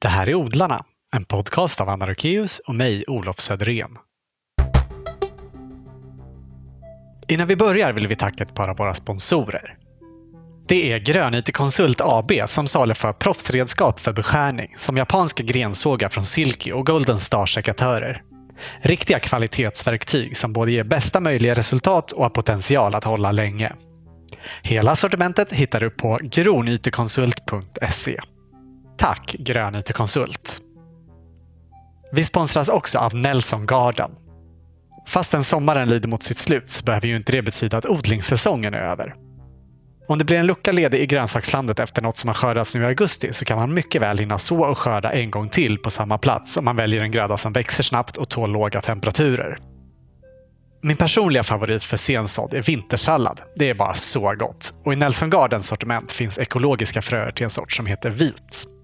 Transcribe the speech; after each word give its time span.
Det 0.00 0.08
här 0.08 0.28
är 0.28 0.34
Odlarna, 0.34 0.84
en 1.16 1.24
podcast 1.24 1.80
av 1.80 1.88
Anna 1.88 2.06
Rökeus 2.06 2.58
och 2.58 2.74
mig, 2.74 3.04
Olof 3.06 3.40
Söderén. 3.40 3.98
Innan 7.28 7.48
vi 7.48 7.56
börjar 7.56 7.92
vill 7.92 8.06
vi 8.06 8.16
tacka 8.16 8.44
ett 8.44 8.54
par 8.54 8.68
av 8.68 8.76
våra 8.76 8.94
sponsorer. 8.94 9.76
Det 10.68 10.92
är 10.92 10.98
Grönyte 10.98 11.52
Konsult 11.52 12.00
AB 12.00 12.32
som 12.46 12.66
saluför 12.68 13.12
proffsredskap 13.12 14.00
för 14.00 14.12
beskärning 14.12 14.74
som 14.78 14.96
japanska 14.96 15.42
grensågar 15.42 16.08
från 16.08 16.24
Silky 16.24 16.72
och 16.72 16.86
Golden 16.86 17.18
Star-sekatörer. 17.18 18.22
Riktiga 18.82 19.18
kvalitetsverktyg 19.20 20.36
som 20.36 20.52
både 20.52 20.72
ger 20.72 20.84
bästa 20.84 21.20
möjliga 21.20 21.54
resultat 21.54 22.12
och 22.12 22.22
har 22.22 22.30
potential 22.30 22.94
att 22.94 23.04
hålla 23.04 23.32
länge. 23.32 23.72
Hela 24.62 24.96
sortimentet 24.96 25.52
hittar 25.52 25.80
du 25.80 25.90
på 25.90 26.18
gronytekonsult.se. 26.22 28.20
Tack 28.98 29.36
Grönyte 29.38 29.92
Konsult! 29.92 30.60
Vi 32.12 32.24
sponsras 32.24 32.68
också 32.68 32.98
av 32.98 33.14
Nelson 33.14 33.66
Garden. 33.66 34.10
Fastän 35.08 35.44
sommaren 35.44 35.88
lider 35.88 36.08
mot 36.08 36.22
sitt 36.22 36.38
slut 36.38 36.70
så 36.70 36.84
behöver 36.84 37.08
ju 37.08 37.16
inte 37.16 37.32
det 37.32 37.42
betyda 37.42 37.76
att 37.76 37.86
odlingssäsongen 37.86 38.74
är 38.74 38.78
över. 38.78 39.14
Om 40.08 40.18
det 40.18 40.24
blir 40.24 40.36
en 40.36 40.46
lucka 40.46 40.72
ledig 40.72 40.98
i 40.98 41.06
grönsakslandet 41.06 41.80
efter 41.80 42.02
något 42.02 42.16
som 42.16 42.28
har 42.28 42.34
skördats 42.34 42.74
nu 42.74 42.82
i 42.82 42.86
augusti 42.86 43.32
så 43.32 43.44
kan 43.44 43.58
man 43.58 43.74
mycket 43.74 44.02
väl 44.02 44.18
hinna 44.18 44.38
så 44.38 44.64
och 44.64 44.78
skörda 44.78 45.12
en 45.12 45.30
gång 45.30 45.48
till 45.48 45.78
på 45.78 45.90
samma 45.90 46.18
plats 46.18 46.56
om 46.56 46.64
man 46.64 46.76
väljer 46.76 47.00
en 47.00 47.10
gröda 47.10 47.36
som 47.36 47.52
växer 47.52 47.82
snabbt 47.82 48.16
och 48.16 48.28
tål 48.28 48.50
låga 48.50 48.80
temperaturer. 48.80 49.58
Min 50.82 50.96
personliga 50.96 51.44
favorit 51.44 51.82
för 51.82 51.96
sensådd 51.96 52.54
är 52.54 52.62
vintersallad. 52.62 53.40
Det 53.56 53.70
är 53.70 53.74
bara 53.74 53.94
så 53.94 54.34
gott. 54.34 54.74
Och 54.84 54.92
i 54.92 54.96
Nelson 54.96 55.30
Gardens 55.30 55.66
sortiment 55.66 56.12
finns 56.12 56.38
ekologiska 56.38 57.02
fröer 57.02 57.30
till 57.30 57.44
en 57.44 57.50
sort 57.50 57.72
som 57.72 57.86
heter 57.86 58.10
vit. 58.10 58.77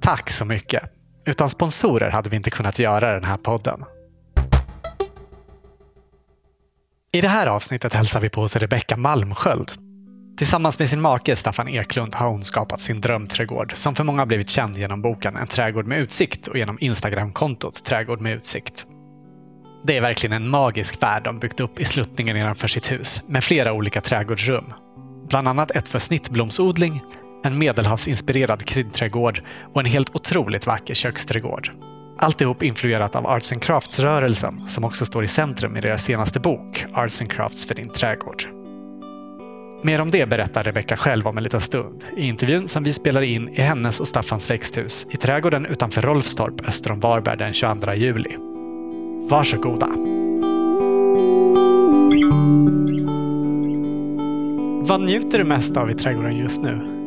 Tack 0.00 0.30
så 0.30 0.44
mycket! 0.44 0.82
Utan 1.26 1.50
sponsorer 1.50 2.10
hade 2.10 2.30
vi 2.30 2.36
inte 2.36 2.50
kunnat 2.50 2.78
göra 2.78 3.12
den 3.14 3.24
här 3.24 3.36
podden. 3.36 3.84
I 7.12 7.20
det 7.20 7.28
här 7.28 7.46
avsnittet 7.46 7.94
hälsar 7.94 8.20
vi 8.20 8.28
på 8.28 8.40
hos 8.40 8.56
Rebecka 8.56 8.96
Malmsköld. 8.96 9.72
Tillsammans 10.38 10.78
med 10.78 10.88
sin 10.88 11.00
make 11.00 11.36
Staffan 11.36 11.68
Eklund 11.68 12.14
har 12.14 12.28
hon 12.28 12.44
skapat 12.44 12.80
sin 12.80 13.00
drömträdgård 13.00 13.72
som 13.76 13.94
för 13.94 14.04
många 14.04 14.26
blivit 14.26 14.50
känd 14.50 14.78
genom 14.78 15.02
boken 15.02 15.36
En 15.36 15.46
trädgård 15.46 15.86
med 15.86 15.98
utsikt 16.00 16.48
och 16.48 16.58
genom 16.58 16.78
Instagramkontot 16.80 17.84
Trädgård 17.84 18.20
med 18.20 18.36
utsikt. 18.36 18.86
Det 19.86 19.96
är 19.96 20.00
verkligen 20.00 20.36
en 20.36 20.48
magisk 20.48 21.02
värld 21.02 21.24
de 21.24 21.38
byggt 21.38 21.60
upp 21.60 21.80
i 21.80 21.84
sluttningen 21.84 22.36
nedanför 22.36 22.68
sitt 22.68 22.92
hus 22.92 23.22
med 23.26 23.44
flera 23.44 23.72
olika 23.72 24.00
trädgårdsrum. 24.00 24.72
Bland 25.28 25.48
annat 25.48 25.70
ett 25.70 25.88
för 25.88 25.98
snittblomsodling, 25.98 27.02
en 27.42 27.58
medelhavsinspirerad 27.58 28.64
kryddträdgård 28.64 29.42
och 29.74 29.80
en 29.80 29.86
helt 29.86 30.14
otroligt 30.14 30.66
vacker 30.66 30.94
köksträdgård. 30.94 31.70
Alltihop 32.18 32.62
influerat 32.62 33.16
av 33.16 33.26
Arts 33.26 33.52
and 33.52 33.62
Crafts-rörelsen 33.62 34.68
som 34.68 34.84
också 34.84 35.06
står 35.06 35.24
i 35.24 35.26
centrum 35.26 35.76
i 35.76 35.80
deras 35.80 36.04
senaste 36.04 36.40
bok 36.40 36.84
Arts 36.92 37.20
and 37.20 37.32
Crafts 37.32 37.66
för 37.66 37.74
din 37.74 37.88
trädgård. 37.88 38.44
Mer 39.82 40.00
om 40.00 40.10
det 40.10 40.28
berättar 40.28 40.62
Rebecka 40.62 40.96
själv 40.96 41.26
om 41.26 41.38
en 41.38 41.44
liten 41.44 41.60
stund 41.60 42.04
i 42.16 42.26
intervjun 42.26 42.68
som 42.68 42.82
vi 42.82 42.92
spelar 42.92 43.22
in 43.22 43.48
i 43.48 43.60
hennes 43.60 44.00
och 44.00 44.08
Staffans 44.08 44.50
växthus 44.50 45.06
i 45.10 45.16
trädgården 45.16 45.66
utanför 45.66 46.02
Rolfstorp 46.02 46.68
öster 46.68 46.92
om 46.92 47.00
Varberg 47.00 47.36
den 47.36 47.54
22 47.54 47.94
juli. 47.94 48.36
Varsågoda! 49.30 49.86
Vad 54.88 55.00
njuter 55.00 55.38
du 55.38 55.44
mest 55.44 55.76
av 55.76 55.90
i 55.90 55.94
trädgården 55.94 56.36
just 56.36 56.62
nu? 56.62 56.99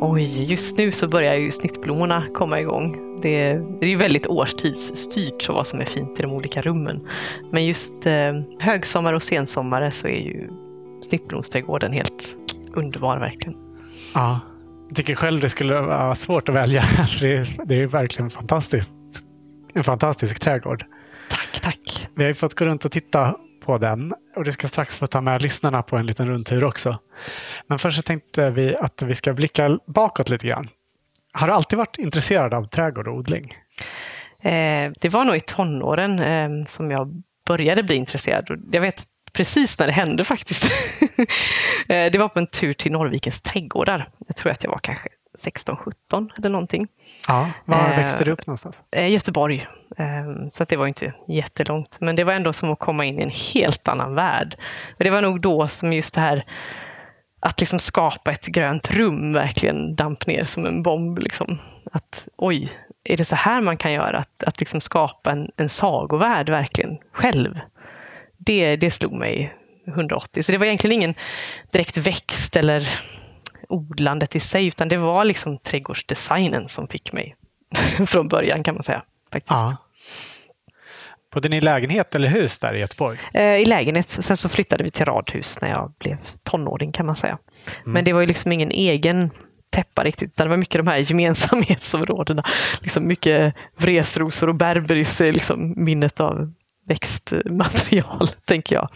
Oj, 0.00 0.50
just 0.50 0.76
nu 0.76 0.92
så 0.92 1.08
börjar 1.08 1.34
ju 1.34 1.50
snittblommorna 1.50 2.24
komma 2.34 2.60
igång. 2.60 3.20
Det 3.22 3.28
är, 3.28 3.78
det 3.80 3.92
är 3.92 3.96
väldigt 3.96 4.26
årstidsstyrt 4.26 5.42
så 5.42 5.52
vad 5.52 5.66
som 5.66 5.80
är 5.80 5.84
fint 5.84 6.18
i 6.18 6.22
de 6.22 6.32
olika 6.32 6.62
rummen. 6.62 7.00
Men 7.52 7.66
just 7.66 8.06
eh, 8.06 8.32
högsommar 8.60 9.12
och 9.12 9.22
sensommare 9.22 9.90
så 9.90 10.08
är 10.08 10.20
ju 10.20 10.50
snittblomsträdgården 11.08 11.92
helt 11.92 12.36
underbar 12.74 13.18
verkligen. 13.18 13.54
Ja, 14.14 14.40
jag 14.88 14.96
tycker 14.96 15.14
själv 15.14 15.40
det 15.40 15.48
skulle 15.48 15.80
vara 15.80 16.14
svårt 16.14 16.48
att 16.48 16.54
välja. 16.54 16.82
Det 17.20 17.36
är, 17.36 17.66
det 17.66 17.80
är 17.80 17.86
verkligen 17.86 18.30
fantastiskt. 18.30 18.96
En 19.74 19.84
fantastisk 19.84 20.40
trädgård. 20.40 20.84
Tack, 21.30 21.60
tack. 21.62 22.08
Vi 22.14 22.22
har 22.22 22.28
ju 22.28 22.34
fått 22.34 22.54
gå 22.54 22.64
runt 22.64 22.84
och 22.84 22.92
titta 22.92 23.36
på 23.68 23.78
den 23.78 24.14
och 24.36 24.44
du 24.44 24.52
ska 24.52 24.68
strax 24.68 24.96
få 24.96 25.06
ta 25.06 25.20
med 25.20 25.42
lyssnarna 25.42 25.82
på 25.82 25.96
en 25.96 26.06
liten 26.06 26.28
rundtur 26.28 26.64
också. 26.64 26.98
Men 27.66 27.78
först 27.78 27.96
så 27.96 28.02
tänkte 28.02 28.50
vi 28.50 28.76
att 28.76 29.02
vi 29.02 29.14
ska 29.14 29.32
blicka 29.32 29.78
bakåt 29.86 30.28
lite 30.28 30.46
grann. 30.46 30.68
Har 31.32 31.46
du 31.46 31.52
alltid 31.52 31.76
varit 31.76 31.98
intresserad 31.98 32.54
av 32.54 32.64
trädgård 32.64 33.08
och 33.08 33.14
odling? 33.14 33.54
Eh, 34.42 34.92
det 35.00 35.08
var 35.08 35.24
nog 35.24 35.36
i 35.36 35.40
tonåren 35.40 36.18
eh, 36.18 36.66
som 36.66 36.90
jag 36.90 37.22
började 37.46 37.82
bli 37.82 37.94
intresserad. 37.94 38.68
Jag 38.72 38.80
vet 38.80 39.02
precis 39.32 39.78
när 39.78 39.86
det 39.86 39.92
hände 39.92 40.24
faktiskt. 40.24 40.66
Eh, 41.90 42.12
det 42.12 42.18
var 42.18 42.28
på 42.28 42.38
en 42.38 42.46
tur 42.46 42.72
till 42.72 42.92
Norrvikens 42.92 43.42
trädgårdar. 43.42 44.08
Jag 44.26 44.36
tror 44.36 44.52
att 44.52 44.64
jag 44.64 44.70
var 44.70 44.78
kanske 44.78 45.08
16-17 45.38 46.30
eller 46.38 46.48
någonting. 46.48 46.88
Ja, 47.28 47.50
var 47.64 47.78
Eh, 47.90 47.96
växte 47.96 48.24
du 48.24 48.30
upp 48.30 48.46
någonstans? 48.46 48.84
Eh, 48.90 49.10
Göteborg. 49.12 49.66
Eh, 49.96 50.48
Så 50.50 50.64
det 50.64 50.76
var 50.76 50.86
inte 50.86 51.12
jättelångt. 51.28 51.98
Men 52.00 52.16
det 52.16 52.24
var 52.24 52.32
ändå 52.32 52.52
som 52.52 52.72
att 52.72 52.78
komma 52.78 53.04
in 53.04 53.18
i 53.18 53.22
en 53.22 53.32
helt 53.54 53.88
annan 53.88 54.14
värld. 54.14 54.56
Och 54.98 55.04
det 55.04 55.10
var 55.10 55.22
nog 55.22 55.40
då 55.40 55.68
som 55.68 55.92
just 55.92 56.14
det 56.14 56.20
här 56.20 56.44
att 57.40 57.60
liksom 57.60 57.78
skapa 57.78 58.32
ett 58.32 58.46
grönt 58.46 58.90
rum 58.90 59.32
verkligen 59.32 59.96
damp 59.96 60.26
ner 60.26 60.44
som 60.44 60.66
en 60.66 60.82
bomb. 60.82 61.18
Liksom. 61.18 61.58
Att 61.92 62.28
oj, 62.36 62.72
är 63.04 63.16
det 63.16 63.24
så 63.24 63.36
här 63.36 63.60
man 63.60 63.76
kan 63.76 63.92
göra? 63.92 64.18
Att, 64.18 64.44
att 64.44 64.60
liksom 64.60 64.80
skapa 64.80 65.30
en, 65.30 65.50
en 65.56 65.68
sagovärld 65.68 66.48
verkligen 66.50 66.98
själv. 67.12 67.58
Det, 68.38 68.76
det 68.76 68.90
slog 68.90 69.12
mig 69.12 69.54
180. 69.86 70.42
Så 70.42 70.52
det 70.52 70.58
var 70.58 70.66
egentligen 70.66 70.94
ingen 70.94 71.14
direkt 71.72 71.96
växt 71.96 72.56
eller 72.56 73.00
odlandet 73.68 74.36
i 74.36 74.40
sig, 74.40 74.66
utan 74.66 74.88
det 74.88 74.96
var 74.96 75.24
liksom 75.24 75.58
trädgårdsdesignen 75.58 76.68
som 76.68 76.88
fick 76.88 77.12
mig 77.12 77.36
från 78.06 78.28
början 78.28 78.62
kan 78.62 78.74
man 78.74 78.82
säga. 78.82 79.02
Faktiskt. 79.32 79.50
Ja. 79.50 79.76
Bodde 81.34 81.48
ni 81.48 81.56
i 81.56 81.60
lägenhet 81.60 82.14
eller 82.14 82.28
hus 82.28 82.58
där 82.58 82.74
i 82.74 82.80
Göteborg? 82.80 83.18
Eh, 83.34 83.56
I 83.56 83.64
lägenhet. 83.64 84.10
Sen 84.10 84.36
så 84.36 84.48
flyttade 84.48 84.84
vi 84.84 84.90
till 84.90 85.04
radhus 85.04 85.60
när 85.60 85.68
jag 85.68 85.92
blev 85.98 86.16
tonåring 86.42 86.92
kan 86.92 87.06
man 87.06 87.16
säga. 87.16 87.38
Men 87.84 88.04
det 88.04 88.12
var 88.12 88.20
ju 88.20 88.26
liksom 88.26 88.52
ingen 88.52 88.70
egen 88.70 89.30
täppa 89.70 90.04
riktigt. 90.04 90.28
utan 90.28 90.46
Det 90.46 90.50
var 90.50 90.56
mycket 90.56 90.78
de 90.78 90.86
här 90.86 90.98
gemensamhetsområdena. 90.98 92.44
Liksom 92.80 93.06
mycket 93.06 93.54
vresrosor 93.76 94.48
och 94.48 94.54
berberis 94.54 95.20
är 95.20 95.32
liksom 95.32 95.74
minnet 95.76 96.20
av 96.20 96.52
växtmaterial, 96.88 98.28
tänker 98.44 98.76
jag. 98.76 98.88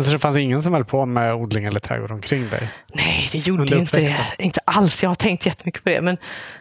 Så 0.00 0.12
det 0.12 0.18
fanns 0.18 0.36
ingen 0.36 0.62
som 0.62 0.72
höll 0.72 0.84
på 0.84 1.06
med 1.06 1.34
odling 1.34 1.64
eller 1.64 1.80
trädgård 1.80 2.10
omkring 2.10 2.48
dig? 2.50 2.68
Nej, 2.94 3.28
det 3.32 3.38
gjorde 3.38 3.64
ju 3.64 3.78
inte 3.78 4.00
det. 4.00 4.16
Inte 4.38 4.60
alls. 4.64 5.02
Jag 5.02 5.10
har 5.10 5.14
tänkt 5.14 5.46
jättemycket 5.46 5.84
på 5.84 5.90
det. 5.90 6.00
Men 6.00 6.16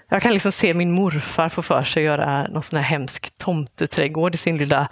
jag 0.09 0.21
kan 0.21 0.33
liksom 0.33 0.51
se 0.51 0.73
min 0.73 0.91
morfar 0.91 1.49
få 1.49 1.61
för 1.61 1.83
sig 1.83 2.03
att 2.03 2.05
göra 2.05 2.47
någon 2.47 2.63
sån 2.63 2.77
här 2.77 2.83
hemsk 2.83 3.37
tomteträdgård 3.37 4.35
i 4.35 4.37
sin 4.37 4.57
lilla 4.57 4.89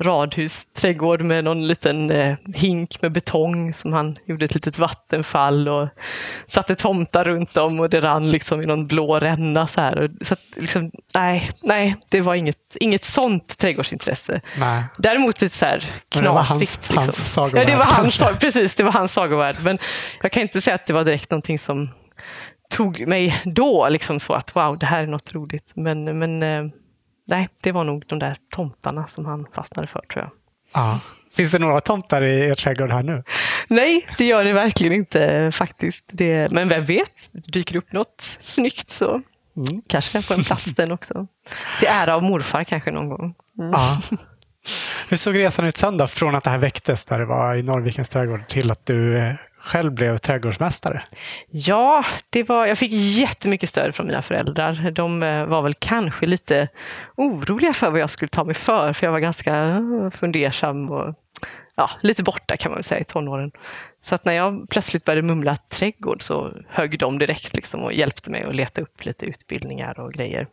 radhusträdgård 0.00 1.22
med 1.22 1.44
någon 1.44 1.66
liten 1.68 2.10
eh, 2.10 2.36
hink 2.54 3.02
med 3.02 3.12
betong 3.12 3.72
som 3.74 3.92
han 3.92 4.18
gjorde 4.26 4.44
ett 4.44 4.54
litet 4.54 4.78
vattenfall 4.78 5.68
och 5.68 5.88
satte 6.46 6.74
tomtar 6.74 7.24
runt 7.24 7.56
om 7.56 7.80
och 7.80 7.90
det 7.90 8.00
rann 8.00 8.30
liksom 8.30 8.62
i 8.62 8.66
någon 8.66 8.86
blå 8.86 9.20
ränna 9.20 9.66
så 9.66 9.80
här. 9.80 10.10
Så 10.20 10.34
att, 10.34 10.40
liksom, 10.56 10.90
nej, 11.14 11.50
nej, 11.62 11.96
det 12.10 12.20
var 12.20 12.34
inget, 12.34 12.76
inget 12.80 13.04
sånt 13.04 13.58
trädgårdsintresse. 13.58 14.40
Nej. 14.58 14.84
Däremot 14.98 15.40
lite 15.40 15.56
så 15.56 15.64
här 15.66 15.84
Men 16.14 16.24
det 16.24 16.28
var 16.30 16.36
hans- 16.36 16.48
knasigt. 16.58 16.94
hans 16.94 17.06
liksom. 17.06 17.24
sagovärld 17.24 17.68
Ja, 17.68 17.72
det 17.72 17.78
var 17.78 17.84
hans, 17.86 18.22
precis, 18.40 18.74
det 18.74 18.82
var 18.82 18.92
hans 18.92 19.12
sagovärld. 19.12 19.56
Men 19.62 19.78
jag 20.22 20.32
kan 20.32 20.42
inte 20.42 20.60
säga 20.60 20.74
att 20.74 20.86
det 20.86 20.92
var 20.92 21.04
direkt 21.04 21.30
någonting 21.30 21.58
som 21.58 21.90
tog 22.70 23.08
mig 23.08 23.40
då, 23.44 23.88
liksom 23.88 24.20
så 24.20 24.32
att 24.32 24.56
wow, 24.56 24.78
det 24.78 24.86
här 24.86 25.02
är 25.02 25.06
något 25.06 25.32
roligt. 25.34 25.72
Men, 25.76 26.18
men 26.18 26.42
eh, 26.42 26.64
nej, 27.26 27.48
det 27.62 27.72
var 27.72 27.84
nog 27.84 28.04
de 28.06 28.18
där 28.18 28.36
tomtarna 28.50 29.06
som 29.06 29.24
han 29.26 29.46
fastnade 29.54 29.88
för 29.88 30.00
tror 30.12 30.24
jag. 30.24 30.30
Ja. 30.74 31.00
Finns 31.36 31.52
det 31.52 31.58
några 31.58 31.80
tomtar 31.80 32.22
i 32.22 32.40
er 32.40 32.54
trädgård 32.54 32.90
här 32.92 33.02
nu? 33.02 33.22
Nej, 33.68 34.06
det 34.18 34.24
gör 34.24 34.44
det 34.44 34.52
verkligen 34.52 34.92
inte 34.92 35.50
faktiskt. 35.54 36.10
Det, 36.12 36.50
men 36.52 36.68
vem 36.68 36.84
vet, 36.84 37.28
dyker 37.32 37.72
det 37.72 37.78
upp 37.78 37.92
något 37.92 38.36
snyggt 38.38 38.90
så 38.90 39.22
Mm. 39.68 39.82
kanske 39.88 40.18
den 40.18 40.22
får 40.22 40.34
en 40.34 40.42
plats 40.44 40.64
den 40.64 40.92
också. 40.92 41.26
Till 41.78 41.88
ära 41.88 42.14
av 42.14 42.22
morfar 42.22 42.64
kanske 42.64 42.90
någon 42.90 43.08
gång. 43.08 43.34
Ja. 43.54 44.00
Hur 45.08 45.16
såg 45.16 45.38
resan 45.38 45.66
ut 45.66 45.76
sen 45.76 45.96
då? 45.96 46.06
Från 46.06 46.34
att 46.34 46.44
det 46.44 46.50
här 46.50 46.58
väcktes 46.58 47.06
där 47.06 47.18
det 47.18 47.24
var 47.26 47.54
i 47.54 47.62
Norrvikens 47.62 48.08
trädgård 48.08 48.48
till 48.48 48.70
att 48.70 48.86
du 48.86 49.18
eh, 49.18 49.34
själv 49.66 49.92
blev 49.92 50.18
trädgårdsmästare? 50.18 51.02
Ja, 51.50 52.04
det 52.30 52.42
var, 52.42 52.66
jag 52.66 52.78
fick 52.78 52.92
jättemycket 52.92 53.68
stöd 53.68 53.94
från 53.94 54.06
mina 54.06 54.22
föräldrar. 54.22 54.90
De 54.90 55.22
eh, 55.22 55.46
var 55.46 55.62
väl 55.62 55.74
kanske 55.74 56.26
lite 56.26 56.68
oroliga 57.16 57.72
för 57.72 57.90
vad 57.90 58.00
jag 58.00 58.10
skulle 58.10 58.28
ta 58.28 58.44
mig 58.44 58.54
för, 58.54 58.92
för 58.92 59.06
jag 59.06 59.12
var 59.12 59.20
ganska 59.20 59.56
eh, 59.56 60.10
fundersam 60.10 60.90
och 60.90 61.14
ja, 61.76 61.90
lite 62.00 62.22
borta 62.22 62.56
kan 62.56 62.70
man 62.70 62.76
väl 62.76 62.84
säga 62.84 63.00
i 63.00 63.04
tonåren. 63.04 63.52
Så 64.00 64.14
att 64.14 64.24
när 64.24 64.32
jag 64.32 64.66
plötsligt 64.68 65.04
började 65.04 65.22
mumla 65.22 65.56
trädgård 65.56 66.22
så 66.22 66.52
högg 66.68 66.98
de 66.98 67.18
direkt 67.18 67.56
liksom 67.56 67.80
och 67.84 67.92
hjälpte 67.92 68.30
mig 68.30 68.42
att 68.42 68.54
leta 68.54 68.80
upp 68.80 69.04
lite 69.04 69.26
utbildningar 69.26 70.00
och 70.00 70.12
grejer. 70.12 70.46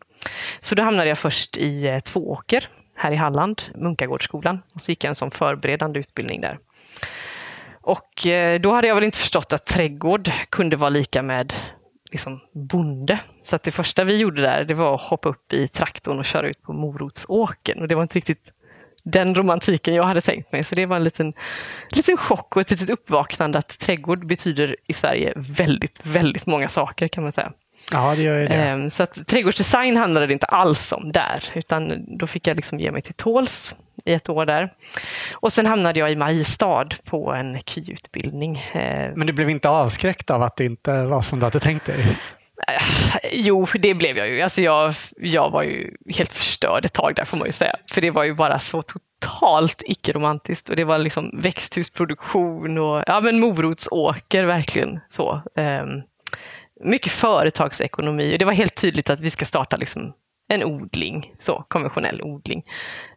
Så 0.60 0.75
då 0.75 0.83
hamnade 0.83 1.10
jag 1.10 1.18
först 1.18 1.57
i 1.57 1.88
eh, 1.88 2.00
Tvååker 2.00 2.68
här 2.95 3.12
i 3.12 3.15
Halland, 3.15 3.62
Munkagårdsskolan. 3.75 4.60
Och 4.75 4.81
så 4.81 4.92
gick 4.92 5.04
jag 5.04 5.10
en 5.10 5.15
sån 5.15 5.31
förberedande 5.31 6.00
utbildning 6.00 6.42
där. 6.42 6.57
Och 7.83 8.27
eh, 8.27 8.59
då 8.59 8.74
hade 8.74 8.88
jag 8.88 8.95
väl 8.95 9.03
inte 9.03 9.18
förstått 9.18 9.53
att 9.53 9.65
trädgård 9.65 10.31
kunde 10.50 10.75
vara 10.75 10.89
lika 10.89 11.21
med 11.21 11.53
liksom 12.12 12.39
bonde. 12.53 13.19
Så 13.44 13.56
att 13.56 13.63
det 13.63 13.71
första 13.71 14.03
vi 14.03 14.18
gjorde 14.18 14.41
där, 14.41 14.63
det 14.63 14.74
var 14.74 14.95
att 14.95 15.01
hoppa 15.01 15.30
upp 15.30 15.53
i 15.53 15.68
traktorn 15.68 16.19
och 16.19 16.25
köra 16.25 16.47
ut 16.47 16.62
på 16.62 16.74
morotsåken. 16.74 17.81
Och 17.81 17.88
det 17.88 17.95
var 17.95 18.03
inte 18.03 18.15
riktigt 18.15 18.51
den 19.03 19.35
romantiken 19.35 19.94
jag 19.94 20.03
hade 20.03 20.21
tänkt 20.21 20.51
mig. 20.51 20.63
Så 20.63 20.75
det 20.75 20.85
var 20.85 20.95
en 20.95 21.03
liten, 21.03 21.33
liten 21.89 22.18
chock 22.18 22.56
och 22.56 22.62
ett 22.62 22.71
litet 22.71 22.89
uppvaknande 22.89 23.57
att 23.57 23.80
trädgård 23.80 24.27
betyder 24.27 24.75
i 24.88 24.94
Sverige 24.94 25.33
väldigt, 25.36 26.00
väldigt 26.03 26.45
många 26.45 26.69
saker 26.69 27.07
kan 27.07 27.24
man 27.24 27.31
säga. 27.31 27.51
Ja, 27.91 28.15
det 28.15 28.21
gör 28.21 28.39
ju 28.39 28.47
det. 28.47 28.56
Ehm, 28.56 28.89
så 28.89 29.03
att 29.03 29.27
trädgårdsdesign 29.27 29.97
handlade 29.97 30.27
det 30.27 30.33
inte 30.33 30.45
alls 30.45 30.91
om 30.91 31.12
där, 31.12 31.44
utan 31.53 32.06
då 32.18 32.27
fick 32.27 32.47
jag 32.47 32.56
liksom 32.56 32.79
ge 32.79 32.91
mig 32.91 33.01
till 33.01 33.13
tåls 33.13 33.75
i 34.05 34.13
ett 34.13 34.29
år 34.29 34.45
där. 34.45 34.73
Och 35.33 35.53
sen 35.53 35.65
hamnade 35.65 36.00
jag 36.00 36.11
i 36.11 36.15
Mariestad 36.15 36.88
på 37.05 37.31
en 37.31 37.61
KY-utbildning. 37.61 38.63
Ehm, 38.73 39.13
Men 39.15 39.27
du 39.27 39.33
blev 39.33 39.50
inte 39.50 39.69
avskräckt 39.69 40.29
av 40.29 40.41
att 40.44 40.55
det 40.55 40.65
inte 40.65 41.05
var 41.05 41.21
som 41.21 41.39
du 41.39 41.45
hade 41.45 41.59
tänkt 41.59 41.85
dig? 41.85 42.17
Jo, 43.31 43.67
det 43.73 43.94
blev 43.94 44.17
jag 44.17 44.27
ju. 44.27 44.41
Alltså 44.41 44.61
jag, 44.61 44.94
jag 45.17 45.50
var 45.50 45.63
ju 45.63 45.95
helt 46.15 46.31
förstörd 46.31 46.85
ett 46.85 46.94
tag 46.94 47.15
där 47.15 47.25
får 47.25 47.38
man 47.38 47.45
ju 47.47 47.51
säga. 47.51 47.75
För 47.91 48.01
det 48.01 48.11
var 48.11 48.23
ju 48.23 48.33
bara 48.33 48.59
så 48.59 48.81
totalt 48.81 49.83
icke-romantiskt 49.85 50.69
och 50.69 50.75
det 50.75 50.83
var 50.83 50.97
liksom 50.97 51.41
växthusproduktion 51.41 52.77
och 52.77 53.03
ja, 53.07 53.21
men 53.21 53.39
morotsåker 53.39 54.44
verkligen. 54.44 55.00
så. 55.09 55.41
Um, 55.55 56.01
mycket 56.83 57.11
företagsekonomi 57.11 58.35
och 58.35 58.39
det 58.39 58.45
var 58.45 58.53
helt 58.53 58.75
tydligt 58.75 59.09
att 59.09 59.21
vi 59.21 59.29
ska 59.29 59.45
starta 59.45 59.77
liksom 59.77 60.13
en 60.48 60.63
odling, 60.63 61.34
så 61.40 61.66
konventionell 61.68 62.22
odling. 62.22 62.63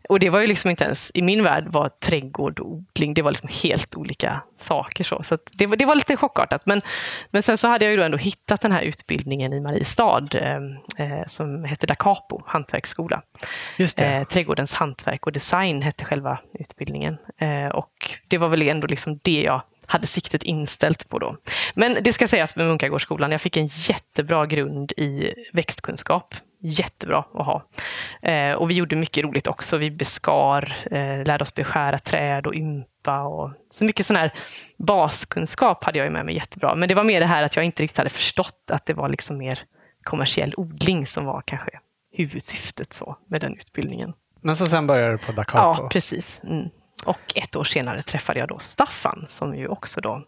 Och 0.08 0.20
det 0.20 0.31
var 0.31 0.40
ju 0.40 0.46
liksom 0.46 0.70
inte 0.70 0.84
ens, 0.84 1.11
i 1.14 1.23
min 1.23 1.43
värld 1.43 1.69
var 1.69 1.88
trädgård 1.88 2.61
och 2.61 2.67
odling, 2.67 3.14
det 3.14 3.23
var 3.23 3.31
liksom 3.31 3.49
helt 3.62 3.96
olika 3.96 4.43
saker. 4.56 5.05
Så, 5.05 5.23
så 5.23 5.38
det, 5.52 5.67
var, 5.67 5.76
det 5.76 5.84
var 5.84 5.94
lite 5.94 6.17
chockartat. 6.17 6.62
Men, 6.67 6.82
men 7.31 7.43
sen 7.43 7.58
så 7.58 7.69
hade 7.69 7.84
jag 7.84 7.93
ju 7.93 7.96
då 7.96 8.02
ändå 8.02 8.19
hittat 8.19 8.61
den 8.61 8.73
här 8.73 8.82
utbildningen 8.82 9.52
i 9.52 9.61
Mariestad 9.61 10.28
eh, 10.34 10.56
eh, 11.06 11.26
som 11.26 11.64
hette 11.64 11.87
Da 11.87 11.94
Capo, 11.94 12.43
hantverksskola. 12.46 13.23
Just 13.76 13.99
det. 13.99 14.06
Eh, 14.06 14.25
trädgårdens 14.25 14.75
hantverk 14.75 15.26
och 15.26 15.32
design 15.32 15.82
hette 15.82 16.05
själva 16.05 16.38
utbildningen. 16.52 17.19
Eh, 17.38 17.69
och 17.69 18.11
det 18.29 18.38
var 18.38 18.49
väl 18.49 18.62
ändå 18.62 18.87
liksom 18.87 19.20
det 19.22 19.43
jag 19.43 19.62
hade 19.87 20.06
siktet 20.06 20.43
inställt 20.43 21.08
på 21.08 21.19
då. 21.19 21.37
Men 21.75 21.99
det 22.02 22.12
ska 22.12 22.26
sägas 22.26 22.56
med 22.56 22.67
Munkagårdsskolan, 22.67 23.32
jag 23.32 23.40
fick 23.40 23.56
en 23.56 23.67
jättebra 23.67 24.46
grund 24.46 24.93
i 24.93 25.34
växtkunskap. 25.52 26.34
Jättebra 26.68 27.18
att 27.18 27.46
ha. 27.46 27.68
Eh, 28.22 28.52
och 28.52 28.70
vi 28.70 28.74
gjorde 28.74 28.96
mycket 28.96 29.24
roligt 29.24 29.46
också. 29.46 29.76
Vi 29.76 29.90
beskar, 29.90 30.76
eh, 30.90 31.24
lärde 31.24 31.42
oss 31.42 31.54
beskära 31.54 31.98
träd 31.98 32.46
och 32.46 32.54
ympa. 32.54 33.22
Och, 33.22 33.50
så 33.70 33.84
mycket 33.84 34.06
sån 34.06 34.16
här 34.16 34.34
baskunskap 34.76 35.84
hade 35.84 35.98
jag 35.98 36.12
med 36.12 36.26
mig 36.26 36.34
jättebra. 36.34 36.74
Men 36.74 36.88
det 36.88 36.94
var 36.94 37.04
mer 37.04 37.20
det 37.20 37.26
här 37.26 37.42
att 37.42 37.56
jag 37.56 37.64
inte 37.64 37.82
riktigt 37.82 37.98
hade 37.98 38.10
förstått 38.10 38.70
att 38.70 38.86
det 38.86 38.94
var 38.94 39.08
liksom 39.08 39.38
mer 39.38 39.60
kommersiell 40.02 40.54
odling 40.56 41.06
som 41.06 41.24
var 41.24 41.42
kanske 41.46 41.70
huvudsyftet 42.12 42.92
så 42.92 43.16
med 43.26 43.40
den 43.40 43.54
utbildningen. 43.54 44.12
Men 44.40 44.56
så 44.56 44.66
sen 44.66 44.86
började 44.86 45.12
du 45.12 45.19
på 45.19 45.32
Da 45.32 45.44
Capo? 45.44 45.82
Ja, 45.82 45.88
precis. 45.88 46.42
Mm. 46.44 46.69
Och 47.04 47.32
ett 47.34 47.56
år 47.56 47.64
senare 47.64 48.00
träffade 48.00 48.38
jag 48.38 48.48
då 48.48 48.58
Staffan 48.58 49.24
som 49.28 49.56
ju 49.56 49.69
också 49.69 50.00
då 50.00 50.22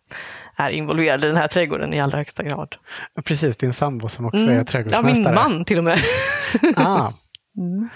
är 0.58 0.70
involverad 0.70 1.24
i 1.24 1.26
den 1.26 1.36
här 1.36 1.48
trädgården 1.48 1.94
i 1.94 2.00
allra 2.00 2.18
högsta 2.18 2.42
grad. 2.42 2.76
Precis, 3.24 3.56
din 3.56 3.72
sambo 3.72 4.08
som 4.08 4.26
också 4.26 4.44
Mm. 4.44 4.58
är 4.60 4.64
trädgårdsmästare. 4.64 5.14
Ja, 5.22 5.24
min 5.24 5.34
man 5.34 5.64
till 5.64 5.78
och 5.78 5.84
med. 5.84 5.98
Ah. 6.76 7.12
Mm. 7.58 7.88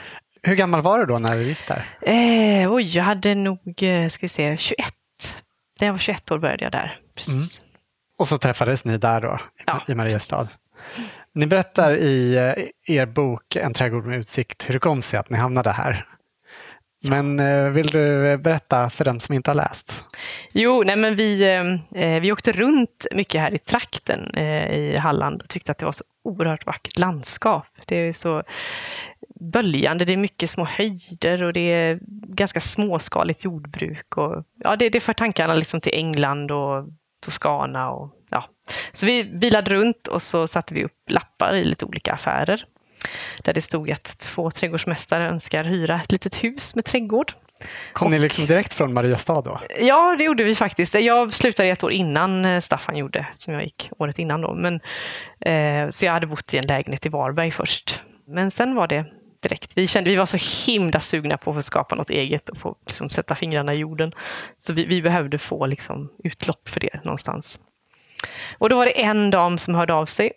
Hur 0.43 0.55
gammal 0.55 0.83
var 0.83 0.99
du 0.99 1.07
då 1.07 1.19
när 1.19 1.37
du 1.39 1.43
gick 1.49 1.69
där? 1.69 1.97
Eh, 2.03 2.73
oj, 2.73 2.97
jag 2.97 3.05
hade 3.05 3.35
nog, 3.35 3.83
eh, 3.83 4.09
ska 4.09 4.25
vi 4.25 4.29
se, 4.29 4.57
21. 4.57 4.87
När 5.81 5.87
jag 5.89 5.93
var 5.95 5.99
21 5.99 6.31
år 6.31 6.39
började 6.39 6.63
jag 6.65 6.73
där. 6.73 6.99
Precis. 7.17 7.61
Och 8.19 8.29
så 8.29 8.39
träffades 8.39 8.85
ni 8.85 8.99
där 8.99 9.21
då, 9.21 9.41
i- 9.59 9.63
Ja, 9.67 9.83
i 9.89 9.95
Mariestad. 9.95 10.47
Ni 11.35 11.47
berättar 11.47 11.93
i 11.93 12.37
eh, 12.87 12.97
er 12.97 13.07
bok 13.07 13.57
En 13.57 13.75
trädgård 13.75 14.07
med 14.07 14.19
utsikt 14.19 14.69
hur 14.69 14.73
det 14.75 14.81
kom 14.81 15.03
sig 15.03 15.19
att 15.19 15.31
ni 15.31 15.39
hamnade 15.39 15.71
här. 15.71 16.07
Men 17.05 17.41
eh, 17.41 17.71
vill 17.71 17.87
du 17.87 18.37
berätta 18.39 18.91
för 18.91 19.05
den 19.05 19.21
som 19.21 19.35
inte 19.35 19.51
har 19.51 19.55
läst? 19.55 20.05
Jo, 20.53 20.83
nej 20.87 20.97
men 20.97 21.17
vi, 21.17 21.57
eh, 21.95 22.21
vi 22.21 22.33
åkte 22.33 22.53
runt 22.53 23.07
mycket 23.13 23.41
här 23.41 23.55
i 23.55 23.59
trakten 23.59 24.35
eh, 24.35 24.71
i 24.75 24.97
Halland 24.97 25.43
och 25.43 25.49
tyckte 25.49 25.73
att 25.73 25.79
det 25.79 25.85
var 25.85 25.93
så 25.93 26.05
oerhört 26.25 26.67
vackert 26.67 26.99
landskap. 26.99 27.67
Det 27.87 27.97
är 27.97 28.13
så 28.13 28.43
böljande, 29.41 30.05
det 30.05 30.13
är 30.13 30.17
mycket 30.17 30.51
små 30.51 30.65
höjder 30.65 31.43
och 31.43 31.53
det 31.53 31.73
är 31.73 31.99
ganska 32.29 32.61
småskaligt 32.61 33.45
jordbruk. 33.45 34.17
Och, 34.17 34.45
ja, 34.59 34.77
det, 34.77 34.89
det 34.89 35.01
för 35.01 35.13
tankarna 35.13 35.55
liksom 35.55 35.81
till 35.81 35.95
England 35.95 36.51
och 36.51 36.89
Toscana. 37.25 37.91
Och, 37.91 38.11
ja. 38.31 38.45
Så 38.93 39.07
vi 39.07 39.25
bilade 39.25 39.71
runt 39.71 40.09
och 40.09 40.23
så 40.23 40.47
satte 40.47 40.75
vi 40.75 40.85
upp 40.85 41.11
lappar 41.11 41.55
i 41.55 41.65
lite 41.65 41.85
olika 41.85 42.13
affärer. 42.13 42.67
Där 43.39 43.53
det 43.53 43.61
stod 43.61 43.91
att 43.91 44.19
två 44.19 44.51
trädgårdsmästare 44.51 45.29
önskar 45.29 45.65
hyra 45.65 46.01
ett 46.05 46.13
litet 46.13 46.45
hus 46.45 46.75
med 46.75 46.85
trädgård. 46.85 47.33
Kom 47.93 48.11
ni 48.11 48.19
liksom 48.19 48.47
direkt 48.47 48.73
från 48.73 48.95
Mariestad 48.95 49.41
då? 49.41 49.61
Ja, 49.81 50.17
det 50.19 50.25
gjorde 50.25 50.45
vi 50.45 50.55
faktiskt. 50.55 50.95
Jag 50.95 51.33
slutade 51.33 51.69
ett 51.69 51.85
år 51.85 51.93
innan 51.93 52.45
eh, 52.45 52.61
Staffan 52.61 52.97
gjorde, 52.97 53.27
som 53.37 53.55
jag 53.55 53.63
gick 53.63 53.91
året 53.99 54.19
innan 54.19 54.41
då. 54.41 54.55
Men, 54.55 54.81
eh, 55.41 55.89
så 55.89 56.05
jag 56.05 56.13
hade 56.13 56.27
bott 56.27 56.55
i 56.55 56.59
en 56.59 56.67
lägenhet 56.67 57.07
i 57.07 57.09
Varberg 57.09 57.51
först. 57.51 58.03
Men 58.27 58.51
sen 58.51 58.75
var 58.75 58.87
det 58.87 59.05
direkt. 59.43 59.73
Vi, 59.75 59.87
kände, 59.87 60.11
vi 60.11 60.17
var 60.17 60.27
så 60.27 60.71
himla 60.71 61.01
sugna 61.01 61.37
på 61.37 61.51
att 61.51 61.65
skapa 61.65 61.95
något 61.95 62.11
eget 62.11 62.49
och 62.49 62.59
få 62.59 62.77
liksom, 62.87 63.11
sätta 63.11 63.35
fingrarna 63.35 63.75
i 63.75 63.79
jorden. 63.79 64.13
Så 64.59 64.73
vi, 64.73 64.85
vi 64.85 65.03
behövde 65.03 65.39
få 65.39 65.67
liksom, 65.67 66.11
utlopp 66.25 66.69
för 66.69 66.81
det 66.81 67.05
någonstans. 67.05 67.59
Och 68.59 68.69
då 68.69 68.77
var 68.77 68.87
det 68.87 69.03
en 69.03 69.31
dam 69.31 69.59
som 69.59 69.75
hörde 69.75 69.95
av 69.95 70.07
sig, 70.07 70.33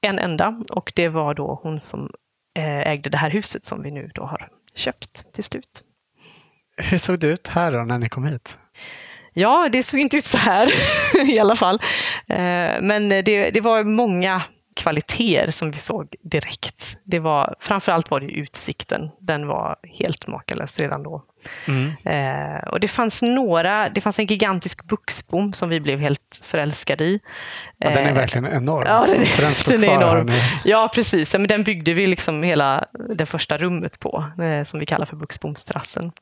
en 0.00 0.18
enda, 0.18 0.62
och 0.70 0.92
det 0.96 1.08
var 1.08 1.34
då 1.34 1.60
hon 1.62 1.80
som 1.80 2.10
eh, 2.58 2.88
ägde 2.88 3.10
det 3.10 3.16
här 3.16 3.30
huset 3.30 3.64
som 3.64 3.82
vi 3.82 3.90
nu 3.90 4.10
då 4.14 4.22
har 4.22 4.48
köpt 4.74 5.32
till 5.32 5.44
slut. 5.44 5.82
Hur 6.76 6.98
såg 6.98 7.20
det 7.20 7.26
ut 7.26 7.48
här 7.48 7.72
då 7.72 7.78
när 7.78 7.98
ni 7.98 8.08
kom 8.08 8.24
hit? 8.24 8.58
Ja, 9.32 9.68
det 9.72 9.82
såg 9.82 10.00
inte 10.00 10.16
ut 10.16 10.24
så 10.24 10.38
här 10.38 10.68
i 11.30 11.38
alla 11.38 11.56
fall. 11.56 11.80
Eh, 12.28 12.80
Men 12.82 13.08
det, 13.08 13.50
det 13.50 13.60
var 13.60 13.84
många 13.84 14.42
kvaliteter 14.76 15.50
som 15.50 15.70
vi 15.70 15.78
såg 15.78 16.14
direkt. 16.22 16.96
Det 17.04 17.18
var, 17.18 17.54
framförallt 17.60 18.10
var 18.10 18.20
det 18.20 18.26
utsikten. 18.26 19.10
Den 19.20 19.46
var 19.46 19.76
helt 19.82 20.26
makalös 20.26 20.80
redan 20.80 21.02
då. 21.02 21.24
Mm. 21.68 21.90
Eh, 22.04 22.62
och 22.68 22.80
det 22.80 22.88
fanns 22.88 23.22
några, 23.22 23.88
det 23.88 24.00
fanns 24.00 24.18
en 24.18 24.26
gigantisk 24.26 24.84
buxbom 24.84 25.52
som 25.52 25.68
vi 25.68 25.80
blev 25.80 26.00
helt 26.00 26.40
förälskade 26.44 27.04
i. 27.04 27.20
Ja, 27.78 27.90
den 27.90 27.98
är 28.04 28.08
Eh, 28.08 28.14
verkligen 28.14 28.46
enorm. 28.46 28.84
ja, 28.86 29.04
den 29.12 29.22
är- 29.22 29.70
den 29.78 29.84
är 29.84 29.94
enorm. 29.94 30.30
Ja, 30.64 30.90
precis. 30.94 31.32
Men 31.32 31.46
den 31.46 31.62
byggde 31.64 31.94
vi 31.94 32.06
liksom 32.06 32.42
hela 32.42 32.84
det 33.14 33.26
första 33.26 33.58
rummet 33.58 34.00
på, 34.00 34.24
eh, 34.42 34.62
som 34.64 34.80
vi 34.80 34.86
kallar 34.86 35.06
för 35.06 35.16
buxbomsterrassen. 35.16 36.12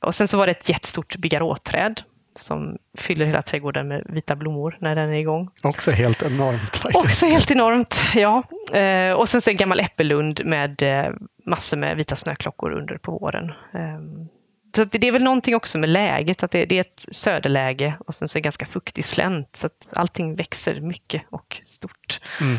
Och 0.00 0.14
sen 0.14 0.28
så 0.28 0.36
var 0.36 0.46
det 0.46 0.52
ett 0.52 0.68
jättestort 0.68 1.16
bigarråträd 1.16 2.00
som 2.38 2.78
fyller 2.98 3.26
hela 3.26 3.42
trädgården 3.42 3.88
med 3.88 4.02
vita 4.08 4.36
blommor 4.36 4.76
när 4.80 4.94
den 4.94 5.10
är 5.10 5.18
igång. 5.18 5.50
Också 5.62 5.90
helt 5.90 6.22
enormt 6.22 6.76
faktiskt. 6.76 7.04
Också 7.04 7.26
helt 7.26 7.50
enormt, 7.50 8.00
ja. 8.14 8.42
Eh, 8.78 9.12
och 9.12 9.28
sen 9.28 9.40
så 9.40 9.50
en 9.50 9.56
gammal 9.56 9.80
äppellund 9.80 10.40
med 10.44 10.82
eh, 10.82 11.12
massor 11.46 11.76
med 11.76 11.96
vita 11.96 12.16
snöklockor 12.16 12.72
under 12.72 12.98
på 12.98 13.12
våren. 13.12 13.50
Eh, 13.74 14.28
så 14.76 14.84
det 14.84 15.08
är 15.08 15.12
väl 15.12 15.22
någonting 15.22 15.54
också 15.54 15.78
med 15.78 15.88
läget, 15.88 16.42
att 16.42 16.50
det, 16.50 16.66
det 16.66 16.76
är 16.76 16.80
ett 16.80 17.04
söderläge 17.10 17.94
och 18.06 18.14
sen 18.14 18.28
så 18.28 18.38
är 18.38 18.40
det 18.40 18.44
ganska 18.44 18.66
fuktig 18.66 19.04
slänt 19.04 19.56
så 19.56 19.66
att 19.66 19.88
allting 19.92 20.34
växer 20.36 20.80
mycket 20.80 21.22
och 21.30 21.60
stort. 21.64 22.20
Mm. 22.40 22.56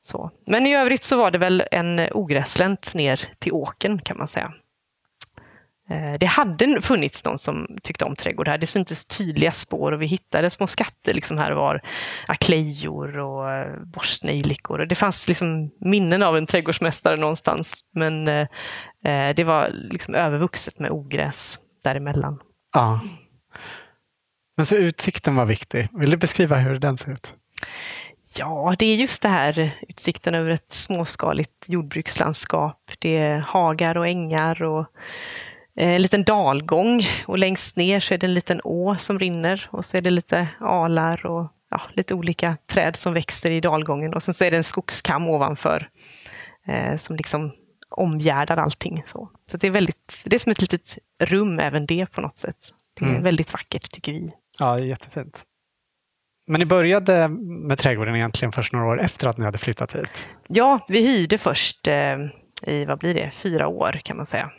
Så. 0.00 0.30
Men 0.46 0.66
i 0.66 0.76
övrigt 0.76 1.02
så 1.02 1.16
var 1.16 1.30
det 1.30 1.38
väl 1.38 1.64
en 1.70 2.00
ogrässlänt 2.12 2.94
ner 2.94 3.32
till 3.38 3.52
åken 3.52 3.98
kan 3.98 4.18
man 4.18 4.28
säga. 4.28 4.52
Eh, 5.90 6.18
Det 6.20 6.26
hade 6.26 6.82
funnits 6.82 7.24
någon 7.24 7.38
som 7.38 7.78
tyckte 7.82 8.04
om 8.04 8.16
trädgård 8.16 8.48
här. 8.48 8.58
Det 8.58 8.66
syntes 8.66 9.06
tydliga 9.06 9.50
spår 9.50 9.92
och 9.92 10.02
vi 10.02 10.06
hittade 10.06 10.50
små 10.50 10.66
skatter 10.66 11.14
liksom 11.14 11.38
här 11.38 11.50
och 11.50 11.56
var. 11.56 11.82
Aklejor 12.28 13.18
och 13.18 13.50
eh, 13.52 13.80
borstnejlikor. 13.82 14.78
Det 14.78 14.94
fanns 14.94 15.28
liksom 15.28 15.70
minnen 15.80 16.22
av 16.22 16.36
en 16.36 16.46
trädgårdsmästare 16.46 17.16
någonstans. 17.16 17.84
Men 17.94 18.28
eh, 18.28 18.46
det 19.36 19.44
var 19.44 19.70
liksom 19.72 20.14
övervuxet 20.14 20.78
med 20.78 20.90
ogräs 20.90 21.58
däremellan. 21.84 22.38
Ja. 22.74 23.00
Men 24.56 24.66
så 24.66 24.76
utsikten 24.76 25.36
var 25.36 25.46
viktig. 25.46 25.88
Vill 25.92 26.10
du 26.10 26.16
beskriva 26.16 26.56
hur 26.56 26.78
den 26.78 26.98
ser 26.98 27.12
ut? 27.12 27.34
Ja, 28.38 28.74
det 28.78 28.86
är 28.86 28.96
just 28.96 29.22
det 29.22 29.28
här 29.28 29.78
utsikten 29.88 30.34
över 30.34 30.50
ett 30.50 30.72
småskaligt 30.72 31.64
jordbrukslandskap. 31.66 32.90
Det 32.98 33.16
är 33.16 33.38
hagar 33.38 33.96
och 33.96 34.08
ängar 34.08 34.62
och 34.62 34.86
en 35.80 36.02
liten 36.02 36.24
dalgång 36.24 37.06
och 37.26 37.38
längst 37.38 37.76
ner 37.76 38.00
så 38.00 38.14
är 38.14 38.18
det 38.18 38.26
en 38.26 38.34
liten 38.34 38.60
å 38.64 38.96
som 38.98 39.18
rinner 39.18 39.68
och 39.70 39.84
så 39.84 39.96
är 39.96 40.00
det 40.00 40.10
lite 40.10 40.48
alar 40.60 41.26
och 41.26 41.52
ja, 41.70 41.80
lite 41.92 42.14
olika 42.14 42.56
träd 42.66 42.96
som 42.96 43.14
växer 43.14 43.50
i 43.50 43.60
dalgången 43.60 44.14
och 44.14 44.22
sen 44.22 44.34
så 44.34 44.44
är 44.44 44.50
det 44.50 44.56
en 44.56 44.64
skogskam 44.64 45.28
ovanför 45.28 45.88
eh, 46.66 46.96
som 46.96 47.16
liksom 47.16 47.52
omgärdar 47.90 48.56
allting. 48.56 49.02
Så, 49.06 49.30
så 49.50 49.56
det, 49.56 49.66
är 49.66 49.70
väldigt, 49.70 50.24
det 50.26 50.36
är 50.36 50.40
som 50.40 50.50
ett 50.50 50.60
litet 50.60 50.98
rum 51.22 51.58
även 51.58 51.86
det 51.86 52.06
på 52.06 52.20
något 52.20 52.38
sätt. 52.38 52.56
Det 52.98 53.04
är 53.04 53.10
mm. 53.10 53.22
väldigt 53.22 53.52
vackert 53.52 53.90
tycker 53.90 54.12
vi. 54.12 54.30
Ja, 54.58 54.78
jättefint. 54.78 55.44
Men 56.46 56.58
ni 56.58 56.66
började 56.66 57.28
med 57.28 57.78
trädgården 57.78 58.16
egentligen 58.16 58.52
först 58.52 58.72
några 58.72 58.86
år 58.86 59.00
efter 59.00 59.28
att 59.28 59.38
ni 59.38 59.44
hade 59.44 59.58
flyttat 59.58 59.96
hit? 59.96 60.28
Ja, 60.48 60.86
vi 60.88 61.00
hyrde 61.00 61.38
först 61.38 61.88
eh, 61.88 62.16
i, 62.62 62.84
vad 62.84 62.98
blir 62.98 63.14
det, 63.14 63.30
fyra 63.30 63.68
år 63.68 64.00
kan 64.04 64.16
man 64.16 64.26
säga. 64.26 64.50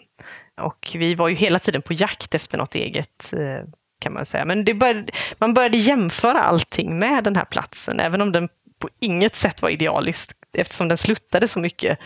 Och 0.59 0.95
vi 0.95 1.15
var 1.15 1.27
ju 1.27 1.35
hela 1.35 1.59
tiden 1.59 1.81
på 1.81 1.93
jakt 1.93 2.35
efter 2.35 2.57
något 2.57 2.75
eget 2.75 3.33
eh, 3.33 3.65
kan 3.99 4.13
man 4.13 4.25
säga. 4.25 4.45
Men 4.45 4.63
började, 4.63 5.11
man 5.37 5.53
började 5.53 5.77
jämföra 5.77 6.43
allting 6.43 6.99
med 6.99 7.23
den 7.23 7.35
här 7.35 7.45
platsen, 7.45 7.99
även 7.99 8.21
om 8.21 8.31
den 8.31 8.49
på 8.79 8.89
inget 8.99 9.35
sätt 9.35 9.61
var 9.61 9.69
idealisk. 9.69 10.31
Eftersom 10.53 10.87
den 10.87 10.97
sluttade 10.97 11.47
så 11.47 11.59
mycket 11.59 11.99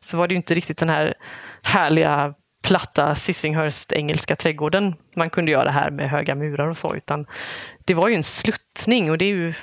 så 0.00 0.16
var 0.16 0.28
det 0.28 0.34
inte 0.34 0.54
riktigt 0.54 0.78
den 0.78 0.88
här 0.88 1.14
härliga 1.62 2.34
platta 2.62 3.14
Sissinghurst 3.14 3.92
engelska 3.92 4.36
trädgården 4.36 4.94
man 5.16 5.30
kunde 5.30 5.50
göra 5.50 5.70
här 5.70 5.90
med 5.90 6.10
höga 6.10 6.34
murar 6.34 6.68
och 6.68 6.78
så, 6.78 6.94
utan 6.94 7.26
det 7.84 7.94
var 7.94 8.08
ju 8.08 8.14
en 8.14 8.22
sluttning 8.22 9.10
och 9.10 9.18
det 9.18 9.24
är 9.24 9.34
ju 9.34 9.54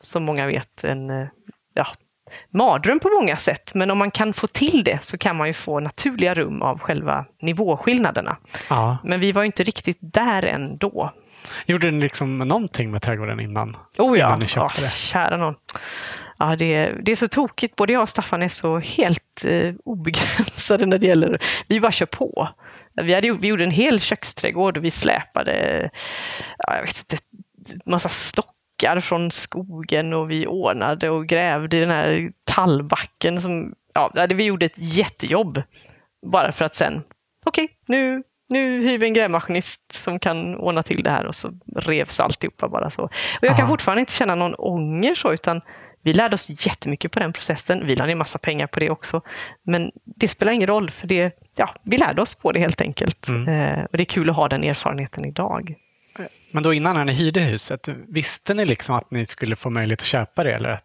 som 0.00 0.24
många 0.24 0.46
vet 0.46 0.84
en 0.84 1.10
eh, 1.10 1.28
ja, 1.74 1.86
mardröm 2.50 3.00
på 3.00 3.08
många 3.20 3.36
sätt. 3.36 3.74
Men 3.74 3.90
om 3.90 3.98
man 3.98 4.10
kan 4.10 4.32
få 4.32 4.46
till 4.46 4.84
det 4.84 5.04
så 5.04 5.18
kan 5.18 5.36
man 5.36 5.46
ju 5.46 5.54
få 5.54 5.80
naturliga 5.80 6.34
rum 6.34 6.62
av 6.62 6.78
själva 6.78 7.24
nivåskillnaderna. 7.42 8.36
Ja. 8.68 8.98
Men 9.04 9.20
vi 9.20 9.32
var 9.32 9.44
inte 9.44 9.64
riktigt 9.64 9.98
där 10.00 10.44
ändå. 10.44 11.12
Gjorde 11.66 11.90
ni 11.90 12.00
liksom 12.00 12.38
någonting 12.38 12.90
med 12.90 13.02
trädgården 13.02 13.40
innan? 13.40 13.76
Oh 13.98 14.18
ja, 14.18 14.26
innan 14.26 14.40
ni 14.40 14.46
köpte 14.46 14.74
ja, 14.80 14.84
det? 14.84 14.90
kära 14.90 15.36
någon. 15.36 15.54
Ja, 16.38 16.56
det, 16.56 16.92
det 17.02 17.12
är 17.12 17.16
så 17.16 17.28
tokigt. 17.28 17.76
Både 17.76 17.92
jag 17.92 18.02
och 18.02 18.08
Staffan 18.08 18.42
är 18.42 18.48
så 18.48 18.78
helt 18.78 19.44
eh, 19.46 19.74
obegränsade 19.84 20.86
när 20.86 20.98
det 20.98 21.06
gäller... 21.06 21.42
Vi 21.68 21.80
bara 21.80 21.92
kör 21.92 22.06
på. 22.06 22.48
Vi, 23.02 23.14
hade, 23.14 23.32
vi 23.32 23.48
gjorde 23.48 23.64
en 23.64 23.70
hel 23.70 24.00
köksträdgård 24.00 24.76
och 24.76 24.84
vi 24.84 24.90
släpade 24.90 25.90
ja, 26.58 26.76
jag 26.76 26.82
vet 26.82 26.98
inte, 26.98 27.24
massa 27.84 28.08
stockar 28.74 29.00
från 29.00 29.30
skogen 29.30 30.12
och 30.12 30.30
vi 30.30 30.46
ordnade 30.46 31.10
och 31.10 31.26
grävde 31.26 31.76
i 31.76 31.80
den 31.80 31.90
här 31.90 32.32
tallbacken. 32.44 33.40
Som, 33.40 33.74
ja, 33.94 34.26
vi 34.28 34.44
gjorde 34.44 34.66
ett 34.66 34.78
jättejobb 34.78 35.62
bara 36.32 36.52
för 36.52 36.64
att 36.64 36.74
sen, 36.74 37.02
okej, 37.46 37.64
okay, 37.64 37.76
nu 37.86 38.22
nu 38.48 38.88
hyr 38.88 38.98
vi 38.98 39.06
en 39.06 39.14
grävmaskinist 39.14 39.92
som 39.92 40.18
kan 40.18 40.56
ordna 40.56 40.82
till 40.82 41.02
det 41.02 41.10
här 41.10 41.26
och 41.26 41.34
så 41.34 41.50
revs 41.76 42.20
alltihopa 42.20 42.68
bara 42.68 42.90
så. 42.90 43.02
Och 43.02 43.10
jag 43.40 43.50
Aha. 43.50 43.58
kan 43.58 43.68
fortfarande 43.68 44.00
inte 44.00 44.12
känna 44.12 44.34
någon 44.34 44.54
ånger 44.54 45.14
så, 45.14 45.32
utan 45.32 45.60
vi 46.02 46.12
lärde 46.12 46.34
oss 46.34 46.66
jättemycket 46.66 47.12
på 47.12 47.18
den 47.18 47.32
processen. 47.32 47.86
Vi 47.86 47.96
lade 47.96 48.08
ner 48.08 48.16
massa 48.16 48.38
pengar 48.38 48.66
på 48.66 48.80
det 48.80 48.90
också. 48.90 49.20
Men 49.62 49.90
det 50.04 50.28
spelar 50.28 50.52
ingen 50.52 50.66
roll, 50.66 50.90
för 50.90 51.06
det, 51.06 51.32
ja, 51.56 51.74
vi 51.82 51.98
lärde 51.98 52.22
oss 52.22 52.34
på 52.34 52.52
det 52.52 52.60
helt 52.60 52.80
enkelt. 52.80 53.28
Mm. 53.28 53.48
Eh, 53.48 53.84
och 53.84 53.96
det 53.96 54.02
är 54.02 54.04
kul 54.04 54.30
att 54.30 54.36
ha 54.36 54.48
den 54.48 54.64
erfarenheten 54.64 55.24
idag. 55.24 55.74
Men 56.50 56.62
då 56.62 56.74
innan 56.74 56.96
när 56.96 57.04
ni 57.04 57.12
hyrde 57.12 57.40
huset, 57.40 57.88
visste 58.08 58.54
ni 58.54 58.66
liksom 58.66 58.94
att 58.94 59.10
ni 59.10 59.26
skulle 59.26 59.56
få 59.56 59.70
möjlighet 59.70 60.00
att 60.00 60.06
köpa 60.06 60.44
det? 60.44 60.52
Eller 60.52 60.68
att 60.68 60.84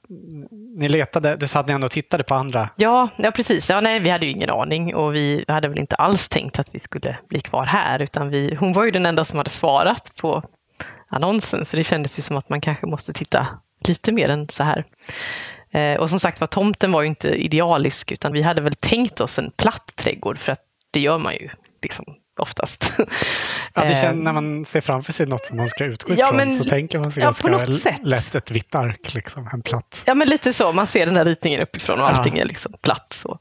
ni 0.77 0.89
letade, 0.89 1.35
du 1.35 1.47
sa 1.47 1.59
att 1.59 1.67
ni 1.67 1.73
ändå 1.73 1.89
tittade 1.89 2.23
på 2.23 2.33
andra? 2.33 2.69
Ja, 2.75 3.09
ja 3.17 3.31
precis. 3.31 3.69
Ja, 3.69 3.81
nej, 3.81 3.99
vi 3.99 4.09
hade 4.09 4.25
ju 4.25 4.31
ingen 4.31 4.49
aning 4.49 4.95
och 4.95 5.15
vi 5.15 5.45
hade 5.47 5.67
väl 5.67 5.79
inte 5.79 5.95
alls 5.95 6.29
tänkt 6.29 6.59
att 6.59 6.75
vi 6.75 6.79
skulle 6.79 7.17
bli 7.27 7.41
kvar 7.41 7.65
här. 7.65 8.01
Utan 8.01 8.29
vi, 8.29 8.55
hon 8.55 8.73
var 8.73 8.85
ju 8.85 8.91
den 8.91 9.05
enda 9.05 9.25
som 9.25 9.37
hade 9.37 9.49
svarat 9.49 10.11
på 10.21 10.43
annonsen, 11.07 11.65
så 11.65 11.77
det 11.77 11.83
kändes 11.83 12.19
ju 12.19 12.21
som 12.21 12.37
att 12.37 12.49
man 12.49 12.61
kanske 12.61 12.85
måste 12.85 13.13
titta 13.13 13.47
lite 13.87 14.11
mer 14.11 14.29
än 14.29 14.49
så 14.49 14.63
här. 14.63 14.85
Eh, 15.71 15.99
och 15.99 16.09
som 16.09 16.19
sagt 16.19 16.39
var, 16.39 16.47
tomten 16.47 16.91
var 16.91 17.01
ju 17.01 17.07
inte 17.07 17.29
idealisk, 17.29 18.11
utan 18.11 18.33
vi 18.33 18.41
hade 18.41 18.61
väl 18.61 18.75
tänkt 18.75 19.21
oss 19.21 19.39
en 19.39 19.51
platt 19.51 19.91
trädgård, 19.95 20.39
för 20.39 20.51
att 20.51 20.61
det 20.91 20.99
gör 20.99 21.17
man 21.17 21.33
ju 21.33 21.49
liksom 21.81 22.05
oftast. 22.39 22.99
Ja, 23.73 23.81
det 23.83 23.95
känns, 23.95 24.23
när 24.23 24.33
man 24.33 24.65
ser 24.65 24.81
framför 24.81 25.13
sig 25.13 25.25
något 25.25 25.45
som 25.45 25.57
man 25.57 25.69
ska 25.69 25.85
utgå 25.85 26.13
ifrån 26.13 26.25
ja, 26.27 26.33
men, 26.33 26.51
så 26.51 26.63
tänker 26.63 26.99
man 26.99 27.11
sig 27.11 27.23
ja, 27.23 27.27
ganska 27.27 27.97
lätt 28.03 28.35
ett 28.35 28.51
vitt 28.51 28.75
ark, 28.75 29.13
liksom, 29.13 29.49
en 29.53 29.61
platt. 29.61 30.03
Ja, 30.05 30.15
men 30.15 30.29
lite 30.29 30.53
så. 30.53 30.71
Man 30.71 30.87
ser 30.87 31.05
den 31.05 31.17
här 31.17 31.25
ritningen 31.25 31.61
uppifrån 31.61 31.99
och 31.99 32.09
allting 32.09 32.35
ja. 32.35 32.41
är 32.43 32.47
liksom 32.47 32.73
platt. 32.81 33.13
Så. 33.13 33.39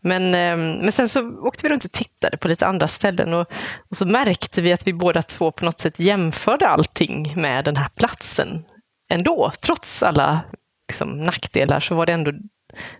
Men, 0.00 0.34
ehm, 0.34 0.72
men 0.72 0.92
sen 0.92 1.08
så 1.08 1.38
åkte 1.40 1.66
vi 1.66 1.72
runt 1.72 1.84
och 1.84 1.92
tittade 1.92 2.36
på 2.36 2.48
lite 2.48 2.66
andra 2.66 2.88
ställen 2.88 3.34
och, 3.34 3.46
och 3.90 3.96
så 3.96 4.06
märkte 4.06 4.62
vi 4.62 4.72
att 4.72 4.86
vi 4.86 4.92
båda 4.92 5.22
två 5.22 5.52
på 5.52 5.64
något 5.64 5.80
sätt 5.80 5.98
jämförde 5.98 6.68
allting 6.68 7.32
med 7.36 7.64
den 7.64 7.76
här 7.76 7.88
platsen 7.88 8.64
ändå. 9.10 9.52
Trots 9.60 10.02
alla 10.02 10.40
liksom, 10.88 11.24
nackdelar 11.24 11.80
så 11.80 11.94
var 11.94 12.06
det 12.06 12.12
ändå, 12.12 12.32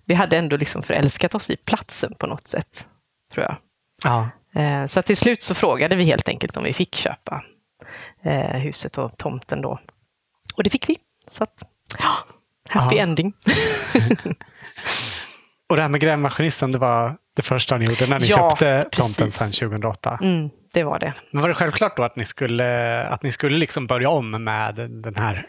vi 0.05 0.15
hade 0.15 0.39
ändå 0.39 0.57
liksom 0.57 0.83
förälskat 0.83 1.35
oss 1.35 1.51
i 1.51 1.57
platsen 1.57 2.15
på 2.19 2.27
något 2.27 2.49
sätt, 2.49 2.87
tror 3.33 3.45
jag. 3.45 3.57
Ja. 4.05 4.31
Eh, 4.55 4.87
så 4.87 5.03
till 5.03 5.17
slut 5.17 5.43
så 5.43 5.55
frågade 5.55 5.97
vi 5.97 6.05
helt 6.05 6.29
enkelt 6.29 6.57
om 6.57 6.65
vi 6.65 6.73
fick 6.73 6.95
köpa 6.95 7.45
eh, 8.23 8.61
huset 8.61 8.99
och 8.99 9.17
tomten 9.17 9.63
då. 9.63 9.81
Och 10.57 10.63
det 10.63 10.71
fick 10.71 10.89
vi. 10.89 10.97
Så 11.27 11.45
att, 11.45 11.63
ja, 11.99 12.17
happy 12.69 12.97
ja. 12.97 13.03
ending. 13.03 13.33
och 15.69 15.77
det 15.77 15.83
här 15.83 15.89
med 15.89 16.01
grävmaskinisten, 16.01 16.73
det 16.73 16.79
var 16.79 17.17
det 17.37 17.43
första 17.43 17.77
ni 17.77 17.85
gjorde 17.85 18.07
när 18.07 18.19
ni 18.19 18.27
ja, 18.27 18.37
köpte 18.37 18.89
tomten 18.93 19.31
sen 19.31 19.51
2008? 19.51 20.19
Mm, 20.23 20.51
det 20.73 20.85
var 20.85 20.99
det. 20.99 21.15
Men 21.31 21.43
var 21.43 21.49
det 21.49 21.55
självklart 21.55 21.97
då 21.97 22.03
att 22.03 22.17
ni 22.17 22.25
skulle, 22.25 23.03
att 23.07 23.23
ni 23.23 23.33
skulle 23.33 23.59
liksom 23.59 23.87
börja 23.87 24.11
om 24.11 24.45
med 24.45 24.75
den 24.91 25.15
här 25.19 25.47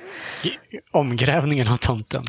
omgrävningen 0.91 1.67
av 1.67 1.77
tomten? 1.77 2.23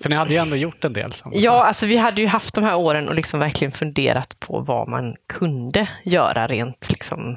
För 0.00 0.08
ni 0.08 0.16
hade 0.16 0.32
ju 0.32 0.38
ändå 0.38 0.56
gjort 0.56 0.84
en 0.84 0.92
del. 0.92 1.12
ja, 1.32 1.64
alltså 1.64 1.86
vi 1.86 1.96
hade 1.96 2.22
ju 2.22 2.28
haft 2.28 2.54
de 2.54 2.64
här 2.64 2.76
åren 2.76 3.08
och 3.08 3.14
liksom 3.14 3.40
verkligen 3.40 3.72
funderat 3.72 4.40
på 4.40 4.60
vad 4.60 4.88
man 4.88 5.14
kunde 5.26 5.88
göra 6.04 6.46
rent 6.46 6.90
liksom 6.90 7.36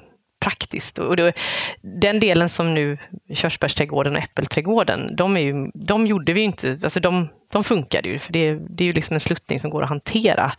praktiskt. 0.50 1.00
Och 1.00 1.16
då, 1.16 1.32
den 1.82 2.20
delen 2.20 2.50
som 2.50 2.74
nu 2.74 2.98
körsbärsträdgården 3.34 4.16
och 4.16 4.22
äppelträdgården, 4.22 5.16
de, 5.16 5.38
är 5.38 5.42
ju, 5.42 5.72
de 5.74 6.08
gjorde 6.08 6.34
vi 6.34 6.42
inte, 6.42 6.80
alltså 6.84 7.00
de, 7.00 7.30
de 7.52 7.64
funkade 7.64 8.10
ju, 8.10 8.20
för 8.20 8.34
det, 8.34 8.54
det 8.54 8.84
är 8.84 8.86
ju 8.86 8.94
liksom 8.94 9.14
en 9.14 9.20
sluttning 9.20 9.60
som 9.60 9.70
går 9.70 9.84
att 9.84 9.90
hantera 9.90 10.54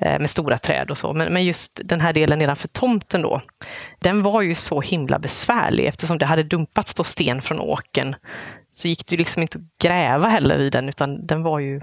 eh, 0.00 0.18
med 0.18 0.30
stora 0.30 0.58
träd 0.58 0.90
och 0.90 0.98
så. 0.98 1.12
Men, 1.12 1.32
men 1.32 1.44
just 1.44 1.80
den 1.84 2.00
här 2.00 2.12
delen 2.12 2.38
nedanför 2.38 2.68
tomten 2.68 3.22
då, 3.22 3.42
den 3.98 4.22
var 4.22 4.42
ju 4.42 4.54
så 4.54 4.80
himla 4.80 5.18
besvärlig 5.18 5.86
eftersom 5.86 6.18
det 6.18 6.26
hade 6.26 6.42
dumpats 6.42 6.94
då 6.94 7.04
sten 7.04 7.42
från 7.42 7.60
åken 7.60 8.16
så 8.70 8.88
gick 8.88 9.06
det 9.06 9.14
ju 9.14 9.18
liksom 9.18 9.42
inte 9.42 9.58
att 9.58 9.88
gräva 9.88 10.28
heller 10.28 10.60
i 10.60 10.70
den, 10.70 10.88
utan 10.88 11.26
den 11.26 11.42
var 11.42 11.58
ju 11.58 11.80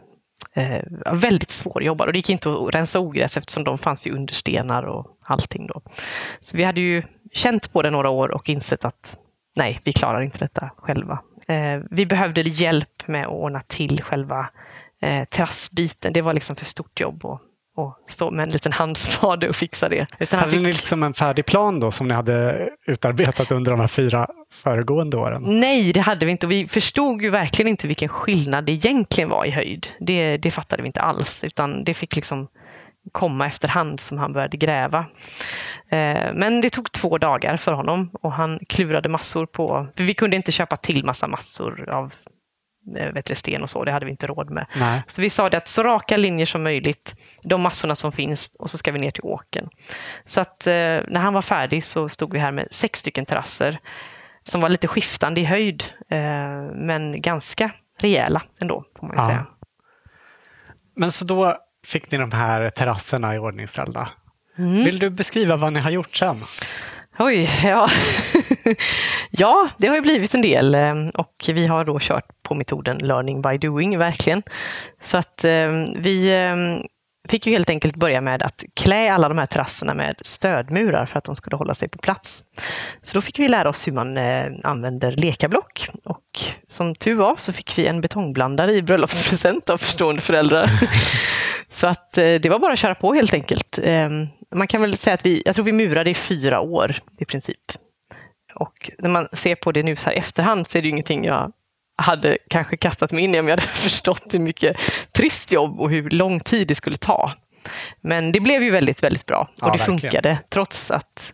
eh, 0.53 0.83
väldigt 1.13 1.51
svårjobbad. 1.51 2.07
Och 2.07 2.13
det 2.13 2.19
gick 2.19 2.29
inte 2.29 2.49
att 2.49 2.75
rensa 2.75 2.99
ogräs 2.99 3.37
eftersom 3.37 3.63
de 3.63 3.77
fanns 3.77 4.07
ju 4.07 4.11
under 4.11 4.33
stenar 4.33 4.83
och 4.83 5.17
allting. 5.25 5.67
Då. 5.67 5.81
Så 6.39 6.57
vi 6.57 6.63
hade 6.63 6.81
ju 6.81 7.03
känt 7.31 7.74
på 7.74 7.81
det 7.81 7.89
några 7.89 8.10
år 8.10 8.31
och 8.31 8.50
insett 8.50 8.86
att 8.86 9.17
nej, 9.55 9.81
vi 9.84 9.93
klarar 9.93 10.22
inte 10.22 10.38
detta 10.38 10.69
själva. 10.77 11.19
Eh, 11.48 11.81
vi 11.91 12.05
behövde 12.05 12.41
hjälp 12.41 13.07
med 13.07 13.25
att 13.25 13.31
ordna 13.31 13.62
till 13.62 14.03
själva 14.03 14.50
eh, 15.01 15.25
terrassbiten. 15.25 16.13
Det 16.13 16.22
var 16.22 16.34
liksom 16.34 16.55
för 16.55 16.65
stort 16.65 17.00
jobb 17.00 17.25
att 17.25 17.41
och 17.77 17.98
stå 18.07 18.31
med 18.31 18.43
en 18.43 18.51
liten 18.51 18.74
handspade 18.74 19.50
och 19.50 19.55
fixa 19.55 19.89
det. 19.89 20.07
Utan 20.19 20.39
hade 20.39 20.51
fick... 20.51 20.62
ni 20.62 20.67
liksom 20.67 21.03
en 21.03 21.13
färdig 21.13 21.46
plan 21.46 21.79
då 21.79 21.91
som 21.91 22.07
ni 22.07 22.13
hade 22.13 22.69
utarbetat 22.88 23.51
under 23.51 23.72
de 23.72 23.79
här 23.79 23.88
fyra 23.88 24.27
föregående 24.51 25.17
åren? 25.17 25.43
Nej, 25.46 25.93
det 25.93 26.00
hade 26.00 26.25
vi 26.25 26.31
inte. 26.31 26.48
Vi 26.48 26.67
förstod 26.67 27.22
ju 27.22 27.29
verkligen 27.29 27.69
inte 27.69 27.88
vilken 27.88 28.10
skillnad 28.10 28.65
det 28.65 28.72
egentligen 28.72 29.29
var 29.29 29.46
i 29.46 29.51
höjd. 29.51 29.88
Det, 30.00 30.38
det 30.38 30.51
fattade 30.51 30.81
vi 30.81 30.88
inte 30.88 31.01
alls, 31.01 31.43
utan 31.43 31.84
det 31.84 31.93
fick 31.93 32.15
liksom 32.15 32.48
komma 33.11 33.47
efterhand 33.47 33.99
som 33.99 34.17
han 34.17 34.33
började 34.33 34.57
gräva. 34.57 35.05
Eh, 35.89 36.33
men 36.33 36.61
det 36.61 36.69
tog 36.69 36.91
två 36.91 37.17
dagar 37.17 37.57
för 37.57 37.73
honom 37.73 38.09
och 38.21 38.33
han 38.33 38.59
klurade 38.69 39.09
massor 39.09 39.45
på... 39.45 39.87
vi 39.95 40.13
kunde 40.13 40.35
inte 40.35 40.51
köpa 40.51 40.75
till 40.75 41.05
massa 41.05 41.27
massor 41.27 41.89
av 41.89 42.13
eh, 42.97 43.13
vet 43.13 43.37
sten 43.37 43.61
och 43.63 43.69
så, 43.69 43.83
det 43.83 43.91
hade 43.91 44.05
vi 44.05 44.11
inte 44.11 44.27
råd 44.27 44.49
med. 44.49 44.65
Nej. 44.75 45.01
Så 45.09 45.21
vi 45.21 45.29
sa 45.29 45.49
det 45.49 45.57
att 45.57 45.67
så 45.67 45.83
raka 45.83 46.17
linjer 46.17 46.45
som 46.45 46.63
möjligt, 46.63 47.15
de 47.43 47.61
massorna 47.61 47.95
som 47.95 48.11
finns 48.11 48.55
och 48.59 48.69
så 48.69 48.77
ska 48.77 48.91
vi 48.91 48.99
ner 48.99 49.11
till 49.11 49.23
åken. 49.23 49.69
Så 50.25 50.41
att 50.41 50.67
eh, 50.67 50.73
när 51.07 51.19
han 51.19 51.33
var 51.33 51.41
färdig 51.41 51.83
så 51.83 52.09
stod 52.09 52.33
vi 52.33 52.39
här 52.39 52.51
med 52.51 52.67
sex 52.71 52.99
stycken 52.99 53.25
terrasser 53.25 53.79
som 54.43 54.61
var 54.61 54.69
lite 54.69 54.87
skiftande 54.87 55.41
i 55.41 55.45
höjd, 55.45 55.83
men 56.73 57.21
ganska 57.21 57.71
rejäla 57.99 58.41
ändå, 58.59 58.83
får 58.99 59.07
man 59.07 59.15
ja. 59.19 59.25
säga. 59.25 59.45
Men 60.95 61.11
så 61.11 61.25
då 61.25 61.57
fick 61.88 62.12
ni 62.12 62.17
de 62.17 62.32
här 62.32 62.70
terrasserna 62.70 63.36
i 63.36 63.39
ordningställda. 63.39 64.10
Mm. 64.58 64.84
Vill 64.84 65.00
du 65.00 65.10
beskriva 65.10 65.56
vad 65.56 65.74
ni 65.74 65.79
har 65.79 65.91
gjort 65.91 66.15
sen? 66.15 66.44
Oj, 67.20 67.50
ja. 67.63 67.88
ja, 69.32 69.70
det 69.77 69.88
har 69.88 69.96
ju 69.96 70.01
blivit 70.01 70.34
en 70.34 70.41
del 70.41 70.75
eh, 70.75 70.94
och 71.13 71.46
vi 71.48 71.67
har 71.67 71.86
då 71.86 71.98
kört 72.01 72.44
på 72.44 72.56
metoden 72.56 72.98
learning 72.98 73.41
by 73.41 73.58
doing, 73.58 73.98
verkligen. 73.98 74.44
Så 75.01 75.17
att 75.17 75.44
eh, 75.44 75.72
vi 75.96 76.34
eh, 76.34 76.86
fick 77.29 77.48
ju 77.48 77.53
helt 77.53 77.70
enkelt 77.70 77.96
börja 77.96 78.22
med 78.22 78.44
att 78.44 78.63
klä 78.74 79.13
alla 79.13 79.29
de 79.29 79.38
här 79.38 79.46
terrasserna 79.46 79.94
med 79.94 80.15
stödmurar 80.22 81.06
för 81.06 81.17
att 81.17 81.24
de 81.24 81.36
skulle 81.36 81.56
hålla 81.56 81.74
sig 81.74 81.89
på 81.89 81.98
plats. 81.98 82.46
Så 83.01 83.17
då 83.17 83.22
fick 83.22 83.39
vi 83.39 83.48
lära 83.48 83.70
oss 83.70 83.88
hur 83.88 83.94
man 83.94 84.17
eh, 84.17 84.46
använder 84.63 85.12
lekablock. 85.12 85.89
Och 86.03 86.41
som 86.67 86.96
tur 86.96 87.15
var 87.15 87.36
så 87.36 87.53
fick 87.53 87.77
vi 87.77 87.88
en 87.88 88.01
betongblandare 88.01 88.74
i 88.74 88.82
bröllopspresent 88.82 89.70
av 89.70 89.77
förstående 89.77 90.22
föräldrar. 90.22 90.70
så 91.69 91.88
att 91.88 92.17
eh, 92.17 92.24
det 92.36 92.50
var 92.50 92.59
bara 92.59 92.74
att 92.74 92.79
köra 92.79 92.95
på 92.95 93.13
helt 93.13 93.33
enkelt. 93.33 93.79
Eh, 93.83 94.09
man 94.55 94.67
kan 94.67 94.81
väl 94.81 94.97
säga 94.97 95.13
att 95.13 95.25
vi, 95.25 95.41
jag 95.45 95.55
tror 95.55 95.65
vi 95.65 95.71
murade 95.71 96.09
i 96.09 96.13
fyra 96.13 96.59
år 96.59 96.95
i 97.19 97.25
princip. 97.25 97.59
Och 98.55 98.91
när 99.00 99.09
man 99.09 99.27
ser 99.33 99.55
på 99.55 99.71
det 99.71 99.83
nu 99.83 99.95
så 99.95 100.09
här 100.09 100.17
efterhand 100.17 100.67
så 100.67 100.77
är 100.77 100.81
det 100.81 100.86
ju 100.86 100.91
ingenting 100.91 101.25
jag 101.25 101.51
hade 101.97 102.38
kanske 102.50 102.77
kastat 102.77 103.12
mig 103.12 103.24
in 103.24 103.36
i 103.36 103.39
om 103.39 103.47
jag 103.47 103.51
hade 103.51 103.62
förstått 103.67 104.33
hur 104.33 104.39
mycket 104.39 104.77
trist 105.12 105.51
jobb 105.51 105.79
och 105.79 105.89
hur 105.89 106.09
lång 106.09 106.39
tid 106.39 106.67
det 106.67 106.75
skulle 106.75 106.97
ta. 106.97 107.33
Men 108.01 108.31
det 108.31 108.39
blev 108.39 108.63
ju 108.63 108.69
väldigt, 108.69 109.03
väldigt 109.03 109.25
bra 109.25 109.39
och 109.41 109.57
Ja, 109.62 109.65
det 109.65 109.77
verkligen. 109.77 110.00
funkade 110.00 110.39
trots 110.50 110.91
att 110.91 111.33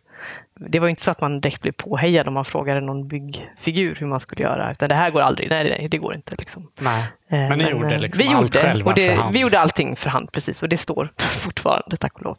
det 0.69 0.79
var 0.79 0.87
inte 0.87 1.01
så 1.01 1.11
att 1.11 1.21
man 1.21 1.41
direkt 1.41 1.61
blev 1.61 1.71
påhejad 1.71 2.27
om 2.27 2.33
man 2.33 2.45
frågade 2.45 2.81
någon 2.81 3.07
byggfigur 3.07 3.95
hur 3.99 4.07
man 4.07 4.19
skulle 4.19 4.43
göra. 4.43 4.71
Utan 4.71 4.89
det 4.89 4.95
här 4.95 5.09
går 5.11 5.21
aldrig, 5.21 5.49
nej, 5.49 5.63
nej 5.79 5.87
det 5.91 5.97
går 5.97 6.15
inte. 6.15 6.35
Liksom. 6.37 6.71
Nej. 6.81 7.03
Eh, 7.29 7.49
Men 7.49 7.57
ni 7.57 7.69
gjorde 7.69 7.95
eh, 7.95 8.01
liksom 8.01 8.23
vi 8.27 8.33
allt 8.33 8.55
gjorde, 8.55 8.67
själva 8.67 8.89
och 8.91 8.95
det, 8.95 9.05
för 9.05 9.13
hand? 9.21 9.33
Vi 9.33 9.39
gjorde 9.39 9.59
allting 9.59 9.95
för 9.95 10.09
hand, 10.09 10.31
precis. 10.31 10.63
Och 10.63 10.69
det 10.69 10.77
står 10.77 11.09
fortfarande, 11.17 11.97
tack 11.97 12.13
och 12.13 12.23
lov. 12.23 12.37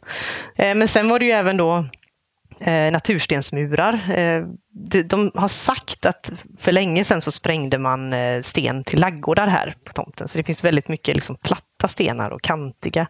Eh, 0.55 0.75
Men 0.75 0.87
sen 0.87 1.09
var 1.09 1.19
det 1.19 1.25
ju 1.25 1.31
även 1.31 1.57
då 1.57 1.85
eh, 2.59 2.91
naturstensmurar. 2.91 3.93
Eh, 4.17 4.43
de, 4.73 5.03
de 5.03 5.31
har 5.35 5.47
sagt 5.47 6.05
att 6.05 6.31
för 6.59 6.71
länge 6.71 7.03
sedan 7.03 7.21
så 7.21 7.31
sprängde 7.31 7.77
man 7.77 8.13
eh, 8.13 8.41
sten 8.41 8.83
till 8.83 8.99
laggårdar 8.99 9.47
här 9.47 9.75
på 9.83 9.93
tomten. 9.93 10.27
Så 10.27 10.37
det 10.37 10.43
finns 10.43 10.63
väldigt 10.63 10.87
mycket 10.87 11.15
liksom 11.15 11.35
platta 11.35 11.87
stenar 11.87 12.29
och 12.29 12.41
kantiga. 12.41 13.07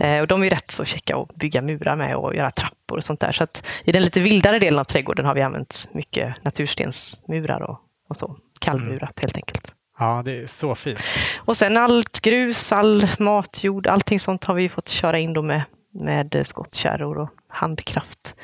Eh, 0.00 0.20
och 0.20 0.26
de 0.26 0.42
är 0.42 0.50
rätt 0.50 0.70
så 0.70 0.84
käcka 0.84 1.16
att 1.16 1.34
bygga 1.34 1.62
murar 1.62 1.96
med 1.96 2.16
och 2.16 2.34
göra 2.34 2.50
trappor 2.50 2.96
och 2.96 3.04
sånt 3.04 3.20
där. 3.20 3.32
Så 3.32 3.44
att 3.44 3.66
i 3.84 3.92
den 3.92 4.02
lite 4.02 4.20
vildare 4.20 4.58
delen 4.58 4.78
av 4.78 4.84
trädgården 4.84 5.24
har 5.24 5.34
vi 5.34 5.42
använt 5.42 5.88
mycket 5.92 6.44
naturstensmurar 6.44 7.62
och, 7.62 7.80
och 8.08 8.16
så. 8.16 8.36
Kallmurat 8.60 9.20
helt 9.20 9.36
enkelt. 9.36 9.74
Ja, 9.98 10.22
det 10.24 10.42
är 10.42 10.46
så 10.46 10.74
fint. 10.74 10.98
Och 11.36 11.56
sen 11.56 11.76
allt 11.76 12.20
grus, 12.20 12.72
all 12.72 13.08
matjord, 13.18 13.86
allting 13.86 14.20
sånt 14.20 14.44
har 14.44 14.54
vi 14.54 14.68
fått 14.68 14.88
köra 14.88 15.18
in 15.18 15.32
då 15.32 15.42
med, 15.42 15.62
med 16.00 16.42
skottkärror 16.44 17.18
och 17.18 17.30
handkraft. 17.48 18.34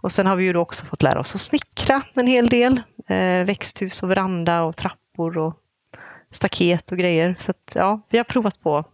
Och 0.00 0.12
sen 0.12 0.26
har 0.26 0.36
vi 0.36 0.44
ju 0.44 0.52
då 0.52 0.60
också 0.60 0.86
fått 0.86 1.02
lära 1.02 1.20
oss 1.20 1.34
att 1.34 1.40
snickra 1.40 2.02
en 2.14 2.26
hel 2.26 2.48
del. 2.48 2.82
Eh, 3.08 3.44
växthus 3.44 4.02
och 4.02 4.10
veranda 4.10 4.62
och 4.62 4.76
trappor 4.76 5.38
och 5.38 5.54
staket 6.30 6.92
och 6.92 6.98
grejer. 6.98 7.36
Så 7.40 7.50
att, 7.50 7.72
ja, 7.74 8.00
vi 8.08 8.18
har 8.18 8.24
provat 8.24 8.60
på 8.60 8.84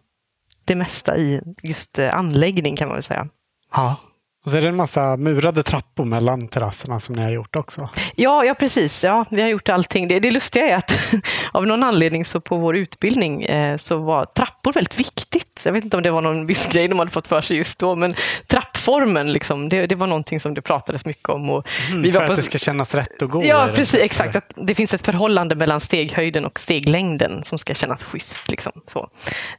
det 0.65 0.75
mesta 0.75 1.17
i 1.17 1.41
just 1.63 1.99
eh, 1.99 2.15
anläggning 2.15 2.77
kan 2.77 2.89
man 2.89 2.95
väl 2.95 3.03
säga. 3.03 3.29
Ja. 3.73 3.97
Och 4.45 4.51
så 4.51 4.57
är 4.57 4.61
det 4.61 4.69
en 4.69 4.77
massa 4.77 5.17
murade 5.17 5.63
trappor 5.63 6.05
mellan 6.05 6.49
terrasserna 6.49 7.01
som 7.01 7.15
ni 7.15 7.23
har 7.23 7.31
gjort 7.31 7.57
också. 7.57 7.89
Ja, 8.15 8.45
ja 8.45 8.55
precis. 8.55 9.05
Ja, 9.05 9.25
vi 9.31 9.43
har 9.43 9.49
gjort 9.49 9.69
allting. 9.69 10.09
Det, 10.09 10.21
det 10.21 10.31
lustiga 10.31 10.69
är 10.69 10.77
att 10.77 11.15
av 11.53 11.67
någon 11.67 11.83
anledning 11.83 12.25
så 12.25 12.41
på 12.41 12.57
vår 12.57 12.77
utbildning 12.77 13.43
eh, 13.43 13.77
så 13.77 13.99
var 13.99 14.27
trappor 14.27 14.73
väldigt 14.73 15.01
viktigt. 15.01 15.63
Jag 15.65 15.73
vet 15.73 15.85
inte 15.85 15.97
om 15.97 16.03
det 16.03 16.11
var 16.11 16.23
någon 16.23 16.47
viss 16.47 16.67
grej 16.73 16.89
de 16.89 16.99
hade 16.99 17.11
fått 17.11 17.27
för 17.27 17.41
sig 17.41 17.57
just 17.57 17.79
då, 17.79 17.97
men 17.97 18.15
trappformen, 18.47 19.33
liksom, 19.33 19.69
det, 19.69 19.87
det 19.87 19.95
var 19.95 20.07
någonting 20.07 20.41
som 20.41 20.55
det 20.55 20.63
pratades 20.63 21.05
mycket 21.05 21.29
om. 21.29 21.51
Och 21.51 21.67
vi 21.89 21.95
Mm, 21.95 22.13
för 22.13 22.21
var 22.21 22.27
på, 22.27 22.33
att 22.33 22.39
det 22.39 22.43
ska 22.43 22.59
kännas 22.59 22.95
rätt 22.95 23.23
att 23.23 23.31
gå 23.31 23.45
Ja, 23.45 23.69
precis. 23.75 24.01
Exakt. 24.01 24.37
Att 24.37 24.53
det 24.57 24.75
finns 24.75 24.95
ett 24.95 25.05
förhållande 25.05 25.55
mellan 25.55 25.81
steghöjden 25.81 26.45
och 26.45 26.61
steglängden 26.61 27.45
som 27.45 27.59
ska 27.59 27.75
kännas 27.75 28.05
schysst. 28.05 28.51
Liksom, 28.51 28.73
så. 28.87 29.09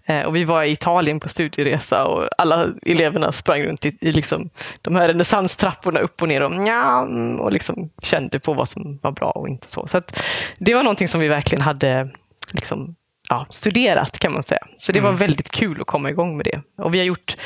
Eh, 0.06 0.22
och 0.22 0.36
vi 0.36 0.44
var 0.44 0.64
i 0.64 0.72
Italien 0.72 1.20
på 1.20 1.30
studieresa 1.30 2.06
och 2.06 2.30
alla 2.38 2.68
eleverna 2.86 3.32
sprang 3.32 3.64
runt 3.64 3.86
i, 3.86 3.98
i 4.02 4.12
liksom, 4.12 4.50
de 4.82 4.96
här 4.96 5.08
renässanstrapporna 5.08 6.00
upp 6.00 6.22
och 6.22 6.28
ner 6.28 6.42
och, 6.42 6.52
nja, 6.52 7.00
och 7.40 7.52
liksom 7.52 7.90
kände 8.02 8.40
på 8.40 8.54
vad 8.54 8.70
som 8.70 9.00
var 9.02 9.12
bra 9.12 9.32
och 9.32 9.48
inte 9.50 9.72
så. 9.72 9.88
Så 9.88 10.02
det 10.58 10.74
var 10.76 10.84
någonting 10.84 11.08
som 11.08 11.22
vi 11.22 11.28
verkligen 11.28 11.62
hade 11.62 12.10
liksom, 12.54 12.96
ja, 13.30 13.46
studerat 13.50 14.20
kan 14.20 14.34
man 14.34 14.44
säga. 14.44 14.68
Så 14.78 14.92
det 14.92 15.00
var 15.00 15.12
väldigt 15.12 15.50
kul 15.50 15.82
att 15.82 15.88
komma 15.88 16.10
igång 16.10 16.38
med 16.38 16.46
det. 16.46 16.62
Och 16.84 16.94
vi 16.94 16.98
har 16.98 17.06
gjort 17.06 17.38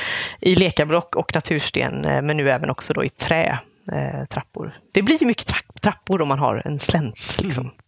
i 0.42 0.56
lekablock 0.56 1.16
och 1.16 1.32
natursten, 1.36 2.06
eh, 2.06 2.22
men 2.22 2.38
nu 2.38 2.50
även 2.52 2.70
också 2.70 2.94
då 2.94 3.04
i 3.04 3.10
trä, 3.10 3.60
eh, 3.92 4.26
trappor. 4.30 4.76
Det 4.92 5.02
blir 5.02 5.22
ju 5.22 5.28
mycket 5.28 5.48
tra- 5.48 5.80
trappor 5.82 6.22
om 6.22 6.28
man 6.28 6.40
har 6.40 6.62
en 6.66 6.80
slänt. 6.80 7.42
Liksom. 7.44 7.72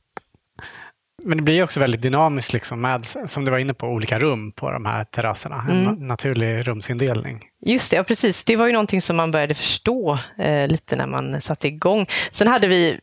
Men 1.28 1.38
det 1.38 1.44
blir 1.44 1.64
också 1.64 1.80
väldigt 1.80 2.02
dynamiskt 2.02 2.54
liksom 2.54 2.82
med, 2.82 3.06
som 3.26 3.46
du 3.46 3.52
var 3.52 3.58
inne 3.58 3.74
på, 3.74 3.88
olika 3.88 4.20
rum 4.20 4.52
på 4.52 4.72
de 4.72 4.86
här 4.86 5.04
terrasserna. 5.04 5.66
En 5.70 5.82
Mm. 5.82 5.96
na- 5.96 6.02
naturlig 6.06 6.68
rumsindelning. 6.68 7.44
Just 7.66 7.92
det, 7.92 7.98
ja, 7.98 8.04
precis. 8.04 8.44
Det 8.44 8.56
var 8.56 8.68
ju 8.68 8.74
någonting 8.74 9.02
som 9.02 9.16
man 9.16 9.32
började 9.32 9.54
förstå 9.54 10.20
eh, 10.38 10.68
lite 10.68 10.96
när 10.96 11.08
man 11.08 11.42
satte 11.42 11.68
igång. 11.68 12.06
Sen 12.32 12.48
hade 12.48 12.68
vi, 12.68 13.00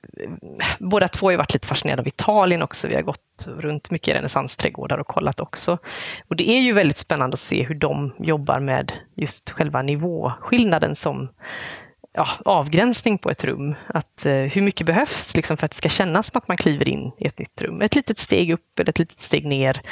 båda 0.79 1.09
två 1.09 1.31
har 1.31 1.37
varit 1.37 1.53
lite 1.55 1.69
fascinerade 1.69 2.03
av 2.03 2.09
Italien 2.09 2.63
också. 2.63 2.89
Vi 2.89 2.95
har 2.95 3.03
gått 3.03 3.19
runt 3.47 3.91
mycket 3.91 4.09
i 4.09 4.17
renässansträdgårdar 4.17 4.99
och 4.99 5.07
kollat 5.07 5.41
också. 5.41 5.79
Och 6.29 6.37
det 6.37 6.51
är 6.51 6.61
ju 6.61 6.73
väldigt 6.73 6.97
spännande 6.97 7.35
att 7.35 7.39
se 7.41 7.63
hur 7.63 7.75
de 7.75 8.13
jobbar 8.19 8.61
med 8.61 8.93
just 9.17 9.51
själva 9.51 9.83
nivåskillnaden 9.83 10.97
som 10.97 11.29
ja, 12.13 12.29
avgränsning 12.45 13.19
på 13.19 13.31
ett 13.31 13.45
rum. 13.45 13.75
Att, 13.87 14.27
eh, 14.27 14.33
hur 14.35 14.63
mycket 14.63 14.87
behövs 14.87 15.37
liksom, 15.37 15.57
för 15.57 15.65
att 15.65 15.71
det 15.71 15.77
ska 15.77 15.89
kännas 15.89 16.27
som 16.27 16.39
att 16.39 16.49
man 16.49 16.57
kliver 16.57 16.89
in 16.89 17.13
i 17.19 17.27
ett 17.27 17.39
nytt 17.39 17.63
rum? 17.63 17.83
Ett 17.83 17.95
litet 17.95 18.19
steg 18.19 18.51
upp 18.51 18.79
eller 18.79 18.91
ett 18.91 18.99
litet 18.99 19.21
steg 19.21 19.47
ner. 19.47 19.83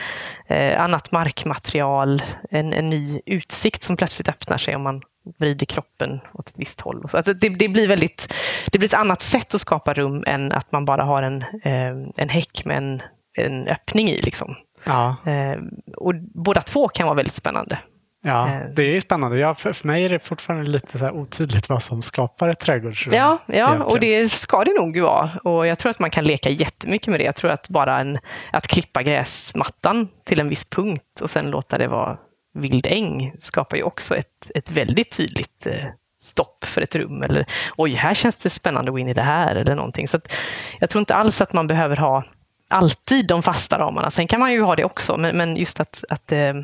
Eh, 0.47 0.81
annat 0.81 1.13
markmaterial, 1.13 2.23
en, 2.51 2.73
en 2.73 2.91
ny 2.91 3.21
utsikt 3.27 3.83
som 3.83 3.97
plötsligt 3.97 4.29
öppnar 4.29 4.59
sig 4.59 4.77
om 4.77 4.83
man 4.83 5.03
vrider 5.39 5.67
kroppen 5.67 6.21
åt 6.33 6.49
ett 6.49 6.59
visst 6.59 6.81
håll. 6.81 7.03
Och 7.05 7.11
Så 7.11 7.21
det, 7.21 7.49
det, 7.49 7.69
blir 7.69 7.89
väldigt, 7.89 8.35
det 8.73 8.79
blir 8.79 8.89
ett 8.89 9.01
annat 9.01 9.23
sätt 9.23 9.55
att 9.55 9.61
skapa 9.61 9.95
rum 9.95 10.25
än 10.27 10.53
att 10.53 10.73
man 10.73 10.85
bara 10.85 11.05
har 11.05 11.23
en, 11.23 11.43
eh, 11.43 12.13
en 12.17 12.29
häck 12.29 12.65
med 12.65 12.77
en, 12.77 13.03
en 13.39 13.69
öppning 13.69 14.09
i. 14.09 14.21
Liksom. 14.23 14.57
Ja, 14.85 15.17
Eh, 15.25 15.57
och 15.97 16.15
båda 16.35 16.61
två 16.61 16.89
kan 16.89 17.07
vara 17.07 17.17
väldigt 17.17 17.35
spännande. 17.35 17.79
Ja 18.23 18.49
Eh. 18.49 18.69
det 18.75 18.83
är 18.83 18.93
ju 18.93 19.01
spännande. 19.01 19.39
Jag, 19.39 19.59
för, 19.59 19.87
mig 19.87 20.05
är 20.05 20.09
det 20.09 20.19
fortfarande 20.19 20.71
lite 20.71 20.99
så 20.99 21.11
otydligt 21.11 21.69
vad 21.69 21.83
som 21.83 22.03
skapar 22.03 22.49
ett 22.49 22.59
trädgårdsrum. 22.59 23.15
Ja, 23.15 23.39
ja 23.47 23.55
egentligen. 23.55 23.83
och 23.83 24.01
det 24.01 24.33
ska 24.33 24.65
det 24.65 24.75
nog 24.75 25.01
vara. 25.01 25.31
Och 25.45 25.67
jag 25.67 25.79
tror 25.79 25.91
att 25.91 25.99
man 25.99 26.11
kan 26.11 26.25
leka 26.25 26.51
jättemycket 26.51 27.09
med 27.09 27.21
det. 27.21 27.25
Jag 27.25 27.37
tror 27.37 27.51
att 27.51 27.69
bara 27.69 28.01
en, 28.01 28.19
att 28.53 28.67
klippa 28.67 29.03
gräsmattan 29.03 30.09
till 30.25 30.41
en 30.41 30.49
viss 30.49 30.65
punkt 30.65 31.21
och 31.23 31.31
sen 31.31 31.51
låta 31.51 31.79
det 31.79 31.89
vara 31.89 32.19
vild 32.55 32.87
äng 32.87 33.33
skapar 33.39 33.77
ju 33.77 33.83
också 33.83 34.17
ett, 34.17 34.51
ett 34.55 34.71
väldigt 34.71 35.17
tydligt 35.17 35.67
eh, 35.67 35.85
stopp 36.23 36.65
för 36.65 36.81
ett 36.81 36.97
rum. 36.97 37.23
Eller 37.23 37.47
oj, 37.77 37.93
här 37.95 38.15
känns 38.15 38.37
det 38.37 38.51
spännande 38.51 38.89
att 38.89 38.95
gå 38.95 38.99
in 38.99 39.09
i 39.09 39.15
det 39.15 39.23
här 39.23 39.57
eller 39.57 39.75
någonting. 39.75 40.09
Så 40.09 40.17
att, 40.17 40.33
jag 40.81 40.91
tror 40.91 41.01
inte 41.01 41.15
alls 41.15 41.41
att 41.41 41.53
man 41.53 41.67
behöver 41.67 41.97
ha 41.97 42.25
alltid 42.69 43.27
de 43.27 43.43
fasta 43.43 43.79
ramarna. 43.79 44.11
Sen 44.11 44.27
kan 44.27 44.41
man 44.41 44.53
ju 44.53 44.63
ha 44.63 44.77
det 44.77 44.85
också, 44.85 45.17
men, 45.17 45.37
men 45.37 45.57
just 45.57 45.81
att, 45.81 46.05
att 46.11 46.33
eh, 46.33 46.55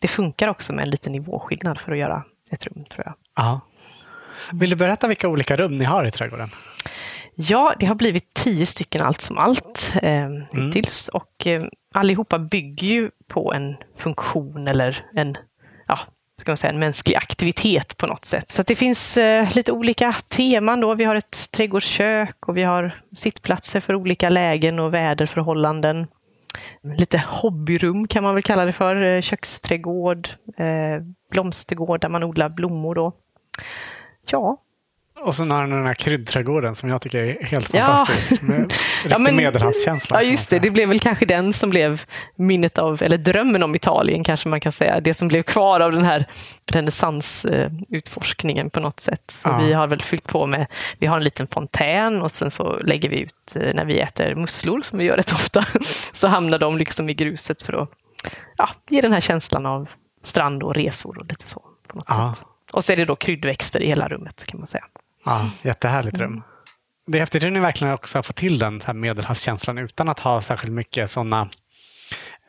det 0.00 0.08
funkar 0.08 0.48
också 0.48 0.72
med 0.72 0.82
en 0.82 0.90
liten 0.90 1.12
nivåskillnad 1.12 1.78
för 1.78 1.92
att 1.92 1.98
göra 1.98 2.24
ett 2.50 2.66
rum, 2.66 2.84
tror 2.90 3.04
jag. 3.06 3.14
Ja. 3.36 3.60
Vill 4.52 4.70
du 4.70 4.76
berätta 4.76 5.08
vilka 5.08 5.28
olika 5.28 5.56
rum 5.56 5.78
ni 5.78 5.84
har 5.84 6.04
i 6.04 6.10
trädgården? 6.10 6.48
Ja, 7.34 7.74
det 7.80 7.86
har 7.86 7.94
blivit 7.94 8.34
tio 8.34 8.66
stycken 8.66 9.02
allt 9.02 9.20
som 9.20 9.38
allt 9.38 9.92
eh, 10.02 10.28
hittills. 10.52 11.08
Och 11.08 11.46
eh, 11.46 11.64
allihopa 11.94 12.38
bygger 12.38 12.86
ju 12.86 13.10
på 13.28 13.52
en 13.52 13.76
funktion 13.98 14.68
eller 14.68 15.04
en, 15.14 15.36
ja, 15.86 15.98
ska 16.40 16.50
man 16.50 16.56
säga, 16.56 16.72
en 16.72 16.78
mänsklig 16.78 17.16
aktivitet 17.16 17.96
på 17.96 18.06
något 18.06 18.24
sätt. 18.24 18.50
Så 18.50 18.62
det 18.62 18.74
finns 18.74 19.16
eh, 19.16 19.54
lite 19.54 19.72
olika 19.72 20.12
teman. 20.12 20.80
Då. 20.80 20.94
Vi 20.94 21.04
har 21.04 21.14
ett 21.14 21.50
trädgårdskök 21.52 22.48
och 22.48 22.56
vi 22.56 22.62
har 22.62 23.00
sittplatser 23.12 23.80
för 23.80 23.94
olika 23.94 24.30
lägen 24.30 24.78
och 24.78 24.94
väderförhållanden. 24.94 26.06
Lite 26.82 27.22
hobbyrum 27.26 28.08
kan 28.08 28.22
man 28.22 28.34
väl 28.34 28.42
kalla 28.42 28.64
det 28.64 28.72
för. 28.72 29.02
Eh, 29.02 29.20
köksträdgård, 29.20 30.28
eh, 30.56 31.02
blomstergård 31.30 32.00
där 32.00 32.08
man 32.08 32.22
odlar 32.22 32.48
blommor. 32.48 32.94
Då. 32.94 33.12
Ja, 34.30 34.62
och 35.20 35.34
sen 35.34 35.50
har 35.50 35.66
den 35.66 35.86
här 35.86 35.92
kryddträdgården 35.92 36.74
som 36.74 36.88
jag 36.88 37.02
tycker 37.02 37.18
är 37.18 37.44
helt 37.44 37.74
Ja. 37.74 37.86
fantastisk. 37.86 38.42
Med 38.42 38.60
riktig 39.04 39.20
men- 39.20 39.36
medelhavskänsla. 39.36 40.22
Ja, 40.22 40.28
just 40.30 40.50
det. 40.50 40.58
Det 40.58 40.70
blev 40.70 40.88
väl 40.88 41.00
kanske 41.00 41.26
den 41.26 41.52
som 41.52 41.70
blev 41.70 42.02
minnet 42.36 42.78
av, 42.78 43.02
eller 43.02 43.18
drömmen 43.18 43.62
om 43.62 43.74
Italien 43.74 44.24
kanske 44.24 44.48
man 44.48 44.60
kan 44.60 44.72
säga. 44.72 45.00
Det 45.00 45.14
som 45.14 45.28
blev 45.28 45.42
kvar 45.42 45.80
av 45.80 45.92
den 45.92 46.04
här 46.04 46.26
renässansutforskningen 46.72 48.70
på 48.70 48.80
något 48.80 49.00
sätt. 49.00 49.22
Så 49.30 49.48
Ja. 49.48 49.58
vi 49.58 49.72
har 49.72 49.86
väl 49.86 50.02
fyllt 50.02 50.26
på 50.26 50.46
med, 50.46 50.66
vi 50.98 51.06
har 51.06 51.16
en 51.16 51.24
liten 51.24 51.46
fontän 51.48 52.22
och 52.22 52.30
sen 52.30 52.50
så 52.50 52.76
lägger 52.78 53.08
vi 53.08 53.20
ut 53.20 53.56
eh, 53.56 53.74
när 53.74 53.84
vi 53.84 53.98
äter 54.00 54.34
musslor, 54.34 54.80
som 54.82 54.98
vi 54.98 55.04
gör 55.04 55.16
rätt 55.16 55.32
ofta, 55.32 55.64
så 56.12 56.28
hamnar 56.28 56.58
de 56.58 56.78
liksom 56.78 57.08
i 57.08 57.14
gruset 57.14 57.62
för 57.62 57.72
att 57.82 57.90
ja, 58.56 58.68
ge 58.90 59.00
den 59.00 59.12
här 59.12 59.20
känslan 59.20 59.66
av 59.66 59.88
strand 60.22 60.62
och 60.62 60.74
resor 60.74 61.18
och 61.18 61.26
lite 61.26 61.48
så. 61.48 61.62
På 61.88 61.96
något 61.96 62.06
Ja. 62.08 62.34
sätt. 62.38 62.46
Och 62.72 62.84
så 62.84 62.92
är 62.92 62.96
det 62.96 63.04
då 63.04 63.16
kryddväxter 63.16 63.82
i 63.82 63.86
hela 63.88 64.08
rummet 64.08 64.44
kan 64.46 64.60
man 64.60 64.66
säga. 64.66 64.84
Ja, 65.26 65.50
jättehärligt 65.62 66.18
Mm. 66.18 66.30
rum. 66.30 66.42
Det 67.06 67.18
är 67.18 67.20
häftigt 67.20 67.42
hur 67.42 67.50
ni 67.50 67.60
verkligen 67.60 67.94
också 67.94 68.18
har 68.18 68.22
fått 68.22 68.36
till 68.36 68.58
den 68.58 68.80
här 68.86 68.94
medelhavskänslan 68.94 69.78
utan 69.78 70.08
att 70.08 70.20
ha 70.20 70.40
särskilt 70.40 70.72
mycket 70.72 71.10
sådana 71.10 71.48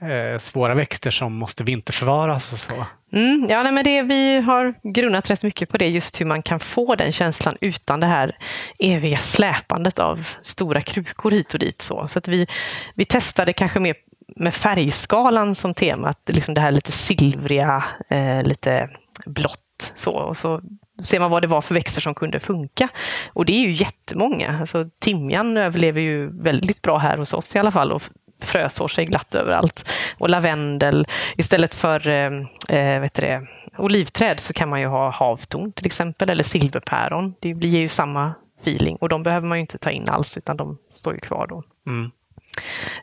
eh, 0.02 0.38
svåra 0.38 0.74
växter 0.76 1.12
som 1.12 1.34
måste 1.34 1.64
vinterförvaras 1.64 2.52
och 2.54 2.60
så. 2.60 2.86
Mm, 3.14 3.48
ja, 3.50 3.64
nej, 3.64 3.72
men 3.72 3.84
det, 3.84 4.02
vi 4.02 4.42
har 4.42 4.74
grunnat 4.94 5.30
rätt 5.30 5.44
mycket 5.44 5.70
på 5.70 5.78
det, 5.78 5.88
just 5.88 6.22
hur 6.22 6.26
man 6.26 6.44
kan 6.44 6.60
få 6.60 6.96
den 6.96 7.12
känslan 7.12 7.58
utan 7.62 8.00
det 8.00 8.08
här 8.08 8.38
eviga 8.80 9.18
släpandet 9.18 10.00
av 10.00 10.28
stora 10.42 10.82
krukor 10.82 11.32
hit 11.32 11.54
och 11.54 11.60
dit. 11.60 11.82
Så, 11.82 12.08
så 12.08 12.20
att 12.20 12.28
vi, 12.28 12.48
vi 12.96 13.06
testade 13.06 13.54
kanske 13.54 13.80
mer 13.80 13.96
med 14.36 14.54
färgskalan 14.54 15.56
som 15.56 15.74
tema, 15.74 16.14
liksom 16.26 16.54
det 16.54 16.62
här 16.62 16.72
lite 16.72 16.92
silvriga, 16.92 17.84
eh, 18.10 18.42
lite 18.42 18.90
blått. 19.26 19.94
Så, 19.96 20.12
och 20.12 20.38
så 20.38 20.62
ser 21.04 21.20
man 21.20 21.32
vad 21.32 21.42
det 21.44 21.48
var 21.48 21.62
för 21.62 21.74
växter 21.74 22.02
som 22.02 22.16
kunde 22.16 22.40
funka. 22.40 22.90
Och 23.34 23.46
det 23.46 23.54
är 23.54 23.62
ju 23.62 23.72
jättemånga. 23.72 24.58
Alltså, 24.60 24.90
timjan 25.00 25.58
överlever 25.58 26.02
ju 26.02 26.42
väldigt 26.42 26.82
bra 26.82 26.98
här 26.98 27.18
hos 27.18 27.34
oss 27.34 27.56
i 27.56 27.60
alla 27.60 27.72
fall 27.72 27.92
och 27.92 28.04
frösår 28.42 28.88
sig 28.88 29.06
glatt 29.06 29.36
överallt. 29.36 29.92
Och 30.18 30.30
lavendel, 30.30 31.08
istället 31.38 31.76
för 31.76 32.08
eh, 32.08 32.32
eh 32.70 33.02
vet 33.02 33.14
det, 33.14 33.48
olivträd 33.78 34.40
så 34.40 34.54
kan 34.54 34.70
man 34.70 34.82
ju 34.82 34.88
ha 34.88 35.12
havtorn 35.12 35.72
till 35.72 35.86
exempel, 35.86 36.30
eller 36.30 36.44
silverpäron. 36.44 37.34
Det 37.40 37.54
blir 37.54 37.80
ju 37.80 37.88
samma 37.88 38.34
feeling 38.62 38.96
och 38.96 39.10
de 39.10 39.24
behöver 39.24 39.48
man 39.48 39.58
ju 39.58 39.62
inte 39.62 39.78
ta 39.78 39.92
in 39.92 40.10
alls 40.10 40.38
utan 40.38 40.58
de 40.58 40.78
står 40.90 41.14
ju 41.14 41.20
kvar 41.20 41.48
då. 41.48 41.64
Mm. 41.88 42.12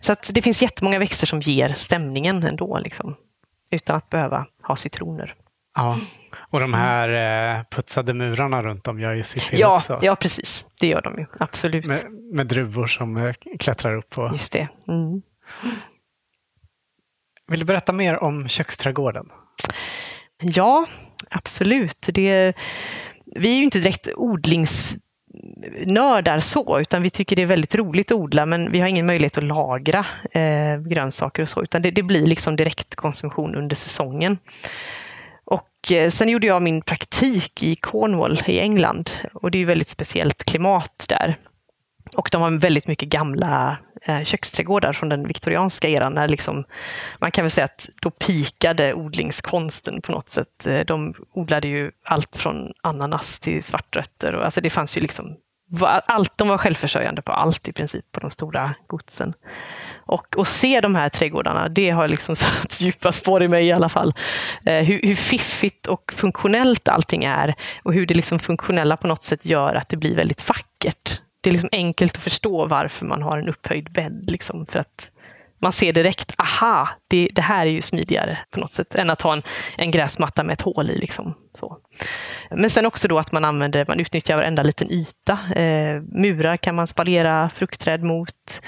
Så 0.00 0.12
att 0.12 0.30
det 0.34 0.42
finns 0.42 0.62
jättemånga 0.62 0.98
växter 0.98 1.26
som 1.26 1.40
ger 1.40 1.68
stämningen 1.68 2.42
ändå, 2.42 2.78
liksom, 2.78 3.16
utan 3.70 3.96
att 3.96 4.10
behöva 4.10 4.46
ha 4.62 4.76
citroner. 4.76 5.34
Ja, 5.74 5.98
och 6.54 6.60
de 6.60 6.74
här 6.74 7.08
eh, 7.56 7.62
putsade 7.70 8.14
murarna 8.14 8.62
runt 8.62 8.88
om 8.88 9.00
gör 9.00 9.14
ju 9.14 9.22
sitt 9.22 9.48
till 9.48 9.60
ja, 9.60 9.76
också. 9.76 9.98
Ja, 10.02 10.16
precis. 10.16 10.66
Det 10.80 10.86
gör 10.86 11.02
de 11.02 11.18
ju. 11.18 11.26
Absolut. 11.38 11.86
Med, 11.86 11.98
med 12.32 12.46
druvor 12.46 12.86
som 12.86 13.16
eh, 13.16 13.34
klättrar 13.58 13.96
upp 13.96 14.10
på... 14.10 14.28
Just 14.32 14.52
det. 14.52 14.68
Mm. 14.88 15.22
Vill 17.48 17.60
du 17.60 17.64
berätta 17.64 17.92
mer 17.92 18.22
om 18.22 18.48
köksträdgården? 18.48 19.26
Ja, 20.42 20.86
absolut. 21.30 22.08
Det, 22.12 22.54
vi 23.26 23.54
är 23.54 23.56
ju 23.56 23.64
inte 23.64 23.78
direkt 23.78 24.08
odlings 24.16 24.96
nördar 25.86 26.40
så, 26.40 26.80
utan 26.80 27.02
vi 27.02 27.10
tycker 27.10 27.36
det 27.36 27.42
är 27.42 27.46
väldigt 27.46 27.74
roligt 27.74 28.12
att 28.12 28.18
odla, 28.18 28.46
men 28.46 28.72
vi 28.72 28.80
har 28.80 28.88
ingen 28.88 29.06
möjlighet 29.06 29.38
att 29.38 29.44
lagra 29.44 30.06
eh, 30.32 30.80
grönsaker 30.80 31.42
och 31.42 31.48
så, 31.48 31.62
utan 31.62 31.82
det, 31.82 31.90
det 31.90 32.02
blir 32.02 32.26
liksom 32.26 32.56
direktkonsumtion 32.56 33.54
under 33.54 33.76
säsongen. 33.76 34.38
Och 35.44 35.92
eh, 35.92 36.10
sen 36.10 36.28
gjorde 36.28 36.46
jag 36.46 36.62
min 36.62 36.82
praktik 36.82 37.62
i 37.62 37.76
Cornwall 37.76 38.42
i 38.46 38.60
England 38.60 39.10
och 39.32 39.50
det 39.50 39.58
är 39.58 39.66
väldigt 39.66 39.88
speciellt 39.88 40.44
klimat 40.44 41.06
där. 41.08 41.38
Och 42.16 42.28
de 42.32 42.42
har 42.42 42.50
väldigt 42.50 42.86
mycket 42.86 43.08
gamla 43.08 43.78
eh, 44.02 44.24
köksträdgårdar 44.24 44.92
från 44.92 45.08
den 45.08 45.26
viktorianska 45.26 45.88
eran. 45.88 46.12
När 46.12 46.28
liksom, 46.28 46.64
man 47.18 47.30
kan 47.30 47.44
väl 47.44 47.50
säga 47.50 47.64
att 47.64 47.88
då 48.02 48.10
pikade 48.10 48.94
odlingskonsten 48.94 50.02
på 50.02 50.12
något 50.12 50.28
sätt. 50.28 50.66
Eh, 50.66 50.80
de 50.80 51.14
odlade 51.32 51.68
ju 51.68 51.90
allt 52.04 52.36
från 52.36 52.72
ananas 52.82 53.40
till 53.40 53.62
svartrötter. 53.62 54.34
Och, 54.34 54.44
alltså 54.44 54.60
det 54.60 54.70
fanns 54.70 54.96
ju 54.96 55.00
liksom, 55.00 55.36
allt, 56.06 56.38
de 56.38 56.48
var 56.48 56.58
självförsörjande 56.58 57.22
på 57.22 57.32
allt 57.32 57.68
i 57.68 57.72
princip 57.72 58.12
på 58.12 58.20
de 58.20 58.30
stora 58.30 58.74
godsen. 58.86 59.34
Och 60.06 60.26
att 60.38 60.48
se 60.48 60.80
de 60.80 60.94
här 60.94 61.08
trädgårdarna, 61.08 61.68
det 61.68 61.90
har 61.90 62.08
liksom 62.08 62.36
satt 62.36 62.80
djupa 62.80 63.12
spår 63.12 63.42
i 63.42 63.48
mig 63.48 63.66
i 63.66 63.72
alla 63.72 63.88
fall. 63.88 64.14
Eh, 64.64 64.84
hur, 64.84 65.00
hur, 65.02 65.14
fiffigt 65.14 65.86
och 65.86 66.12
funktionellt 66.16 66.88
allting 66.88 67.24
är 67.24 67.54
och 67.82 67.94
hur 67.94 68.06
det 68.06 68.14
liksom 68.14 68.38
funktionella 68.38 68.96
på 68.96 69.06
något 69.06 69.22
sätt 69.22 69.44
gör 69.44 69.74
att 69.74 69.88
det 69.88 69.96
blir 69.96 70.16
väldigt 70.16 70.48
vackert 70.48 71.20
det 71.44 71.50
är 71.50 71.52
liksom 71.52 71.68
enkelt 71.72 72.16
att 72.16 72.22
förstå 72.22 72.66
varför 72.66 73.06
man 73.06 73.22
har 73.22 73.38
en 73.38 73.48
upphöjd 73.48 73.92
bädd. 73.92 74.30
Liksom, 74.30 74.66
för 74.66 74.78
att 74.78 75.10
man 75.58 75.72
ser 75.72 75.92
direkt, 75.92 76.34
aha, 76.38 76.88
det, 77.08 77.28
det, 77.32 77.42
här 77.42 77.66
är 77.66 77.70
ju 77.70 77.82
smidigare 77.82 78.38
på 78.50 78.60
något 78.60 78.72
sätt 78.72 78.94
än 78.94 79.10
att 79.10 79.22
ha 79.22 79.32
en, 79.32 79.42
en 79.76 79.90
gräsmatta 79.90 80.42
med 80.42 80.52
ett 80.52 80.62
hål 80.62 80.90
i. 80.90 80.98
Liksom, 80.98 81.34
så. 81.52 81.78
Men 82.50 82.70
sen 82.70 82.86
också 82.86 83.08
då 83.08 83.18
att 83.18 83.32
man 83.32 83.44
använder, 83.44 83.84
man 83.88 84.00
utnyttjar 84.00 84.36
varenda 84.36 84.62
liten 84.62 84.90
yta. 84.90 85.38
Eh, 85.56 86.02
murar 86.02 86.56
kan 86.56 86.74
man 86.74 86.86
spalera 86.86 87.50
fruktträd 87.56 88.02
mot. 88.02 88.62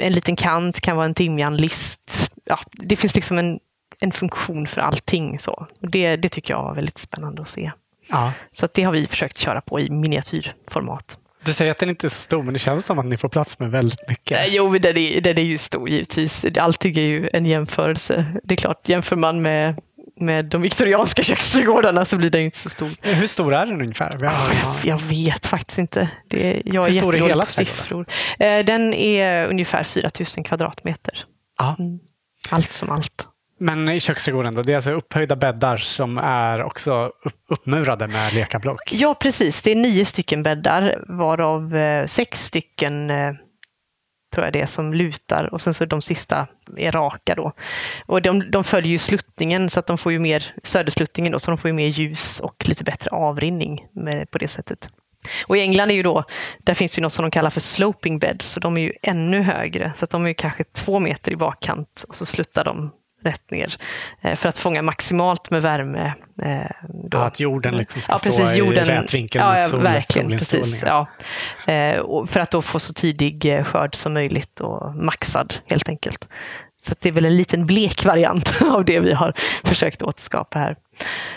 En 0.00 0.12
liten 0.12 0.36
kant 0.36 0.80
kan 0.80 0.96
vara 0.96 1.06
en 1.06 1.14
timjanlist. 1.14 2.30
Ja, 2.44 2.58
det 2.72 2.96
finns 2.96 3.14
liksom 3.14 3.38
en, 3.38 3.58
en 3.98 4.12
funktion 4.12 4.66
för 4.66 4.80
allting. 4.80 5.38
Så. 5.38 5.66
Det, 5.80 6.16
det 6.16 6.28
tycker 6.28 6.54
jag 6.54 6.62
var 6.62 6.74
väldigt 6.74 6.98
spännande 6.98 7.42
att 7.42 7.48
se. 7.48 7.72
Ja. 8.10 8.32
Så 8.52 8.68
det 8.74 8.82
har 8.82 8.92
vi 8.92 9.06
försökt 9.06 9.38
köra 9.38 9.60
på 9.60 9.80
i 9.80 9.90
miniatyrformat. 9.90 11.18
Du 11.44 11.52
säger 11.52 11.70
att 11.70 11.78
den 11.78 11.88
inte 11.88 12.06
är 12.06 12.08
så 12.08 12.22
stor, 12.22 12.42
men 12.42 12.52
det 12.52 12.58
känns 12.58 12.86
som 12.86 12.98
att 12.98 13.06
ni 13.06 13.16
får 13.16 13.28
plats 13.28 13.58
med 13.58 13.70
väldigt 13.70 14.08
mycket. 14.08 14.38
Jo, 14.48 14.70
men 14.70 14.80
den 14.80 14.96
är, 14.96 15.20
den 15.20 15.38
är 15.38 15.42
ju 15.42 15.58
stor 15.58 15.88
givetvis. 15.88 16.44
Allting 16.58 16.96
är 16.96 17.00
ju 17.00 17.30
en 17.32 17.46
jämförelse. 17.46 18.26
Det 18.44 18.54
är 18.54 18.56
klart, 18.56 18.88
jämför 18.88 19.16
man 19.16 19.42
med, 19.42 19.80
med 20.20 20.44
de 20.44 20.62
viktorianska 20.62 21.22
köksträdgårdarna 21.32 22.04
så 22.04 22.16
blir 22.16 22.30
den 22.30 22.40
inte 22.40 22.58
så 22.58 22.68
stor. 22.68 22.90
Hur 23.00 23.26
stor 23.26 23.54
är 23.54 23.66
den 23.66 23.80
ungefär? 23.80 24.10
Jag, 24.20 24.32
jag, 24.32 24.74
jag 24.84 24.98
vet 24.98 25.46
faktiskt 25.46 25.78
inte. 25.78 26.08
Det, 26.28 26.62
jag 26.64 26.86
är 26.88 26.92
Hur 26.92 27.00
stor 27.00 27.16
är 27.16 27.28
hela 27.28 27.44
på 27.44 27.50
siffror. 27.50 28.06
Eh, 28.38 28.64
den 28.64 28.94
är 28.94 29.46
ungefär 29.46 29.84
4 29.84 30.10
000 30.36 30.44
kvadratmeter. 30.46 31.24
Mm. 31.78 31.98
Allt 32.50 32.72
som 32.72 32.90
allt. 32.90 33.28
Men 33.60 33.88
i 33.88 34.00
köksträdgården, 34.00 34.54
då, 34.54 34.62
det 34.62 34.72
är 34.72 34.76
alltså 34.76 34.92
upphöjda 34.92 35.36
bäddar 35.36 35.76
som 35.76 36.18
är 36.18 36.62
också 36.62 37.12
uppmurade 37.48 38.06
med 38.06 38.34
lekablock? 38.34 38.92
Ja, 38.92 39.14
precis. 39.14 39.62
Det 39.62 39.70
är 39.70 39.76
nio 39.76 40.04
stycken 40.04 40.42
bäddar, 40.42 41.04
varav 41.08 41.76
eh, 41.76 42.06
sex 42.06 42.44
stycken 42.44 43.10
eh, 43.10 43.32
tror 44.34 44.46
jag 44.46 44.52
det 44.52 44.60
är, 44.60 44.66
som 44.66 44.94
lutar 44.94 45.54
och 45.54 45.60
sen 45.60 45.74
så 45.74 45.84
de 45.84 46.02
sista 46.02 46.46
är 46.76 46.92
raka 46.92 47.34
då. 47.34 47.52
Och 48.06 48.22
de, 48.22 48.50
de 48.50 48.64
följer 48.64 48.90
ju 48.90 48.98
sluttningen 48.98 49.70
så 49.70 49.80
att 49.80 49.86
de 49.86 49.98
får 49.98 50.12
ju 50.12 50.18
mer, 50.18 50.54
södersluttningen 50.62 51.32
då, 51.32 51.38
så 51.38 51.50
de 51.50 51.58
får 51.58 51.68
ju 51.68 51.74
mer 51.74 51.88
ljus 51.88 52.40
och 52.40 52.68
lite 52.68 52.84
bättre 52.84 53.10
avrinning 53.10 53.86
med, 53.92 54.30
på 54.30 54.38
det 54.38 54.48
sättet. 54.48 54.88
Och 55.46 55.56
i 55.56 55.60
England 55.60 55.90
är 55.90 55.94
ju 55.94 56.02
då, 56.02 56.24
där 56.58 56.74
finns 56.74 56.98
ju 56.98 57.02
något 57.02 57.12
som 57.12 57.22
de 57.22 57.30
kallar 57.30 57.50
för 57.50 57.60
sloping 57.60 58.18
beds, 58.18 58.46
så 58.46 58.60
de 58.60 58.76
är 58.76 58.82
ju 58.82 58.92
ännu 59.02 59.42
högre. 59.42 59.92
Så 59.96 60.04
att 60.04 60.10
de 60.10 60.26
är 60.26 60.32
kanske 60.32 60.64
två 60.64 61.00
meter 61.00 61.32
i 61.32 61.36
bakkant 61.36 62.04
och 62.08 62.14
så 62.14 62.26
sluttar 62.26 62.64
de 62.64 62.92
rätt 63.24 63.50
ner 63.50 63.74
eh, 64.20 64.36
för 64.36 64.48
att 64.48 64.58
fånga 64.58 64.82
maximalt 64.82 65.50
med 65.50 65.62
värme. 65.62 66.14
Eh, 66.42 66.88
då. 66.88 67.18
Att 67.18 67.40
jorden 67.40 67.76
liksom 67.76 68.02
ska 68.02 68.12
ja, 68.12 68.18
precis, 68.22 68.48
stå 68.48 68.58
jorden, 68.58 68.84
i 68.84 68.90
rätt 68.90 69.14
vinkel 69.14 69.40
ja, 69.40 69.54
mot 69.54 69.64
solen, 69.64 69.84
verkligen, 69.84 70.30
precis, 70.30 70.82
ja. 70.86 71.08
Eh, 71.66 72.26
för 72.26 72.38
att 72.40 72.50
då 72.50 72.62
få 72.62 72.80
så 72.80 72.92
tidig 72.94 73.64
skörd 73.66 73.94
som 73.94 74.14
möjligt 74.14 74.60
och 74.60 74.94
maxad 74.94 75.54
helt 75.66 75.88
enkelt. 75.88 76.28
Så 76.76 76.94
det 77.00 77.08
är 77.08 77.12
väl 77.12 77.24
en 77.24 77.36
liten 77.36 77.66
blek 77.66 78.04
variant 78.04 78.62
av 78.74 78.84
det 78.84 79.00
vi 79.00 79.12
har 79.12 79.32
försökt 79.64 80.02
återskapa 80.02 80.58
här. 80.58 80.76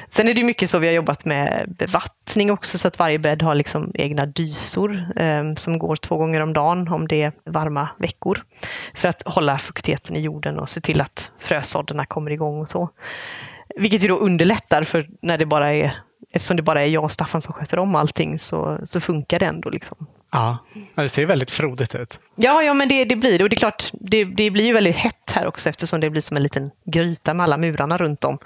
Sen 0.09 0.27
är 0.27 0.33
det 0.33 0.43
mycket 0.43 0.69
så 0.69 0.79
vi 0.79 0.87
har 0.87 0.93
jobbat 0.93 1.25
med 1.25 1.75
bevattning 1.79 2.51
också, 2.51 2.77
så 2.77 2.87
att 2.87 2.99
varje 2.99 3.19
bädd 3.19 3.41
har 3.41 3.55
liksom 3.55 3.91
egna 3.93 4.25
dysor 4.25 5.05
eh, 5.15 5.53
som 5.55 5.79
går 5.79 5.95
två 5.95 6.17
gånger 6.17 6.41
om 6.41 6.53
dagen 6.53 6.87
om 6.87 7.07
det 7.07 7.23
är 7.23 7.31
varma 7.45 7.89
veckor. 7.99 8.43
För 8.93 9.07
att 9.07 9.23
hålla 9.25 9.57
fuktigheten 9.57 10.15
i 10.15 10.19
jorden 10.19 10.59
och 10.59 10.69
se 10.69 10.81
till 10.81 11.01
att 11.01 11.31
frösådderna 11.39 12.05
kommer 12.05 12.31
igång 12.31 12.61
och 12.61 12.69
så. 12.69 12.89
Vilket 13.75 14.03
ju 14.03 14.07
då 14.07 14.17
underlättar 14.17 14.83
för 14.83 15.07
när 15.21 15.37
det 15.37 15.45
bara 15.45 15.73
är 15.73 15.93
eftersom 16.31 16.57
det 16.57 16.63
bara 16.63 16.81
är 16.81 16.87
jag 16.87 17.03
och 17.03 17.11
Staffan 17.11 17.41
som 17.41 17.53
sköter 17.53 17.79
om 17.79 17.95
allting 17.95 18.39
så, 18.39 18.79
så 18.83 19.01
funkar 19.01 19.39
det 19.39 19.45
ändå. 19.45 19.69
Liksom. 19.69 20.07
Ja, 20.31 20.57
det 20.95 21.09
ser 21.09 21.25
väldigt 21.25 21.51
frodigt 21.51 21.95
ut. 21.95 22.19
Ja, 22.35 22.63
ja 22.63 22.73
men 22.73 22.89
det, 22.89 23.05
det 23.05 23.15
blir 23.15 23.37
det. 23.37 23.43
Och 23.43 23.49
det 23.49 23.55
är 23.55 23.59
klart, 23.59 23.91
det, 23.93 24.23
det 24.23 24.51
blir 24.51 24.65
ju 24.65 24.73
väldigt 24.73 24.95
hett 24.95 25.31
här 25.31 25.47
också 25.47 25.69
eftersom 25.69 25.99
det 25.99 26.09
blir 26.09 26.21
som 26.21 26.37
en 26.37 26.43
liten 26.43 26.71
gryta 26.85 27.33
med 27.33 27.43
alla 27.43 27.57
murarna 27.57 27.97
runt 27.97 28.23
om. 28.23 28.37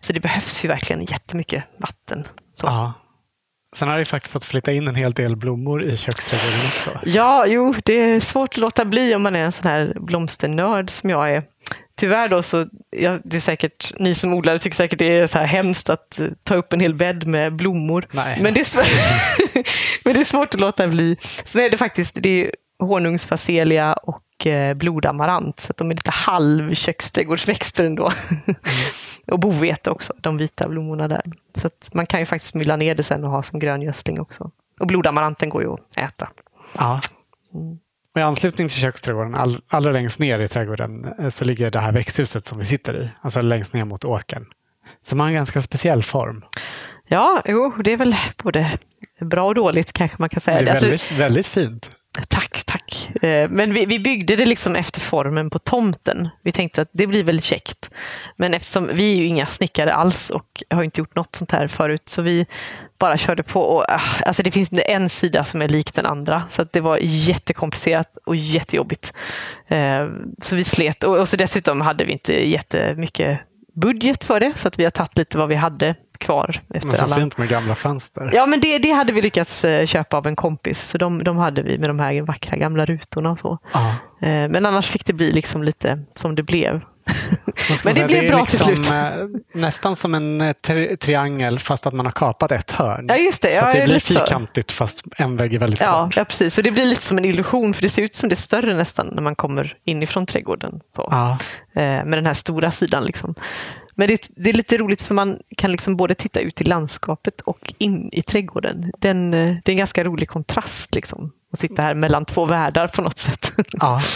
Så 0.00 0.12
det 0.12 0.20
behövs 0.20 0.64
ju 0.64 0.68
verkligen 0.68 1.04
jättemycket 1.04 1.64
vatten. 1.78 2.24
Så. 2.54 2.66
Ja. 2.66 2.92
Sen 3.76 3.88
har 3.88 3.98
du 3.98 4.04
faktiskt 4.04 4.32
fått 4.32 4.44
flytta 4.44 4.72
in 4.72 4.88
en 4.88 4.94
hel 4.94 5.12
del 5.12 5.36
blommor 5.36 5.82
i 5.82 5.96
köksträdgården 5.96 6.66
också. 6.66 7.00
Ja, 7.04 7.46
jo, 7.46 7.74
det 7.84 7.94
är 7.94 8.20
svårt 8.20 8.48
att 8.50 8.56
låta 8.56 8.84
bli 8.84 9.14
om 9.14 9.22
man 9.22 9.36
är 9.36 9.40
en 9.40 9.52
sån 9.52 9.66
här 9.66 9.96
blomsternörd 10.00 10.90
som 10.90 11.10
jag 11.10 11.32
är 11.32 11.42
tyvärr 11.96 12.28
då 12.28 12.42
så, 12.42 12.66
ja, 12.90 13.18
det 13.24 13.36
är 13.36 13.40
säkert, 13.40 13.92
ni 13.98 14.14
som 14.14 14.34
odlare 14.34 14.58
tycker 14.58 14.76
säkert 14.76 14.98
det 14.98 15.18
är 15.18 15.26
så 15.26 15.38
här 15.38 15.46
hemskt 15.46 15.90
att 15.90 16.16
uh, 16.20 16.30
ta 16.42 16.54
upp 16.54 16.72
en 16.72 16.80
hel 16.80 16.94
bädd 16.94 17.26
med 17.26 17.56
blommor. 17.56 18.06
Nej, 18.10 18.42
men, 18.42 18.54
det 18.54 18.60
är 18.60 18.76
men 20.04 20.14
det 20.14 20.20
är 20.20 20.24
svårt 20.24 20.54
att 20.54 20.60
låta 20.60 20.88
bli. 20.88 21.16
Sen 21.20 21.62
är 21.62 21.70
det 21.70 21.76
faktiskt 21.76 22.16
det 22.20 22.28
är 22.28 22.54
honungsfacelia 22.78 23.92
och 23.92 24.46
uh, 24.46 24.74
blodamarant, 24.74 25.60
så 25.60 25.72
de 25.76 25.90
är 25.90 25.94
lite 25.94 26.10
halv 26.10 26.74
köksträdgårdsväxter 26.74 27.84
ändå. 27.84 28.12
Mm. 28.30 28.56
och 29.26 29.40
bovete 29.40 29.90
också, 29.90 30.12
de 30.16 30.36
vita 30.36 30.68
blommorna 30.68 31.08
där. 31.08 31.22
Så 31.54 31.70
man 31.92 32.06
kan 32.06 32.20
ju 32.20 32.26
faktiskt 32.26 32.54
mylla 32.54 32.76
ner 32.76 32.94
det 32.94 33.02
sen 33.02 33.24
och 33.24 33.30
ha 33.30 33.42
som 33.42 33.58
gröngödsling 33.58 34.20
också. 34.20 34.50
Och 34.80 34.86
blodamaranten 34.86 35.48
går 35.48 35.62
ju 35.62 35.72
att 35.72 35.96
äta. 35.96 36.28
Ja. 36.78 37.00
Mm. 37.54 37.78
Och 38.16 38.20
I 38.20 38.22
anslutning 38.22 38.68
till 38.68 38.80
köksträdgården, 38.80 39.34
all, 39.34 39.60
allra 39.68 39.92
längst 39.92 40.18
ner 40.18 40.38
i 40.38 40.48
trädgården, 40.48 41.04
eh, 41.18 41.28
så 41.28 41.44
ligger 41.44 41.70
det 41.70 41.78
här 41.78 41.92
växthuset 41.92 42.46
som 42.46 42.58
vi 42.58 42.64
sitter 42.64 42.96
i. 42.96 43.08
Alltså 43.20 43.42
längst 43.42 43.72
ner 43.72 43.84
mot 43.84 44.04
åkern. 44.04 44.46
Som 45.04 45.20
har 45.20 45.26
en 45.26 45.34
ganska 45.34 45.62
speciell 45.62 46.02
form. 46.02 46.42
Ja, 47.08 47.42
jo, 47.44 47.74
det 47.84 47.92
är 47.92 47.96
väl 47.96 48.16
både 48.42 48.78
bra 49.20 49.46
och 49.46 49.54
dåligt 49.54 49.92
kanske 49.92 50.16
man 50.18 50.28
kan 50.28 50.40
säga. 50.40 50.62
Det 50.62 50.70
är 50.70 50.74
väldigt, 50.74 50.92
alltså, 50.92 51.14
väldigt 51.14 51.46
fint. 51.46 51.90
Tack, 52.28 52.28
tack. 52.28 52.64
tack. 52.64 53.24
Eh, 53.24 53.50
men 53.50 53.74
vi, 53.74 53.86
vi, 53.86 53.98
byggde 53.98 54.36
det 54.36 54.46
liksom 54.46 54.76
efter 54.76 55.00
formen 55.00 55.50
på 55.50 55.58
tomten. 55.58 56.28
Vi 56.42 56.52
tänkte 56.52 56.82
att 56.82 56.90
det 56.92 57.06
blir 57.06 57.24
väl 57.24 57.42
käckt. 57.42 57.90
Men 58.36 58.54
eftersom 58.54 58.86
vi 58.86 59.12
är 59.12 59.16
ju 59.16 59.26
inga 59.26 59.46
snickare 59.46 59.94
alls 59.94 60.30
och 60.30 60.62
har 60.70 60.82
inte 60.82 61.00
gjort 61.00 61.14
något 61.14 61.36
sånt 61.36 61.52
här 61.52 61.68
förut 61.68 62.08
så 62.08 62.22
vi 62.22 62.46
bara 62.98 63.16
körde 63.16 63.42
på. 63.42 63.60
Och, 63.60 63.84
ah, 63.88 64.00
alltså 64.26 64.42
det 64.42 64.50
finns 64.50 64.70
en 64.86 65.08
sida 65.08 65.44
som 65.44 65.62
är 65.62 65.68
lik 65.68 65.94
den 65.94 66.06
andra. 66.06 66.42
Så 66.48 66.64
det 66.72 66.80
var 66.80 66.98
jättekomplicerat 67.02 68.18
och 68.26 68.36
jättejobbigt. 68.36 69.12
Eh, 69.68 70.08
så 70.42 70.56
vi 70.56 70.64
slet. 70.64 71.04
Och, 71.04 71.28
så 71.28 71.36
dessutom 71.36 71.80
hade 71.80 72.04
vi 72.04 72.12
inte 72.12 72.48
jättemycket 72.48 73.40
budget 73.74 74.24
för 74.24 74.40
det. 74.40 74.52
Så 74.58 74.68
att 74.68 74.78
vi 74.78 74.84
har 74.84 74.90
tagit 74.90 75.18
lite 75.18 75.38
vad 75.38 75.48
vi 75.48 75.54
hade 75.54 75.94
kvar. 76.18 76.62
Efter 76.74 76.88
men 76.88 76.96
så 76.96 77.04
alla. 77.04 77.16
fint 77.16 77.38
med 77.38 77.48
gamla 77.48 77.74
fönster. 77.74 78.30
Ja, 78.32 78.46
men 78.46 78.60
det, 78.60 78.78
det 78.78 78.90
hade 78.90 79.12
vi 79.12 79.22
lyckats 79.22 79.64
eh, 79.64 79.86
köpa 79.86 80.16
av 80.16 80.26
en 80.26 80.36
kompis. 80.36 80.88
Så 80.88 80.98
de, 80.98 81.24
de 81.24 81.36
hade 81.36 81.62
vi 81.62 81.78
med 81.78 81.90
de 81.90 81.98
här 81.98 82.22
vackra 82.22 82.56
gamla 82.56 82.86
rutorna 82.86 83.30
och 83.30 83.38
så. 83.38 83.58
Ah. 83.72 83.92
Men 84.20 84.66
annars 84.66 84.88
fick 84.88 85.06
det 85.06 85.12
bli 85.12 85.32
liksom 85.32 85.62
lite 85.62 86.02
som 86.14 86.34
det 86.34 86.42
blev. 86.42 86.80
Men 87.84 87.94
det 87.94 88.06
blev 88.06 88.28
bra 88.28 88.40
liksom, 88.40 88.66
till 88.66 88.76
slut. 88.76 88.90
Eh, 88.90 89.60
nästan 89.60 89.96
som 89.96 90.14
en 90.14 90.40
eh, 90.40 90.52
tri 90.52 90.96
triangel 90.96 91.58
fast 91.58 91.86
att 91.86 91.94
man 91.94 92.06
har 92.06 92.12
kapat 92.12 92.52
ett 92.52 92.70
hörn. 92.70 93.06
Ja, 93.08 93.16
just 93.16 93.42
det. 93.42 93.50
Så 93.50 93.64
ja, 93.64 93.72
det 93.72 93.84
blir 93.84 93.98
fyrkantigt 93.98 94.70
så. 94.70 94.74
fast 94.74 95.02
en 95.16 95.36
vägg 95.36 95.54
är 95.54 95.58
väldigt 95.58 95.80
ja, 95.80 96.04
kort. 96.04 96.16
Ja, 96.16 96.24
precis. 96.24 96.58
Och 96.58 96.64
det 96.64 96.70
blir 96.70 96.84
lite 96.84 97.02
som 97.02 97.18
en 97.18 97.24
illusion 97.24 97.74
för 97.74 97.82
det 97.82 97.88
ser 97.88 98.02
ut 98.02 98.14
som 98.14 98.28
det 98.28 98.32
är 98.32 98.36
större 98.36 98.76
nästan 98.76 99.06
när 99.06 99.22
man 99.22 99.34
kommer 99.34 99.76
inifrån 99.84 100.26
trädgården. 100.26 100.80
Så. 100.94 101.08
Ja. 101.10 101.38
Med 101.74 102.12
den 102.12 102.26
här 102.26 102.34
stora 102.34 102.70
sidan. 102.70 103.04
Liksom. 103.04 103.34
Men 103.94 104.08
det, 104.08 104.28
det, 104.36 104.50
är 104.50 104.54
lite 104.54 104.78
roligt 104.78 105.02
för 105.02 105.14
man 105.14 105.38
kan 105.56 105.72
liksom 105.72 105.96
både 105.96 106.14
titta 106.14 106.40
ut 106.40 106.60
i 106.60 106.64
landskapet 106.64 107.40
och 107.40 107.74
in 107.78 108.08
i 108.12 108.22
trädgården. 108.22 108.92
Den, 108.98 109.30
det 109.30 109.68
är 109.68 109.70
en 109.70 109.76
ganska 109.76 110.04
rolig 110.04 110.28
kontrast 110.28 110.94
liksom, 110.94 111.32
att 111.52 111.58
sitta 111.58 111.82
här 111.82 111.94
mellan 111.94 112.24
två 112.24 112.44
världar 112.44 112.88
på 112.88 113.02
något 113.02 113.18
sätt. 113.18 113.52
Ja. 113.72 114.00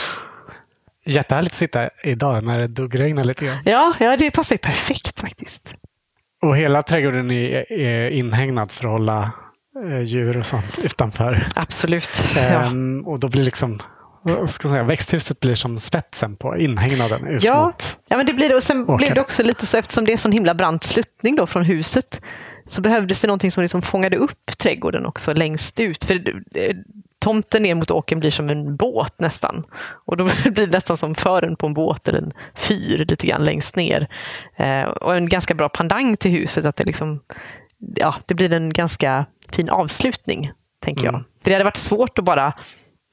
Jättehärligt 1.06 1.52
att 1.52 1.56
sitta 1.56 1.88
idag 2.04 2.44
när 2.44 2.58
det 2.58 2.66
duggregnar 2.66 3.24
lite 3.24 3.44
grann. 3.44 3.58
Ja, 3.64 3.94
ja, 4.00 4.16
det 4.16 4.30
passar 4.30 4.54
ju 4.54 4.58
perfekt 4.58 5.20
faktiskt. 5.20 5.74
Och 6.42 6.56
hela 6.56 6.82
trädgården 6.82 7.30
är, 7.30 7.72
är 7.72 8.10
inhägnad 8.10 8.72
för 8.72 8.84
att 8.84 8.90
hålla 8.90 9.32
eh, 9.90 10.00
djur 10.00 10.36
och 10.36 10.46
sånt 10.46 10.78
utanför. 10.78 11.46
Absolut. 11.56 12.22
Ehm, 12.38 13.02
ja. 13.04 13.10
Och 13.10 13.20
då 13.20 13.28
blir 13.28 13.44
liksom 13.44 13.82
ska 14.46 14.68
säga, 14.68 14.82
växthuset 14.82 15.40
blir 15.40 15.54
som 15.54 15.78
spetsen 15.78 16.36
på 16.36 16.56
inhägnaden 16.56 17.26
ut 17.26 17.42
ja, 17.42 17.66
mot 17.66 17.98
Ja, 18.08 18.16
men 18.16 18.26
det 18.26 18.32
blir 18.32 18.48
det. 18.48 18.54
Och 18.54 18.62
sen 18.62 18.82
åker. 18.82 18.96
blev 18.96 19.14
det 19.14 19.20
också 19.20 19.42
lite 19.42 19.66
så 19.66 19.76
eftersom 19.76 20.04
det 20.04 20.12
är 20.12 20.16
sån 20.16 20.32
himla 20.32 20.54
brant 20.54 20.84
sluttning 20.84 21.36
då 21.36 21.46
från 21.46 21.64
huset 21.64 22.22
så 22.70 22.83
behövdes 22.83 23.20
det 23.20 23.26
någonting 23.26 23.50
som 23.50 23.62
liksom 23.62 23.83
fångade 23.83 24.16
upp 24.16 24.59
trädgården 24.59 25.06
också 25.06 25.33
längst 25.33 25.80
ut. 25.80 26.04
För 26.04 26.22
tomten 27.18 27.62
ner 27.62 27.74
mot 27.74 27.90
åken 27.90 28.20
blir 28.20 28.30
som 28.30 28.50
en 28.50 28.76
båt 28.76 29.14
nästan. 29.18 29.64
Och 30.04 30.16
då 30.16 30.24
blir 30.44 30.66
det 30.66 30.66
nästan 30.66 30.96
som 30.96 31.14
fören 31.14 31.56
på 31.56 31.66
en 31.66 31.74
båt 31.74 32.09
eller 32.09 32.18
en 32.18 32.33
fyr 32.54 33.04
lite 33.09 33.26
grann 33.26 33.44
längst 33.44 33.76
ner. 33.76 34.09
Eh, 34.56 34.83
och 34.83 35.16
en 35.16 35.28
ganska 35.28 35.54
bra 35.54 35.68
pandang 35.68 36.16
till 36.16 36.30
huset. 36.30 36.64
att 36.64 36.76
Det, 36.76 36.85
liksom, 36.85 37.20
ja, 37.96 38.14
det 38.26 38.35
blir 38.35 38.52
en 38.52 38.72
ganska 38.72 39.26
fin 39.48 39.68
avslutning, 39.68 40.52
tänker 40.80 41.02
mm. 41.02 41.14
jag. 41.14 41.24
För 41.42 41.50
det 41.50 41.52
hade 41.52 41.64
varit 41.64 41.76
svårt 41.76 42.18
att 42.18 42.24
bara 42.24 42.54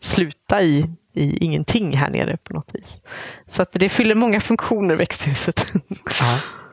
sluta 0.02 0.62
i, 0.62 0.89
i 1.13 1.46
ingenting 1.46 1.98
här 1.98 2.10
nere 2.10 2.38
på 2.38 2.54
något 2.54 2.76
vis. 2.76 3.02
Så 3.48 3.62
att 3.62 3.72
det 3.72 3.89
fyller 3.89 4.15
många 4.15 4.39
funktioner, 4.39 4.96
växthuset. 4.96 5.74
Ja. 6.22 6.39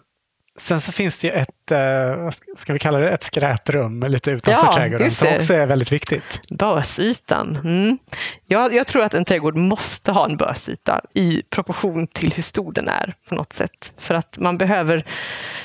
Sen 0.56 0.80
så 0.80 0.92
finns 0.92 1.18
det 1.18 1.26
ju 1.26 1.32
ett, 1.32 1.72
eh, 1.72 2.30
ska 2.56 2.72
vi 2.72 2.78
kalla 2.78 2.98
det 2.98 3.10
ett 3.10 3.22
skräprum 3.22 4.02
lite 4.02 4.30
utanför 4.30 4.66
ja, 4.66 4.72
trädgården 4.72 5.10
som 5.10 5.28
också 5.36 5.54
är 5.54 5.66
väldigt 5.66 5.92
viktigt. 5.92 6.40
Bösytan. 6.50 7.56
Mm. 7.56 7.98
Jag, 8.46 8.74
jag, 8.74 8.86
tror 8.86 9.02
att 9.02 9.14
en 9.14 9.24
trädgård 9.24 9.56
måste 9.56 10.12
ha 10.12 10.24
en 10.24 10.36
bösyta 10.36 11.00
i 11.14 11.42
proportion 11.50 12.06
till 12.06 12.32
hur 12.32 12.42
stor 12.42 12.72
den 12.72 12.88
är 12.88 13.14
på 13.28 13.34
något 13.34 13.52
sätt. 13.52 13.92
För 13.98 14.14
att 14.14 14.38
man 14.38 14.58
behöver 14.58 15.06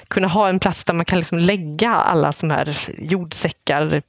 kunna 0.08 0.28
ha 0.28 0.50
en 0.50 0.60
plats 0.60 0.84
där 0.84 0.94
man 0.94 1.06
kan 1.06 1.20
liksom 1.20 1.40
lägga 1.40 1.90
alla 1.90 2.32
som 2.32 2.52
här 2.52 2.78
jordsäckar, 2.98 4.02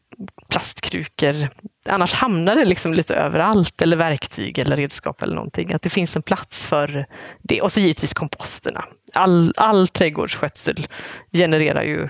plastkrukor. 0.49 1.49
Annars 1.89 2.13
hamnar 2.13 2.57
det 2.57 2.65
liksom 2.65 2.95
lite 2.95 3.15
överallt, 3.15 3.83
eller 3.83 3.97
verktyg 3.97 4.59
eller 4.59 4.77
redskap 4.77 5.23
eller 5.23 5.35
någonting. 5.35 5.73
Att 5.73 5.83
det 5.83 5.91
finns 5.91 6.17
en 6.17 6.23
plats 6.23 6.67
för 6.67 7.07
det. 7.43 7.63
Och 7.63 7.73
så 7.73 7.81
givetvis 7.81 8.15
komposterna. 8.15 8.85
All, 9.15 9.53
all 9.57 9.89
trädgårdsskötsel 9.89 10.87
genererar 11.33 11.83
ju 11.83 12.09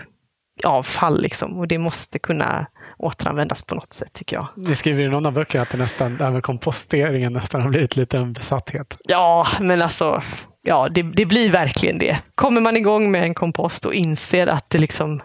avfall 0.65 1.23
liksom, 1.23 1.59
och 1.59 1.69
det 1.69 1.79
måste 1.79 2.19
kunna 2.19 2.67
återanvändas 2.99 3.63
på 3.63 3.75
något 3.75 3.93
sätt 3.93 4.13
tycker 4.13 4.37
jag. 4.37 4.49
Ni 4.57 4.75
skriver 4.75 5.03
i 5.03 5.09
någon 5.09 5.27
av 5.27 5.33
böckerna 5.33 5.63
att 5.63 5.71
det, 5.71 5.79
nästan, 5.79 6.17
det 6.17 6.25
här 6.25 6.31
med 6.31 6.43
komposteringen 6.43 7.33
nästan 7.33 7.63
har 7.63 7.69
blivit 7.69 7.97
lite 7.97 8.19
en 8.19 8.33
besatthet. 8.33 8.97
Ja, 9.09 9.47
men 9.61 9.83
alltså, 9.83 10.23
ja, 10.63 10.89
det, 10.89 11.03
det 11.03 11.27
blir 11.27 11.51
verkligen 11.51 11.99
det. 11.99 12.19
Kommer 12.35 12.61
man 12.61 12.77
igång 12.77 13.11
med 13.11 13.23
en 13.23 13.35
kompost 13.35 13.87
och 13.87 13.95
inser 13.95 14.47
att 14.47 14.71
det 14.71 14.79
liksom 14.79 15.21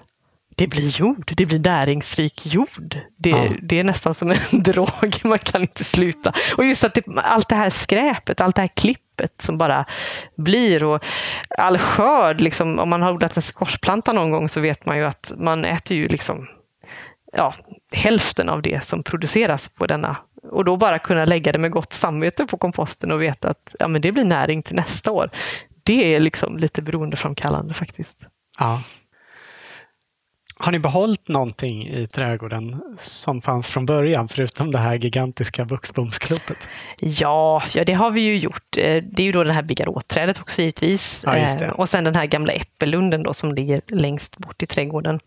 det 0.55 0.67
blir 0.67 0.99
jord, 0.99 1.33
det 1.37 1.45
blir 1.45 1.59
näringsrik 1.59 2.45
jord. 2.45 2.97
Det, 3.17 3.29
ja. 3.29 3.49
det 3.61 3.79
är 3.79 3.83
nästan 3.83 4.13
som 4.13 4.31
en 4.31 4.37
drog, 4.63 5.15
man 5.23 5.39
kan 5.39 5.61
inte 5.61 5.83
sluta. 5.83 6.33
Och 6.57 6.65
just 6.65 6.83
att 6.83 6.93
det, 6.93 7.03
allt 7.15 7.49
det 7.49 7.55
här 7.55 7.69
skräpet, 7.69 8.41
allt 8.41 8.55
det 8.55 8.61
här 8.61 8.71
klippet 8.75 9.41
som 9.41 9.57
bara 9.57 9.85
blir 10.37 10.83
och 10.83 11.03
all 11.57 11.77
skörd, 11.77 12.41
liksom, 12.41 12.79
om 12.79 12.89
man 12.89 13.01
har 13.01 13.13
odlat 13.13 13.37
en 13.37 13.41
squashplanta 13.41 14.13
någon 14.13 14.31
gång 14.31 14.49
så 14.49 14.61
vet 14.61 14.85
man 14.85 14.97
ju 14.97 15.05
att 15.05 15.33
man 15.37 15.65
äter 15.65 15.97
ju 15.97 16.07
liksom 16.07 16.47
ja, 17.37 17.53
hälften 17.91 18.49
av 18.49 18.61
det 18.61 18.85
som 18.85 19.03
produceras 19.03 19.69
på 19.69 19.87
denna. 19.87 20.17
Och 20.51 20.65
då 20.65 20.77
bara 20.77 20.99
kunna 20.99 21.25
lägga 21.25 21.51
det 21.51 21.59
med 21.59 21.71
gott 21.71 21.93
samvete 21.93 22.45
på 22.45 22.57
komposten 22.57 23.11
och 23.11 23.21
veta 23.21 23.49
att 23.49 23.75
ja, 23.79 23.87
men 23.87 24.01
det 24.01 24.11
blir 24.11 24.23
näring 24.23 24.63
till 24.63 24.75
nästa 24.75 25.11
år. 25.11 25.29
Det 25.83 26.15
är 26.15 26.19
liksom 26.19 26.57
lite 26.57 26.81
beroendeframkallande 26.81 27.73
faktiskt. 27.73 28.27
Ja, 28.59 28.81
har 30.59 30.71
ni 30.71 30.79
behållit 30.79 31.29
någonting 31.29 31.87
i 31.87 32.07
trädgården 32.07 32.81
som 32.97 33.41
fanns 33.41 33.69
från 33.69 33.85
början, 33.85 34.27
förutom 34.27 34.71
det 34.71 34.77
här 34.77 34.95
gigantiska 34.95 35.65
buxbomsklotet? 35.65 36.67
Ja, 36.99 37.63
ja, 37.73 37.83
det 37.85 37.93
har 37.93 38.11
vi 38.11 38.21
ju 38.21 38.37
gjort. 38.37 38.77
Eh, 38.77 39.03
det 39.03 39.21
är 39.21 39.25
ju 39.25 39.31
då 39.31 39.43
det 39.43 39.53
här 39.53 39.63
bigarråträdet 39.63 40.41
också 40.41 40.61
givetvis. 40.61 41.23
Ja, 41.27 41.35
eh, 41.35 41.69
och 41.69 41.89
sen 41.89 42.03
den 42.03 42.15
här 42.15 42.25
gamla 42.25 42.53
äppellunden 42.53 43.23
då 43.23 43.33
som 43.33 43.55
ligger 43.55 43.81
längst 43.87 44.37
bort 44.37 44.63
i 44.63 44.65
trädgården. 44.65 45.19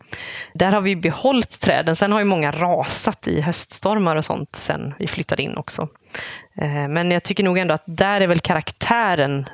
Där 0.53 0.71
har 0.71 0.81
vi 0.81 0.95
behållit 0.95 1.59
träden. 1.59 1.95
Sen 1.95 2.11
har 2.11 2.19
ju 2.19 2.25
många 2.25 2.51
rasat 2.51 3.27
i 3.27 3.41
höststormar 3.41 4.15
och 4.15 4.25
sånt 4.25 4.55
sen 4.55 4.93
vi 4.99 5.07
flyttade 5.07 5.43
in 5.43 5.57
också. 5.57 5.87
Eh, 6.61 6.87
men 6.87 7.11
jag 7.11 7.23
tycker 7.23 7.43
nog 7.43 7.57
ändå 7.57 7.73
att 7.73 7.83
där 7.85 8.21
är 8.21 8.27
väl 8.27 8.39
karaktären 8.39 9.49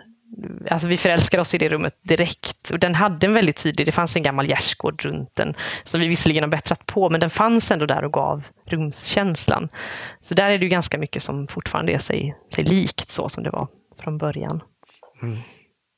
alltså 0.69 0.87
vi 0.87 0.97
förälskade 0.97 1.41
oss 1.41 1.53
i 1.53 1.57
det 1.57 1.69
rummet 1.69 1.99
direkt. 2.01 2.71
Och 2.71 2.79
den 2.79 2.95
hade 2.95 3.27
en 3.27 3.33
väldigt 3.33 3.63
tydlig, 3.63 3.87
det 3.87 3.91
fanns 3.91 4.15
en 4.15 4.23
gammal 4.23 4.47
gärdsgård 4.47 5.05
runt 5.05 5.35
den, 5.35 5.53
som 5.83 6.01
vi 6.01 6.07
visserligen 6.07 6.43
har 6.43 6.49
bättrat 6.49 6.85
på, 6.85 7.09
men 7.09 7.19
den 7.19 7.29
fanns 7.29 7.71
ändå 7.71 7.85
där 7.85 8.03
och 8.03 8.13
gav 8.13 8.43
rumskänslan. 8.65 9.69
Så 10.21 10.35
där 10.35 10.49
är 10.49 10.57
det 10.57 10.65
ju 10.65 10.69
ganska 10.69 10.97
mycket 10.97 11.23
som 11.23 11.47
fortfarande 11.47 11.91
är 11.91 11.97
sig, 11.97 12.35
sig 12.53 12.63
likt 12.63 13.09
så 13.09 13.29
som 13.29 13.43
det 13.43 13.49
var 13.49 13.67
från 14.03 14.17
början. 14.17 14.61
Mm. 15.23 15.37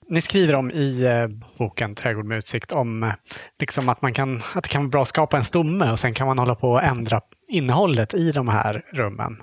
Ni 0.09 0.21
skriver 0.21 0.55
om 0.55 0.71
i 0.71 1.05
eh, 1.05 1.27
boken 1.57 1.95
Trädgård 1.95 2.25
med 2.25 2.37
utsikt 2.37 2.71
om 2.71 3.03
eh, 3.03 3.13
liksom 3.59 3.89
att, 3.89 4.01
man 4.01 4.13
kan, 4.13 4.41
att 4.55 4.63
det 4.63 4.69
kan 4.69 4.81
vara 4.81 4.89
bra 4.89 5.01
att 5.01 5.07
skapa 5.07 5.37
en 5.37 5.43
stomme 5.43 5.91
och 5.91 5.99
sen 5.99 6.13
kan 6.13 6.27
man 6.27 6.39
hålla 6.39 6.55
på 6.55 6.71
och 6.71 6.83
ändra 6.83 7.21
innehållet 7.47 8.13
i 8.13 8.31
de 8.31 8.47
här 8.47 8.85
rummen. 8.93 9.37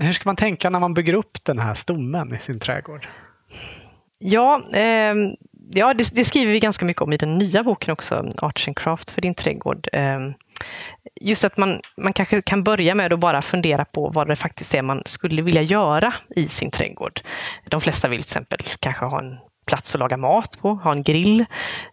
Hur 0.00 0.12
ska 0.12 0.28
man 0.28 0.36
tänka 0.36 0.70
när 0.70 0.80
man 0.80 0.94
bygger 0.94 1.14
upp 1.14 1.44
den 1.44 1.58
här 1.58 1.74
stommen 1.74 2.34
i 2.34 2.38
sin 2.38 2.60
trädgård? 2.60 3.08
Ja, 4.26 4.62
eh, 4.72 5.14
ja 5.70 5.94
det, 5.94 6.14
det, 6.14 6.24
skriver 6.24 6.52
vi 6.52 6.60
ganska 6.60 6.84
mycket 6.84 7.02
om 7.02 7.12
i 7.12 7.16
den 7.16 7.38
nya 7.38 7.62
boken 7.62 7.92
också, 7.92 8.32
Arts 8.36 8.68
and 8.68 8.78
Craft 8.78 9.10
för 9.10 9.22
din 9.22 9.34
trädgård. 9.34 9.88
Eh, 9.92 10.20
just 11.20 11.44
att 11.44 11.56
man, 11.56 11.80
man 11.96 12.12
kanske 12.12 12.42
kan 12.42 12.64
börja 12.64 12.94
med 12.94 13.12
att 13.12 13.18
bara 13.18 13.42
fundera 13.42 13.84
på 13.84 14.08
vad 14.08 14.28
det 14.28 14.36
faktiskt 14.36 14.74
är 14.74 14.82
man 14.82 15.02
skulle 15.04 15.42
vilja 15.42 15.62
göra 15.62 16.14
i 16.36 16.48
sin 16.48 16.70
trädgård. 16.70 17.20
De 17.68 17.80
flesta 17.80 18.08
vill 18.08 18.18
till 18.18 18.30
exempel 18.30 18.58
kanske 18.80 19.04
ha 19.04 19.18
en 19.18 19.38
plats 19.66 19.94
att 19.94 19.98
laga 19.98 20.16
mat 20.16 20.58
på, 20.60 20.74
ha 20.74 20.92
en 20.92 21.02
grill, 21.02 21.44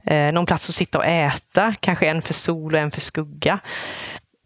eh, 0.05 0.31
någon 0.31 0.45
plats 0.45 0.69
att 0.69 0.75
sitta 0.75 0.97
och 0.97 1.05
äta, 1.05 1.73
kanske 1.79 2.05
en 2.05 2.21
för 2.21 2.33
sol 2.33 2.73
och 2.73 2.79
en 2.79 2.91
för 2.91 3.01
skugga. 3.01 3.59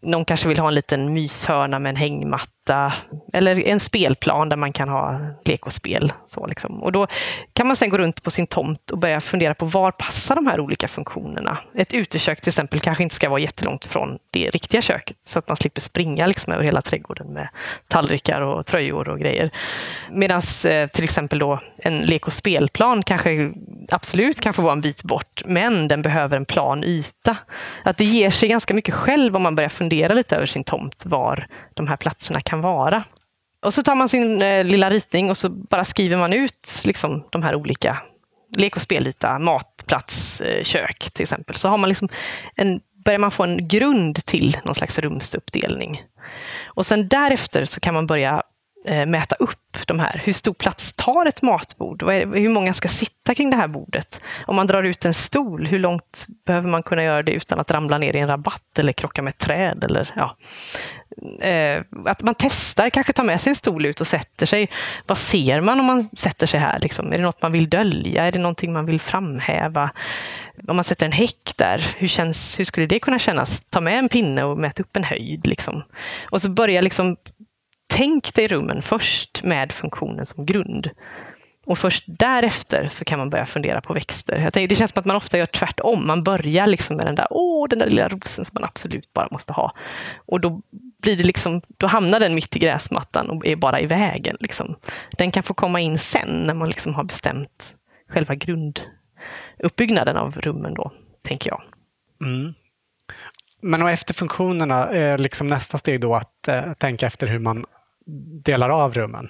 Någon 0.06 0.24
kanske 0.24 0.48
vill 0.48 0.58
ha 0.58 0.68
en 0.68 0.74
liten 0.74 1.12
myshörna 1.12 1.78
med 1.78 1.90
en 1.90 1.96
hängmatta 1.96 2.92
eller 3.32 3.66
en 3.66 3.80
spelplan 3.80 4.48
där 4.48 4.56
man 4.56 4.72
kan 4.72 4.88
ha 4.88 5.20
lek 5.44 5.66
och 5.66 5.72
spel. 5.72 6.12
Så 6.26 6.46
liksom. 6.46 6.82
Och 6.82 6.92
då 6.92 7.06
kan 7.52 7.66
man 7.66 7.76
sen 7.76 7.90
gå 7.90 7.98
runt 7.98 8.22
på 8.22 8.30
sin 8.30 8.46
tomt 8.46 8.90
och 8.90 8.98
börja 8.98 9.20
fundera 9.20 9.54
på 9.54 9.66
var 9.66 9.90
passar 9.90 10.34
de 10.34 10.46
här 10.46 10.60
olika 10.60 10.88
funktionerna? 10.88 11.58
Ett 11.74 11.94
utekök 11.94 12.40
till 12.40 12.48
exempel 12.48 12.80
kanske 12.80 13.02
inte 13.02 13.14
ska 13.14 13.28
vara 13.28 13.40
jättelångt 13.40 13.86
från 13.86 14.18
det 14.30 14.50
riktiga 14.50 14.82
köket 14.82 15.16
så 15.24 15.38
att 15.38 15.48
man 15.48 15.56
slipper 15.56 15.80
springa 15.80 16.26
liksom 16.26 16.52
över 16.52 16.64
hela 16.64 16.82
trädgården 16.82 17.32
med 17.32 17.48
tallrikar 17.88 18.40
och 18.40 18.66
tröjor 18.66 19.08
och 19.08 19.18
grejer. 19.18 19.50
Medan 20.10 20.42
eh, 20.68 20.88
till 20.88 21.04
exempel 21.04 21.38
då 21.38 21.60
en 21.78 22.00
lek 22.00 22.26
och 22.26 22.32
spelplan 22.32 23.02
kanske 23.02 23.52
absolut 23.88 24.40
kan 24.40 24.54
få 24.54 24.62
vara 24.62 24.72
en 24.72 24.80
bit 24.80 25.02
bort, 25.02 25.42
men 25.44 25.88
den 25.88 26.02
behöver 26.02 26.36
en 26.36 26.44
plan 26.44 26.84
yta. 26.84 27.36
Att 27.84 27.96
det 27.96 28.04
ger 28.04 28.30
sig 28.30 28.48
ganska 28.48 28.74
mycket 28.74 28.94
själv 28.94 29.36
om 29.36 29.42
man 29.42 29.54
börjar 29.54 29.68
fundera 29.68 29.95
lite 30.14 30.36
över 30.36 30.46
sin 30.46 30.64
tomt, 30.64 31.06
var 31.06 31.46
de 31.74 31.88
här 31.88 31.96
platserna 31.96 32.40
kan 32.40 32.60
vara. 32.60 33.04
Och 33.62 33.74
så 33.74 33.82
tar 33.82 33.94
man 33.94 34.08
sin 34.08 34.42
eh, 34.42 34.64
lilla 34.64 34.90
ritning 34.90 35.30
och 35.30 35.36
så 35.36 35.48
bara 35.48 35.84
skriver 35.84 36.16
man 36.16 36.32
ut 36.32 36.82
liksom, 36.84 37.24
de 37.30 37.42
här 37.42 37.54
olika 37.54 38.02
lek 38.56 38.76
och 38.76 38.82
spelyta, 38.82 39.38
matplats, 39.38 40.40
eh, 40.40 40.62
kök 40.62 41.10
till 41.12 41.22
exempel. 41.22 41.56
Så 41.56 41.68
har 41.68 41.78
man 41.78 41.88
liksom 41.88 42.08
en, 42.54 42.80
börjar 43.04 43.18
man 43.18 43.30
få 43.30 43.42
en 43.42 43.68
grund 43.68 44.26
till 44.26 44.56
någon 44.64 44.74
slags 44.74 44.98
rumsuppdelning. 44.98 46.02
Och 46.64 46.86
sen 46.86 47.08
därefter 47.08 47.64
så 47.64 47.80
kan 47.80 47.94
man 47.94 48.06
börja 48.06 48.42
Eh, 48.86 49.06
mäta 49.06 49.36
upp 49.38 49.86
de 49.86 49.98
här. 49.98 50.20
Hur 50.24 50.32
stor 50.32 50.54
plats 50.54 50.92
tar 50.92 51.26
ett 51.26 51.42
matbord? 51.42 52.02
Hur 52.10 52.48
många 52.48 52.72
ska 52.72 52.88
sitta 52.88 53.34
kring 53.34 53.50
det 53.50 53.56
här 53.56 53.68
bordet? 53.68 54.20
Om 54.46 54.56
man 54.56 54.66
drar 54.66 54.82
ut 54.82 55.04
en 55.04 55.14
stol, 55.14 55.66
hur 55.66 55.78
långt 55.78 56.26
behöver 56.46 56.68
man 56.68 56.82
kunna 56.82 57.02
göra 57.02 57.22
det 57.22 57.32
utan 57.32 57.60
att 57.60 57.70
ramla 57.70 57.98
ner 57.98 58.16
i 58.16 58.18
en 58.18 58.28
rabatt 58.28 58.78
eller 58.78 58.92
krocka 58.92 59.22
med 59.22 59.30
ett 59.30 59.38
träd? 59.38 59.84
Eller, 59.84 60.12
ja. 60.16 60.36
Eh, 61.46 61.82
att 62.06 62.22
man 62.22 62.34
testar, 62.38 62.90
kanske 62.90 63.12
tar 63.12 63.24
med 63.24 63.40
sig 63.40 63.50
en 63.50 63.54
stol 63.54 63.86
ut 63.86 64.00
och 64.00 64.06
sätter 64.06 64.46
sig. 64.46 64.70
Vad 65.06 65.18
ser 65.18 65.60
man 65.60 65.80
om 65.80 65.86
man 65.86 66.04
sätter 66.04 66.46
sig 66.46 66.60
här? 66.60 66.80
Liksom? 66.80 67.12
Är 67.12 67.16
det 67.16 67.22
något 67.22 67.42
man 67.42 67.52
vill 67.52 67.68
dölja? 67.68 68.26
Är 68.26 68.32
det 68.32 68.38
någonting 68.38 68.72
man 68.72 68.86
vill 68.86 69.00
framhäva? 69.00 69.90
Om 70.68 70.76
man 70.76 70.84
sätter 70.84 71.06
en 71.06 71.12
häck 71.12 71.52
där, 71.56 71.94
hur, 71.96 72.08
känns, 72.08 72.60
hur 72.60 72.64
skulle 72.64 72.86
det 72.86 72.98
kunna 72.98 73.18
kännas? 73.18 73.60
Ta 73.60 73.80
med 73.80 73.98
en 73.98 74.08
pinne 74.08 74.44
och 74.44 74.58
mäta 74.58 74.82
upp 74.82 74.96
en 74.96 75.04
höjd. 75.04 75.46
Liksom. 75.46 75.82
Och 76.30 76.42
så 76.42 76.50
börja 76.50 76.80
liksom 76.80 77.16
tänk 77.86 78.34
dig 78.34 78.48
rummen 78.48 78.82
först 78.82 79.42
med 79.42 79.72
funktionen 79.72 80.26
som 80.26 80.46
grund. 80.46 80.90
Och 81.66 81.78
först 81.78 82.04
därefter 82.06 82.88
så 82.90 83.04
kan 83.04 83.18
man 83.18 83.30
börja 83.30 83.46
fundera 83.46 83.80
på 83.80 83.94
växter. 83.94 84.38
Jag 84.38 84.52
tänker, 84.52 84.68
det 84.68 84.74
känns 84.74 84.90
som 84.90 85.00
att 85.00 85.06
man 85.06 85.16
ofta 85.16 85.38
gör 85.38 85.46
tvärtom. 85.46 86.06
Man 86.06 86.24
börjar 86.24 86.66
liksom 86.66 86.96
med 86.96 87.06
den 87.06 87.14
där, 87.14 87.26
åh, 87.30 87.68
den 87.68 87.78
där 87.78 87.86
lilla 87.86 88.08
rosen 88.08 88.44
som 88.44 88.54
man 88.54 88.64
absolut 88.64 89.12
bara 89.12 89.28
måste 89.30 89.52
ha. 89.52 89.72
Och 90.26 90.40
då, 90.40 90.62
blir 91.02 91.16
det 91.16 91.24
liksom, 91.24 91.62
då 91.76 91.86
hamnar 91.86 92.20
den 92.20 92.34
mitt 92.34 92.56
i 92.56 92.58
gräsmattan 92.58 93.30
och 93.30 93.46
är 93.46 93.56
bara 93.56 93.80
i 93.80 93.86
vägen. 93.86 94.36
Liksom. 94.40 94.76
Den 95.18 95.30
kan 95.30 95.42
få 95.42 95.54
komma 95.54 95.80
in 95.80 95.98
sen 95.98 96.42
när 96.46 96.54
man 96.54 96.68
liksom 96.68 96.94
har 96.94 97.04
bestämt 97.04 97.74
själva 98.08 98.34
grunduppbyggnaden 98.34 100.16
av 100.16 100.40
rummen, 100.40 100.74
då, 100.74 100.92
tänker 101.22 101.50
jag. 101.50 101.62
Mm. 102.20 102.54
Men 103.62 103.82
och 103.82 103.90
efter 103.90 104.14
funktionerna 104.14 104.88
är 104.88 105.18
liksom 105.18 105.48
nästa 105.48 105.78
steg 105.78 106.00
då 106.00 106.14
att 106.14 106.48
eh, 106.48 106.72
tänka 106.72 107.06
efter 107.06 107.26
hur 107.26 107.38
man 107.38 107.64
delar 108.44 108.70
av 108.70 108.94
rummen? 108.94 109.28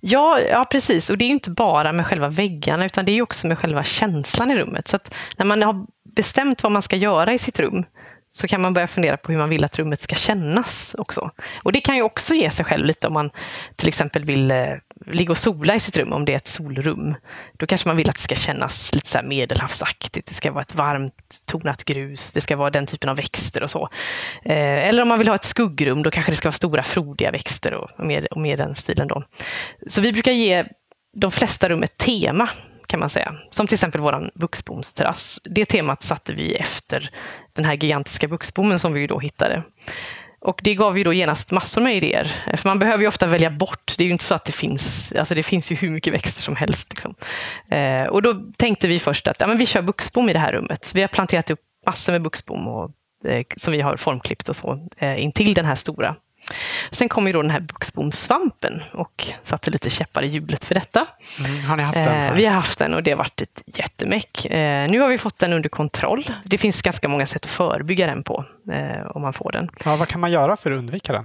Ja, 0.00 0.40
ja, 0.40 0.64
precis. 0.64 1.10
Och 1.10 1.18
det 1.18 1.24
är 1.24 1.28
inte 1.28 1.50
bara 1.50 1.92
med 1.92 2.06
själva 2.06 2.28
väggarna, 2.28 2.86
utan 2.86 3.04
det 3.04 3.12
är 3.12 3.22
också 3.22 3.46
med 3.46 3.58
själva 3.58 3.84
känslan 3.84 4.50
i 4.50 4.56
rummet. 4.56 4.88
Så 4.88 4.98
när 5.36 5.46
man 5.46 5.62
har 5.62 5.86
bestämt 6.16 6.62
vad 6.62 6.72
man 6.72 6.82
ska 6.82 6.96
göra 6.96 7.32
i 7.32 7.38
sitt 7.38 7.60
rum, 7.60 7.84
så 8.30 8.48
kan 8.48 8.60
man 8.60 8.74
börja 8.74 8.86
fundera 8.86 9.16
på 9.16 9.32
hur 9.32 9.38
man 9.38 9.48
vill 9.48 9.64
att 9.64 9.78
rummet 9.78 10.00
ska 10.00 10.16
kännas 10.16 10.96
också. 10.98 11.30
Och 11.62 11.72
det 11.72 11.80
kan 11.80 11.96
ju 11.96 12.02
också 12.02 12.34
ge 12.34 12.50
sig 12.50 12.64
själv 12.64 12.86
lite 12.86 13.06
om 13.06 13.12
man 13.12 13.30
till 13.76 13.88
exempel 13.88 14.24
vill 14.24 14.50
eh, 14.50 14.74
ligga 15.06 15.30
och 15.30 15.38
sola 15.38 15.74
i 15.74 15.80
sitt 15.80 15.96
rum, 15.96 16.12
om 16.12 16.24
det 16.24 16.32
är 16.32 16.36
ett 16.36 16.48
solrum. 16.48 17.14
Då 17.56 17.66
kanske 17.66 17.88
man 17.88 17.96
vill 17.96 18.10
att 18.10 18.16
det 18.16 18.22
ska 18.22 18.34
kännas 18.34 18.94
lite 18.94 19.08
så 19.08 19.18
medelhavsaktigt. 19.24 20.28
Det 20.28 20.34
ska 20.34 20.52
vara 20.52 20.62
ett 20.62 20.74
varmt 20.74 21.14
tonat 21.46 21.84
grus, 21.84 22.32
det 22.32 22.40
ska 22.40 22.56
vara 22.56 22.70
den 22.70 22.86
typen 22.86 23.10
av 23.10 23.16
växter 23.16 23.62
och 23.62 23.70
så. 23.70 23.88
Eh, 24.44 24.88
eller 24.88 25.02
om 25.02 25.08
man 25.08 25.18
vill 25.18 25.28
ha 25.28 25.34
ett 25.34 25.44
skuggrum, 25.44 26.02
då 26.02 26.10
kanske 26.10 26.32
det 26.32 26.36
ska 26.36 26.48
vara 26.48 26.52
stora 26.52 26.82
frodiga 26.82 27.30
växter 27.30 27.74
och 27.74 28.06
mer, 28.06 28.32
och 28.32 28.40
mer 28.40 28.56
den 28.56 28.74
stilen. 28.74 29.08
Då. 29.08 29.24
Så 29.86 30.00
vi 30.00 30.12
brukar 30.12 30.32
ge 30.32 30.64
de 31.16 31.30
flesta 31.30 31.68
rum 31.68 31.82
ett 31.82 31.96
tema 31.96 32.48
kan 32.88 33.00
man 33.00 33.10
säga. 33.10 33.34
Som 33.50 33.66
till 33.66 33.74
exempel 33.74 34.00
vår 34.00 34.30
buxbomsterrass. 34.34 35.40
Det 35.44 35.64
temat 35.64 36.02
satte 36.02 36.32
vi 36.32 36.54
efter 36.54 37.10
den 37.52 37.64
här 37.64 37.74
gigantiska 37.74 38.28
buxbommen 38.28 38.78
som 38.78 38.92
vi 38.92 39.06
då 39.06 39.18
hittade. 39.18 39.62
Och 40.40 40.60
det 40.64 40.74
gav 40.74 40.98
ju 40.98 41.04
då 41.04 41.12
genast 41.12 41.50
massor 41.50 41.80
med 41.80 41.96
idéer. 41.96 42.54
För 42.56 42.68
man 42.68 42.78
behöver 42.78 43.02
ju 43.02 43.08
ofta 43.08 43.26
välja 43.26 43.50
bort. 43.50 43.94
Det 43.98 44.04
är 44.04 44.06
ju 44.06 44.12
inte 44.12 44.24
så 44.24 44.34
att 44.34 44.44
det 44.44 44.52
finns, 44.52 45.12
alltså 45.18 45.34
det 45.34 45.42
finns 45.42 45.72
ju 45.72 45.76
hur 45.76 45.90
mycket 45.90 46.14
växter 46.14 46.42
som 46.42 46.56
helst. 46.56 46.90
Liksom. 46.90 47.14
Eh, 47.70 48.04
och 48.04 48.22
då 48.22 48.34
tänkte 48.56 48.88
vi 48.88 48.98
först 48.98 49.28
att 49.28 49.36
ja, 49.40 49.46
men 49.46 49.58
vi 49.58 49.66
kör 49.66 49.82
buxbom 49.82 50.28
i 50.28 50.32
det 50.32 50.38
här 50.38 50.52
rummet. 50.52 50.84
Så 50.84 50.94
vi 50.94 51.00
har 51.00 51.08
planterat 51.08 51.50
upp 51.50 51.60
massor 51.86 52.12
med 52.12 52.22
buxbom 52.22 52.68
och, 52.68 52.90
eh, 53.24 53.44
som 53.56 53.72
vi 53.72 53.80
har 53.80 53.96
formklippt 53.96 54.48
och 54.48 54.56
så 54.56 54.88
eh, 54.96 55.22
intill 55.22 55.54
den 55.54 55.64
här 55.64 55.74
stora. 55.74 56.16
Sen 56.90 57.08
kom 57.08 57.26
ju 57.26 57.32
då 57.32 57.42
den 57.42 57.50
här 57.50 57.60
buxbomsvampen 57.60 58.82
och 58.92 59.26
satte 59.42 59.70
lite 59.70 59.90
käppar 59.90 60.22
i 60.22 60.26
hjulet 60.26 60.64
för 60.64 60.74
detta. 60.74 61.06
Mm, 61.46 61.64
har 61.64 61.76
ni 61.76 61.82
haft 61.82 62.04
den? 62.04 62.28
Eh, 62.28 62.34
vi 62.34 62.46
har 62.46 62.52
haft 62.52 62.78
den 62.78 62.94
och 62.94 63.02
det 63.02 63.10
har 63.10 63.18
varit 63.18 63.42
ett 63.42 63.62
jättemäck. 63.66 64.46
Eh, 64.46 64.90
nu 64.90 65.00
har 65.00 65.08
vi 65.08 65.18
fått 65.18 65.38
den 65.38 65.52
under 65.52 65.68
kontroll. 65.68 66.30
Det 66.44 66.58
finns 66.58 66.82
ganska 66.82 67.08
många 67.08 67.26
sätt 67.26 67.44
att 67.44 67.50
förebygga 67.50 68.06
den 68.06 68.22
på 68.22 68.44
eh, 68.72 69.06
om 69.06 69.22
man 69.22 69.32
får 69.32 69.52
den. 69.52 69.70
Ja, 69.84 69.96
vad 69.96 70.08
kan 70.08 70.20
man 70.20 70.30
göra 70.32 70.56
för 70.56 70.72
att 70.72 70.78
undvika 70.78 71.12
den? 71.12 71.24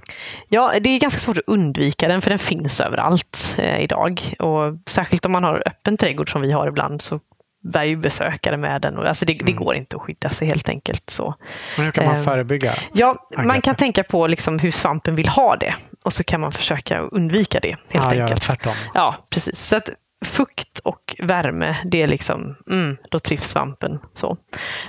Ja, 0.49 0.73
det 0.81 0.89
är 0.89 0.99
ganska 0.99 1.19
svårt 1.19 1.37
att 1.37 1.43
undvika 1.47 2.07
den 2.07 2.21
för 2.21 2.29
den 2.29 2.39
finns 2.39 2.81
överallt 2.81 3.55
eh, 3.57 3.79
idag. 3.79 4.33
Och 4.39 4.77
särskilt 4.85 5.25
om 5.25 5.31
man 5.31 5.43
har 5.43 5.63
öppen 5.65 5.97
trädgård 5.97 6.31
som 6.31 6.41
vi 6.41 6.51
har 6.51 6.67
ibland 6.67 7.01
så 7.01 7.19
bär 7.63 7.83
ju 7.83 7.95
besökare 7.95 8.57
med 8.57 8.81
den. 8.81 8.97
Alltså 8.97 9.25
det, 9.25 9.33
det 9.33 9.51
mm. 9.51 9.63
går 9.63 9.75
inte 9.75 9.95
att 9.95 10.01
skydda 10.01 10.29
sig 10.29 10.47
helt 10.47 10.69
enkelt. 10.69 11.09
Så. 11.09 11.35
Men 11.77 11.85
hur 11.85 11.91
kan 11.91 12.05
man 12.05 12.15
ehm, 12.15 12.23
förebygga? 12.23 12.73
Ja, 12.93 13.27
man 13.37 13.61
kan 13.61 13.75
tänka 13.75 14.03
på 14.03 14.27
liksom 14.27 14.59
hur 14.59 14.71
svampen 14.71 15.15
vill 15.15 15.27
ha 15.27 15.55
det 15.55 15.75
och 16.03 16.13
så 16.13 16.23
kan 16.23 16.41
man 16.41 16.51
försöka 16.51 16.99
undvika 16.99 17.59
det. 17.59 17.75
helt 17.89 18.13
ja, 18.13 18.21
enkelt. 18.21 18.41
Tvärtom. 18.41 18.73
Ja, 18.93 19.15
precis. 19.29 19.59
Så 19.59 19.75
att 19.75 19.89
fukt 20.23 20.79
och 20.79 21.15
värme, 21.19 21.77
det 21.85 22.01
är 22.01 22.07
liksom, 22.07 22.55
mm, 22.69 22.97
då 23.11 23.19
trivs 23.19 23.49
svampen. 23.49 23.99
Så, 24.13 24.37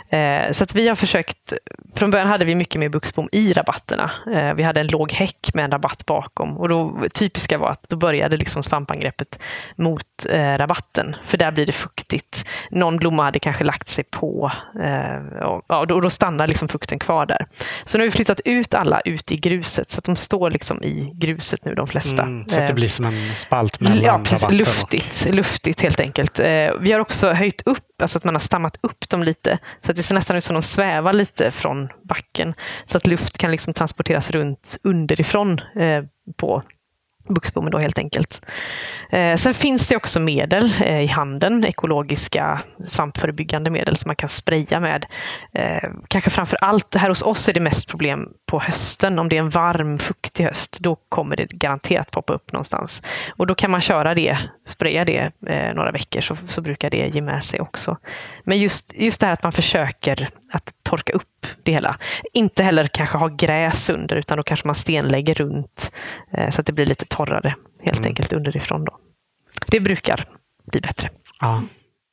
eh, 0.09 0.51
så 0.51 0.65
att 0.65 0.75
vi 0.75 0.89
har 0.89 0.95
försökt, 0.95 1.53
från 1.95 2.11
början 2.11 2.29
hade 2.29 2.45
vi 2.45 2.55
mycket 2.55 2.81
mer 2.81 2.89
buxbom 2.89 3.29
i 3.33 3.53
rabatterna. 3.53 4.11
Eh, 4.35 4.55
vi 4.55 4.63
hade 4.63 4.81
en 4.81 4.87
låg 4.87 5.13
häck 5.13 5.51
med 5.55 5.65
en 5.65 5.71
rabatt 5.71 6.07
bakom 6.07 6.59
och 6.59 6.69
då 6.69 6.99
typiska 7.15 7.59
var 7.59 7.71
att 7.71 7.89
då 7.89 7.97
började 7.97 8.37
liksom 8.37 8.63
svampangreppet 8.63 9.39
mot 9.77 10.27
eh, 10.31 10.55
rabatten, 10.55 11.17
för 11.25 11.39
där 11.39 11.53
blir 11.53 11.67
det 11.67 11.73
fuktigt. 11.73 12.45
Någon 12.71 12.97
blomma 12.97 13.25
hade 13.25 13.39
kanske 13.39 13.65
lagt 13.65 13.89
sig 13.89 14.05
på 14.05 14.53
eh, 14.83 15.43
och, 15.43 15.71
och 15.71 16.03
då, 16.03 16.11
stannar 16.11 16.47
liksom 16.47 16.69
fukten 16.69 16.99
kvar 16.99 17.27
där. 17.27 17.47
Så 17.85 17.99
nu 17.99 18.05
har 18.05 18.07
vi 18.07 18.11
flyttat 18.11 18.41
ut 18.45 18.75
alla 18.75 19.01
ut 19.01 19.33
i 19.33 19.37
gruset 19.37 19.91
så 19.91 19.99
att 19.99 20.05
de 20.05 20.17
står 20.17 20.51
liksom 20.51 20.85
i 20.85 21.13
gruset 21.15 21.65
nu, 21.65 21.75
de 21.75 21.87
flesta. 21.87 22.23
Mm, 22.23 22.49
så 22.49 22.61
att 22.61 22.67
det 22.67 22.73
eh, 22.73 22.75
blir 22.75 22.89
som 22.89 23.05
en 23.05 23.35
spalt 23.35 23.81
mellan 23.81 24.05
ja, 24.05 24.21
precis, 24.25 24.51
luftigt 24.51 25.24
luftigt 25.33 25.83
helt 25.83 26.01
enkelt. 26.01 26.41
Eh, 26.41 26.71
vi 26.81 26.93
har 26.93 27.01
också 27.01 27.33
höjt 27.33 27.63
upp, 27.67 28.03
alltså 28.03 28.19
att 28.19 28.25
man 28.25 28.35
har 28.35 28.41
stammat 28.41 28.79
upp 28.81 29.09
dem 29.09 29.23
lite. 29.23 29.59
Så 29.81 29.91
att 29.91 29.97
det 29.97 30.03
ser 30.03 30.15
nästan 30.15 30.37
ut 30.37 30.45
som 30.45 30.57
att 30.57 30.63
de 30.63 30.67
svävar 30.67 31.13
lite 31.13 31.51
från 31.51 31.89
backen. 32.03 32.55
Så 32.85 32.97
att 32.97 33.07
luft 33.07 33.39
kan 33.39 33.51
liksom 33.51 33.75
transporteras 33.75 34.31
runt 34.31 34.77
underifrån 34.83 35.59
eh, 35.59 36.05
på 36.37 36.63
buxbommen 37.29 37.71
då 37.71 37.79
helt 37.79 37.99
enkelt. 37.99 38.47
Eh, 39.11 39.37
sen 39.37 39.55
finns 39.55 39.89
det 39.89 39.97
också 39.97 40.21
medel 40.21 40.71
eh, 40.85 41.01
i 41.01 41.07
handeln, 41.07 41.65
ekologiska 41.65 42.63
svampförebyggande 42.87 43.71
medel 43.71 43.97
som 43.97 44.09
man 44.09 44.17
kan 44.17 44.29
spraya 44.29 44.81
med. 44.81 45.07
Eh, 45.53 45.91
kanske 46.09 46.31
framför 46.31 46.59
allt, 46.61 46.95
här 46.95 47.09
hos 47.09 47.23
oss 47.23 47.49
är 47.49 47.53
det 47.53 47.61
mest 47.61 47.89
problem 47.89 48.29
på 48.47 48.61
hösten. 48.61 49.19
Om 49.19 49.29
det 49.29 49.37
är 49.37 49.41
en 49.41 49.51
varm, 49.51 49.99
fuktig 49.99 50.45
höst, 50.45 50.79
då 50.81 50.97
kommer 51.09 51.37
det 51.37 51.53
garanterat 51.53 52.11
poppa 52.11 52.33
upp 52.33 52.53
någonstans. 52.53 53.03
Och 53.37 53.47
då 53.47 53.55
kan 53.55 53.71
man 53.71 53.81
köra 53.81 54.15
det, 54.15 54.39
spraya 54.67 55.05
det 55.05 55.31
eh, 55.47 55.75
några 55.75 55.91
veckor 55.91 56.21
så, 56.21 56.37
så 56.49 56.61
brukar 56.61 56.91
det 56.91 57.11
ge 57.15 57.23
med 57.23 57.45
sig 57.45 57.61
också. 57.61 57.97
Men 58.45 58.59
just, 58.59 58.95
just 58.95 59.21
det 59.21 59.27
här 59.27 59.33
att 59.33 59.43
man 59.43 59.53
försöker 59.53 60.31
att 60.55 60.71
torka 60.83 61.13
upp 61.13 61.47
det 61.63 61.73
hela. 61.73 61.99
Inte 62.33 62.63
heller 62.63 62.89
kanske 62.93 63.19
ha 63.19 63.29
gräs 63.29 63.91
under, 63.91 64.17
utan 64.17 64.37
då 64.37 64.43
kanske 64.43 64.69
man 64.69 64.75
stenlägger 64.75 65.35
runt 65.35 65.93
eh, 66.33 66.51
så 66.51 66.61
att 66.61 66.67
det 66.67 66.73
blir 66.73 66.87
lite 66.87 67.05
torrare 67.05 67.55
helt 67.83 67.99
mm. 67.99 68.09
enkelt 68.09 68.33
underifrån. 68.33 68.85
Då. 68.85 68.99
Det 69.67 69.81
brukar 69.81 70.25
bli 70.65 70.81
bättre. 70.81 71.11
Ja. 71.41 71.63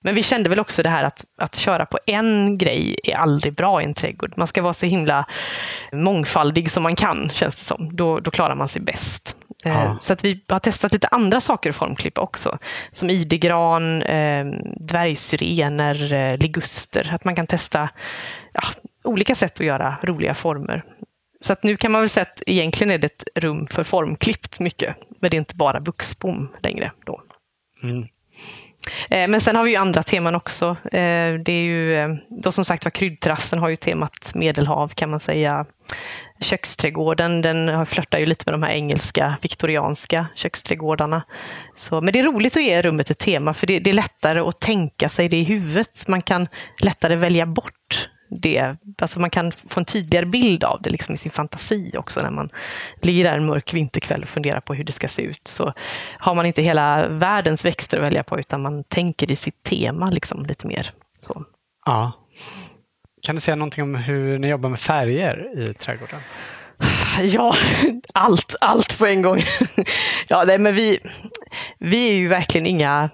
Men 0.04 0.16
vi 0.16 0.24
kände 0.24 0.50
väl 0.50 0.60
också 0.60 0.84
det 0.84 0.90
här 0.90 1.04
att, 1.04 1.26
att 1.38 1.56
köra 1.56 1.86
på 1.86 2.00
en 2.06 2.58
grej 2.58 3.00
är 3.04 3.16
aldrig 3.16 3.56
bra 3.56 3.82
i 3.82 3.86
en 3.86 3.94
trädgård. 3.94 4.34
Man 4.38 4.48
ska 4.48 4.62
vara 4.62 4.74
så 4.74 4.86
himla 4.86 5.26
mångfaldig 5.92 6.72
som 6.72 6.84
man 6.84 6.96
kan, 6.96 7.30
känns 7.34 7.56
det 7.56 7.64
som. 7.64 7.96
Då, 7.96 8.20
då 8.20 8.32
klarar 8.32 8.56
man 8.56 8.68
sig 8.68 8.82
bäst. 8.82 9.38
Eh, 9.66 9.74
ja. 9.74 9.96
Så 10.00 10.14
att 10.14 10.26
vi 10.26 10.44
har 10.48 10.60
testat 10.60 10.94
lite 10.94 11.08
andra 11.08 11.42
saker 11.42 11.70
att 11.70 11.76
formklippa 11.76 12.22
också. 12.22 12.58
Som 12.92 13.10
idegran, 13.10 14.02
eh, 14.02 14.46
dvärgsyrener, 14.78 16.14
eh, 16.14 16.38
liguster. 16.38 17.12
Att 17.14 17.26
man 17.26 17.36
kan 17.36 17.48
testa 17.48 17.90
ja, 18.54 18.62
olika 19.04 19.36
sätt 19.36 19.60
att 19.60 19.66
göra 19.66 19.98
roliga 20.04 20.34
former. 20.34 20.84
Så 21.40 21.54
att 21.54 21.64
nu 21.64 21.78
kan 21.78 21.92
man 21.92 22.02
väl 22.02 22.10
säga 22.10 22.22
att 22.22 22.44
egentligen 22.46 22.92
är 22.92 22.98
det 22.98 23.08
ett 23.08 23.24
rum 23.36 23.68
för 23.72 23.84
formklippt 23.84 24.60
mycket. 24.60 24.96
Men 25.20 25.30
det 25.30 25.36
är 25.36 25.40
inte 25.40 25.56
bara 25.56 25.80
buxbom 25.80 26.50
längre. 26.62 26.92
Då. 27.06 27.22
Mm. 27.84 28.08
Eh, 29.10 29.28
men 29.28 29.42
sen 29.42 29.56
har 29.56 29.64
vi 29.64 29.70
ju 29.72 29.76
andra 29.76 30.04
teman 30.04 30.36
också. 30.36 30.78
Eh, 30.84 31.34
det 31.46 31.52
är 31.52 31.64
ju, 31.64 31.96
eh, 31.96 32.10
då 32.44 32.52
som 32.52 32.66
sagt 32.66 32.86
var 32.86 32.92
kryddterrassen 32.92 33.60
har 33.60 33.70
ju 33.70 33.76
temat 33.76 34.32
Medelhav 34.36 34.88
kan 34.88 35.10
man 35.10 35.20
säga. 35.20 35.66
Köksträdgården 36.42 37.42
den 37.42 37.86
flörtar 37.86 38.20
ju 38.20 38.26
lite 38.26 38.44
med 38.48 38.54
de 38.54 38.64
här 38.64 38.74
engelska, 38.74 39.38
viktorianska 39.42 40.26
köksträdgårdarna. 40.36 41.24
Så, 41.76 42.02
men 42.02 42.14
det 42.14 42.20
är 42.20 42.24
roligt 42.24 42.58
att 42.58 42.64
ge 42.64 42.82
rummet 42.82 43.10
ett 43.10 43.20
tema 43.20 43.54
för 43.54 43.68
det, 43.68 43.80
det, 43.80 43.90
är 43.90 43.94
lättare 43.94 44.40
att 44.40 44.60
tänka 44.60 45.10
sig 45.10 45.30
det 45.30 45.38
i 45.38 45.44
huvudet. 45.44 46.08
Man 46.08 46.22
kan 46.22 46.48
lättare 46.82 47.16
välja 47.16 47.46
bort 47.46 48.10
det. 48.30 48.76
Alltså 49.02 49.20
man 49.20 49.30
kan 49.30 49.52
få 49.52 49.80
en 49.80 49.86
tydligare 49.86 50.26
bild 50.26 50.64
av 50.64 50.82
det 50.82 50.90
liksom 50.90 51.14
i 51.14 51.18
sin 51.18 51.32
fantasi 51.32 51.92
också 51.98 52.22
när 52.22 52.32
man 52.32 52.50
ligger 53.02 53.24
där 53.24 53.38
en 53.38 53.46
mörk 53.46 53.74
vinterkväll 53.74 54.24
och 54.24 54.30
funderar 54.30 54.60
på 54.60 54.74
hur 54.74 54.84
det 54.84 54.92
ska 54.92 55.08
se 55.08 55.22
ut. 55.22 55.48
Så 55.48 55.74
har 56.20 56.36
man 56.36 56.46
inte 56.46 56.62
hela 56.62 57.08
världens 57.08 57.66
växter 57.66 57.98
att 57.98 58.04
välja 58.04 58.24
på 58.24 58.40
utan 58.40 58.62
man 58.62 58.84
tänker 58.84 59.32
i 59.32 59.36
sitt 59.36 59.64
tema 59.64 60.10
liksom 60.10 60.46
lite 60.46 60.68
mer. 60.68 60.94
Så. 61.22 61.46
Ja. 61.86 62.12
Kan 63.22 63.36
du 63.36 63.42
säga 63.42 63.56
någonting 63.56 63.84
om 63.84 63.96
hur 63.96 64.40
ni 64.40 64.48
jobbar 64.48 64.70
med 64.70 64.80
färger 64.80 65.70
i 65.70 65.74
trädgården? 65.74 66.20
Ja, 67.22 67.56
allt, 68.14 68.56
allt 68.62 69.00
på 69.00 69.06
en 69.06 69.22
gång. 69.22 69.42
Ja, 70.30 70.44
nej, 70.48 70.58
men 70.58 70.76
vi, 70.76 71.00
vi 71.78 72.10
är 72.10 72.14
ju 72.14 72.28
verkligen 72.28 72.66
inga 72.68 73.10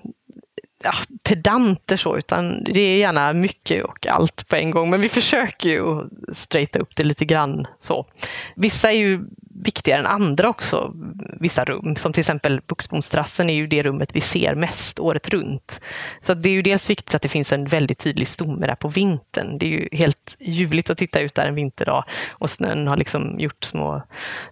ja, 0.83 0.91
pedanter 1.23 1.97
så, 1.97 2.17
utan 2.17 2.63
det 2.63 2.79
är 2.79 2.97
gärna 2.97 3.33
mycket 3.33 3.83
och 3.83 4.07
allt 4.07 4.47
på 4.47 4.55
en 4.55 4.71
gång. 4.71 4.89
Men 4.89 5.01
vi 5.01 5.09
försöker 5.09 5.69
ju 5.69 5.99
att 5.99 6.37
straighta 6.37 6.79
upp 6.79 6.95
det 6.95 7.03
lite 7.03 7.25
grann. 7.25 7.67
så. 7.79 8.05
Vissa 8.55 8.91
är 8.91 8.97
ju 8.97 9.19
viktigare 9.63 9.99
än 9.99 10.05
andra 10.05 10.49
också, 10.49 10.93
vissa 11.39 11.63
rum. 11.63 11.95
Som 11.95 12.13
till 12.13 12.21
exempel 12.21 12.61
Buxbomsterrassen 12.67 13.49
är 13.49 13.53
ju 13.53 13.67
det 13.67 13.83
rummet 13.83 14.15
vi 14.15 14.21
ser 14.21 14.55
mest 14.55 14.99
året 14.99 15.29
runt. 15.29 15.81
Så 16.21 16.33
det 16.33 16.49
är 16.49 16.53
ju 16.53 16.61
dels 16.61 16.89
viktigt 16.89 17.15
att 17.15 17.21
det 17.21 17.29
finns 17.29 17.53
en 17.53 17.65
väldigt 17.65 17.99
tydlig 17.99 18.27
stomme 18.27 18.67
där 18.67 18.75
på 18.75 18.87
vintern. 18.87 19.57
Det 19.57 19.65
är 19.65 19.69
ju 19.69 19.89
helt 19.91 20.37
ljuvligt 20.39 20.89
att 20.89 20.97
titta 20.97 21.19
ut 21.19 21.35
där 21.35 21.47
en 21.47 21.55
vinterdag 21.55 22.03
och 22.31 22.49
snön 22.49 22.87
har 22.87 22.97
liksom 22.97 23.39
gjort 23.39 23.63
små 23.63 24.01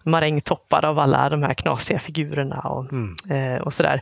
marängtoppar 0.04 0.86
av 0.86 1.00
alla 1.00 1.30
de 1.30 1.44
här 1.44 1.54
knasiga 1.54 2.00
figurerna 2.00 2.60
och, 2.60 2.86
mm. 2.92 3.56
eh, 3.56 3.62
och 3.62 3.74
sådär. 3.74 4.02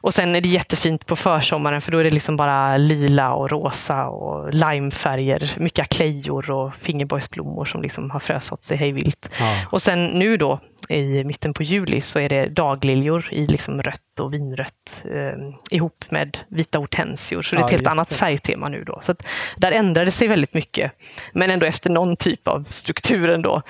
Och 0.00 0.14
sen 0.14 0.34
är 0.34 0.40
det 0.40 0.48
jättefint 0.48 1.06
på 1.06 1.16
försommaren 1.16 1.80
för 1.80 1.92
då 1.92 1.98
är 1.98 2.04
det 2.04 2.10
liksom 2.10 2.36
bara 2.36 2.76
lila 2.76 3.32
och 3.34 3.50
rosa 3.50 4.06
och 4.06 4.54
limefärger, 4.54 5.52
mycket 5.56 5.82
aklejor 5.82 6.50
och 6.50 6.74
fingerborgsblommor 6.74 7.64
som 7.64 7.82
liksom 7.82 8.10
har 8.10 8.20
frösått 8.20 8.64
sig 8.64 8.76
hejvilt. 8.76 9.28
Ja. 9.40 9.56
Och 9.70 9.82
sen 9.82 10.06
nu 10.06 10.36
då 10.40 10.60
i 10.88 11.24
mitten 11.24 11.54
på 11.54 11.62
juli 11.62 12.00
så 12.00 12.18
är 12.18 12.28
det 12.28 12.46
dagliljor 12.46 13.28
i 13.32 13.46
liksom 13.46 13.82
rött 13.82 14.20
och 14.20 14.34
vinrött 14.34 15.04
eh, 15.04 15.76
ihop 15.76 16.04
med 16.10 16.38
vita 16.48 16.78
hortensior. 16.78 17.42
Så 17.42 17.56
det 17.56 17.62
är 17.62 17.64
ett 17.64 17.70
helt 17.70 17.86
annat 17.86 18.12
färgtema 18.12 18.68
nu 18.68 18.84
då. 18.84 18.98
Så 19.02 19.14
där 19.56 19.72
ändrade 19.72 20.04
det 20.04 20.10
sig 20.10 20.28
väldigt 20.28 20.54
mycket. 20.54 20.92
Men 21.32 21.50
ändå 21.50 21.66
efter 21.66 21.90
någon 21.90 22.16
typ 22.16 22.48
av 22.48 22.66
struktur 22.70 23.28
ändå. 23.28 23.62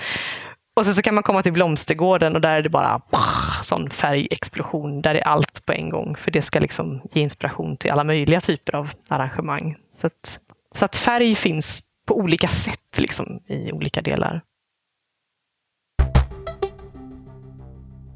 Och 0.76 0.84
sen 0.84 0.94
så 0.94 1.02
kan 1.02 1.14
man 1.14 1.22
komma 1.22 1.42
till 1.42 1.52
blomstergården 1.52 2.34
och 2.34 2.40
där 2.40 2.56
är 2.56 2.62
det 2.62 2.68
bara 2.68 2.98
pah, 2.98 3.62
sån 3.62 3.90
färgexplosion. 3.90 5.02
Där 5.02 5.14
är 5.14 5.22
allt 5.22 5.66
på 5.66 5.72
en 5.72 5.90
gång. 5.90 6.16
För 6.16 6.30
det 6.30 6.42
ska 6.42 6.60
liksom 6.60 7.00
ge 7.12 7.22
inspiration 7.22 7.76
till 7.76 7.90
alla 7.90 8.04
möjliga 8.04 8.40
typer 8.40 8.74
av 8.74 8.90
arrangemang. 9.08 9.76
Så 9.92 10.06
att, 10.06 10.40
så 10.74 10.84
att 10.84 10.96
färg 10.96 11.34
finns 11.34 11.82
på 12.06 12.16
olika 12.16 12.48
sätt 12.48 12.98
liksom, 12.98 13.40
i 13.46 13.72
olika 13.72 14.02
delar. 14.02 14.42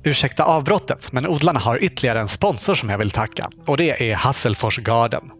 Ursäkta 0.05 0.44
avbrottet, 0.44 1.12
men 1.12 1.26
odlarna 1.26 1.61
har 1.61 1.84
ytterligare 1.84 2.20
en 2.20 2.28
sponsor 2.28 2.74
som 2.74 2.88
jag 2.88 2.98
vill 2.98 3.11
tacka 3.11 3.50
och 3.66 3.76
det 3.76 4.11
är 4.11 4.14
Hasselfors 4.14 4.78
Garden. 4.78 5.30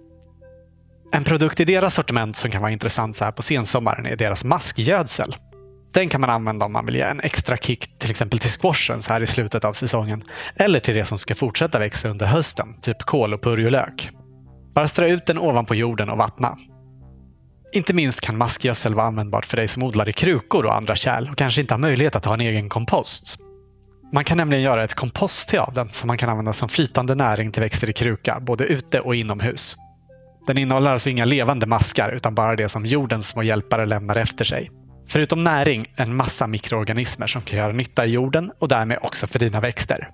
En 1.13 1.25
produkt 1.25 1.61
i 1.61 1.65
deras 1.65 1.95
sortiment 1.95 2.37
som 2.37 2.51
kan 2.51 2.63
vara 2.63 2.73
intressant 2.73 3.17
så 3.17 3.25
här 3.25 3.33
på 3.33 3.43
sensommaren 3.43 4.07
är 4.07 4.17
deras 4.17 4.45
maskgödsel. 4.45 5.37
Den 5.93 6.09
kan 6.09 6.21
man 6.21 6.31
använda 6.31 6.67
om 6.67 6.73
man 6.73 6.87
vill 6.87 6.95
ge 6.95 7.03
en 7.03 7.21
extra 7.21 7.57
kick 7.57 7.99
till 7.99 8.11
exempel 8.11 8.39
till 8.39 8.51
squashen 8.51 9.03
så 9.03 9.13
här 9.13 9.21
i 9.21 9.27
slutet 9.27 9.65
av 9.65 9.73
säsongen. 9.73 10.25
Eller 10.57 10.81
till 10.81 10.95
det 10.95 11.05
som 11.05 11.19
ska 11.19 11.35
fortsätta 11.35 11.79
växa 11.79 12.09
under 12.09 12.27
hösten, 12.27 12.81
typ 12.81 13.03
kål 13.03 13.35
och 13.35 13.43
purjolök. 13.43 14.11
Bara 14.75 14.89
strö 14.89 15.09
ut 15.09 15.27
den 15.27 15.39
ovanpå 15.39 15.75
jorden 15.75 16.11
och 16.11 16.19
vattna. 16.19 16.59
Inte 17.73 17.95
minst 17.95 18.21
kan 18.21 18.39
maskgödsel 18.39 18.95
vara 18.95 19.07
användbart 19.07 19.47
för 19.47 19.57
dig 19.57 19.69
som 19.69 19.83
odlar 19.83 20.09
i 20.09 20.13
krukor 20.13 20.67
och 20.67 20.77
andra 20.77 20.97
kärl 20.97 21.31
och 21.31 21.39
kanske 21.39 21.61
inte 21.61 21.75
har 21.75 21.79
möjlighet 21.79 22.17
att 22.17 22.25
ha 22.25 22.35
en 22.35 22.41
egen 22.41 22.69
kompost. 22.69 23.39
Man 24.15 24.25
kan 24.25 24.37
nämligen 24.37 24.63
göra 24.63 24.85
ett 24.85 24.95
kompostte 24.95 25.61
av 25.61 25.75
den 25.75 25.89
som 25.93 26.07
man 26.07 26.19
kan 26.19 26.29
använda 26.29 26.53
som 26.53 26.69
flytande 26.69 27.15
näring 27.15 27.53
till 27.53 27.63
växter 27.63 27.91
i 27.91 27.93
kruka, 27.93 28.41
både 28.41 28.65
ute 28.65 29.01
och 29.01 29.15
inomhus. 29.15 29.77
Den 30.47 30.59
innehåller 30.59 30.91
alltså 30.91 31.11
inga 31.11 31.25
levande 31.25 31.67
maskar 31.67 32.13
utan 32.13 32.35
bara 32.35 32.57
det 32.57 32.69
som 32.69 32.87
jordens 32.87 33.29
små 33.29 33.43
hjälpare 33.43 33.87
lämnar 33.87 34.17
efter 34.17 34.45
sig. 34.45 34.71
Förutom 35.09 35.45
näring, 35.45 35.87
en 35.97 36.17
massa 36.17 36.47
mikroorganismer 36.47 37.27
som 37.27 37.43
kan 37.43 37.59
göra 37.59 37.73
nytta 37.73 38.07
i 38.07 38.11
jorden 38.11 38.53
och 38.59 38.69
därmed 38.69 38.99
också 39.03 39.27
för 39.27 39.39
dina 39.39 39.61
växter. 39.61 40.11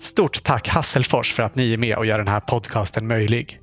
Stort 0.00 0.42
tack 0.42 0.68
Hasselfors 0.68 1.32
för 1.32 1.42
att 1.42 1.54
ni 1.54 1.72
är 1.72 1.78
med 1.78 1.96
och 1.96 2.06
gör 2.06 2.18
den 2.18 2.28
här 2.28 2.40
podcasten 2.40 3.06
möjlig. 3.06 3.60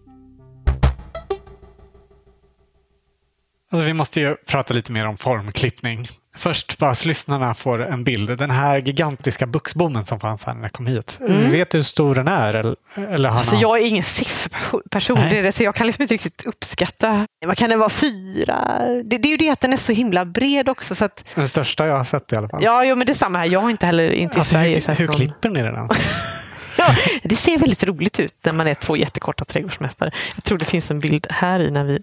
Alltså, 3.72 3.86
vi 3.86 3.94
måste 3.94 4.20
ju 4.22 4.36
prata 4.36 4.74
lite 4.74 4.92
mer 4.92 5.06
om 5.06 5.18
formklippning. 5.18 6.08
Först 6.36 6.78
bara 6.78 6.96
så 6.96 7.08
lyssnarna 7.08 7.54
får 7.54 7.86
en 7.86 8.04
bild. 8.04 8.38
Den 8.38 8.50
här 8.50 8.78
gigantiska 8.78 9.46
buxbommen 9.46 10.06
som 10.06 10.20
fanns 10.20 10.44
här 10.44 10.54
när 10.54 10.62
jag 10.62 10.72
kom 10.72 10.88
hit. 10.88 11.20
Mm. 11.22 11.52
Vet 11.52 11.70
du 11.70 11.78
hur 11.78 11.84
stor 11.84 12.16
den 12.16 12.28
är? 12.28 12.54
Eller, 12.54 12.76
eller 12.96 13.30
alltså, 13.30 13.56
jag 13.56 13.82
är 13.82 13.86
ingen 13.86 14.04
sifferperson, 14.04 15.18
det 15.30 15.52
så 15.52 15.64
jag 15.64 15.76
kan 15.76 15.88
liksom 15.88 16.02
inte 16.02 16.14
riktigt 16.14 16.46
uppskatta. 16.46 17.28
Vad 17.46 17.58
kan 17.58 17.70
det 17.70 17.76
vara? 17.76 17.90
Fyra? 17.90 18.80
Det, 19.04 19.18
det, 19.18 19.28
är 19.28 19.32
ju 19.32 19.38
det 19.38 19.50
att 19.50 19.62
den 19.62 19.74
är 19.74 19.78
så 19.78 19.94
himla 19.94 20.26
bred 20.26 20.70
också. 20.70 20.96
Så 20.96 21.06
att... 21.06 21.24
Den 21.36 21.48
största 21.48 21.88
jag 21.88 21.98
har 21.98 22.04
sett 22.04 22.34
i 22.34 22.36
alla 22.36 22.50
fall. 22.50 22.64
Ja, 22.64 22.86
jo, 22.86 22.96
men 22.96 23.06
det 23.06 23.12
är 23.12 23.14
samma 23.14 23.38
här. 23.38 23.46
Jag 23.46 23.60
har 23.60 23.70
inte 23.70 23.86
heller 23.86 24.10
inte 24.10 24.38
alltså, 24.38 24.56
i 24.56 24.58
Sverige 24.58 24.74
hur, 24.74 24.80
sett 24.80 25.00
Hur 25.00 25.08
någon... 25.08 25.16
klipper 25.16 25.50
ni 25.50 25.62
den? 25.62 25.76
ja, 26.78 26.96
det 27.24 27.36
ser 27.36 27.60
väldigt 27.60 27.84
roligt 27.84 28.20
ut 28.20 28.36
när 28.44 28.54
man 28.54 28.68
är 28.68 28.74
två 28.74 28.98
jättekorta 28.98 29.46
trädgårdsmästare. 29.46 30.12
Jag 30.36 30.44
tror 30.44 30.58
det 30.58 30.66
finns 30.66 30.92
en 30.92 31.00
bild 31.00 31.28
här 31.30 31.60
i 31.60 31.72
när 31.72 31.84
vi 31.84 32.00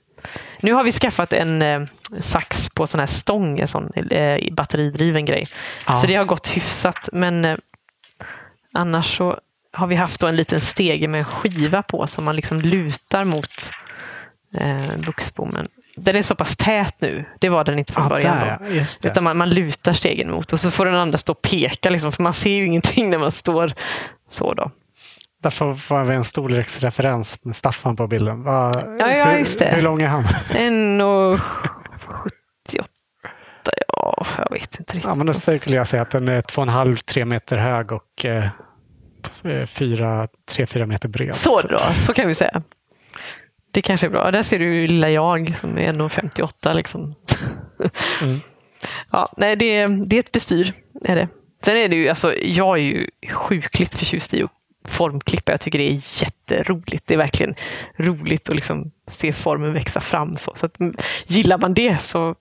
nu 0.61 0.73
har 0.73 0.85
vi 0.85 0.93
skaffat 0.93 1.33
en 1.33 1.63
eh, 1.63 1.81
sax 2.21 2.71
på 2.71 2.87
sån 2.87 3.01
här 3.01 3.07
stång, 3.07 3.61
en 3.61 3.69
sån 3.69 3.93
eh, 4.11 4.53
batteridriven 4.53 5.25
grej. 5.25 5.45
Ja. 5.87 5.97
Så 5.97 6.07
det 6.07 6.15
har 6.15 6.25
gått 6.25 6.49
hyfsat. 6.49 7.09
Men 7.13 7.45
eh, 7.45 7.57
annars 8.73 9.17
så 9.17 9.39
har 9.73 9.87
vi 9.87 9.95
haft 9.95 10.23
en 10.23 10.37
liten 10.37 10.61
stege 10.61 11.09
med 11.09 11.19
en 11.19 11.25
skiva 11.25 11.83
på 11.83 12.07
som 12.07 12.25
man 12.25 12.37
liksom 12.37 12.61
lutar 12.61 13.25
mot 13.25 13.71
eh, 14.55 14.97
buxbommen. 15.07 15.69
Den 15.97 16.17
är 16.17 16.23
så 16.23 16.35
pass 16.35 16.57
tät 16.57 16.95
nu. 16.99 17.25
Det 17.39 17.49
var 17.49 17.65
den 17.65 17.79
inte 17.79 17.93
från 17.93 18.03
ja, 18.03 18.09
början. 18.09 18.39
Där, 18.39 18.59
då. 19.03 19.09
Utan 19.09 19.25
man, 19.25 19.37
man, 19.37 19.51
lutar 19.51 19.93
stegen 19.93 20.31
mot 20.31 20.53
och 20.53 20.61
så 20.61 20.71
får 20.71 20.87
den 20.87 20.95
andra 20.95 21.19
stå 21.19 21.33
och 21.33 21.43
peka. 21.43 21.91
Liksom, 21.91 22.13
för 22.13 22.23
man 22.23 22.33
ser 22.33 22.57
ju 22.57 22.67
ingenting 22.67 23.11
när 23.11 23.19
man 23.19 23.33
står 23.33 23.73
så. 24.29 24.55
då. 24.55 24.71
Därför 25.43 25.75
får 25.75 26.05
vi 26.05 26.15
en 26.15 26.25
storleksreferens 26.25 27.45
med 27.45 27.57
Staffan 27.57 27.97
på 27.97 28.07
bilden. 28.07 28.43
Va, 28.43 28.73
ja, 28.99 29.13
ja, 29.13 29.37
just. 29.37 29.61
Hur, 29.61 29.67
hur 29.67 29.83
lång 29.83 30.03
är 30.03 30.07
han? 30.07 30.25
1,78. 32.13 32.85
Ja, 33.89 34.27
jag 34.39 34.51
vet 34.53 34.81
inte 34.81 34.93
riktigt. 34.93 35.05
Ja, 35.05 35.15
men 35.15 35.27
då 35.27 35.33
skulle 35.33 35.77
jag 35.77 35.87
säga 35.87 36.03
att 36.03 36.11
den 36.11 36.29
är 36.29 36.43
2,5-3 36.43 37.25
meter 37.25 37.57
hög 37.57 37.93
och 37.93 38.25
eh, 38.25 38.49
3-4 39.43 40.87
meter 40.87 41.09
bred. 41.09 41.35
Så 41.35 41.59
då, 41.59 41.79
så 42.01 42.15
kan 42.15 42.29
vi 42.29 42.35
säga. 42.35 42.63
Det 43.71 43.83
kanske 43.83 44.07
är 44.07 44.11
bra. 44.11 44.31
Där 44.31 44.43
ser 44.43 44.59
du 44.59 44.87
lilla 44.87 45.11
jag 45.11 45.57
som 45.57 45.79
är 45.79 45.93
1,58 45.93 46.75
liksom. 46.75 47.15
Mm. 48.23 48.41
Ja, 49.11 49.33
nej, 49.37 49.57
det, 49.57 49.87
det 49.87 50.17
är 50.17 50.21
ett 50.21 50.33
bestyr. 50.33 50.73
Är 51.05 51.17
det. 51.17 51.29
Sen 51.65 51.77
är 51.77 51.89
det 51.89 51.97
ju, 51.97 52.09
alltså, 52.09 52.35
jag 52.35 52.79
är 52.79 52.83
ju 52.83 53.07
sjukligt 53.31 53.95
förtjust 53.95 54.35
i 54.35 54.43
att 54.43 54.51
formklippa. 54.85 55.53
Jag 55.53 55.61
tycker 55.61 55.79
det 55.79 55.91
är 55.91 56.23
jätteroligt. 56.23 57.07
Det 57.07 57.15
är 57.15 57.19
verkligen 57.19 57.55
roligt 57.97 58.49
att 58.49 58.57
liksom 58.57 58.91
se 59.07 59.33
formen 59.33 59.73
växa 59.73 60.01
fram. 60.01 60.37
Så, 60.37 60.53
så 60.55 60.67
att, 60.67 60.81
mm, 60.81 60.97
gillar 61.27 61.59
man 61.59 61.75
det 61.75 62.01
så 62.01 62.35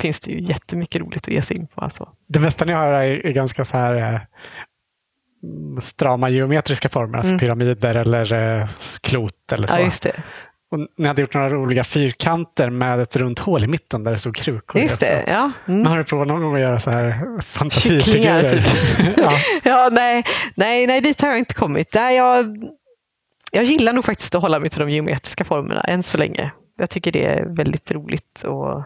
finns 0.00 0.20
det 0.20 0.30
ju 0.30 0.40
jättemycket 0.40 1.00
roligt 1.00 1.28
att 1.28 1.34
ge 1.34 1.42
sig 1.42 1.56
in 1.56 1.66
på. 1.66 1.80
Alltså. 1.80 2.08
Det 2.26 2.40
mesta 2.40 2.64
ni 2.64 2.72
har 2.72 2.86
är, 2.86 3.26
är 3.26 3.32
ganska 3.32 3.64
så 3.64 3.76
här 3.76 4.14
eh, 4.14 4.20
strama 5.80 6.28
geometriska 6.28 6.88
former, 6.88 7.18
alltså 7.18 7.32
mm. 7.32 7.38
pyramider 7.38 7.94
eller 7.94 8.32
eh, 8.32 8.68
klot 9.00 9.52
eller 9.52 9.66
så. 9.66 9.76
Ja. 10.04 10.12
Och 10.70 10.78
ni 10.96 11.08
hade 11.08 11.20
gjort 11.20 11.34
några 11.34 11.50
roliga 11.50 11.84
fyrkanter 11.84 12.70
med 12.70 13.00
ett 13.00 13.16
runt 13.16 13.38
hål 13.38 13.64
i 13.64 13.66
mitten 13.66 14.04
där 14.04 14.12
det 14.12 14.18
stod 14.18 14.36
krukor. 14.36 14.80
Just 14.80 15.00
det, 15.00 15.24
ja. 15.26 15.52
Mm. 15.68 15.86
Har 15.86 15.98
du 15.98 16.04
provat 16.04 16.28
någon 16.28 16.42
gång 16.42 16.54
att 16.54 16.60
göra 16.60 16.78
så 16.78 16.90
här 16.90 17.40
fantasifigurer? 17.42 18.42
Typ. 18.42 19.16
ja. 19.16 19.32
ja, 19.62 19.88
nej, 19.92 20.24
nej, 20.54 20.86
nej, 20.86 21.00
dit 21.00 21.20
har 21.20 21.28
jag 21.28 21.38
inte 21.38 21.54
kommit. 21.54 21.92
Där 21.92 22.10
jag, 22.10 22.64
jag 23.52 23.64
gillar 23.64 23.92
nog 23.92 24.04
faktiskt 24.04 24.34
att 24.34 24.42
hålla 24.42 24.58
mig 24.58 24.70
till 24.70 24.80
de 24.80 24.90
geometriska 24.90 25.44
formerna 25.44 25.80
än 25.80 26.02
så 26.02 26.18
länge. 26.18 26.50
Jag 26.78 26.90
tycker 26.90 27.12
det 27.12 27.24
är 27.24 27.44
väldigt 27.56 27.90
roligt. 27.90 28.44
Och, 28.44 28.82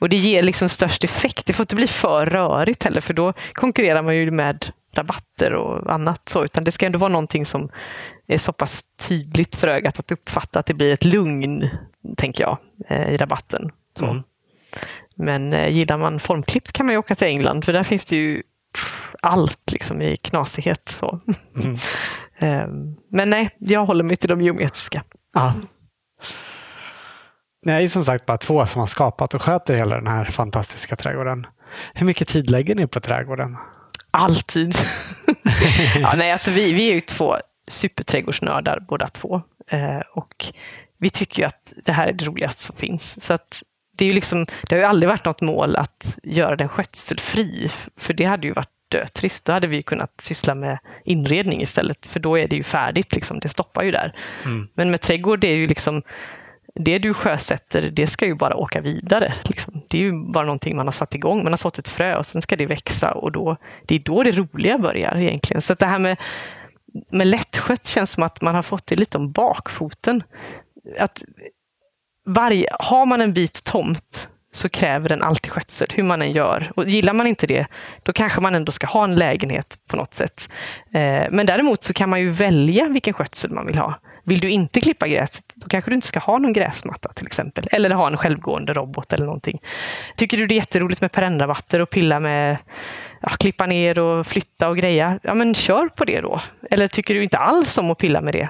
och 0.00 0.08
det 0.08 0.16
ger 0.16 0.42
liksom 0.42 0.68
störst 0.68 1.04
effekt. 1.04 1.46
Det 1.46 1.52
får 1.52 1.62
inte 1.62 1.76
bli 1.76 1.86
för 1.86 2.26
rörigt 2.26 2.82
heller, 2.82 3.00
för 3.00 3.14
då 3.14 3.32
konkurrerar 3.52 4.02
man 4.02 4.16
ju 4.16 4.30
med 4.30 4.72
rabatter 4.94 5.52
och 5.52 5.92
annat. 5.92 6.28
Så, 6.28 6.44
utan 6.44 6.64
det 6.64 6.70
ska 6.70 6.86
ändå 6.86 6.98
vara 6.98 7.12
någonting 7.12 7.46
som 7.46 7.70
är 8.34 8.38
så 8.38 8.52
pass 8.52 8.84
tydligt 9.08 9.56
för 9.56 9.68
ögat 9.68 9.98
att 9.98 10.10
uppfatta 10.10 10.58
att 10.58 10.66
det 10.66 10.74
blir 10.74 10.92
ett 10.92 11.04
lugn, 11.04 11.70
tänker 12.16 12.44
jag, 12.44 12.58
eh, 12.88 13.08
i 13.08 13.16
rabatten. 13.16 13.70
Mm. 14.02 14.22
Men 15.14 15.52
eh, 15.52 15.68
gillar 15.68 15.98
man 15.98 16.20
formklippt 16.20 16.72
kan 16.72 16.86
man 16.86 16.92
ju 16.92 16.98
åka 16.98 17.14
till 17.14 17.26
England, 17.26 17.64
för 17.64 17.72
där 17.72 17.82
finns 17.82 18.06
det 18.06 18.16
ju 18.16 18.42
allt 19.22 19.72
liksom 19.72 20.02
i 20.02 20.16
knasighet. 20.16 20.88
Så. 20.88 21.20
Mm. 21.56 21.76
Ehm, 22.38 22.96
men 23.10 23.30
nej, 23.30 23.50
jag 23.58 23.86
håller 23.86 24.04
mig 24.04 24.16
till 24.16 24.28
de 24.28 24.40
geometriska. 24.40 25.04
Ja. 25.34 25.54
Ni 27.66 27.72
är 27.72 27.88
som 27.88 28.04
sagt 28.04 28.26
bara 28.26 28.36
två 28.36 28.66
som 28.66 28.80
har 28.80 28.86
skapat 28.86 29.34
och 29.34 29.42
sköter 29.42 29.74
hela 29.74 29.96
den 29.96 30.06
här 30.06 30.24
fantastiska 30.24 30.96
trädgården. 30.96 31.46
Hur 31.94 32.06
mycket 32.06 32.28
tid 32.28 32.50
lägger 32.50 32.74
ni 32.74 32.86
på 32.86 33.00
trädgården? 33.00 33.56
Alltid. 34.10 34.74
ja, 36.00 36.14
nej, 36.16 36.32
alltså 36.32 36.50
vi, 36.50 36.72
vi 36.72 36.90
är 36.90 36.94
ju 36.94 37.00
två 37.00 37.36
superträdgårdsnördar 37.66 38.80
båda 38.88 39.08
två. 39.08 39.42
Eh, 39.66 40.00
och 40.12 40.52
vi 40.98 41.10
tycker 41.10 41.42
ju 41.42 41.46
att 41.46 41.72
det 41.84 41.92
här 41.92 42.08
är 42.08 42.12
det 42.12 42.24
roligaste 42.24 42.62
som 42.62 42.76
finns. 42.76 43.22
Så 43.22 43.34
att 43.34 43.62
det, 43.96 44.04
är 44.04 44.08
ju 44.08 44.14
liksom, 44.14 44.46
det 44.68 44.74
har 44.74 44.78
ju 44.78 44.84
aldrig 44.84 45.08
varit 45.08 45.24
något 45.24 45.40
mål 45.40 45.76
att 45.76 46.18
göra 46.22 46.56
den 46.56 46.68
skötselfri, 46.68 47.70
för 47.96 48.14
det 48.14 48.24
hade 48.24 48.46
ju 48.46 48.52
varit 48.52 48.70
dötrist. 48.88 49.44
Då 49.44 49.52
hade 49.52 49.66
vi 49.66 49.82
kunnat 49.82 50.20
syssla 50.20 50.54
med 50.54 50.78
inredning 51.04 51.62
istället, 51.62 52.06
för 52.06 52.20
då 52.20 52.38
är 52.38 52.48
det 52.48 52.56
ju 52.56 52.64
färdigt. 52.64 53.14
Liksom. 53.14 53.40
Det 53.40 53.48
stoppar 53.48 53.82
ju 53.82 53.90
där. 53.90 54.14
Mm. 54.44 54.68
Men 54.74 54.90
med 54.90 55.00
trädgård, 55.00 55.40
det 55.40 55.48
är 55.48 55.56
ju 55.56 55.66
liksom 55.66 56.02
det 56.74 56.98
du 56.98 57.14
sjösätter, 57.14 57.82
det 57.82 58.06
ska 58.06 58.26
ju 58.26 58.34
bara 58.34 58.56
åka 58.56 58.80
vidare. 58.80 59.34
Liksom. 59.42 59.82
Det 59.88 59.98
är 59.98 60.02
ju 60.02 60.12
bara 60.12 60.44
någonting 60.44 60.76
man 60.76 60.86
har 60.86 60.92
satt 60.92 61.14
igång. 61.14 61.42
Man 61.42 61.52
har 61.52 61.56
sått 61.56 61.78
ett 61.78 61.88
frö 61.88 62.16
och 62.16 62.26
sen 62.26 62.42
ska 62.42 62.56
det 62.56 62.66
växa 62.66 63.12
och 63.12 63.32
då, 63.32 63.56
det 63.86 63.94
är 63.94 63.98
då 63.98 64.22
det 64.22 64.32
roliga 64.32 64.78
börjar 64.78 65.16
egentligen. 65.16 65.62
Så 65.62 65.74
det 65.74 65.86
här 65.86 65.98
med, 65.98 66.16
med 67.08 67.26
lättskött 67.26 67.86
känns 67.86 68.12
som 68.12 68.22
att 68.22 68.42
man 68.42 68.54
har 68.54 68.62
fått 68.62 68.86
det 68.86 68.94
lite 68.94 69.18
om 69.18 69.32
bakfoten. 69.32 70.22
Att 70.98 71.22
varje, 72.26 72.68
har 72.80 73.06
man 73.06 73.20
en 73.20 73.32
bit 73.32 73.64
tomt 73.64 74.28
så 74.52 74.68
kräver 74.68 75.08
den 75.08 75.22
alltid 75.22 75.52
skötsel, 75.52 75.88
hur 75.94 76.02
man 76.02 76.22
än 76.22 76.32
gör. 76.32 76.72
Och 76.76 76.88
gillar 76.88 77.12
man 77.12 77.26
inte 77.26 77.46
det, 77.46 77.66
då 78.02 78.12
kanske 78.12 78.40
man 78.40 78.54
ändå 78.54 78.72
ska 78.72 78.86
ha 78.86 79.04
en 79.04 79.14
lägenhet 79.14 79.78
på 79.88 79.96
något 79.96 80.14
sätt. 80.14 80.50
Eh, 80.92 81.26
men 81.30 81.46
däremot 81.46 81.84
så 81.84 81.92
kan 81.92 82.10
man 82.10 82.20
ju 82.20 82.30
välja 82.30 82.88
vilken 82.88 83.14
skötsel 83.14 83.50
man 83.50 83.66
vill 83.66 83.78
ha. 83.78 84.00
Vill 84.24 84.40
du 84.40 84.50
inte 84.50 84.80
klippa 84.80 85.08
gräset, 85.08 85.44
då 85.56 85.68
kanske 85.68 85.90
du 85.90 85.94
inte 85.94 86.06
ska 86.06 86.18
ha 86.18 86.38
någon 86.38 86.52
gräsmatta 86.52 87.12
till 87.12 87.26
exempel. 87.26 87.68
Eller 87.72 87.90
ha 87.90 88.06
en 88.06 88.16
självgående 88.16 88.72
robot 88.74 89.12
eller 89.12 89.26
någonting. 89.26 89.62
Tycker 90.16 90.36
du 90.36 90.46
det 90.46 90.54
är 90.54 90.56
jätteroligt 90.56 91.00
med 91.00 91.12
perennrabatter 91.12 91.80
och 91.80 91.90
pilla 91.90 92.20
med 92.20 92.56
ja, 93.26 93.36
klippa 93.36 93.66
ner 93.66 93.98
och 93.98 94.26
flytta 94.26 94.68
och 94.68 94.76
greja, 94.76 95.18
ja 95.22 95.34
men 95.34 95.54
kör 95.54 95.88
på 95.88 96.04
det 96.04 96.20
då. 96.20 96.42
Eller 96.70 96.88
tycker 96.88 97.14
du 97.14 97.22
inte 97.22 97.38
alls 97.38 97.78
om 97.78 97.90
att 97.90 97.98
pilla 97.98 98.20
med 98.20 98.34
det? 98.34 98.48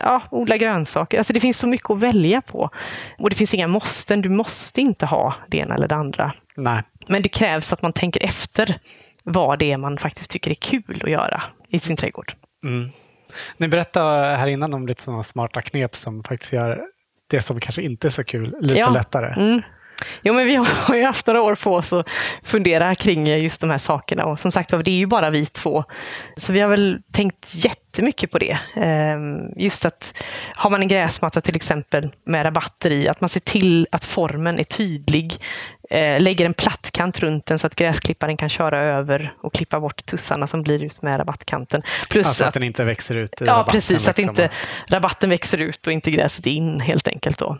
Ja, 0.00 0.22
odla 0.30 0.56
grönsaker. 0.56 1.18
Alltså 1.18 1.32
det 1.32 1.40
finns 1.40 1.58
så 1.58 1.66
mycket 1.66 1.90
att 1.90 1.98
välja 1.98 2.42
på. 2.42 2.70
Och 3.18 3.30
det 3.30 3.36
finns 3.36 3.54
inga 3.54 3.68
måsten. 3.68 4.22
Du 4.22 4.28
måste 4.28 4.80
inte 4.80 5.06
ha 5.06 5.34
det 5.48 5.58
ena 5.58 5.74
eller 5.74 5.88
det 5.88 5.94
andra. 5.94 6.32
Nej. 6.56 6.82
Men 7.08 7.22
det 7.22 7.28
krävs 7.28 7.72
att 7.72 7.82
man 7.82 7.92
tänker 7.92 8.24
efter 8.24 8.78
vad 9.22 9.58
det 9.58 9.72
är 9.72 9.76
man 9.76 9.98
faktiskt 9.98 10.30
tycker 10.30 10.50
är 10.50 10.54
kul 10.54 11.00
att 11.04 11.10
göra 11.10 11.42
i 11.68 11.78
sin 11.78 11.96
trädgård. 11.96 12.32
Mm. 12.64 12.90
Ni 13.56 13.68
berättade 13.68 14.36
här 14.36 14.46
innan 14.46 14.74
om 14.74 14.86
lite 14.86 15.02
sådana 15.02 15.22
smarta 15.22 15.62
knep 15.62 15.96
som 15.96 16.24
faktiskt 16.24 16.52
gör 16.52 16.82
det 17.26 17.40
som 17.40 17.60
kanske 17.60 17.82
inte 17.82 18.08
är 18.08 18.10
så 18.10 18.24
kul 18.24 18.56
lite 18.60 18.80
ja. 18.80 18.90
lättare. 18.90 19.42
Mm. 19.42 19.62
Jo, 20.22 20.34
men 20.34 20.46
vi 20.46 20.54
har 20.56 20.96
ju 20.96 21.04
haft 21.04 21.26
några 21.26 21.42
år 21.42 21.54
på 21.54 21.74
oss 21.74 21.92
att 21.92 22.06
fundera 22.42 22.94
kring 22.94 23.26
just 23.26 23.60
de 23.60 23.70
här 23.70 23.78
sakerna. 23.78 24.24
Och 24.24 24.40
som 24.40 24.50
sagt 24.50 24.70
det 24.70 24.90
är 24.90 24.98
ju 24.98 25.06
bara 25.06 25.30
vi 25.30 25.46
två. 25.46 25.84
Så 26.36 26.52
vi 26.52 26.60
har 26.60 26.68
väl 26.68 26.98
tänkt 27.12 27.54
jättemycket 27.54 28.30
på 28.30 28.38
det. 28.38 28.58
Ehm, 28.76 29.52
just 29.56 29.84
att 29.84 30.14
har 30.54 30.70
man 30.70 30.82
en 30.82 30.88
gräsmatta 30.88 31.40
till 31.40 31.56
exempel 31.56 32.12
med 32.24 32.44
rabatter 32.44 32.90
i, 32.90 33.08
att 33.08 33.20
man 33.20 33.28
ser 33.28 33.40
till 33.40 33.86
att 33.90 34.04
formen 34.04 34.58
är 34.58 34.64
tydlig. 34.64 35.40
Eh, 35.90 36.20
lägger 36.20 36.46
en 36.46 36.54
plattkant 36.54 37.20
runt 37.20 37.46
den 37.46 37.58
så 37.58 37.66
att 37.66 37.74
gräsklipparen 37.74 38.36
kan 38.36 38.48
köra 38.48 38.80
över 38.80 39.34
och 39.42 39.54
klippa 39.54 39.80
bort 39.80 40.06
tussarna 40.06 40.46
som 40.46 40.62
blir 40.62 40.82
ut 40.82 41.02
med 41.02 41.20
rabattkanten. 41.20 41.82
Plus 42.08 42.26
alltså 42.26 42.44
att, 42.44 42.48
att 42.48 42.54
den 42.54 42.62
inte 42.62 42.84
växer 42.84 43.14
ut 43.14 43.42
i 43.42 43.44
Ja, 43.44 43.66
precis. 43.70 44.02
Så 44.02 44.10
att 44.10 44.18
inte 44.18 44.50
rabatten 44.88 45.30
växer 45.30 45.58
ut 45.58 45.86
och 45.86 45.92
inte 45.92 46.10
gräset 46.10 46.46
in 46.46 46.80
helt 46.80 47.08
enkelt. 47.08 47.38
Då. 47.38 47.58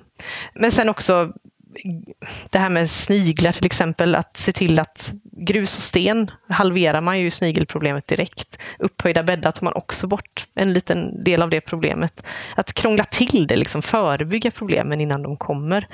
Men 0.54 0.70
sen 0.70 0.88
också 0.88 1.32
det 2.50 2.58
här 2.58 2.70
med 2.70 2.90
sniglar 2.90 3.52
till 3.52 3.66
exempel, 3.66 4.14
att 4.14 4.36
se 4.36 4.52
till 4.52 4.78
att 4.78 5.12
grus 5.22 5.76
och 5.76 5.82
sten 5.82 6.30
halverar 6.48 7.00
man 7.00 7.20
ju 7.20 7.30
snigelproblemet 7.30 8.06
direkt. 8.06 8.58
Upphöjda 8.78 9.22
bäddar 9.22 9.50
tar 9.50 9.64
man 9.64 9.72
också 9.74 10.06
bort 10.06 10.46
en 10.54 10.72
liten 10.72 11.24
del 11.24 11.42
av 11.42 11.50
det 11.50 11.60
problemet. 11.60 12.22
Att 12.56 12.72
krångla 12.72 13.04
till 13.04 13.46
det, 13.46 13.56
liksom 13.56 13.82
förebygga 13.82 14.50
problemen 14.50 15.00
innan 15.00 15.22
de 15.22 15.36
kommer. 15.36 15.88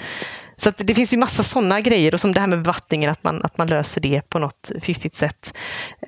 Så 0.56 0.70
det 0.76 0.94
finns 0.94 1.12
ju 1.12 1.16
massa 1.16 1.42
sådana 1.42 1.80
grejer 1.80 2.14
och 2.14 2.20
som 2.20 2.34
det 2.34 2.40
här 2.40 2.46
med 2.46 2.62
bevattningen, 2.62 3.10
att 3.10 3.24
man, 3.24 3.42
att 3.42 3.58
man 3.58 3.68
löser 3.68 4.00
det 4.00 4.22
på 4.28 4.38
något 4.38 4.72
fiffigt 4.82 5.14
sätt. 5.14 5.54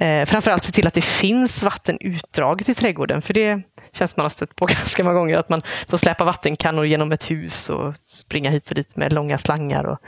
Eh, 0.00 0.26
framförallt 0.26 0.64
se 0.64 0.72
till 0.72 0.86
att 0.86 0.94
det 0.94 1.04
finns 1.04 1.62
vatten 1.62 1.98
utdraget 2.00 2.68
i 2.68 2.74
trädgården, 2.74 3.22
för 3.22 3.34
det 3.34 3.62
känns 3.92 4.16
man 4.16 4.24
har 4.24 4.30
stött 4.30 4.56
på 4.56 4.66
ganska 4.76 5.04
många 5.04 5.14
gånger, 5.14 5.36
att 5.36 5.48
man 5.48 5.62
får 5.88 5.96
släpa 5.96 6.24
vattenkannor 6.24 6.86
genom 6.86 7.12
ett 7.12 7.30
hus 7.30 7.70
och 7.70 7.96
springa 7.96 8.50
hit 8.50 8.68
och 8.68 8.74
dit 8.74 8.96
med 8.96 9.12
långa 9.12 9.38
slangar. 9.38 9.84
Och, 9.84 9.98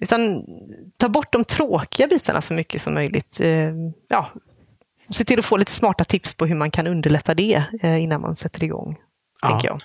utan 0.00 0.44
ta 0.96 1.08
bort 1.08 1.32
de 1.32 1.44
tråkiga 1.44 2.06
bitarna 2.06 2.40
så 2.40 2.54
mycket 2.54 2.82
som 2.82 2.94
möjligt. 2.94 3.40
Eh, 3.40 3.72
ja, 4.08 4.32
se 5.10 5.24
till 5.24 5.38
att 5.38 5.44
få 5.44 5.56
lite 5.56 5.72
smarta 5.72 6.04
tips 6.04 6.34
på 6.34 6.46
hur 6.46 6.54
man 6.54 6.70
kan 6.70 6.86
underlätta 6.86 7.34
det 7.34 7.64
eh, 7.82 8.02
innan 8.02 8.20
man 8.20 8.36
sätter 8.36 8.64
igång. 8.64 8.98
Ja. 9.42 9.48
Tänker 9.48 9.68
jag. 9.68 9.80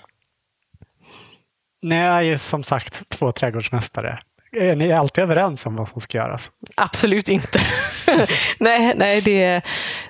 Ju 2.24 2.38
som 2.38 2.62
sagt 2.62 3.08
två 3.08 3.32
trädgårdsmästare. 3.32 4.22
Är 4.52 4.76
ni 4.76 4.92
alltid 4.92 5.24
överens 5.24 5.66
om 5.66 5.76
vad 5.76 5.88
som 5.88 6.00
ska 6.00 6.18
göras? 6.18 6.52
Absolut 6.76 7.28
inte. 7.28 7.60
nej, 8.58 8.94
nej 8.96 9.20
det, 9.20 9.62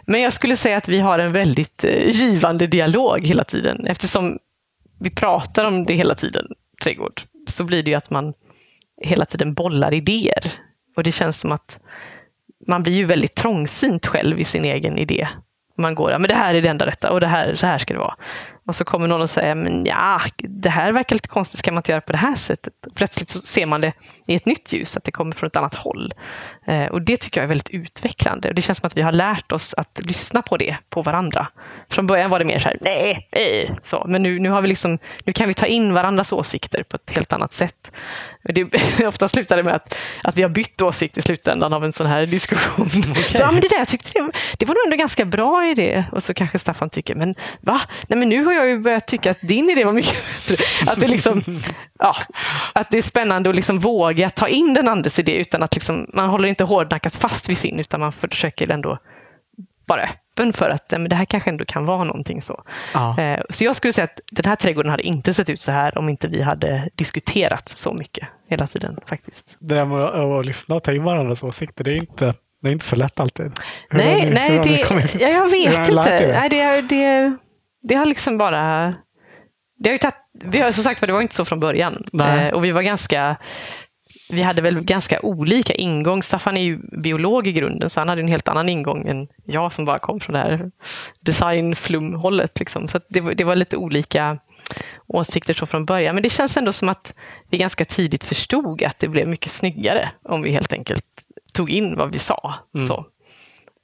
men 0.06 0.20
jag 0.20 0.32
skulle 0.32 0.56
säga 0.56 0.76
att 0.76 0.88
vi 0.88 0.98
har 0.98 1.18
en 1.18 1.32
väldigt 1.32 1.84
eh, 1.84 2.08
givande 2.08 2.66
dialog 2.66 3.26
hela 3.26 3.44
tiden. 3.44 3.86
Eftersom 3.86 4.38
vi 5.00 5.10
pratar 5.10 5.64
om 5.64 5.84
det 5.84 5.94
hela 5.94 6.14
tiden, 6.14 6.46
trädgård, 6.82 7.20
så 7.48 7.64
blir 7.64 7.82
det 7.82 7.90
ju 7.90 7.96
att 7.96 8.10
man 8.10 8.34
hela 9.02 9.24
tiden 9.24 9.54
bollar 9.54 9.94
idéer. 9.94 10.52
Och 10.96 11.02
det 11.02 11.12
känns 11.12 11.40
som 11.40 11.52
att 11.52 11.80
man 12.66 12.82
blir 12.82 12.92
ju 12.92 13.04
väldigt 13.04 13.34
trångsynt 13.34 14.06
själv 14.06 14.40
i 14.40 14.44
sin 14.44 14.64
egen 14.64 14.98
idé. 14.98 15.28
Man 15.76 15.94
går, 15.94 16.10
ja 16.10 16.18
men 16.18 16.28
det 16.28 16.34
här 16.34 16.54
är 16.54 16.62
det 16.62 16.68
enda 16.68 16.86
rätta 16.86 17.10
och 17.10 17.20
det 17.20 17.26
här, 17.26 17.54
så 17.54 17.66
här 17.66 17.78
ska 17.78 17.94
det 17.94 18.00
vara. 18.00 18.16
Och 18.68 18.76
så 18.76 18.84
kommer 18.84 19.08
någon 19.08 19.20
och 19.20 19.30
säger, 19.30 19.54
men 19.54 19.86
ja, 19.86 20.20
det 20.36 20.68
här 20.68 20.92
verkar 20.92 21.16
lite 21.16 21.28
konstigt, 21.28 21.58
ska 21.58 21.72
man 21.72 21.78
inte 21.78 21.92
göra 21.92 22.00
på 22.00 22.12
det 22.12 22.18
här 22.18 22.34
sättet? 22.34 22.72
Plötsligt 22.94 23.30
så 23.30 23.38
ser 23.38 23.66
man 23.66 23.80
det 23.80 23.92
i 24.26 24.34
ett 24.34 24.46
nytt 24.46 24.72
ljus, 24.72 24.96
att 24.96 25.04
det 25.04 25.10
kommer 25.10 25.36
från 25.36 25.46
ett 25.46 25.56
annat 25.56 25.74
håll. 25.74 26.14
Eh, 26.66 26.86
och 26.86 27.02
det 27.02 27.16
tycker 27.16 27.40
jag 27.40 27.44
är 27.44 27.48
väldigt 27.48 27.70
utvecklande. 27.70 28.48
Och 28.48 28.54
det 28.54 28.62
känns 28.62 28.78
som 28.78 28.86
att 28.86 28.96
vi 28.96 29.02
har 29.02 29.12
lärt 29.12 29.52
oss 29.52 29.74
att 29.74 30.00
lyssna 30.02 30.42
på 30.42 30.56
det, 30.56 30.76
på 30.90 31.02
varandra. 31.02 31.46
Från 31.90 32.06
början 32.06 32.30
var 32.30 32.38
det 32.38 32.44
mer 32.44 32.58
så 32.58 32.68
här, 32.68 32.78
nej, 32.80 33.28
nej. 33.32 33.78
Så, 33.84 34.04
men 34.08 34.22
nu, 34.22 34.38
nu, 34.38 34.48
har 34.48 34.62
vi 34.62 34.68
liksom, 34.68 34.98
nu 35.24 35.32
kan 35.32 35.48
vi 35.48 35.54
ta 35.54 35.66
in 35.66 35.94
varandras 35.94 36.32
åsikter 36.32 36.82
på 36.82 36.96
ett 36.96 37.10
helt 37.10 37.32
annat 37.32 37.52
sätt. 37.52 37.92
Det, 38.42 38.64
ofta 39.06 39.28
slutar 39.28 39.56
det 39.56 39.64
med 39.64 39.74
att, 39.74 39.98
att 40.22 40.36
vi 40.36 40.42
har 40.42 40.50
bytt 40.50 40.82
åsikt 40.82 41.18
i 41.18 41.22
slutändan 41.22 41.72
av 41.72 41.84
en 41.84 41.92
sån 41.92 42.06
här 42.06 42.26
diskussion. 42.26 42.88
Okay. 43.08 43.22
Så, 43.22 43.42
ja, 43.42 43.50
men 43.52 43.60
det 43.60 43.68
där, 43.68 43.78
jag 43.78 43.88
tyckte 43.88 44.10
det, 44.14 44.30
det 44.58 44.66
var 44.66 44.74
nog 44.74 44.84
ändå 44.84 44.96
ganska 44.96 45.24
bra 45.24 45.66
idé. 45.66 46.04
Och 46.12 46.22
så 46.22 46.34
kanske 46.34 46.58
Staffan 46.58 46.90
tycker, 46.90 47.14
men 47.14 47.34
va? 47.60 47.80
Nej, 48.08 48.18
men 48.18 48.28
nu 48.28 48.44
har 48.44 48.52
jag 48.58 48.68
ju 48.68 48.78
börjat 48.78 49.06
tycka 49.06 49.30
att 49.30 49.38
din 49.40 49.70
idé 49.70 49.84
var 49.84 49.92
mycket 49.92 50.14
bättre. 50.48 50.64
Att 50.92 51.00
det, 51.00 51.08
liksom, 51.08 51.42
ja, 51.98 52.14
att 52.74 52.90
det 52.90 52.98
är 52.98 53.02
spännande 53.02 53.48
att 53.48 53.56
liksom 53.56 53.78
våga 53.78 54.30
ta 54.30 54.48
in 54.48 54.74
den 54.74 54.88
andres 54.88 55.18
idé 55.18 55.32
utan 55.36 55.62
att 55.62 55.74
liksom, 55.74 56.06
man 56.14 56.28
håller 56.28 56.48
inte 56.48 56.64
hårdnackat 56.64 57.16
fast 57.16 57.48
vid 57.48 57.58
sin 57.58 57.80
utan 57.80 58.00
man 58.00 58.12
försöker 58.12 58.70
ändå 58.70 58.98
vara 59.86 60.02
öppen 60.02 60.52
för 60.52 60.70
att 60.70 60.90
men 60.90 61.08
det 61.08 61.16
här 61.16 61.24
kanske 61.24 61.50
ändå 61.50 61.64
kan 61.64 61.86
vara 61.86 62.04
någonting 62.04 62.42
så. 62.42 62.62
Ja. 62.94 63.20
Eh, 63.20 63.40
så 63.50 63.64
jag 63.64 63.76
skulle 63.76 63.92
säga 63.92 64.04
att 64.04 64.20
den 64.30 64.44
här 64.44 64.56
trädgården 64.56 64.90
hade 64.90 65.02
inte 65.02 65.34
sett 65.34 65.50
ut 65.50 65.60
så 65.60 65.72
här 65.72 65.98
om 65.98 66.08
inte 66.08 66.28
vi 66.28 66.42
hade 66.42 66.88
diskuterat 66.94 67.68
så 67.68 67.92
mycket 67.92 68.28
hela 68.48 68.66
tiden 68.66 69.00
faktiskt. 69.06 69.56
Det 69.60 69.74
där 69.74 69.84
med 69.84 70.02
att 70.02 70.46
lyssna 70.46 70.74
och 70.74 70.82
ta 70.82 70.92
in 70.92 71.04
varandras 71.04 71.42
åsikter, 71.42 71.84
det 71.84 71.92
är 71.92 71.96
inte 71.96 72.34
det 72.62 72.68
är 72.68 72.72
inte 72.72 72.84
så 72.84 72.96
lätt 72.96 73.20
alltid. 73.20 73.46
Hur 73.88 73.98
nej, 73.98 74.24
ni, 74.24 74.30
nej 74.30 74.60
det, 74.62 74.70
ja, 75.20 75.28
jag 75.28 75.50
vet 75.50 75.88
inte. 75.88 76.32
Nej, 76.32 76.48
det, 76.48 76.80
det, 76.80 77.36
det 77.88 77.94
har 77.94 78.06
liksom 78.06 78.38
bara... 78.38 78.94
Det 79.78 79.88
har 79.88 79.94
ju 79.94 79.98
tatt, 79.98 80.16
vi 80.44 80.58
har, 80.58 80.72
som 80.72 80.84
sagt 80.84 81.00
det 81.00 81.12
var 81.12 81.20
inte 81.20 81.34
så 81.34 81.44
från 81.44 81.60
början. 81.60 82.08
Eh, 82.20 82.48
och 82.48 82.64
vi 82.64 82.70
var 82.70 82.82
ganska... 82.82 83.36
Vi 84.30 84.42
hade 84.42 84.62
väl 84.62 84.80
ganska 84.80 85.20
olika 85.20 85.74
ingång. 85.74 86.22
Staffan 86.22 86.56
är 86.56 86.60
ju 86.60 86.78
biolog 87.02 87.46
i 87.46 87.52
grunden, 87.52 87.90
så 87.90 88.00
han 88.00 88.08
hade 88.08 88.20
en 88.20 88.28
helt 88.28 88.48
annan 88.48 88.68
ingång 88.68 89.08
än 89.08 89.28
jag 89.44 89.72
som 89.72 89.84
bara 89.84 89.98
kom 89.98 90.20
från 90.20 90.32
det 90.32 90.38
här 90.38 90.70
designflumhållet. 91.20 92.58
Liksom. 92.58 92.88
Så 92.88 93.00
det, 93.08 93.20
det 93.20 93.44
var 93.44 93.56
lite 93.56 93.76
olika 93.76 94.38
åsikter 95.06 95.54
så 95.54 95.66
från 95.66 95.84
början. 95.84 96.14
Men 96.14 96.22
det 96.22 96.30
känns 96.30 96.56
ändå 96.56 96.72
som 96.72 96.88
att 96.88 97.14
vi 97.50 97.58
ganska 97.58 97.84
tidigt 97.84 98.24
förstod 98.24 98.82
att 98.82 98.98
det 98.98 99.08
blev 99.08 99.28
mycket 99.28 99.52
snyggare 99.52 100.10
om 100.22 100.42
vi 100.42 100.50
helt 100.50 100.72
enkelt 100.72 101.04
tog 101.52 101.70
in 101.70 101.96
vad 101.96 102.12
vi 102.12 102.18
sa. 102.18 102.54
Mm. 102.74 102.86
Så. 102.86 103.06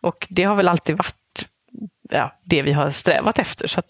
Och 0.03 0.27
det 0.31 0.43
har 0.43 0.57
väl 0.57 0.69
alltid 0.69 0.97
varit 0.97 1.24
ja, 2.19 2.33
det 2.45 2.63
vi 2.63 2.73
har 2.73 2.91
strävat 2.91 3.39
efter. 3.39 3.69
Så 3.69 3.83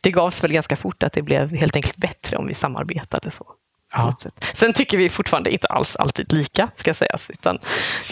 det 0.00 0.10
gavs 0.10 0.44
väl 0.44 0.52
ganska 0.52 0.76
fort 0.76 1.02
att 1.02 1.12
det 1.12 1.22
blev 1.22 1.54
helt 1.54 1.76
enkelt 1.76 1.96
bättre 1.96 2.36
om 2.36 2.46
vi 2.46 2.54
samarbetade 2.54 3.30
så. 3.30 3.46
Ja. 3.92 4.12
Sen 4.54 4.72
tycker 4.72 4.98
vi 4.98 5.08
fortfarande 5.08 5.50
inte 5.50 5.66
alls 5.66 5.96
alltid 5.96 6.32
lika, 6.32 6.70
ska 6.74 6.94
sägas, 6.94 7.30
utan 7.30 7.58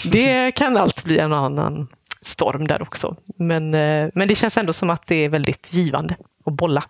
det 0.04 0.50
kan 0.50 0.76
alltid 0.76 1.04
bli 1.04 1.18
en 1.18 1.32
annan 1.32 1.88
storm 2.22 2.66
där 2.66 2.82
också. 2.82 3.16
Men, 3.38 3.74
eh, 3.74 4.08
men 4.14 4.28
det 4.28 4.34
känns 4.34 4.56
ändå 4.56 4.72
som 4.72 4.90
att 4.90 5.06
det 5.06 5.14
är 5.14 5.28
väldigt 5.28 5.74
givande 5.74 6.16
att 6.44 6.52
bolla. 6.52 6.84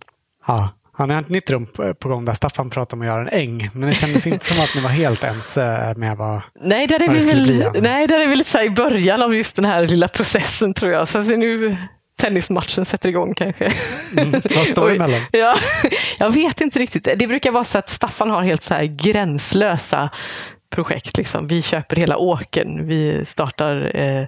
Ja. 0.47 0.69
Ja, 0.99 1.07
ni 1.07 1.15
har 1.15 1.21
ett 1.21 1.29
nytt 1.29 1.51
rum 1.51 1.67
på 2.01 2.09
gång 2.09 2.25
där 2.25 2.35
Staffan 2.35 2.71
pratade 2.71 2.97
om 2.97 3.09
att 3.09 3.15
göra 3.15 3.29
en 3.29 3.41
äng, 3.41 3.71
men 3.73 3.89
det 3.89 3.95
kändes 3.95 4.27
inte 4.27 4.45
som 4.45 4.65
att 4.65 4.75
ni 4.75 4.81
var 4.81 4.91
helt 4.91 5.25
ense 5.25 5.95
med 5.97 6.17
vad, 6.17 6.43
nej, 6.61 6.87
där 6.87 7.03
är 7.03 7.07
vad 7.07 7.17
det 7.17 7.21
skulle 7.21 7.35
väl, 7.35 7.71
bli. 7.73 7.81
Nej, 7.81 8.07
där 8.07 8.21
är 8.21 8.29
vi 8.29 8.37
lite 8.37 8.59
i 8.59 8.71
början 8.71 9.23
av 9.23 9.35
just 9.35 9.57
den 9.57 9.65
här 9.65 9.87
lilla 9.87 10.09
processen 10.09 10.75
tror 10.75 10.93
jag. 10.93 11.09
Så 11.09 11.23
nu 11.23 11.77
tennismatchen 12.21 12.85
sätter 12.85 13.09
igång 13.09 13.35
kanske. 13.35 13.73
Mm, 14.19 14.33
vad 14.33 14.67
står 14.67 14.91
emellan? 14.95 15.21
Ja, 15.33 15.57
jag 16.19 16.31
vet 16.31 16.61
inte 16.61 16.79
riktigt. 16.79 17.05
Det 17.05 17.27
brukar 17.27 17.51
vara 17.51 17.65
så 17.65 17.79
att 17.79 17.89
Staffan 17.89 18.31
har 18.31 18.43
helt 18.43 18.63
så 18.63 18.75
gränslösa 18.81 20.11
projekt. 20.75 21.17
Liksom. 21.17 21.47
Vi 21.47 21.63
köper 21.63 21.97
hela 21.97 22.17
åken, 22.17 22.87
vi 22.87 23.25
startar, 23.27 23.91
eh, 23.95 24.27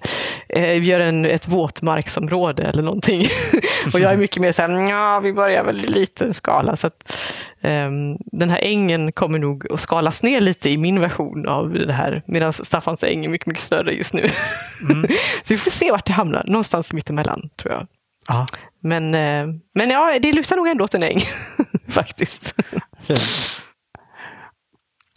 eh, 0.48 0.80
vi 0.80 0.86
gör 0.86 1.00
en, 1.00 1.24
ett 1.24 1.48
våtmarksområde 1.48 2.62
eller 2.62 2.82
någonting. 2.82 3.26
och 3.94 4.00
jag 4.00 4.12
är 4.12 4.16
mycket 4.16 4.42
mer 4.42 4.52
så 4.52 4.62
här, 4.62 4.90
ja, 4.90 5.20
vi 5.20 5.32
börjar 5.32 5.64
väl 5.64 5.84
i 5.84 5.88
liten 5.88 6.34
skala. 6.34 6.76
Så 6.76 6.86
att, 6.86 7.12
ehm, 7.60 8.16
den 8.18 8.50
här 8.50 8.60
ängen 8.62 9.12
kommer 9.12 9.38
nog 9.38 9.72
att 9.72 9.80
skalas 9.80 10.22
ner 10.22 10.40
lite 10.40 10.70
i 10.70 10.76
min 10.76 11.00
version 11.00 11.48
av 11.48 11.72
det 11.72 11.92
här, 11.92 12.22
medan 12.26 12.52
Staffans 12.52 13.04
äng 13.04 13.24
är 13.24 13.28
mycket, 13.28 13.46
mycket 13.46 13.62
större 13.62 13.92
just 13.92 14.14
nu. 14.14 14.28
så 15.42 15.48
vi 15.48 15.58
får 15.58 15.70
se 15.70 15.90
vart 15.90 16.06
det 16.06 16.12
hamnar, 16.12 16.44
någonstans 16.46 16.92
mittemellan 16.92 17.50
tror 17.56 17.74
jag. 17.74 17.86
Ja, 18.28 18.46
Men, 18.80 19.14
eh, 19.14 19.46
men 19.74 19.90
ja, 19.90 20.18
det 20.22 20.32
lutar 20.32 20.56
nog 20.56 20.68
ändå 20.68 20.84
åt 20.84 20.94
en 20.94 21.02
äng, 21.02 21.20
faktiskt. 21.88 22.54
fint. 23.02 23.65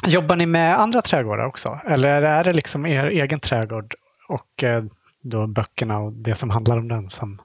Jobbar 0.08 0.36
ni 0.36 0.45
med 0.45 0.80
andra 0.80 1.02
trädgårdar 1.02 1.45
också? 1.45 1.80
Eller 1.88 2.22
är 2.22 2.43
det 2.43 2.54
liksom 2.54 2.86
er 2.86 3.06
egen 3.06 3.39
trädgård 3.39 3.95
och 4.28 4.64
eh, 4.64 4.84
då 5.24 5.47
böckerna 5.47 6.00
och 6.00 6.14
det 6.14 6.36
som 6.36 6.50
handlar 6.50 6.78
om 6.78 6.88
den 6.88 7.10
som, 7.10 7.41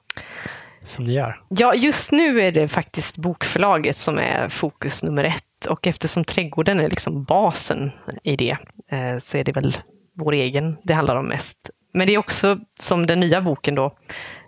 som 0.83 1.05
ni 1.05 1.13
gör? 1.13 1.41
Ja, 1.49 1.75
just 1.75 2.11
nu 2.11 2.41
är 2.41 2.51
det 2.51 2.67
faktiskt 2.67 3.17
bokförlaget 3.17 3.97
som 3.97 4.17
är 4.17 4.49
fokus 4.49 5.03
nummer 5.03 5.23
ett. 5.23 5.65
Och 5.69 5.87
eftersom 5.87 6.23
trädgården 6.23 6.79
är 6.79 6.89
liksom 6.89 7.23
basen 7.23 7.91
i 8.23 8.35
det, 8.35 8.57
eh, 8.87 9.17
så 9.17 9.37
är 9.37 9.43
det 9.43 9.51
väl 9.51 9.77
vår 10.13 10.33
egen 10.33 10.77
det 10.83 10.93
handlar 10.93 11.15
om 11.15 11.27
mest. 11.27 11.69
Men 11.93 12.07
det 12.07 12.13
är 12.13 12.17
också 12.17 12.59
som 12.79 13.05
den 13.05 13.19
nya 13.19 13.41
boken 13.41 13.75
då, 13.75 13.97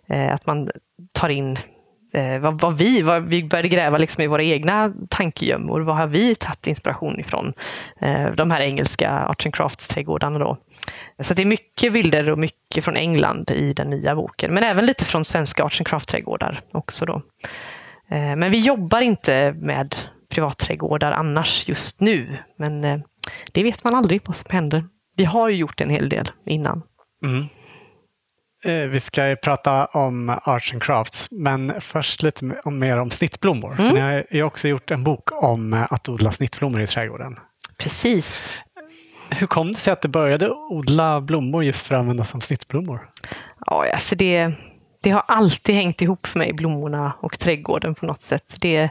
eh, 0.10 0.34
att 0.34 0.45
man 0.45 0.70
tar 1.12 1.30
in 1.30 1.60
eh, 2.14 2.39
vad, 2.39 2.62
vad 2.62 2.78
vi, 2.78 3.01
vad 3.01 3.24
vi 3.24 3.43
började 3.43 3.68
gräva 3.68 3.97
liksom 3.97 4.24
i 4.24 4.28
våra 4.28 4.43
egna 4.43 4.93
tankegömmor. 5.10 5.82
Vad 5.82 5.95
har 5.95 6.08
vi 6.08 6.36
tagit 6.36 6.68
inspiration 6.68 7.20
ifrån? 7.20 7.53
Eh, 8.01 8.32
de 8.32 8.51
här 8.51 8.62
engelska 8.62 9.26
Arts 9.28 9.45
and 9.45 9.55
Crafts-trädgårdarna 9.55 10.39
då. 10.39 10.58
Så 11.20 11.34
det 11.34 11.41
är 11.41 11.45
mycket 11.45 11.93
bilder 11.93 12.30
och 12.30 12.39
mycket 12.39 12.84
från 12.84 12.95
England 12.95 13.51
i 13.51 13.74
den 13.74 13.89
nya 13.89 14.16
boken, 14.16 14.53
men 14.53 14.64
även 14.64 14.86
lite 14.86 15.05
från 15.05 15.26
svenska 15.26 15.64
Arts 15.64 15.80
and 15.82 15.88
Crafts-trädgårdar. 15.88 16.62
också. 16.72 17.05
Då. 17.05 17.22
Eh, 18.10 18.36
Men 18.36 18.51
vi 18.51 18.60
jobbar 18.60 19.01
inte 19.01 19.55
med 19.58 19.95
privatträdgårdar 20.30 21.12
annars 21.12 21.68
just 21.68 22.01
nu, 22.01 22.38
men 22.58 22.84
eh, 22.84 22.99
det 23.51 23.64
vet 23.64 23.84
man 23.84 23.95
aldrig 23.95 24.22
vad 24.26 24.36
som 24.36 24.51
händer. 24.51 24.86
Vi 25.16 25.26
har 25.26 25.49
ju 25.49 25.55
gjort 25.55 25.82
en 25.82 25.89
hel 25.89 26.10
del 26.10 26.32
innan. 26.45 26.82
Mm. 27.26 27.45
Eh, 28.68 28.88
Vi 28.88 28.99
ska 28.99 29.30
ju 29.30 29.36
prata 29.36 29.86
om 29.86 30.30
Arts 30.43 30.74
and 30.74 30.84
Crafts, 30.84 31.28
men 31.32 31.82
först 31.82 32.24
lite 32.24 32.45
mer 32.65 32.97
om 32.97 33.11
snittblommor. 33.11 33.76
Så 33.76 33.82
Mm. 33.84 33.93
ni 33.95 33.99
har 34.01 34.24
ju 34.32 34.43
också 34.43 34.68
gjort 34.68 34.91
en 34.91 35.03
bok 35.03 35.43
om 35.43 35.74
eh, 35.74 35.93
att 35.93 36.09
odla 36.09 36.32
snittblommor 36.32 36.82
i 36.82 36.88
trädgården. 36.88 37.36
Precis. 37.78 38.53
Hur 39.30 39.47
kom 39.47 39.68
det 39.68 39.76
sig 39.80 39.93
att 39.93 40.01
du 40.01 40.07
började 40.07 40.49
odla 40.51 41.22
blommor 41.22 41.63
just 41.63 41.88
för 41.88 41.95
att 41.95 41.99
använda 42.01 42.24
som 42.24 42.41
snittblommor? 42.41 43.09
Ja, 43.65 43.86
alltså 43.93 44.15
det, 44.15 44.51
det 45.03 45.09
har 45.09 45.24
alltid 45.28 45.76
hängt 45.76 46.01
ihop 46.01 46.28
för 46.28 46.39
mig, 46.39 46.53
blommorna 46.53 47.13
och 47.22 47.39
trädgården 47.39 47.95
på 47.95 48.05
något 48.05 48.22
sätt. 48.22 48.55
Det 48.61 48.76
är 48.76 48.89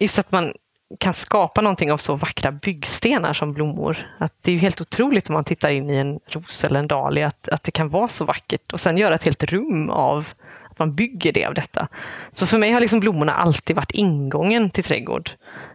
just 0.00 0.18
att 0.18 0.32
man 0.32 0.52
kan 0.98 1.14
skapa 1.14 1.60
någonting 1.60 1.92
av 1.92 1.96
så 1.96 2.14
vackra 2.14 2.52
byggstenar 2.52 3.32
som 3.32 3.52
blommor. 3.52 3.96
Att 4.18 4.32
det 4.42 4.50
är 4.50 4.52
ju 4.52 4.58
helt 4.58 4.80
otroligt 4.80 5.28
om 5.28 5.32
man 5.32 5.44
tittar 5.44 5.70
in 5.70 5.90
i 5.90 5.96
en 5.96 6.20
ros 6.26 6.64
eller 6.64 6.80
en 6.80 6.88
dahlia, 6.88 7.26
att, 7.26 7.48
att 7.48 7.62
det 7.62 7.70
kan 7.70 7.88
vara 7.88 8.08
så 8.08 8.24
vackert. 8.24 8.72
Och 8.72 8.80
sen 8.80 8.98
göra 8.98 9.14
ett 9.14 9.24
helt 9.24 9.42
rum 9.42 9.90
av 9.90 10.28
att 10.70 10.78
man 10.78 10.94
bygger 10.94 11.32
det 11.32 11.46
av 11.46 11.54
detta. 11.54 11.88
Så 12.32 12.46
för 12.46 12.58
mig 12.58 12.72
har 12.72 12.80
liksom 12.80 13.00
blommorna 13.00 13.34
alltid 13.34 13.76
varit 13.76 13.90
ingången 13.90 14.70
till 14.70 14.84
trädgård. 14.84 15.30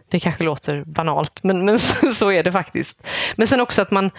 Det 0.08 0.20
kanske 0.20 0.44
låter 0.44 0.84
banalt, 0.84 1.42
men, 1.42 1.64
men 1.64 1.78
så, 1.78 2.06
så 2.14 2.32
är 2.32 2.42
det 2.42 2.52
faktiskt. 2.52 3.06
Men 3.36 3.46
sen 3.46 3.60
också 3.60 3.82
att 3.82 3.90
man 3.90 4.10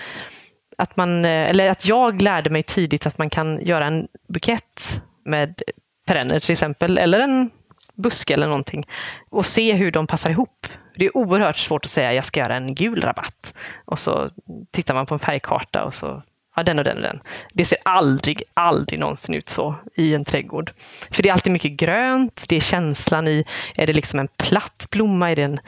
att, 0.77 0.97
man, 0.97 1.25
eh, 1.25 1.49
eller 1.49 1.69
att 1.69 1.85
jag 1.85 2.21
lärde 2.21 2.49
mig 2.49 2.63
tidigt 2.63 3.05
att 3.05 3.17
man 3.17 3.29
kan 3.29 3.65
göra 3.65 3.85
en 3.85 4.07
bukett 4.27 5.01
med 5.25 5.61
perenner 6.07 6.39
till 6.39 6.51
exempel, 6.51 6.97
eller 6.97 7.19
en 7.19 7.49
buske 7.95 8.33
eller 8.33 8.47
någonting 8.47 8.87
och 9.29 9.45
se 9.45 9.73
hur 9.73 9.91
de 9.91 10.07
passar 10.07 10.29
ihop. 10.29 10.67
Det 11.01 11.05
är 11.05 11.17
oerhört 11.17 11.57
svårt 11.57 11.85
att 11.85 11.91
säga 11.91 12.13
jag 12.13 12.25
ska 12.25 12.39
göra 12.39 12.55
en 12.55 12.75
gul 12.75 13.01
rabatt 13.01 13.53
och 13.85 13.99
så 13.99 14.29
tittar 14.71 14.93
man 14.93 15.05
på 15.05 15.13
en 15.13 15.19
färgkarta 15.19 15.85
och 15.85 15.93
så 15.93 16.23
ja, 16.55 16.63
den 16.63 16.79
och 16.79 16.85
den 16.85 16.97
och 16.97 17.03
den. 17.03 17.19
Det 17.53 17.65
ser 17.65 17.77
aldrig, 17.85 18.43
aldrig 18.53 18.99
någonsin 18.99 19.35
ut 19.35 19.49
så 19.49 19.75
i 19.95 20.13
en 20.13 20.25
trädgård. 20.25 20.71
För 21.11 21.23
det 21.23 21.29
är 21.29 21.33
alltid 21.33 21.53
mycket 21.53 21.71
grönt, 21.71 22.45
det 22.49 22.55
är 22.55 22.59
känslan 22.59 23.27
i, 23.27 23.45
är 23.75 23.87
det 23.87 23.93
liksom 23.93 24.19
en 24.19 24.27
platt 24.37 24.87
blomma, 24.91 25.31
är 25.31 25.35
det, 25.35 25.43
en, 25.43 25.59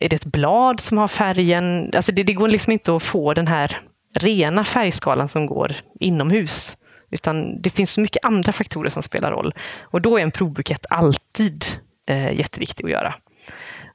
är 0.00 0.08
det 0.08 0.16
ett 0.16 0.24
blad 0.24 0.80
som 0.80 0.98
har 0.98 1.08
färgen? 1.08 1.90
Alltså 1.94 2.12
det, 2.12 2.22
det 2.22 2.32
går 2.32 2.48
liksom 2.48 2.72
inte 2.72 2.96
att 2.96 3.02
få 3.02 3.34
den 3.34 3.46
här 3.46 3.80
rena 4.14 4.64
färgskalan 4.64 5.28
som 5.28 5.46
går 5.46 5.76
inomhus. 6.00 6.76
Utan 7.10 7.62
det 7.62 7.70
finns 7.70 7.92
så 7.92 8.00
mycket 8.00 8.24
andra 8.24 8.52
faktorer 8.52 8.90
som 8.90 9.02
spelar 9.02 9.30
roll. 9.30 9.54
Och 9.80 10.00
då 10.00 10.18
är 10.18 10.22
en 10.22 10.30
provbukett 10.30 10.86
alltid 10.90 11.64
eh, 12.06 12.32
jätteviktig 12.32 12.84
att 12.84 12.90
göra. 12.90 13.14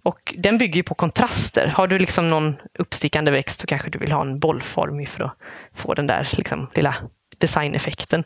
Och 0.06 0.34
den 0.38 0.58
bygger 0.58 0.76
ju 0.76 0.84
på 0.84 0.96
kontraster. 0.96 1.68
Har 1.68 1.88
du 1.88 2.00
liksom 2.00 2.30
någon 2.30 2.56
uppstickande 2.80 3.32
växt 3.32 3.60
så 3.60 3.68
kanske 3.68 3.90
du 3.90 4.00
vill 4.00 4.12
ha 4.12 4.22
en 4.22 4.40
bollform 4.40 5.06
för 5.06 5.24
att 5.24 5.38
få 5.76 5.94
den 5.94 6.08
där 6.08 6.30
liksom 6.32 6.68
lilla 6.74 6.96
designeffekten. 7.38 8.24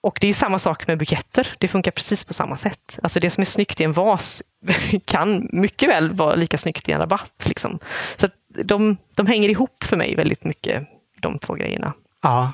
Och 0.00 0.18
det 0.20 0.28
är 0.28 0.34
samma 0.34 0.58
sak 0.58 0.86
med 0.86 0.98
buketter. 0.98 1.54
Det 1.58 1.68
funkar 1.68 1.90
precis 1.90 2.24
på 2.24 2.32
samma 2.32 2.56
sätt. 2.56 2.98
Alltså 3.02 3.20
det 3.20 3.30
som 3.30 3.40
är 3.40 3.44
snyggt 3.44 3.80
i 3.80 3.84
en 3.84 3.92
vas 3.92 4.42
kan 5.04 5.48
mycket 5.52 5.88
väl 5.88 6.12
vara 6.12 6.34
lika 6.34 6.58
snyggt 6.58 6.88
i 6.88 6.92
en 6.92 7.00
rabatt. 7.00 7.44
Liksom. 7.46 7.78
Så 8.16 8.26
att 8.26 8.34
de, 8.64 8.96
de 9.14 9.26
hänger 9.26 9.48
ihop 9.48 9.84
för 9.84 9.96
mig 9.96 10.16
väldigt 10.16 10.44
mycket, 10.44 10.88
de 11.20 11.38
två 11.38 11.54
grejerna. 11.54 11.92
Ja. 12.22 12.52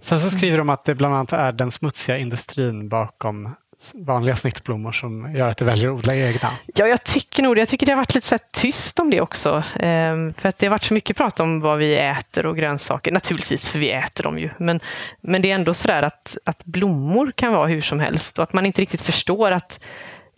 Sen 0.00 0.20
så 0.20 0.30
skriver 0.30 0.58
de 0.58 0.70
att 0.70 0.84
det 0.84 0.94
bland 0.94 1.14
annat 1.14 1.32
är 1.32 1.52
den 1.52 1.70
smutsiga 1.70 2.18
industrin 2.18 2.88
bakom 2.88 3.54
vanliga 3.94 4.36
snittblommor 4.36 4.92
som 4.92 5.34
gör 5.34 5.48
att 5.48 5.56
du 5.56 5.64
väljer 5.64 5.88
att 5.88 5.98
odla 5.98 6.14
egna. 6.14 6.56
Ja, 6.74 6.86
jag 6.86 7.04
tycker 7.04 7.42
nog 7.42 7.56
det. 7.56 7.60
Jag 7.60 7.68
tycker 7.68 7.86
det 7.86 7.92
har 7.92 7.96
varit 7.96 8.14
lite 8.14 8.26
så 8.26 8.38
tyst 8.52 9.00
om 9.00 9.10
det 9.10 9.20
också. 9.20 9.64
Ehm, 9.80 10.34
för 10.34 10.48
att 10.48 10.58
det 10.58 10.66
har 10.66 10.70
varit 10.70 10.84
så 10.84 10.94
mycket 10.94 11.16
prat 11.16 11.40
om 11.40 11.60
vad 11.60 11.78
vi 11.78 11.96
äter 11.96 12.46
och 12.46 12.56
grönsaker. 12.56 13.12
Naturligtvis, 13.12 13.68
för 13.68 13.78
vi 13.78 13.92
äter 13.92 14.24
dem 14.24 14.38
ju. 14.38 14.50
Men, 14.58 14.80
men 15.20 15.42
det 15.42 15.50
är 15.50 15.54
ändå 15.54 15.74
så 15.74 15.88
där 15.88 16.02
att, 16.02 16.36
att 16.44 16.64
blommor 16.64 17.32
kan 17.36 17.52
vara 17.52 17.66
hur 17.66 17.80
som 17.80 18.00
helst 18.00 18.38
och 18.38 18.42
att 18.42 18.52
man 18.52 18.66
inte 18.66 18.82
riktigt 18.82 19.00
förstår 19.00 19.50
att 19.50 19.78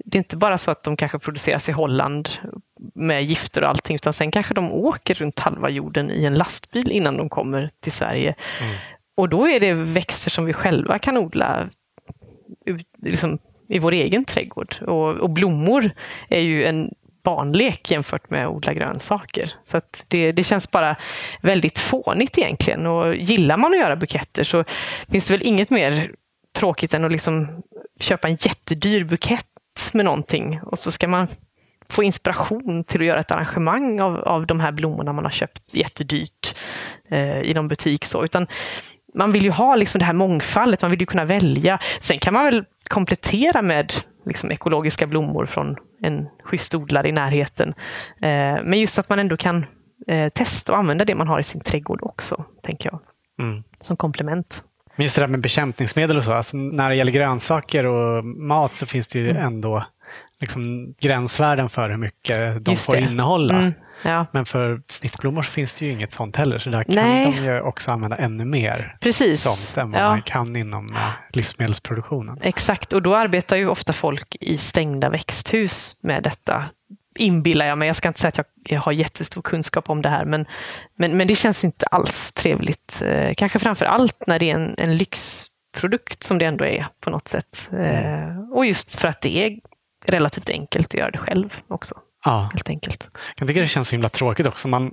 det 0.04 0.16
är 0.16 0.20
inte 0.20 0.36
bara 0.36 0.58
så 0.58 0.70
att 0.70 0.82
de 0.82 0.96
kanske 0.96 1.18
produceras 1.18 1.68
i 1.68 1.72
Holland 1.72 2.28
med 2.94 3.24
gifter 3.24 3.62
och 3.62 3.68
allting, 3.68 3.96
utan 3.96 4.12
sen 4.12 4.30
kanske 4.30 4.54
de 4.54 4.72
åker 4.72 5.14
runt 5.14 5.38
halva 5.38 5.68
jorden 5.70 6.10
i 6.10 6.24
en 6.24 6.34
lastbil 6.34 6.90
innan 6.90 7.16
de 7.16 7.28
kommer 7.28 7.70
till 7.80 7.92
Sverige. 7.92 8.34
Och 9.16 9.28
då 9.28 9.48
är 9.48 9.60
det 9.60 9.72
växter 9.72 10.30
som 10.30 10.44
vi 10.44 10.52
själva 10.52 10.98
kan 10.98 11.16
odla 11.16 11.68
ut- 12.66 12.94
liksom, 13.02 13.38
i 13.68 13.78
vår 13.78 13.92
egen 13.92 14.24
trädgård. 14.24 14.76
Och, 14.82 15.08
och 15.08 15.30
blommor 15.30 15.90
är 16.28 16.40
ju 16.40 16.64
en 16.64 16.90
barnlek 17.24 17.90
jämfört 17.90 18.30
med 18.30 18.46
att 18.46 18.52
odla 18.52 18.74
grönsaker. 18.74 19.52
Så 19.62 19.76
att 19.76 20.06
det, 20.08 20.32
det 20.32 20.44
känns 20.44 20.70
bara 20.70 20.96
väldigt 21.42 21.78
fånigt 21.78 22.38
egentligen. 22.38 22.86
Och 22.86 23.16
gillar 23.16 23.56
man 23.56 23.72
att 23.72 23.78
göra 23.78 23.96
buketter 23.96 24.44
så 24.44 24.64
finns 25.08 25.28
det 25.28 25.34
väl 25.34 25.46
inget 25.46 25.70
mer 25.70 26.12
tråkigt 26.58 26.94
än 26.94 27.04
att 27.04 27.12
liksom 27.12 27.62
köpa 28.00 28.28
en 28.28 28.36
jättedyr 28.40 29.04
bukett 29.04 29.46
med 29.92 30.04
någonting 30.04 30.60
och 30.62 30.78
så 30.78 30.90
ska 30.90 31.08
man 31.08 31.28
få 31.88 32.02
inspiration 32.02 32.84
till 32.84 33.00
att 33.00 33.06
göra 33.06 33.20
ett 33.20 33.30
arrangemang 33.30 34.00
av, 34.00 34.16
av 34.16 34.46
de 34.46 34.60
här 34.60 34.72
blommorna 34.72 35.12
man 35.12 35.24
har 35.24 35.32
köpt 35.32 35.74
jättedyrt 35.74 36.54
eh, 37.08 37.40
i 37.40 37.54
någon 37.54 37.68
butik. 37.68 38.04
Så. 38.04 38.24
Utan 38.24 38.46
man 39.16 39.32
vill 39.32 39.44
ju 39.44 39.50
ha 39.50 39.76
liksom 39.76 39.98
det 39.98 40.04
här 40.04 40.12
mångfaldet, 40.12 40.82
man 40.82 40.90
vill 40.90 41.00
ju 41.00 41.06
kunna 41.06 41.24
välja. 41.24 41.78
Sen 42.00 42.18
kan 42.18 42.34
man 42.34 42.44
väl 42.44 42.64
komplettera 42.88 43.62
med 43.62 43.92
liksom 44.26 44.50
ekologiska 44.52 45.06
blommor 45.06 45.46
från 45.46 45.76
en 46.02 46.26
schysst 46.44 46.74
odlare 46.74 47.08
i 47.08 47.12
närheten. 47.12 47.68
Eh, 48.22 48.62
men 48.64 48.80
just 48.80 48.98
att 48.98 49.08
man 49.08 49.18
ändå 49.18 49.36
kan 49.36 49.66
eh, 50.08 50.28
testa 50.28 50.72
och 50.72 50.78
använda 50.78 51.04
det 51.04 51.14
man 51.14 51.28
har 51.28 51.40
i 51.40 51.42
sin 51.42 51.60
trädgård 51.60 51.98
också, 52.02 52.44
tänker 52.62 52.90
jag, 52.92 53.00
Mm. 53.38 53.62
som 53.80 53.96
komplement. 53.96 54.64
Men 54.96 55.04
just 55.04 55.16
det 55.16 55.22
där 55.22 55.28
med 55.28 55.40
bekämpningsmedel 55.40 56.16
och 56.16 56.24
så, 56.24 56.32
alltså 56.32 56.56
när 56.56 56.88
det 56.90 56.96
gäller 56.96 57.12
grönsaker 57.12 57.86
och 57.86 58.24
mat 58.24 58.72
så 58.72 58.86
finns 58.86 59.08
det 59.08 59.18
ju 59.18 59.30
ändå 59.30 59.86
liksom 60.40 60.94
gränsvärden 61.00 61.68
för 61.68 61.90
hur 61.90 61.96
mycket 61.96 62.64
de 62.64 62.70
Mm. 62.70 62.76
Får 62.76 62.96
innehålla. 62.96 63.54
Mm. 63.58 63.72
Ja. 64.02 64.26
Men 64.32 64.44
för 64.44 64.82
snittblommor 64.88 65.42
så 65.42 65.50
finns 65.52 65.78
det 65.78 65.86
ju 65.86 65.92
inget 65.92 66.12
sånt 66.12 66.36
heller, 66.36 66.58
så 66.58 66.70
där 66.70 66.84
kan 66.84 66.94
Nej. 66.94 67.24
de 67.24 67.44
ju 67.44 67.60
också 67.60 67.90
använda 67.90 68.16
ännu 68.16 68.44
mer 68.44 68.96
Precis. 69.00 69.42
sånt 69.42 69.76
än 69.84 69.92
vad 69.92 70.00
Ja. 70.02 70.08
man 70.08 70.22
kan 70.22 70.56
inom 70.56 70.94
eh, 70.96 71.10
livsmedelsproduktionen. 71.32 72.38
Exakt, 72.42 72.92
och 72.92 73.02
då 73.02 73.16
arbetar 73.16 73.56
ju 73.56 73.68
ofta 73.68 73.92
folk 73.92 74.36
i 74.40 74.58
stängda 74.58 75.08
växthus 75.08 75.96
med 76.00 76.22
detta. 76.22 76.64
Inbillar 77.18 77.66
jag 77.66 77.78
mig. 77.78 77.86
Jag 77.86 77.96
ska 77.96 78.08
inte 78.08 78.20
säga 78.20 78.32
att 78.38 78.46
jag, 78.64 78.80
har 78.80 78.92
jättestor 78.92 79.42
kunskap 79.42 79.90
om 79.90 80.02
det 80.02 80.08
här, 80.08 80.24
men, 80.24 80.46
men, 80.98 81.16
men 81.16 81.28
det 81.28 81.34
känns 81.34 81.64
inte 81.64 81.86
alls 81.86 82.32
trevligt. 82.32 83.02
Eh, 83.02 83.32
kanske 83.36 83.58
framför 83.58 83.84
allt 83.86 84.22
när 84.26 84.38
det 84.38 84.50
är 84.50 84.54
en, 84.54 84.74
en 84.78 84.96
lyxprodukt 84.96 86.22
som 86.22 86.38
det 86.38 86.44
ändå 86.44 86.64
är 86.64 86.86
på 87.00 87.10
något 87.10 87.28
sätt. 87.28 87.70
Eh, 87.72 88.38
och 88.52 88.66
just 88.66 89.00
för 89.00 89.08
att 89.08 89.20
det 89.20 89.36
är 89.44 89.58
relativt 90.06 90.50
enkelt 90.50 90.86
att 90.86 90.94
göra 91.00 91.10
det 91.10 91.18
själv 91.18 91.56
också, 91.68 91.94
Ja. 92.26 92.50
helt 92.52 92.68
enkelt. 92.68 93.10
Jag 93.36 93.48
tycker 93.48 93.60
det 93.62 93.68
känns 93.68 93.88
så 93.88 93.94
himla 93.94 94.08
tråkigt 94.08 94.46
också. 94.46 94.68
Man 94.68 94.92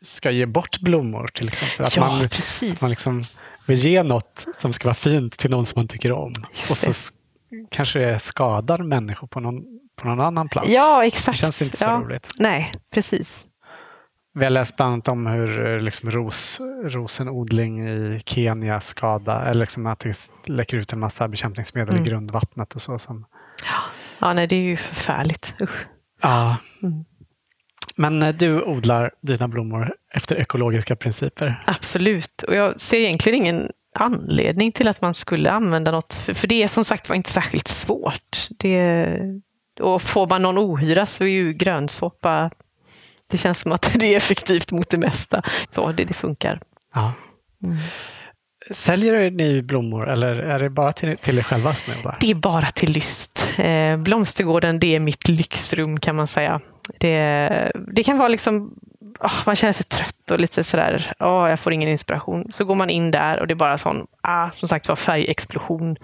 ska 0.00 0.30
ge 0.30 0.46
bort 0.46 0.80
blommor 0.80 1.28
till 1.34 1.48
exempel. 1.48 1.86
Att 1.86 1.96
ja, 1.96 2.06
man, 2.08 2.28
precis. 2.28 2.80
man 2.80 2.90
liksom 2.90 3.24
vill 3.66 3.78
ge 3.78 4.02
något 4.02 4.46
som 4.54 4.72
ska 4.72 4.84
vara 4.88 4.94
fint 4.94 5.38
till 5.38 5.50
någon 5.50 5.66
som 5.66 5.80
man 5.80 5.88
tycker 5.88 6.12
om. 6.12 6.32
Just 6.54 6.70
och 6.70 6.76
så 6.94 7.12
det. 7.50 7.66
kanske 7.70 7.98
det 7.98 8.18
skadar 8.18 8.78
människor 8.78 9.26
på 9.26 9.40
någon, 9.40 9.62
på 9.96 10.08
någon 10.08 10.20
annan 10.20 10.48
plats. 10.48 10.68
Ja, 10.70 11.04
exakt. 11.04 11.34
Det 11.36 11.40
känns 11.40 11.62
inte 11.62 11.76
så 11.76 11.84
Ja. 11.84 11.90
roligt. 12.04 12.30
Nej, 12.38 12.72
precis. 12.94 13.46
Vi 14.36 14.44
har 14.44 14.50
läst 14.50 14.76
bland 14.76 14.92
annat 14.92 15.08
om 15.08 15.26
hur 15.26 15.66
eh, 15.74 15.80
liksom, 15.80 16.10
ros, 16.10 16.60
rosenodling 16.84 17.88
i 17.88 18.22
Kenya 18.26 18.80
skadar, 18.80 19.44
eller 19.46 19.60
liksom 19.60 19.86
att 19.86 19.98
det 20.00 20.30
läcker 20.46 20.76
ut 20.76 20.92
en 20.92 20.98
massa 21.00 21.28
bekämpningsmedel 21.28 21.94
Mm. 21.94 22.06
i 22.06 22.08
grundvattnet 22.08 22.74
och 22.74 22.82
så. 22.82 22.98
Som, 22.98 23.26
Ja, 24.20 24.32
nej, 24.32 24.46
det 24.46 24.56
är 24.56 24.60
ju 24.60 24.76
förfärligt. 24.76 25.54
Usch. 25.60 25.86
Ja. 26.28 26.56
Mm. 26.82 27.04
Men 27.96 28.22
eh, 28.22 28.34
du 28.34 28.62
odlar 28.62 29.10
dina 29.20 29.48
blommor 29.48 29.94
efter 30.12 30.36
ekologiska 30.36 30.96
principer. 30.96 31.62
Absolut. 31.66 32.42
Och 32.42 32.54
jag 32.54 32.80
ser 32.80 33.00
egentligen 33.00 33.38
ingen 33.38 33.70
anledning 33.94 34.72
till 34.72 34.88
att 34.88 35.00
man 35.00 35.14
skulle 35.14 35.50
använda 35.50 35.90
något. 35.90 36.14
För, 36.14 36.34
för 36.34 36.48
det 36.48 36.62
är 36.62 36.68
som 36.68 36.84
sagt 36.84 37.08
var 37.08 37.16
inte 37.16 37.30
särskilt 37.30 37.68
svårt. 37.68 38.48
Det, 38.50 39.06
och 39.80 40.02
får 40.02 40.26
man 40.26 40.42
någon 40.42 40.58
ohyra 40.58 41.06
så 41.06 41.24
är 41.24 41.28
ju 41.28 41.52
grönsåpa 41.52 42.50
det 43.26 43.38
känns 43.38 43.58
som 43.58 43.72
att 43.72 43.94
det 44.00 44.12
är 44.12 44.16
effektivt 44.16 44.72
mot 44.72 44.90
det 44.90 44.98
mesta. 44.98 45.42
Så 45.70 45.92
det, 45.92 46.04
det 46.04 46.14
funkar. 46.14 46.60
Ja. 46.94 47.12
Mm. 47.64 47.78
Säljer 48.70 49.30
ni 49.30 49.62
blommor 49.62 50.08
eller 50.08 50.36
är 50.36 50.58
det 50.58 50.70
bara 50.70 50.92
till, 50.92 51.16
till 51.16 51.38
er 51.38 51.42
själva 51.42 51.74
som 51.74 51.94
ni? 51.94 52.02
Det 52.20 52.30
är 52.30 52.34
bara 52.34 52.66
till 52.66 52.92
lyst. 52.92 53.54
Eh, 53.58 53.96
blomstergården, 53.96 54.80
det 54.80 54.94
är 54.94 55.00
mitt 55.00 55.28
lyxrum 55.28 56.00
kan 56.00 56.16
man 56.16 56.26
säga. 56.26 56.60
Det, 56.98 57.72
det 57.94 58.02
kan 58.02 58.18
vara 58.18 58.28
liksom, 58.28 58.74
Oh, 59.20 59.42
man 59.46 59.56
känner 59.56 59.72
sig 59.72 59.86
trött 59.86 60.30
och 60.30 60.40
lite 60.40 60.64
sådär, 60.64 61.12
oh, 61.20 61.50
jag 61.50 61.60
får 61.60 61.72
ingen 61.72 61.88
inspiration. 61.88 62.52
Så 62.52 62.64
går 62.64 62.74
man 62.74 62.90
in 62.90 63.10
där 63.10 63.40
och 63.40 63.46
det 63.46 63.54
är 63.54 63.56
bara 63.56 63.78
sån, 63.78 64.06
ah, 64.20 64.50
som 64.50 64.68
sagt 64.68 64.88
var, 64.88 64.96
färgexplosion. 64.96 65.96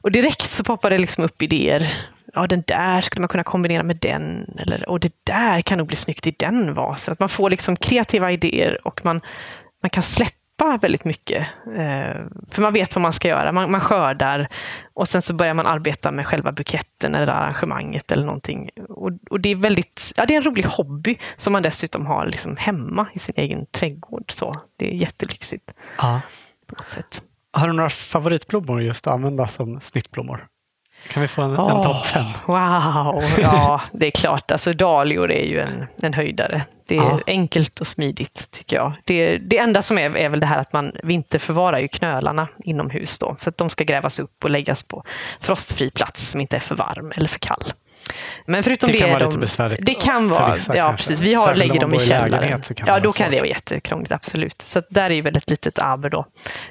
Och 0.00 0.12
direkt 0.12 0.50
så 0.50 0.64
poppar 0.64 0.90
det 0.90 0.98
liksom 0.98 1.24
upp 1.24 1.42
idéer. 1.42 1.92
Ja, 2.34 2.46
den 2.46 2.62
där 2.66 3.00
skulle 3.00 3.20
man 3.20 3.28
kunna 3.28 3.44
kombinera 3.44 3.82
med 3.82 3.96
den. 3.96 4.56
Eller, 4.58 4.88
och 4.88 5.00
det 5.00 5.12
där 5.24 5.60
kan 5.60 5.78
nog 5.78 5.86
bli 5.86 5.96
snyggt 5.96 6.26
i 6.26 6.34
den 6.38 6.74
vasen. 6.74 7.12
Att 7.12 7.20
man 7.20 7.28
får 7.28 7.50
liksom 7.50 7.76
kreativa 7.76 8.32
idéer 8.32 8.86
och 8.86 9.04
man, 9.04 9.20
man 9.82 9.90
kan 9.90 10.02
släppa 10.02 10.32
väldigt 10.80 11.04
mycket. 11.04 11.46
Eh, 11.66 12.20
för 12.50 12.62
man 12.62 12.72
vet 12.72 12.94
vad 12.96 13.02
man 13.02 13.12
ska 13.12 13.28
göra. 13.28 13.52
Man, 13.52 13.70
man 13.70 13.80
skördar 13.80 14.48
och 14.94 15.08
sen 15.08 15.22
så 15.22 15.34
börjar 15.34 15.54
man 15.54 15.66
arbeta 15.66 16.10
med 16.10 16.26
själva 16.26 16.52
buketten 16.52 17.14
eller 17.14 17.32
arrangemanget 17.32 18.12
eller 18.12 18.24
någonting. 18.26 18.70
Och, 18.88 19.10
och 19.30 19.40
det 19.40 19.48
är 19.48 19.56
väldigt, 19.56 20.12
ja 20.16 20.26
det 20.26 20.34
är 20.34 20.36
en 20.36 20.44
rolig 20.44 20.64
hobby 20.64 21.18
som 21.36 21.52
man 21.52 21.62
dessutom 21.62 22.06
har 22.06 22.26
liksom 22.26 22.56
hemma 22.56 23.06
i 23.14 23.18
sin 23.18 23.34
egen 23.36 23.66
trädgård. 23.66 24.32
Så 24.32 24.54
det 24.76 24.90
är 24.90 24.94
jättelyxigt 24.94 25.70
Ja. 25.98 26.20
på 26.66 26.74
något 26.74 26.90
sätt. 26.90 27.22
Har 27.52 27.66
du 27.66 27.72
några 27.72 27.90
favoritblommor 27.90 28.82
just 28.82 29.06
att 29.06 29.14
använda 29.14 29.46
som 29.46 29.80
snittblommor? 29.80 30.46
Kan 31.08 31.22
vi 31.22 31.28
få 31.28 31.42
en, 31.42 31.50
en 31.50 31.58
Åh, 31.60 31.82
topp 31.82 32.06
fem? 32.06 32.24
Wow, 32.46 33.24
ja 33.38 33.80
det 33.92 34.06
är 34.06 34.10
klart. 34.10 34.50
Alltså 34.50 34.72
dahlior 34.72 35.30
är 35.30 35.44
ju 35.44 35.60
en, 35.60 35.86
en 36.02 36.14
höjdare. 36.14 36.64
Det 36.88 36.94
är 36.96 37.00
Ja. 37.02 37.20
enkelt 37.26 37.80
och 37.80 37.86
smidigt 37.86 38.50
tycker 38.50 38.76
jag. 38.76 38.92
Det, 39.04 39.38
det 39.38 39.58
enda 39.58 39.82
som 39.82 39.98
är, 39.98 40.16
är 40.16 40.28
väl 40.28 40.40
det 40.40 40.46
här 40.46 40.58
att 40.58 40.72
man 40.72 40.92
vinterförvarar 41.02 41.78
ju 41.78 41.88
knölarna 41.88 42.48
inomhus 42.64 43.18
då. 43.18 43.34
Så 43.38 43.48
att 43.48 43.56
de 43.58 43.68
ska 43.70 43.84
grävas 43.84 44.18
upp 44.18 44.44
och 44.44 44.50
läggas 44.50 44.82
på 44.82 45.04
frostfri 45.40 45.90
plats 45.90 46.28
som 46.30 46.40
inte 46.40 46.56
är 46.56 46.60
för 46.60 46.74
varm 46.74 47.12
eller 47.16 47.28
för 47.28 47.38
kall. 47.38 47.72
Men 48.46 48.62
förutom 48.62 48.86
Det 48.86 48.92
det, 48.92 48.98
kan 48.98 49.08
är 49.08 49.12
vara 49.12 49.18
de, 49.20 49.26
lite 49.26 49.38
besvärligt 49.38 49.86
Det 49.86 49.94
kan 49.94 50.28
vara, 50.28 50.52
vissa 50.54 50.76
ja 50.76 50.86
kanske. 50.88 51.08
precis. 51.08 51.20
Vi 51.26 51.34
har, 51.34 51.54
lägger 51.54 51.80
dem 51.80 51.94
i 51.94 51.98
källaren. 51.98 52.60
det 52.68 52.82
ja, 52.86 53.00
då 53.00 53.12
kan 53.12 53.30
det 53.30 53.36
vara 53.36 53.48
jättekrångligt, 53.48 54.12
absolut. 54.12 54.62
Så 54.62 54.78
att 54.78 54.86
där 54.90 55.10
är 55.10 55.14
ju 55.14 55.20
väldigt 55.22 55.50
litet 55.50 55.78
aber 55.78 56.10
då. 56.10 56.18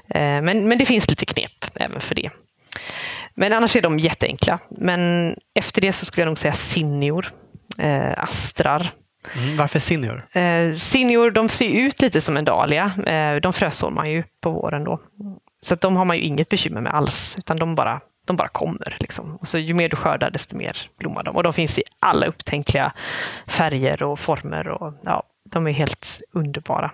Eh, 0.10 0.22
Men, 0.22 0.68
men 0.68 0.78
det 0.78 0.86
finns 0.86 1.10
lite 1.10 1.26
knep 1.26 1.52
även 1.76 2.00
för 2.00 2.16
det. 2.16 2.30
Men 3.36 3.54
annars 3.54 3.76
är 3.76 3.82
de 3.82 4.00
jätteenkla. 4.00 4.60
Men 4.70 5.36
efter 5.56 5.82
det 5.82 5.92
så 5.92 6.06
skulle 6.06 6.22
jag 6.22 6.28
nog 6.28 6.38
säga 6.38 6.54
senior, 6.54 7.32
eh, 7.80 8.12
astrar. 8.24 8.92
Mm, 9.38 9.58
varför 9.58 9.80
senior? 9.80 10.28
Eh, 10.32 10.74
senior, 10.74 11.32
de 11.32 11.50
ser 11.50 11.68
ut 11.70 12.02
lite 12.02 12.22
som 12.22 12.38
en 12.38 12.46
dahlia. 12.46 12.92
Eh, 13.06 13.36
de 13.36 13.54
frösår 13.54 13.92
man 13.92 14.12
ju 14.12 14.24
på 14.42 14.50
våren 14.52 14.84
då. 14.84 15.00
Så 15.62 15.74
att 15.74 15.82
de 15.82 15.96
har 15.96 16.06
man 16.06 16.18
ju 16.18 16.24
inget 16.24 16.50
bekymmer 16.50 16.82
med 16.82 16.94
alls, 16.94 17.36
utan 17.38 17.58
de 17.58 17.76
bara, 17.76 18.02
de 18.28 18.36
bara 18.36 18.48
kommer. 18.48 18.98
Liksom. 19.00 19.36
Och 19.36 19.48
så 19.48 19.58
ju 19.58 19.74
mer 19.74 19.90
du 19.90 19.96
skördar, 19.96 20.32
desto 20.32 20.58
mer 20.58 20.78
blommar 21.00 21.24
de. 21.24 21.36
Och 21.36 21.44
de 21.44 21.54
finns 21.54 21.80
i 21.80 21.84
alla 22.00 22.26
upptänkliga 22.26 22.94
färger 23.48 24.04
och 24.04 24.20
former. 24.20 24.68
Och, 24.68 24.94
ja, 25.04 25.24
de 25.50 25.68
är 25.68 25.72
helt 25.72 26.22
underbara. 26.32 26.92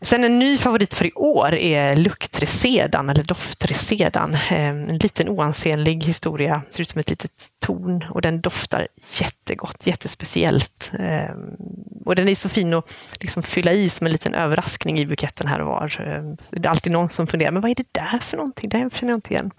Sen 0.00 0.24
en 0.24 0.38
ny 0.38 0.58
favorit 0.58 0.94
för 0.94 1.06
i 1.06 1.12
år 1.12 1.54
är 1.54 1.96
luktresedan 1.96 3.10
eller 3.10 3.22
doftresedan. 3.22 4.36
Ehm, 4.50 4.88
en 4.88 4.98
liten 4.98 5.28
oansenlig 5.28 6.04
historia, 6.04 6.62
ser 6.68 6.80
ut 6.80 6.88
som 6.88 7.00
ett 7.00 7.10
litet 7.10 7.32
torn 7.66 8.04
och 8.10 8.20
den 8.20 8.40
doftar 8.40 8.88
jättegott, 9.20 9.86
jättespeciellt. 9.86 10.92
Ehm, 10.98 11.56
och 12.04 12.16
den 12.16 12.28
är 12.28 12.34
så 12.34 12.48
fin 12.48 12.74
att 12.74 13.18
liksom 13.20 13.42
fylla 13.42 13.72
i 13.72 13.88
som 13.88 14.06
en 14.06 14.12
liten 14.12 14.34
överraskning 14.34 14.98
i 14.98 15.06
buketten 15.06 15.46
här 15.46 15.60
och 15.60 15.66
var. 15.66 16.00
Ehm, 16.00 16.36
så 16.40 16.56
Det 16.56 16.68
är 16.68 16.70
alltid 16.70 16.92
någon 16.92 17.08
som 17.08 17.26
funderar, 17.26 17.50
men 17.50 17.62
vad 17.62 17.70
är 17.70 17.74
det 17.74 17.92
där 17.92 18.18
för 18.18 18.36
någonting? 18.36 18.68
Det 18.68 18.90
känner 18.94 19.12
jag 19.12 19.16
inte 19.16 19.34
igen. 19.34 19.50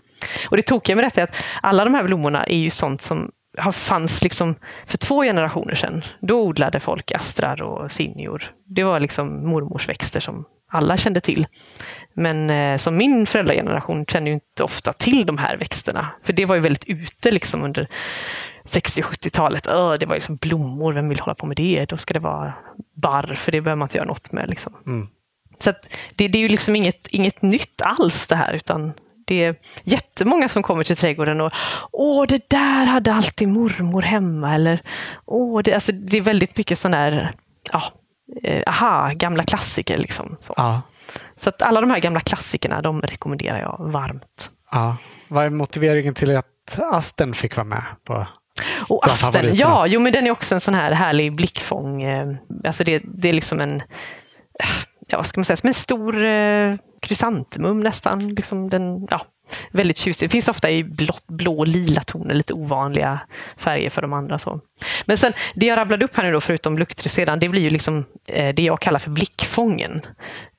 Och 0.49 0.57
det 0.57 0.63
tokiga 0.63 0.95
med 0.95 1.05
detta 1.05 1.21
är 1.21 1.23
att 1.23 1.35
alla 1.61 1.83
de 1.83 1.93
här 1.93 2.03
blommorna 2.03 2.43
är 2.43 2.57
ju 2.57 2.69
sånt 2.69 3.01
som 3.01 3.31
har 3.57 3.71
fanns 3.71 4.23
liksom 4.23 4.55
för 4.85 4.97
två 4.97 5.23
generationer 5.23 5.75
sedan. 5.75 6.03
Då 6.21 6.41
odlade 6.41 6.79
folk 6.79 7.11
astrar 7.11 7.61
och 7.61 7.91
sinjor. 7.91 8.43
Det 8.65 8.83
var 8.83 8.99
liksom 8.99 9.49
mormors 9.49 9.89
växter 9.89 10.19
som 10.19 10.45
alla 10.71 10.97
kände 10.97 11.21
till. 11.21 11.47
Men 12.13 12.49
eh, 12.49 12.77
som 12.77 12.97
min 12.97 13.25
föräldrageneration 13.25 14.05
känner 14.05 14.27
ju 14.27 14.33
inte 14.33 14.63
ofta 14.63 14.93
till 14.93 15.25
de 15.25 15.37
här 15.37 15.57
växterna. 15.57 16.07
För 16.23 16.33
det 16.33 16.45
var 16.45 16.55
ju 16.55 16.61
väldigt 16.61 16.85
ute 16.87 17.31
liksom 17.31 17.63
under 17.63 17.87
60-70-talet. 18.63 19.67
Öh, 19.67 19.93
det 19.99 20.05
var 20.05 20.15
liksom 20.15 20.35
blommor, 20.35 20.93
vem 20.93 21.09
vill 21.09 21.19
hålla 21.19 21.35
på 21.35 21.45
med 21.45 21.57
det? 21.57 21.85
Då 21.89 21.97
ska 21.97 22.13
det 22.13 22.19
vara 22.19 22.53
barr, 22.93 23.35
för 23.35 23.51
det 23.51 23.61
behöver 23.61 23.79
man 23.79 23.85
inte 23.85 23.97
göra 23.97 24.07
något 24.07 24.31
med. 24.31 24.49
Liksom. 24.49 24.73
Mm. 24.87 25.07
Så 25.59 25.71
det, 26.15 26.27
det 26.27 26.37
är 26.37 26.41
ju 26.41 26.49
liksom 26.49 26.75
inget, 26.75 27.07
inget 27.07 27.41
nytt 27.41 27.81
alls 27.81 28.27
det 28.27 28.35
här, 28.35 28.53
utan 28.53 28.93
det 29.29 29.43
är 29.43 29.55
jättemånga 29.83 30.49
som 30.49 30.63
kommer 30.63 30.83
till 30.83 30.95
trädgården 30.95 31.41
och 31.41 31.51
åh, 31.91 32.25
det 32.27 32.49
där 32.49 32.85
hade 32.85 33.13
alltid 33.13 33.47
mormor 33.47 34.01
hemma. 34.01 34.55
Eller 34.55 34.81
åh, 35.25 35.61
det, 35.63 35.73
alltså, 35.73 35.91
det 35.91 36.17
är 36.17 36.21
väldigt 36.21 36.57
mycket 36.57 36.77
sån 36.77 36.91
där, 36.91 37.35
ja, 37.71 37.83
eh, 38.43 38.63
aha, 38.67 39.11
gamla 39.15 39.43
klassiker. 39.43 39.97
Liksom, 39.97 40.37
så. 40.39 40.53
Ja. 40.57 40.81
så 41.35 41.49
att 41.49 41.61
alla 41.61 41.81
de 41.81 41.91
här 41.91 41.99
gamla 41.99 42.19
klassikerna, 42.19 42.81
de 42.81 43.01
rekommenderar 43.01 43.59
jag 43.59 43.91
varmt. 43.91 44.51
ja. 44.71 44.97
Vad 45.27 45.45
är 45.45 45.49
motiveringen 45.49 46.13
till 46.13 46.37
att 46.37 46.79
astern 46.91 47.33
fick 47.33 47.55
vara 47.55 47.67
med? 47.67 47.83
På? 48.03 48.27
Och 48.89 49.05
asten, 49.07 49.55
ja, 49.55 49.87
jo, 49.87 49.99
men 49.99 50.11
den 50.11 50.27
är 50.27 50.31
också 50.31 50.55
en 50.55 50.61
sån 50.61 50.73
här 50.73 50.91
härlig 50.91 51.35
blickfång. 51.35 52.01
eh, 52.03 52.27
Alltså 52.65 52.83
det, 52.83 53.01
det 53.05 53.29
är 53.29 53.33
liksom 53.33 53.61
en, 53.61 53.81
ja, 55.11 55.17
vad 55.17 55.27
ska 55.27 55.39
man 55.39 55.45
säga, 55.45 55.57
som 55.57 55.67
en 55.67 55.73
stor 55.73 56.23
eh, 56.23 56.75
krysantemum 57.01 57.79
nästan. 57.79 58.29
Liksom 58.29 58.69
den, 58.69 59.07
ja, 59.09 59.25
väldigt 59.71 59.97
tjusig. 59.97 60.29
Det 60.29 60.31
finns 60.31 60.47
ofta 60.47 60.71
i 60.71 60.83
blått, 60.83 61.27
blå 61.27 61.57
och 61.57 61.67
lila 61.67 62.01
toner, 62.01 62.33
lite 62.33 62.53
ovanliga 62.53 63.19
färger 63.57 63.89
för 63.89 64.01
de 64.01 64.13
andra. 64.13 64.39
Så. 64.39 64.59
Men 65.05 65.17
sen, 65.17 65.33
det 65.55 65.65
jag 65.65 65.77
rabblade 65.77 66.05
upp 66.05 66.15
här 66.15 66.23
nu 66.23 66.31
då, 66.31 66.41
förutom 66.41 66.77
luktresedan, 66.77 67.39
det 67.39 67.49
blir 67.49 67.61
ju 67.61 67.69
liksom 67.69 68.05
eh, 68.27 68.55
det 68.55 68.63
jag 68.63 68.79
kallar 68.79 68.99
för 68.99 69.09
blickfången. 69.09 70.01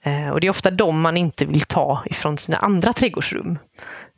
Eh, 0.04 0.28
och 0.28 0.40
det 0.40 0.46
är 0.46 0.50
ofta 0.50 0.70
de 0.70 1.00
man 1.00 1.16
inte 1.16 1.44
vill 1.44 1.62
ta 1.62 2.02
ifrån 2.06 2.38
sina 2.38 2.58
andra 2.58 2.92
trädgårdsrum. 2.92 3.58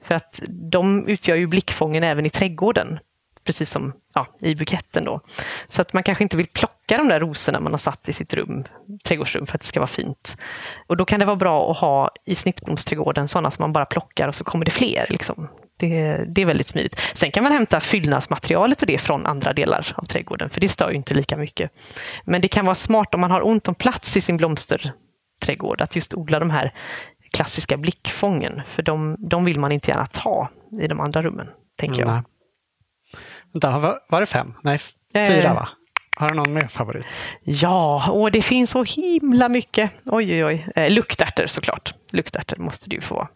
För 0.05 0.15
att 0.15 0.43
de 0.49 1.09
utgör 1.09 1.37
ju 1.37 1.47
blickfången 1.47 2.05
även 2.05 2.27
i 2.27 2.31
trädgården 2.31 2.99
precis 3.45 3.71
som 3.71 3.93
ja, 4.15 4.27
i 4.41 4.55
buketten. 4.55 5.05
Då. 5.05 5.21
Så 5.69 5.83
att 5.83 5.93
man 5.93 6.03
kanske 6.03 6.25
inte 6.25 6.37
vill 6.37 6.47
plocka 6.47 6.97
de 6.97 7.09
där 7.09 7.21
rosorna 7.21 7.61
man 7.61 7.73
har 7.73 7.79
satt 7.79 8.09
i 8.09 8.13
sitt 8.13 8.35
rum, 8.35 8.65
trädgårdsrum 9.05 9.47
för 9.47 9.55
att 9.55 9.61
det 9.61 9.67
ska 9.67 9.81
vara 9.81 9.87
fint. 9.87 10.37
Och 10.87 10.97
då 10.97 11.05
kan 11.05 11.21
det 11.21 11.27
vara 11.27 11.37
bra 11.37 11.71
att 11.71 11.77
ha 11.77 12.11
i 12.25 12.35
snittblomsträdgården 12.35 13.29
sådana 13.29 13.51
som 13.51 13.63
man 13.63 13.73
bara 13.73 13.87
plockar 13.87 14.29
och 14.29 14.35
så 14.35 14.45
kommer 14.45 14.65
det 14.65 14.71
fler. 14.71 15.07
Liksom. 15.11 15.49
Det, 15.77 16.25
det, 16.29 16.43
är 16.43 16.47
väldigt 16.47 16.69
smidigt. 16.69 17.01
Sen 17.15 17.31
kan 17.31 17.43
man 17.43 17.53
hämta 17.53 17.81
fyllnadsmaterialet 17.81 18.83
och 18.83 18.87
det 18.87 18.99
från 18.99 19.27
andra 19.27 19.53
delar 19.53 19.93
av 19.95 20.05
trädgården, 20.05 20.51
för 20.51 20.61
det 20.61 20.69
stör 20.69 20.91
ju 20.91 20.97
inte 20.97 21.15
lika 21.15 21.37
mycket. 21.37 21.71
Men 22.25 22.41
det 22.41 22.49
kan 22.49 22.65
vara 22.65 22.75
smart 22.75 23.15
om 23.15 23.21
man 23.21 23.31
har 23.31 23.47
ont 23.47 23.69
om 23.69 23.75
plats 23.75 24.17
i 24.17 24.21
sin 24.21 24.37
blomsterträdgård, 24.37 25.81
att 25.81 25.95
just 25.95 26.15
odla 26.15 26.39
de 26.39 26.51
här 26.51 26.75
klassiska 27.33 27.77
blickfången, 27.77 28.63
för 28.69 28.83
de, 28.83 29.17
de 29.19 29.45
vill 29.45 29.61
man 29.61 29.73
inte 29.73 29.91
gärna 29.91 30.07
ta 30.07 30.49
i 30.81 30.87
de 30.87 31.01
andra 31.01 31.23
rummen, 31.23 31.49
tänker 31.77 32.01
jag. 32.01 32.09
Nej. 32.09 32.23
Vänta, 33.53 33.99
var 34.09 34.21
det 34.21 34.27
fem? 34.27 34.55
Nej, 34.63 34.79
fyra 35.15 35.49
eh, 35.49 35.55
va? 35.55 35.69
Har 36.17 36.29
du 36.29 36.35
någon 36.35 36.53
mer 36.53 36.69
favorit? 36.69 37.29
Ja, 37.45 38.11
och 38.11 38.33
det 38.33 38.43
finns 38.43 38.71
så 38.71 38.85
himla 38.85 39.49
mycket. 39.49 39.91
Oj, 40.07 40.33
oj, 40.33 40.45
oj. 40.45 40.69
Eh, 40.77 40.91
luktärtor 40.91 41.47
såklart. 41.47 41.95
Luktärtor 42.11 42.57
måste 42.57 42.89
det 42.89 42.95
ju 42.95 43.01
få 43.01 43.15
vara. 43.15 43.29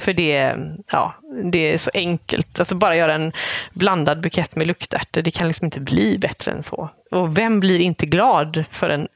För 0.00 0.12
det, 0.12 0.56
ja, 0.90 1.14
det 1.44 1.72
är 1.72 1.78
så 1.78 1.90
enkelt. 1.94 2.58
Alltså 2.58 2.74
bara 2.74 2.96
göra 2.96 3.14
en 3.14 3.32
blandad 3.72 4.20
bukett 4.20 4.56
med 4.56 4.66
luktärtor, 4.66 5.22
det 5.22 5.30
kan 5.30 5.48
liksom 5.48 5.64
inte 5.64 5.80
bli 5.80 6.18
bättre 6.18 6.52
än 6.52 6.62
så. 6.62 6.90
Och 7.10 7.38
vem 7.38 7.60
blir 7.60 7.78
inte 7.78 8.06
glad 8.06 8.64
för 8.72 8.88
en 8.88 9.08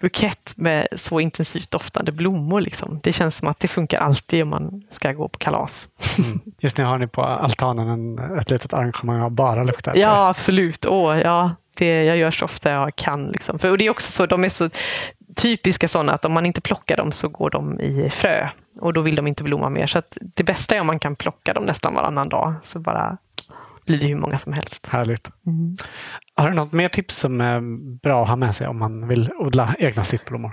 bukett 0.00 0.52
med 0.56 0.88
så 0.96 1.20
intensivt 1.20 1.70
doftande 1.70 2.12
blommor? 2.12 2.60
Liksom? 2.60 3.00
Det 3.02 3.12
känns 3.12 3.36
som 3.36 3.48
att 3.48 3.60
det 3.60 3.68
funkar 3.68 4.00
alltid 4.00 4.42
om 4.42 4.48
man 4.48 4.82
ska 4.88 5.12
gå 5.12 5.28
på 5.28 5.38
kalas. 5.38 5.88
Mm. 6.18 6.40
Just 6.58 6.78
nu 6.78 6.84
har 6.84 6.98
ni 6.98 7.06
på 7.06 7.22
altanen 7.22 7.88
en, 7.88 8.38
ett 8.38 8.50
litet 8.50 8.72
arrangemang 8.72 9.20
av 9.20 9.30
bara 9.30 9.64
luktärtor. 9.64 10.00
Ja, 10.00 10.28
absolut. 10.28 10.86
Åh, 10.86 11.18
ja, 11.18 11.54
det, 11.74 12.04
jag 12.04 12.16
gör 12.16 12.30
så 12.30 12.44
ofta 12.44 12.70
jag 12.70 12.96
kan. 12.96 13.26
Liksom. 13.28 13.58
För, 13.58 13.70
och 13.70 13.78
det 13.78 13.86
är 13.86 13.90
också 13.90 14.12
så, 14.12 14.26
de 14.26 14.44
är 14.44 14.48
så 14.48 14.70
typiska 15.36 15.88
sådana 15.88 16.12
att 16.12 16.24
om 16.24 16.32
man 16.32 16.46
inte 16.46 16.60
plockar 16.60 16.96
dem 16.96 17.12
så 17.12 17.28
går 17.28 17.50
de 17.50 17.80
i 17.80 18.10
frö 18.10 18.48
och 18.78 18.92
då 18.92 19.00
vill 19.00 19.14
de 19.14 19.26
inte 19.26 19.44
blomma 19.44 19.70
mer. 19.70 19.86
Så 19.86 20.02
det 20.20 20.44
bästa 20.44 20.76
är 20.76 20.80
om 20.80 20.86
man 20.86 20.98
kan 20.98 21.16
plocka 21.16 21.54
dem 21.54 21.64
nästan 21.64 21.94
varannan 21.94 22.28
dag 22.28 22.54
så 22.62 22.80
bara 22.80 23.18
blir 23.86 23.98
det 23.98 24.06
hur 24.06 24.16
många 24.16 24.38
som 24.38 24.52
helst. 24.52 24.86
Härligt. 24.86 25.30
Mm. 25.46 25.76
Har 26.34 26.48
du 26.48 26.54
något 26.56 26.72
mer 26.72 26.88
tips 26.88 27.16
som 27.16 27.40
är 27.40 27.60
bra 28.00 28.22
att 28.22 28.28
ha 28.28 28.36
med 28.36 28.56
sig 28.56 28.66
om 28.66 28.78
man 28.78 29.08
vill 29.08 29.30
odla 29.38 29.74
egna 29.78 30.04
sittblommor? 30.04 30.52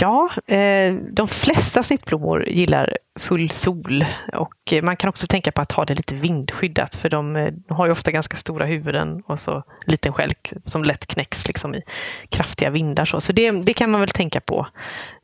Ja, 0.00 0.30
eh, 0.46 0.94
de 0.94 1.28
flesta 1.28 1.82
snittblommor 1.82 2.48
gillar 2.48 2.98
full 3.18 3.50
sol 3.50 4.04
och 4.32 4.74
man 4.82 4.96
kan 4.96 5.08
också 5.08 5.26
tänka 5.26 5.52
på 5.52 5.60
att 5.60 5.72
ha 5.72 5.84
det 5.84 5.94
lite 5.94 6.14
vindskyddat 6.14 6.94
för 6.94 7.08
de 7.08 7.36
eh, 7.36 7.52
har 7.68 7.86
ju 7.86 7.92
ofta 7.92 8.10
ganska 8.10 8.36
stora 8.36 8.66
huvuden 8.66 9.22
och 9.26 9.40
så 9.40 9.62
liten 9.86 10.12
skälk 10.12 10.52
som 10.64 10.84
lätt 10.84 11.06
knäcks 11.06 11.48
liksom 11.48 11.74
i 11.74 11.82
kraftiga 12.28 12.70
vindar. 12.70 13.04
Så, 13.04 13.20
så 13.20 13.32
det, 13.32 13.50
det 13.50 13.74
kan 13.74 13.90
man 13.90 14.00
väl 14.00 14.10
tänka 14.10 14.40
på. 14.40 14.66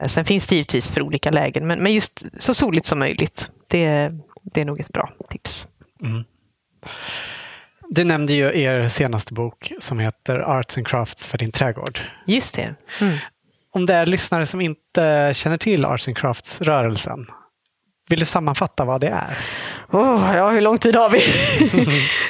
Eh, 0.00 0.06
sen 0.06 0.24
finns 0.24 0.46
det 0.46 0.54
givetvis 0.54 0.90
för 0.90 1.02
olika 1.02 1.30
lägen 1.30 1.66
men, 1.66 1.82
men 1.82 1.94
just 1.94 2.24
så 2.38 2.54
soligt 2.54 2.86
som 2.86 2.98
möjligt. 2.98 3.50
Det, 3.68 4.10
det 4.42 4.60
är 4.60 4.64
nog 4.64 4.80
ett 4.80 4.92
bra 4.92 5.12
tips. 5.30 5.68
Mm. 6.02 6.24
Du 7.88 8.04
nämnde 8.04 8.34
ju 8.34 8.62
er 8.62 8.88
senaste 8.88 9.34
bok 9.34 9.72
som 9.78 9.98
heter 9.98 10.38
Arts 10.38 10.76
and 10.76 10.86
Crafts 10.86 11.28
för 11.28 11.38
din 11.38 11.52
trädgård. 11.52 12.00
Just 12.26 12.54
det. 12.54 12.74
Mm 13.00 13.18
om 13.74 13.86
det 13.86 13.94
är 13.94 14.06
lyssnare 14.06 14.46
som 14.46 14.60
inte 14.60 15.32
känner 15.34 15.56
till 15.56 15.84
Arts 15.84 16.08
and 16.08 16.16
Crafts-rörelsen, 16.18 17.26
vill 18.08 18.18
du 18.20 18.26
sammanfatta 18.26 18.84
vad 18.84 19.00
det 19.00 19.08
är? 19.08 19.38
Oh, 19.92 20.36
ja, 20.36 20.50
hur 20.50 20.60
lång 20.60 20.78
tid 20.78 20.96
har 20.96 21.10
vi? 21.10 21.20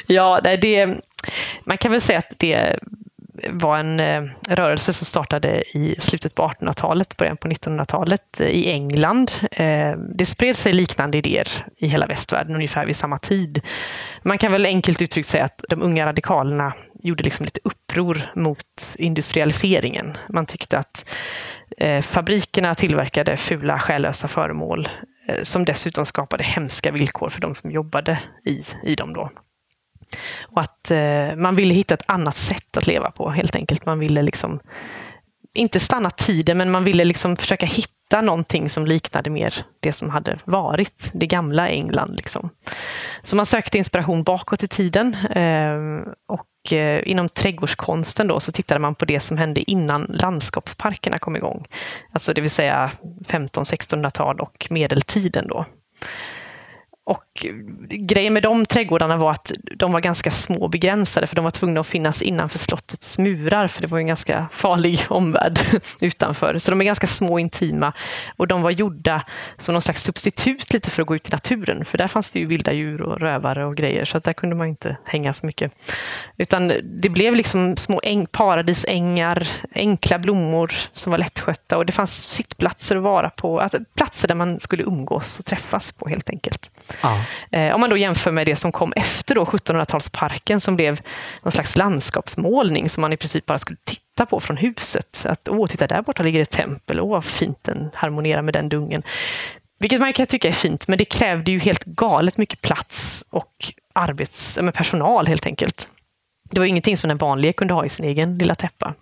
ja, 0.15 0.41
det, 0.41 0.97
man 1.65 1.77
kan 1.77 1.91
väl 1.91 2.01
säga 2.01 2.19
att 2.19 2.33
det 2.37 2.79
var 3.49 3.77
en 3.77 3.99
eh, 3.99 4.23
rörelse 4.49 4.93
som 4.93 5.05
startade 5.05 5.77
i 5.77 5.95
slutet 5.99 6.35
på 6.35 6.43
1800-talet, 6.43 7.17
början 7.17 7.37
på 7.37 7.47
1900-talet 7.47 8.39
eh, 8.39 8.47
i 8.47 8.71
England. 8.71 9.31
Eh, 9.51 9.91
det 10.17 10.25
spred 10.25 10.57
sig 10.57 10.73
liknande 10.73 11.17
idéer 11.17 11.47
i 11.77 11.87
hela 11.87 12.07
västvärlden 12.07 12.55
ungefär 12.55 12.85
vid 12.85 12.95
samma 12.95 13.19
tid. 13.19 13.61
Man 14.23 14.37
kan 14.37 14.51
väl 14.51 14.65
enkelt 14.65 15.01
uttryckt 15.01 15.29
säga 15.29 15.45
att 15.45 15.63
de 15.69 15.81
unga 15.81 16.05
radikalerna 16.05 16.73
gjorde 17.05 17.23
liksom 17.23 17.43
lite 17.43 17.59
uppror 17.63 18.31
mot 18.35 18.95
industrialiseringen. 18.97 20.17
Man 20.29 20.45
tyckte 20.45 20.77
att 20.77 21.09
eh, 21.77 22.01
fabrikerna 22.01 22.75
tillverkade 22.75 23.37
fula, 23.37 23.79
själlösa 23.79 24.27
föremål 24.27 24.89
eh, 25.27 25.41
som 25.43 25.65
dessutom 25.65 26.05
skapade 26.05 26.43
hemska 26.43 26.91
villkor 26.91 27.29
för 27.29 27.41
de 27.41 27.55
som 27.55 27.71
jobbade 27.71 28.19
i, 28.45 28.63
i 28.83 28.95
dem. 28.95 29.13
Då. 29.13 29.31
Och 30.41 30.61
att 30.61 30.91
eh, 30.91 31.35
man 31.35 31.55
ville 31.55 31.73
hitta 31.73 31.93
ett 31.93 32.03
annat 32.09 32.37
sätt 32.37 32.77
att 32.77 32.87
leva 32.87 33.11
på 33.11 33.29
helt 33.29 33.55
enkelt. 33.55 33.85
Man 33.85 33.99
ville 33.99 34.21
liksom 34.21 34.59
inte 35.53 35.79
stanna 35.79 36.09
tiden, 36.09 36.57
men 36.57 36.71
man 36.71 36.83
ville 36.83 37.05
liksom 37.05 37.35
försöka 37.35 37.65
hitta 37.65 37.94
någonting 38.11 38.69
som 38.69 38.85
liknade 38.85 39.29
mer 39.29 39.65
det 39.79 39.93
som 39.93 40.09
hade 40.09 40.39
varit, 40.45 41.11
det 41.13 41.27
gamla 41.27 41.69
England. 41.69 42.15
Liksom. 42.15 42.49
Så 43.21 43.35
man 43.35 43.45
sökte 43.45 43.77
inspiration 43.77 44.23
bakåt 44.23 44.63
i 44.63 44.67
tiden. 44.67 45.15
Eh, 45.15 45.77
och 46.27 46.73
eh, 46.73 47.01
inom 47.05 47.29
trädgårdskonsten 47.29 48.27
då, 48.27 48.39
så 48.39 48.51
tittade 48.51 48.79
man 48.79 48.95
på 48.95 49.05
det 49.05 49.19
som 49.19 49.37
hände 49.37 49.71
innan 49.71 50.03
landskapsparkerna 50.03 51.19
kom 51.19 51.35
igång. 51.35 51.65
Alltså 52.11 52.33
det 52.33 52.41
vill 52.41 52.49
säga 52.49 52.91
1500-1600-tal 53.27 54.39
och 54.39 54.67
medeltiden. 54.69 55.47
Då. 55.47 55.65
Och 57.07 57.45
grejen 57.89 58.33
med 58.33 58.43
de 58.43 58.65
trädgårdarna 58.65 59.17
var 59.17 59.31
att 59.31 59.51
de 59.75 59.91
var 59.91 59.99
ganska 59.99 60.31
små 60.31 60.63
och 60.63 60.69
begränsade 60.69 61.27
för 61.27 61.35
de 61.35 61.43
var 61.43 61.51
tvungna 61.51 61.79
att 61.79 61.87
finnas 61.87 62.21
innanför 62.21 62.57
slottets 62.57 63.19
murar 63.19 63.67
för 63.67 63.81
det 63.81 63.87
var 63.87 63.97
en 63.97 64.07
ganska 64.07 64.47
farlig 64.51 64.99
omvärld 65.09 65.59
utanför. 66.01 66.59
Så 66.59 66.71
de 66.71 66.81
är 66.81 66.85
ganska 66.85 67.07
små 67.07 67.33
och 67.33 67.39
intima 67.39 67.93
och 68.37 68.47
de 68.47 68.61
var 68.61 68.71
gjorda 68.71 69.25
som 69.57 69.73
någon 69.73 69.81
slags 69.81 70.03
substitut 70.03 70.73
lite 70.73 70.89
för 70.89 71.01
att 71.01 71.07
gå 71.07 71.15
ut 71.15 71.29
i 71.29 71.31
naturen 71.31 71.85
för 71.85 71.97
där 71.97 72.07
fanns 72.07 72.29
det 72.29 72.39
ju 72.39 72.45
vilda 72.45 72.73
djur 72.73 73.01
och 73.01 73.19
rövare 73.19 73.65
och 73.65 73.75
grejer 73.77 74.05
så 74.05 74.17
att 74.17 74.23
där 74.23 74.33
kunde 74.33 74.55
man 74.55 74.67
inte 74.67 74.97
hänga 75.05 75.33
så 75.33 75.45
mycket. 75.45 75.71
Utan 76.37 76.67
det 76.83 77.09
blev 77.09 77.35
liksom 77.35 77.77
små 77.77 77.99
äng, 78.03 78.25
paradisängar, 78.25 79.47
enkla 79.75 80.19
blommor 80.19 80.73
som 80.93 81.11
var 81.11 81.17
lättskötta 81.17 81.77
och 81.77 81.85
det 81.85 81.91
fanns 81.91 82.27
sittplatser 82.29 82.95
att 82.95 83.03
vara 83.03 83.29
på, 83.29 83.59
alltså 83.59 83.79
platser 83.95 84.27
där 84.27 84.35
man 84.35 84.59
skulle 84.59 84.83
umgås 84.83 85.39
och 85.39 85.45
träffas 85.45 85.91
på 85.91 86.09
helt 86.09 86.29
enkelt. 86.29 86.71
Ja. 87.01 87.21
Eh, 87.51 87.75
om 87.75 87.81
man 87.81 87.89
då 87.89 87.97
jämför 87.97 88.31
med 88.31 88.47
det 88.47 88.55
som 88.55 88.71
kom 88.71 88.93
efter 88.95 89.35
1700-talsparken 89.35 90.59
som 90.59 90.75
blev 90.75 90.99
någon 91.43 91.51
slags 91.51 91.75
landskapsmålning 91.75 92.89
som 92.89 93.01
man 93.01 93.13
i 93.13 93.17
princip 93.17 93.45
bara 93.45 93.57
skulle 93.57 93.77
titta 93.83 94.25
på 94.25 94.39
från 94.39 94.57
huset. 94.57 95.25
Att 95.25 95.49
åh, 95.49 95.67
titta 95.67 95.87
där 95.87 96.01
borta 96.01 96.23
ligger 96.23 96.41
ett 96.41 96.51
tempel, 96.51 96.99
åh 96.99 97.09
vad 97.09 97.25
fint 97.25 97.59
den 97.61 97.89
harmonerar 97.93 98.41
med 98.41 98.53
den 98.53 98.69
dungen. 98.69 99.03
Vilket 99.79 99.99
man 99.99 100.13
kan 100.13 100.27
tycka 100.27 100.47
är 100.47 100.51
fint, 100.51 100.87
men 100.87 100.97
det 100.97 101.05
krävde 101.05 101.51
ju 101.51 101.59
helt 101.59 101.83
galet 101.83 102.37
mycket 102.37 102.61
plats 102.61 103.23
och 103.29 103.73
arbets, 103.93 104.59
med 104.61 104.73
personal 104.73 105.27
helt 105.27 105.45
enkelt. 105.45 105.89
Det 106.51 106.59
var 106.59 106.65
ingenting 106.65 106.97
som 106.97 107.07
den 107.07 107.17
vanliga 107.17 107.53
kunde 107.53 107.73
ha 107.73 107.85
i 107.85 107.89
sin 107.89 108.05
egen 108.05 108.37
lilla 108.37 108.55
täppa. 108.55 108.93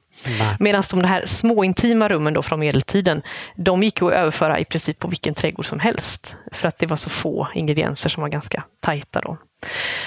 Medan 0.60 0.84
de 0.92 1.04
här 1.04 1.26
små 1.26 1.64
intima 1.64 2.10
rummen 2.10 2.34
då 2.34 2.42
från 2.42 2.60
medeltiden, 2.60 3.22
de 3.56 3.84
gick 3.84 4.02
att 4.02 4.12
överföra 4.12 4.60
i 4.60 4.66
princip 4.66 5.00
på 5.00 5.08
vilken 5.08 5.34
trädgård 5.34 5.66
som 5.66 5.80
helst. 5.80 6.36
För 6.52 6.68
att 6.68 6.80
det 6.80 6.86
var 6.86 6.98
så 6.98 7.10
få 7.10 7.48
ingredienser 7.54 8.10
som 8.10 8.22
var 8.22 8.30
ganska 8.30 8.64
tajta 8.80 9.22
då. 9.22 9.38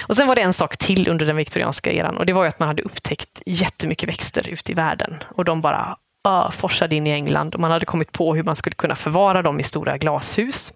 Och 0.07 0.15
sen 0.15 0.27
var 0.27 0.35
det 0.35 0.41
en 0.41 0.53
sak 0.53 0.77
till 0.77 1.07
under 1.07 1.25
den 1.25 1.35
viktorianska 1.35 1.91
eran 1.91 2.17
och 2.17 2.25
det 2.25 2.33
var 2.33 2.45
att 2.45 2.59
man 2.59 2.67
hade 2.67 2.81
upptäckt 2.81 3.41
jättemycket 3.45 4.09
växter 4.09 4.47
ute 4.47 4.71
i 4.71 4.75
världen. 4.75 5.23
Och 5.35 5.45
de 5.45 5.61
bara 5.61 5.97
uh, 6.27 6.51
forsade 6.51 6.95
in 6.95 7.07
i 7.07 7.11
England 7.11 7.53
och 7.55 7.59
man 7.59 7.71
hade 7.71 7.85
kommit 7.85 8.11
på 8.11 8.35
hur 8.35 8.43
man 8.43 8.55
skulle 8.55 8.75
kunna 8.75 8.95
förvara 8.95 9.41
dem 9.41 9.59
i 9.59 9.63
stora 9.63 9.97
glashus. 9.97 10.73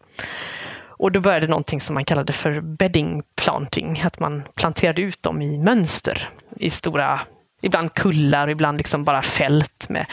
Och 1.01 1.11
då 1.11 1.19
började 1.19 1.47
någonting 1.47 1.81
som 1.81 1.93
man 1.93 2.05
kallade 2.05 2.33
för 2.33 2.61
bedding 2.61 3.23
planting, 3.35 4.01
att 4.05 4.19
man 4.19 4.43
planterade 4.55 5.01
ut 5.01 5.23
dem 5.23 5.41
i 5.41 5.57
mönster 5.57 6.29
i 6.55 6.69
stora 6.69 7.19
ibland 7.61 7.93
kullar, 7.93 8.49
ibland 8.49 8.77
liksom 8.77 9.03
bara 9.03 9.21
fält. 9.21 9.89
Med. 9.89 10.05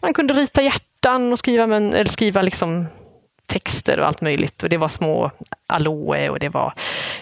Man 0.00 0.14
kunde 0.14 0.34
rita 0.34 0.62
hjärtan 0.62 1.32
och 1.32 1.38
skriva, 1.38 1.66
men, 1.66 1.94
eller 1.94 2.10
skriva 2.10 2.42
liksom 2.42 2.86
texter 3.46 4.00
och 4.00 4.06
allt 4.06 4.20
möjligt. 4.20 4.62
Och 4.62 4.68
det 4.68 4.76
var 4.76 4.88
små 4.88 5.30
aloe 5.66 6.30
och 6.30 6.38
det 6.38 6.48
var 6.48 6.74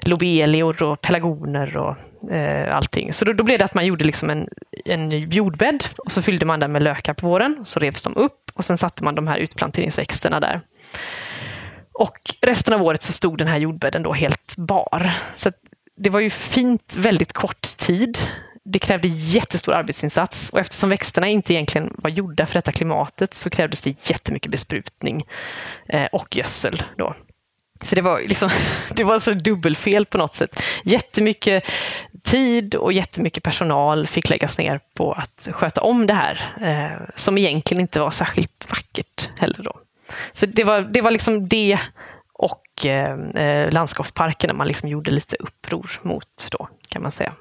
lobelior 0.02 0.82
och 0.82 1.00
pelargoner 1.00 1.76
och 1.76 2.30
eh, 2.32 2.76
allting. 2.76 3.12
Så 3.12 3.24
då, 3.24 3.32
då, 3.32 3.44
blev 3.44 3.58
det 3.58 3.64
att 3.64 3.74
man 3.74 3.86
gjorde 3.86 4.04
liksom 4.04 4.30
en, 4.30 4.48
en 4.84 5.10
jordbädd 5.10 5.84
och 5.98 6.12
så 6.12 6.22
fyllde 6.22 6.46
man 6.46 6.60
den 6.60 6.72
med 6.72 6.82
lökar 6.82 7.14
på 7.14 7.26
våren. 7.26 7.62
Så 7.64 7.80
revs 7.80 8.02
de 8.02 8.16
upp 8.16 8.50
och 8.54 8.64
sen 8.64 8.78
satte 8.78 9.04
man 9.04 9.14
de 9.14 9.26
här 9.26 9.38
utplanteringsväxterna 9.38 10.40
där. 10.40 10.60
Och 11.92 12.18
resten 12.42 12.74
av 12.74 12.82
året 12.82 13.02
så 13.02 13.12
stod 13.12 13.38
den 13.38 13.48
här 13.48 13.58
jordbädden 13.58 14.02
då 14.02 14.12
helt 14.12 14.56
bar. 14.56 15.12
Så 15.34 15.50
det 15.96 16.10
var 16.10 16.20
ju 16.20 16.30
fint 16.30 16.94
väldigt 16.98 17.32
kort 17.32 17.76
tid 17.76 18.18
det 18.64 18.78
krävde 18.78 19.08
jättestor 19.08 19.74
arbetsinsats 19.74 20.50
och 20.50 20.58
eftersom 20.58 20.90
växterna 20.90 21.28
inte 21.28 21.54
egentligen 21.54 21.94
var 21.98 22.10
gjorda 22.10 22.46
för 22.46 22.54
detta 22.54 22.72
klimatet 22.72 23.34
så 23.34 23.50
krävdes 23.50 23.80
det 23.80 24.10
jättemycket 24.10 24.50
besprutning 24.50 25.26
eh, 25.88 26.06
och 26.12 26.36
gödsel. 26.36 26.82
Då. 26.96 27.14
Så 27.84 27.94
det 27.94 28.02
var, 28.02 28.20
liksom, 28.20 28.50
det 28.94 29.04
var 29.04 29.14
alltså 29.14 29.32
så 29.32 29.38
dubbelfel 29.38 30.06
på 30.06 30.18
något 30.18 30.34
sätt. 30.34 30.62
Jättemycket 30.84 31.64
tid 32.22 32.74
och 32.74 32.92
jättemycket 32.92 33.42
personal 33.42 34.06
fick 34.06 34.30
läggas 34.30 34.58
ner 34.58 34.80
på 34.94 35.12
att 35.12 35.48
sköta 35.52 35.80
om 35.80 36.06
det 36.06 36.14
här, 36.14 36.56
eh, 36.60 37.08
som 37.14 37.38
egentligen 37.38 37.80
inte 37.80 38.00
var 38.00 38.10
särskilt 38.10 38.66
vackert 38.70 39.30
heller. 39.38 39.62
Då. 39.62 39.72
Så 40.32 40.46
det 40.46 40.64
var, 40.64 40.80
det 40.80 41.00
var 41.00 41.10
liksom 41.10 41.48
det 41.48 41.78
och 42.32 42.60
och 42.80 42.86
eh, 42.86 43.70
landskapsparkerna 43.70 44.52
man 44.52 44.68
liksom 44.68 44.88
gjorde 44.88 45.10
lite 45.10 45.36
uppror 45.36 46.00
mot 46.02 46.48
då, 46.50 46.68
kan 46.88 47.02
man 47.02 47.10
säga. 47.10 47.34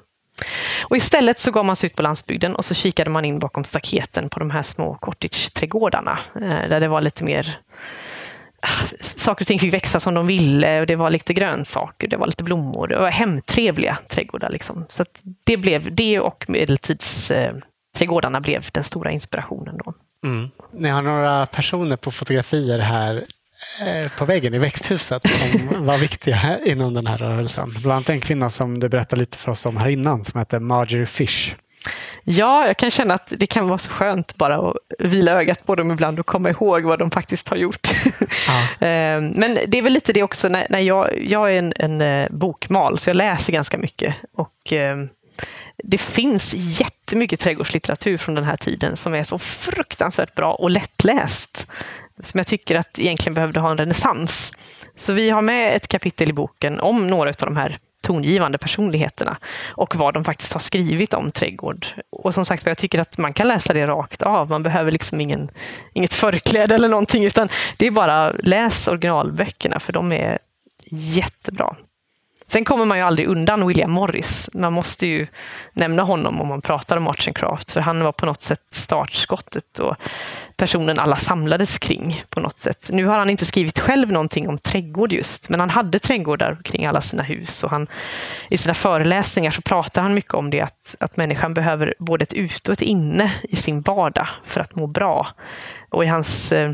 Och 0.82 0.96
istället 0.96 1.40
så 1.40 1.50
gav 1.50 1.64
man 1.64 1.76
sig 1.76 1.86
ut 1.86 1.96
på 1.96 2.02
landsbygden 2.02 2.56
och 2.56 2.64
så 2.64 2.74
kikade 2.74 3.10
man 3.10 3.24
in 3.24 3.38
bakom 3.38 3.64
staketen 3.64 4.28
på 4.28 4.38
de 4.38 4.50
här 4.50 4.62
små 4.62 4.94
cottage-trädgårdarna 4.94 6.18
eh, 6.34 6.68
där 6.68 6.80
det 6.80 6.88
var 6.88 7.00
lite 7.00 7.24
mer 7.24 7.58
ah, 8.60 8.86
Saker 9.00 9.42
och 9.42 9.46
ting 9.46 9.58
fick 9.58 9.74
växa 9.74 10.00
som 10.00 10.14
de 10.14 10.26
ville 10.26 10.80
och 10.80 10.86
det 10.86 10.96
var 10.96 11.10
lite 11.10 11.34
grönsaker, 11.34 12.08
det 12.08 12.16
var 12.16 12.26
lite 12.26 12.44
blommor. 12.44 12.86
Det 12.88 12.98
var 12.98 13.10
hemtrevliga 13.10 13.98
trädgårdar. 14.08 14.50
Liksom. 14.50 14.84
Så 14.88 15.04
det, 15.44 15.56
blev, 15.56 15.94
det 15.94 16.20
och 16.20 16.44
medeltidsträdgårdarna 16.48 18.38
eh, 18.38 18.42
blev 18.42 18.66
den 18.72 18.84
stora 18.84 19.10
inspirationen. 19.10 19.78
Då. 19.84 19.94
Mm. 20.24 20.50
Ni 20.72 20.88
har 20.88 21.02
några 21.02 21.46
personer 21.46 21.96
på 21.96 22.10
fotografier 22.10 22.78
här 22.78 23.24
på 24.18 24.24
väggen 24.24 24.54
i 24.54 24.58
växthuset 24.58 25.30
som 25.30 25.86
var 25.86 25.98
viktiga 25.98 26.58
inom 26.64 26.94
den 26.94 27.06
här 27.06 27.18
rörelsen. 27.18 27.70
Bland 27.70 27.92
annat 27.92 28.08
en 28.08 28.20
kvinna 28.20 28.50
som 28.50 28.80
du 28.80 28.88
berättade 28.88 29.20
lite 29.20 29.38
för 29.38 29.50
oss 29.50 29.66
om 29.66 29.76
här 29.76 29.88
innan 29.88 30.24
som 30.24 30.38
heter 30.38 30.58
Marjorie 30.58 31.06
Fish. 31.06 31.54
Ja, 32.24 32.66
jag 32.66 32.76
kan 32.76 32.90
känna 32.90 33.14
att 33.14 33.32
det 33.36 33.46
kan 33.46 33.68
vara 33.68 33.78
så 33.78 33.90
skönt 33.90 34.36
bara 34.36 34.70
att 34.70 34.76
vila 34.98 35.32
ögat 35.32 35.66
på 35.66 35.74
dem 35.74 35.90
ibland 35.90 36.20
och 36.20 36.26
komma 36.26 36.50
ihåg 36.50 36.82
vad 36.82 36.98
de 36.98 37.10
faktiskt 37.10 37.48
har 37.48 37.56
gjort. 37.56 37.88
Ja. 38.48 38.66
Eh, 38.86 39.20
men 39.20 39.58
det 39.68 39.78
är 39.78 39.82
väl 39.82 39.92
lite 39.92 40.12
det 40.12 40.22
också 40.22 40.48
när, 40.48 40.78
jag, 40.78 41.24
jag 41.24 41.54
är 41.54 41.58
en, 41.58 41.72
en 41.76 42.00
eh, 42.00 42.28
bokmal, 42.30 42.98
så 42.98 43.10
jag 43.10 43.16
läser 43.16 43.52
ganska 43.52 43.78
mycket. 43.78 44.14
Och 44.34 44.72
det 45.84 45.98
finns 45.98 46.54
jättemycket 46.54 47.40
trädgårdslitteratur 47.40 48.16
från 48.16 48.34
den 48.34 48.44
här 48.44 48.56
tiden 48.56 48.96
som 48.96 49.14
är 49.14 49.22
så 49.22 49.38
fruktansvärt 49.38 50.34
bra 50.34 50.52
och 50.52 50.70
lättläst 50.70 51.66
som 52.22 52.38
jag 52.38 52.46
tycker 52.46 52.76
att 52.76 52.98
egentligen 52.98 53.34
behövde 53.34 53.60
ha 53.60 53.70
en 53.70 53.78
renässans. 53.78 54.52
Så 54.96 55.12
vi 55.12 55.30
har 55.30 55.42
med 55.42 55.76
ett 55.76 55.88
kapitel 55.88 56.30
i 56.30 56.32
boken 56.32 56.80
om 56.80 57.06
några 57.06 57.28
av 57.28 57.34
de 57.38 57.56
här 57.56 57.78
tongivande 58.02 58.58
personligheterna 58.58 59.36
och 59.70 59.96
vad 59.96 60.14
de 60.14 60.24
faktiskt 60.24 60.52
har 60.52 60.60
skrivit 60.60 61.14
om 61.14 61.32
trädgård. 61.32 61.86
Och 62.10 62.34
som 62.34 62.44
sagt, 62.44 62.66
jag 62.66 62.78
tycker 62.78 63.00
att 63.00 63.18
man 63.18 63.32
kan 63.32 63.48
läsa 63.48 63.72
det 63.72 63.86
rakt 63.86 64.22
av. 64.22 64.50
Man 64.50 64.62
behöver 64.62 64.90
liksom 64.90 65.20
ingen, 65.20 65.50
inget 65.92 66.14
förkläde 66.14 66.74
eller 66.74 66.88
någonting, 66.88 67.24
utan 67.24 67.48
det 67.76 67.86
är 67.86 67.90
bara 67.90 68.30
läs 68.30 68.88
originalböckerna, 68.88 69.80
för 69.80 69.92
de 69.92 70.12
är 70.12 70.38
jättebra. 70.90 71.76
Sen 72.50 72.64
kommer 72.64 72.84
man 72.84 72.98
ju 72.98 73.04
aldrig 73.04 73.28
undan 73.28 73.66
William 73.66 73.90
Morris. 73.90 74.50
Man 74.54 74.72
måste 74.72 75.06
ju 75.06 75.26
nämna 75.72 76.02
honom 76.02 76.40
om 76.40 76.48
man 76.48 76.62
pratar 76.62 76.96
om 76.96 77.08
Arts 77.08 77.28
and 77.28 77.36
Craft, 77.36 77.72
för 77.72 77.80
han 77.80 78.04
var 78.04 78.12
på 78.12 78.26
något 78.26 78.42
sätt 78.42 78.60
startskottet 78.70 79.78
och 79.78 79.96
personen 80.56 80.98
alla 80.98 81.16
samlades 81.16 81.78
kring 81.78 82.24
på 82.28 82.40
något 82.40 82.58
sätt. 82.58 82.90
Nu 82.92 83.06
har 83.06 83.18
han 83.18 83.30
inte 83.30 83.44
skrivit 83.44 83.78
själv 83.78 84.12
någonting 84.12 84.48
om 84.48 84.58
trädgård 84.58 85.12
just, 85.12 85.50
men 85.50 85.60
han 85.60 85.70
hade 85.70 85.98
trädgårdar 85.98 86.58
kring 86.64 86.86
alla 86.86 87.00
sina 87.00 87.22
hus 87.22 87.64
och 87.64 87.70
han, 87.70 87.86
i 88.48 88.56
sina 88.56 88.74
föreläsningar 88.74 89.50
så 89.50 89.62
pratar 89.62 90.02
han 90.02 90.14
mycket 90.14 90.34
om 90.34 90.50
det 90.50 90.60
att, 90.60 90.96
att 91.00 91.16
människan 91.16 91.54
behöver 91.54 91.94
både 91.98 92.22
ett 92.22 92.32
ute 92.32 92.70
och 92.70 92.72
ett 92.72 92.82
inne 92.82 93.32
i 93.42 93.56
sin 93.56 93.80
vardag 93.80 94.28
för 94.44 94.60
att 94.60 94.74
må 94.74 94.86
bra. 94.86 95.28
Och 95.88 96.04
i 96.04 96.06
hans 96.06 96.52
eh, 96.52 96.72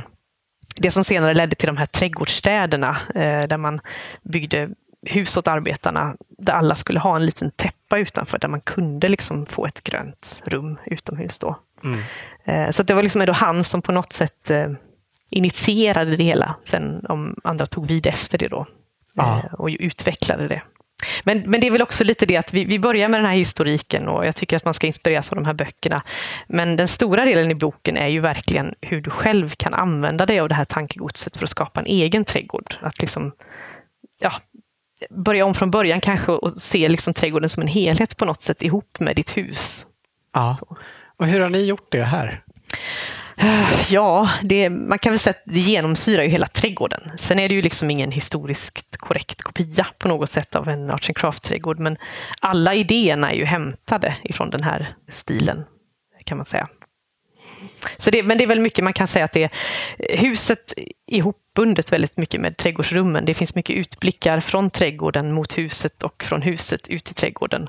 det 0.76 0.90
som 0.90 1.04
senare 1.04 1.34
ledde 1.34 1.56
till 1.56 1.66
de 1.66 1.76
här 1.76 1.86
trädgårdsstäderna 1.86 2.96
eh, 3.14 3.46
där 3.48 3.56
man 3.56 3.80
byggde 4.22 4.68
hus 5.02 5.36
åt 5.36 5.48
arbetarna 5.48 6.16
där 6.38 6.52
alla 6.52 6.74
skulle 6.74 7.00
ha 7.00 7.16
en 7.16 7.26
liten 7.26 7.50
täppa 7.50 7.98
utanför 7.98 8.38
där 8.38 8.48
man 8.48 8.60
kunde 8.60 9.08
liksom 9.08 9.46
få 9.46 9.66
ett 9.66 9.84
grönt 9.84 10.42
rum 10.46 10.78
utomhus. 10.86 11.38
Då. 11.38 11.58
Mm. 11.84 12.00
Eh, 12.44 12.70
så 12.70 12.82
det 12.82 12.94
var 12.94 13.02
liksom 13.02 13.20
ändå 13.20 13.32
han 13.32 13.64
som 13.64 13.82
på 13.82 13.92
något 13.92 14.12
sätt 14.12 14.50
eh, 14.50 14.70
initierade 15.30 16.16
det 16.16 16.24
hela. 16.24 16.54
Sen 16.64 17.06
om 17.08 17.36
andra 17.44 17.66
tog 17.66 17.86
vid 17.86 18.06
efter 18.06 18.38
det 18.38 18.48
då 18.48 18.66
ah. 19.16 19.40
och 19.58 19.68
utvecklade 19.68 20.48
det. 20.48 20.62
Men, 21.24 21.42
men 21.46 21.60
det 21.60 21.66
är 21.66 21.70
väl 21.70 21.82
också 21.82 22.04
lite 22.04 22.26
det 22.26 22.36
att 22.36 22.54
vi, 22.54 22.64
vi 22.64 22.78
börjar 22.78 23.08
med 23.08 23.20
den 23.20 23.26
här 23.26 23.36
historiken 23.36 24.08
och 24.08 24.26
jag 24.26 24.36
tycker 24.36 24.56
att 24.56 24.64
man 24.64 24.74
ska 24.74 24.86
inspireras 24.86 25.32
av 25.32 25.36
de 25.36 25.44
här 25.44 25.54
böckerna. 25.54 26.02
Men 26.48 26.76
den 26.76 26.88
stora 26.88 27.24
delen 27.24 27.50
i 27.50 27.54
boken 27.54 27.96
är 27.96 28.08
ju 28.08 28.20
verkligen 28.20 28.74
hur 28.80 29.00
du 29.00 29.10
själv 29.10 29.48
kan 29.48 29.74
använda 29.74 30.26
dig 30.26 30.40
av 30.40 30.48
det 30.48 30.54
här 30.54 30.64
tankegodset 30.64 31.36
för 31.36 31.44
att 31.44 31.50
skapa 31.50 31.80
en 31.80 31.86
egen 31.86 32.24
trädgård. 32.24 32.76
Att 32.80 33.00
liksom, 33.00 33.32
ja, 34.18 34.32
börja 35.10 35.44
om 35.44 35.54
från 35.54 35.70
början 35.70 36.00
kanske 36.00 36.32
och 36.32 36.52
se 36.52 36.88
liksom 36.88 37.14
trädgården 37.14 37.48
som 37.48 37.60
en 37.60 37.68
helhet 37.68 38.16
på 38.16 38.24
något 38.24 38.42
sätt 38.42 38.62
ihop 38.62 39.00
med 39.00 39.16
ditt 39.16 39.36
hus. 39.36 39.86
Ja. 40.34 40.54
Så. 40.58 40.76
Och 41.16 41.26
hur 41.26 41.40
har 41.40 41.50
ni 41.50 41.64
gjort 41.64 41.92
det 41.92 42.02
här? 42.02 42.42
Ja, 43.90 44.30
det, 44.42 44.70
man 44.70 44.98
kan 44.98 45.12
väl 45.12 45.18
säga 45.18 45.30
att 45.30 45.52
det 45.54 45.60
genomsyrar 45.60 46.22
ju 46.22 46.28
hela 46.28 46.46
trädgården. 46.46 47.10
Sen 47.16 47.38
är 47.38 47.48
det 47.48 47.54
ju 47.54 47.62
liksom 47.62 47.90
ingen 47.90 48.12
historiskt 48.12 48.96
korrekt 48.96 49.42
kopia 49.42 49.86
på 49.98 50.08
något 50.08 50.30
sätt 50.30 50.54
av 50.54 50.68
en 50.68 50.90
Arts 50.90 51.08
and 51.08 51.16
Craft-trädgård, 51.16 51.78
men 51.78 51.96
alla 52.40 52.74
idéerna 52.74 53.30
är 53.30 53.36
ju 53.36 53.44
hämtade 53.44 54.16
ifrån 54.22 54.50
den 54.50 54.62
här 54.62 54.94
stilen, 55.08 55.64
kan 56.24 56.38
man 56.38 56.44
säga. 56.44 56.68
Så 57.96 58.10
det, 58.10 58.22
men 58.22 58.38
det 58.38 58.44
är 58.44 58.48
väl 58.48 58.60
mycket 58.60 58.84
man 58.84 58.92
kan 58.92 59.06
säga 59.06 59.24
att 59.24 59.32
det 59.32 59.42
är 59.42 59.50
huset 60.16 60.74
ihopbundet 61.06 61.92
väldigt 61.92 62.16
mycket 62.16 62.40
med 62.40 62.56
trädgårdsrummen. 62.56 63.24
Det 63.24 63.34
finns 63.34 63.54
mycket 63.54 63.76
utblickar 63.76 64.40
från 64.40 64.70
trädgården 64.70 65.34
mot 65.34 65.58
huset 65.58 66.02
och 66.02 66.24
från 66.24 66.42
huset 66.42 66.88
ut 66.88 67.10
i 67.10 67.14
trädgården. 67.14 67.68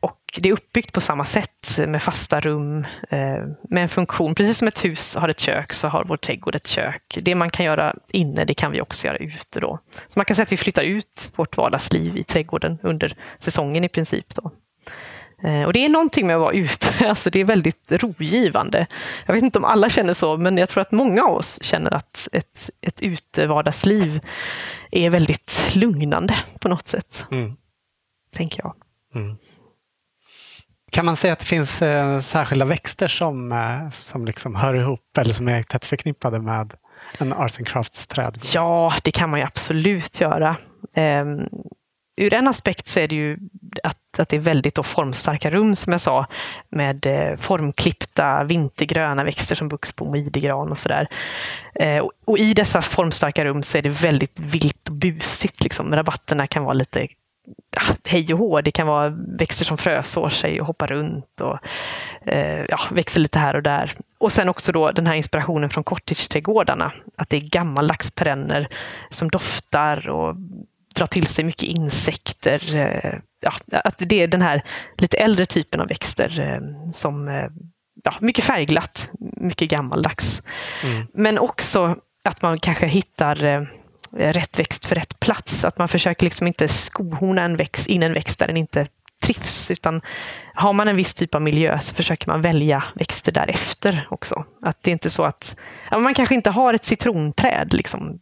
Och 0.00 0.18
det 0.36 0.48
är 0.48 0.52
uppbyggt 0.52 0.92
på 0.92 1.00
samma 1.00 1.24
sätt 1.24 1.78
med 1.86 2.02
fasta 2.02 2.40
rum 2.40 2.86
eh, 3.10 3.46
med 3.62 3.82
en 3.82 3.88
funktion. 3.88 4.34
Precis 4.34 4.58
som 4.58 4.68
ett 4.68 4.84
hus 4.84 5.16
har 5.16 5.28
ett 5.28 5.40
kök 5.40 5.72
så 5.72 5.88
har 5.88 6.04
vår 6.04 6.16
trädgård 6.16 6.54
ett 6.54 6.66
kök. 6.66 7.18
Det 7.22 7.34
man 7.34 7.50
kan 7.50 7.66
göra 7.66 7.94
inne, 8.08 8.44
det 8.44 8.54
kan 8.54 8.72
vi 8.72 8.80
också 8.80 9.06
göra 9.06 9.16
ute. 9.16 9.60
Då. 9.60 9.78
Så 10.08 10.18
man 10.18 10.24
kan 10.24 10.36
säga 10.36 10.42
att 10.42 10.52
vi 10.52 10.56
flyttar 10.56 10.82
ut 10.82 11.30
vårt 11.36 11.56
vardagsliv 11.56 12.16
i 12.16 12.24
trädgården 12.24 12.78
under 12.82 13.16
säsongen 13.38 13.84
i 13.84 13.88
princip. 13.88 14.34
Då. 14.34 14.50
Eh, 15.44 15.62
och 15.62 15.72
det 15.72 15.84
är 15.84 15.88
någonting 15.88 16.26
med 16.26 16.36
att 16.36 16.42
vara 16.42 16.52
ute, 16.52 17.08
alltså 17.08 17.30
det 17.30 17.40
är 17.40 17.44
väldigt 17.44 17.84
rogivande. 17.88 18.86
Jag 19.26 19.34
vet 19.34 19.42
inte 19.42 19.58
om 19.58 19.64
alla 19.64 19.90
känner 19.90 20.14
så, 20.14 20.36
men 20.36 20.58
jag 20.58 20.68
tror 20.68 20.80
att 20.80 20.92
många 20.92 21.24
av 21.24 21.36
oss 21.36 21.62
känner 21.62 21.94
att 21.94 22.28
ett, 22.32 22.70
ett 22.80 23.02
utevardagsliv 23.02 24.20
är 24.90 25.10
väldigt 25.10 25.72
lugnande 25.74 26.34
på 26.60 26.68
något 26.68 26.88
sätt. 26.88 27.26
Mm. 27.30 27.50
Tänker 28.34 28.60
jag. 28.62 28.74
Mm. 29.14 29.36
Kan 30.90 31.04
man 31.04 31.16
säga 31.16 31.32
att 31.32 31.38
det 31.38 31.46
finns 31.46 31.82
eh, 31.82 32.18
särskilda 32.18 32.64
växter 32.64 33.08
som, 33.08 33.52
eh, 33.52 33.90
som 33.90 34.24
liksom 34.24 34.54
hör 34.54 34.74
ihop 34.74 35.18
eller 35.18 35.34
som 35.34 35.48
är 35.48 35.62
tätt 35.62 35.84
förknippade 35.84 36.40
med 36.40 36.74
en 37.18 37.32
Arts 37.32 37.58
and 37.58 37.68
Crafts 37.68 38.06
träd? 38.06 38.38
Ja, 38.54 38.92
det 39.04 39.10
kan 39.10 39.30
man 39.30 39.40
ju 39.40 39.46
absolut 39.46 40.20
göra. 40.20 40.56
Um, 40.96 41.48
ur 42.22 42.34
en 42.34 42.48
aspekt 42.48 42.88
så 42.88 43.00
är 43.00 43.08
det 43.08 43.14
ju 43.14 43.38
att, 43.82 43.98
att 44.18 44.28
det 44.28 44.36
är 44.36 44.40
väldigt 44.40 44.74
då 44.74 44.82
formstarka 44.82 45.50
rum 45.50 45.76
som 45.76 45.92
jag 45.92 46.00
sa 46.00 46.26
med 46.68 47.06
eh, 47.06 47.36
formklippta 47.36 48.44
vintergröna 48.44 49.24
växter 49.24 49.54
som 49.54 49.68
buxbom 49.68 50.08
och 50.08 50.16
idegran 50.16 50.70
och 50.70 50.78
sådär. 50.78 51.08
Eh, 51.74 51.98
och, 51.98 52.12
och, 52.24 52.38
i 52.38 52.54
dessa 52.54 52.82
formstarka 52.82 53.44
rum 53.44 53.62
så 53.62 53.78
är 53.78 53.82
det 53.82 53.88
väldigt 53.88 54.40
vilt 54.40 54.88
och 54.88 54.94
busigt. 54.94 55.62
Liksom. 55.62 55.94
Rabatterna 55.94 56.46
kan 56.46 56.64
vara 56.64 56.74
lite 56.74 57.08
ja, 57.76 57.82
hej 58.04 58.32
och 58.32 58.38
hå. 58.38 58.60
Det 58.60 58.70
kan 58.70 58.86
vara 58.86 59.08
växter 59.38 59.64
som 59.64 59.78
frösår 59.78 60.28
sig 60.28 60.60
och 60.60 60.66
hoppar 60.66 60.86
runt 60.86 61.40
och 61.40 61.58
eh, 62.26 62.64
ja, 62.68 62.78
växer 62.90 63.20
lite 63.20 63.38
här 63.38 63.56
och 63.56 63.62
där. 63.62 63.92
Och 64.18 64.32
sen 64.32 64.48
också 64.48 64.72
då 64.72 64.92
den 64.92 65.06
här 65.06 65.14
inspirationen 65.14 65.70
från 65.70 65.84
cottageträdgårdarna. 65.84 66.92
Att 67.16 67.28
det 67.28 67.36
är 67.36 67.40
gammaldags 67.40 68.10
perenner 68.10 68.68
som 69.10 69.30
doftar 69.30 70.08
och 70.08 70.36
drar 70.94 71.06
till 71.06 71.26
sig 71.26 71.44
mycket 71.44 71.68
insekter. 71.68 72.76
Eh, 72.76 73.18
ja, 73.40 73.52
att 73.84 73.94
det 73.98 74.22
är 74.22 74.28
den 74.28 74.42
här 74.42 74.62
lite 74.98 75.16
äldre 75.16 75.46
typen 75.46 75.80
av 75.80 75.88
växter 75.88 76.40
eh, 76.40 76.90
som 76.92 77.28
eh, 77.28 77.46
ja, 78.04 78.14
mycket 78.20 78.44
färgglatt, 78.44 79.10
mycket 79.36 79.70
gammaldags. 79.70 80.42
Mm. 80.84 81.06
Men 81.14 81.38
också 81.38 81.96
att 82.24 82.42
man 82.42 82.58
kanske 82.58 82.86
hittar 82.86 83.68
rätt 84.16 84.58
växt 84.58 84.86
för 84.86 84.94
rätt 84.94 85.20
plats. 85.20 85.64
Att 85.64 85.78
man 85.78 85.88
försöker 85.88 86.24
liksom 86.24 86.46
inte 86.46 86.68
skohorna 86.68 87.42
en 87.42 87.56
växt, 87.56 87.86
in 87.86 88.02
en 88.02 88.12
växt 88.12 88.38
där 88.38 88.46
den 88.46 88.56
inte 88.56 88.86
trivs. 89.22 89.70
Utan 89.70 90.00
har 90.54 90.72
man 90.72 90.88
en 90.88 90.96
viss 90.96 91.14
typ 91.14 91.34
av 91.34 91.42
miljö 91.42 91.80
så 91.80 91.94
försöker 91.94 92.28
man 92.28 92.42
välja 92.42 92.84
växter 92.94 93.32
därefter 93.32 94.06
också. 94.10 94.44
Att 94.62 94.82
det 94.82 94.90
är 94.90 94.92
inte 94.92 95.10
så 95.10 95.24
att 95.24 95.56
man 95.90 96.14
kanske 96.14 96.34
inte 96.34 96.50
har 96.50 96.74
ett 96.74 96.84
citronträd, 96.84 97.72
liksom, 97.72 98.20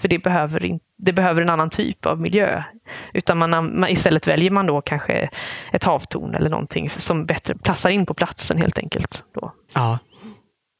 för 0.00 0.08
det 0.08 0.18
behöver, 0.18 0.78
det 0.98 1.12
behöver 1.12 1.42
en 1.42 1.50
annan 1.50 1.70
typ 1.70 2.06
av 2.06 2.20
miljö. 2.20 2.62
Utan 3.14 3.38
man, 3.38 3.50
man, 3.50 3.88
istället 3.88 4.28
väljer 4.28 4.50
man 4.50 4.66
då 4.66 4.80
kanske 4.80 5.30
ett 5.72 5.84
havtorn 5.84 6.34
eller 6.34 6.50
någonting 6.50 6.90
som 6.90 7.26
bättre 7.26 7.54
passar 7.54 7.90
in 7.90 8.06
på 8.06 8.14
platsen 8.14 8.58
helt 8.58 8.78
enkelt. 8.78 9.24
Då. 9.34 9.52
Ja 9.74 9.98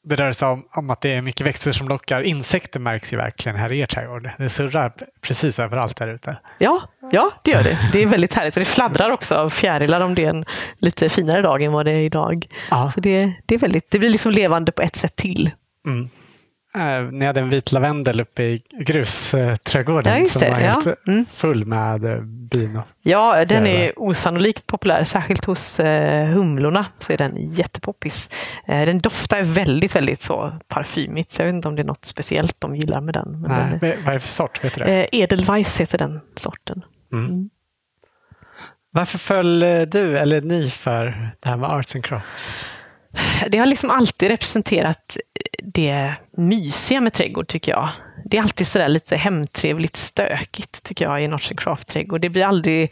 det 0.06 0.34
sig 0.34 0.48
om, 0.48 0.64
om, 0.76 0.90
att 0.90 1.00
det 1.00 1.12
är 1.12 1.22
mycket 1.22 1.46
växter 1.46 1.72
som 1.72 1.88
lockar. 1.88 2.20
Insekter 2.20 2.80
märks 2.80 3.12
ju 3.12 3.16
verkligen 3.16 3.56
här 3.56 3.72
i 3.72 3.80
er 3.80 3.86
trädgård. 3.86 4.30
Det 4.38 4.48
surrar 4.48 4.92
precis 5.20 5.58
överallt 5.58 5.96
där 5.96 6.08
ute. 6.08 6.36
Ja, 6.58 6.82
ja, 7.12 7.32
det 7.44 7.50
gör 7.50 7.62
det. 7.62 7.90
Det 7.92 8.02
är 8.02 8.06
väldigt 8.06 8.34
härligt. 8.34 8.56
Och 8.56 8.60
det 8.60 8.64
fladdrar 8.64 9.10
också 9.10 9.34
av 9.34 9.50
fjärilar 9.50 10.00
om 10.00 10.14
det 10.14 10.24
är 10.24 10.30
en 10.30 10.44
lite 10.78 11.08
finare 11.08 11.42
dag 11.42 11.62
än 11.62 11.72
vad 11.72 11.86
det 11.86 11.92
är 11.92 12.00
idag. 12.00 12.46
Ja. 12.70 12.88
Så 12.88 13.00
det, 13.00 13.32
det, 13.46 13.54
är 13.54 13.58
väldigt, 13.58 13.90
det 13.90 13.98
blir 13.98 14.10
liksom 14.10 14.32
levande 14.32 14.72
på 14.72 14.82
ett 14.82 14.96
sätt 14.96 15.16
till. 15.16 15.50
Mm. 15.86 16.08
Eh, 16.76 17.02
ni 17.12 17.26
hade 17.26 17.40
en 17.40 17.50
vit 17.50 17.72
lavendel 17.72 18.20
uppe 18.20 18.42
i 18.42 18.62
grusträdgården 18.80 20.20
Ja, 20.20 20.26
som 20.26 20.40
var 20.40 20.48
ja. 20.48 20.54
helt 20.54 21.06
Mm. 21.06 21.26
full 21.26 21.64
med 21.64 22.04
eh, 22.04 22.20
bin. 22.22 22.80
Ja, 23.02 23.44
den 23.44 23.66
är 23.66 23.92
osannolikt 23.98 24.66
populär, 24.66 25.04
särskilt 25.04 25.44
hos 25.44 25.80
eh, 25.80 26.26
humlorna 26.26 26.86
så 26.98 27.12
är 27.12 27.16
den 27.16 27.36
jättepoppis. 27.50 28.30
Den 28.66 28.98
doftar 28.98 29.42
väldigt, 29.42 29.96
väldigt 29.96 30.20
så 30.20 30.58
parfymigt, 30.68 31.32
så 31.32 31.42
jag 31.42 31.46
vet 31.46 31.54
inte 31.54 31.68
om 31.68 31.76
det 31.76 31.82
är 31.82 31.86
något 31.86 32.04
speciellt 32.04 32.56
de 32.60 32.76
gillar 32.76 33.00
med 33.00 33.14
den. 33.14 33.40
Men 33.40 33.50
Nej, 33.50 33.78
den 33.80 33.90
är, 33.90 33.96
vad 33.96 34.08
är 34.08 34.12
det 34.14 34.20
för 34.20 34.28
sort? 34.28 34.64
Vet 34.64 34.74
du 34.74 34.84
det? 34.84 35.08
Edelweiss 35.16 35.80
heter 35.80 35.98
den 35.98 36.20
sorten. 36.36 36.84
Varför 38.90 39.18
föll 39.18 39.60
du 39.90 40.18
eller 40.18 40.40
ni 40.40 40.70
för 40.70 41.30
det 41.40 41.48
här 41.48 41.56
med 41.56 41.70
arts 41.70 41.94
and 41.94 42.04
crafts? 42.04 42.52
Det 43.48 43.58
har 43.58 43.66
liksom 43.66 43.90
alltid 43.90 44.28
representerat 44.28 45.16
det 45.62 46.14
mysiga 46.36 47.00
med 47.00 47.12
trädgård, 47.12 47.48
tycker 47.48 47.72
jag. 47.72 47.88
Det 48.24 48.36
är 48.36 48.42
alltid 48.42 48.66
sådär 48.66 48.88
lite 48.88 49.16
hemtrevligt 49.16 49.96
stökigt, 49.96 50.82
tycker 50.82 51.04
jag, 51.04 51.22
i 51.22 51.24
en 51.24 51.34
arts 51.34 51.50
and 51.50 51.60
craft-trädgård. 51.60 52.20
Det 52.20 52.28
blir 52.28 52.44
aldrig 52.44 52.82
eh, 52.82 52.90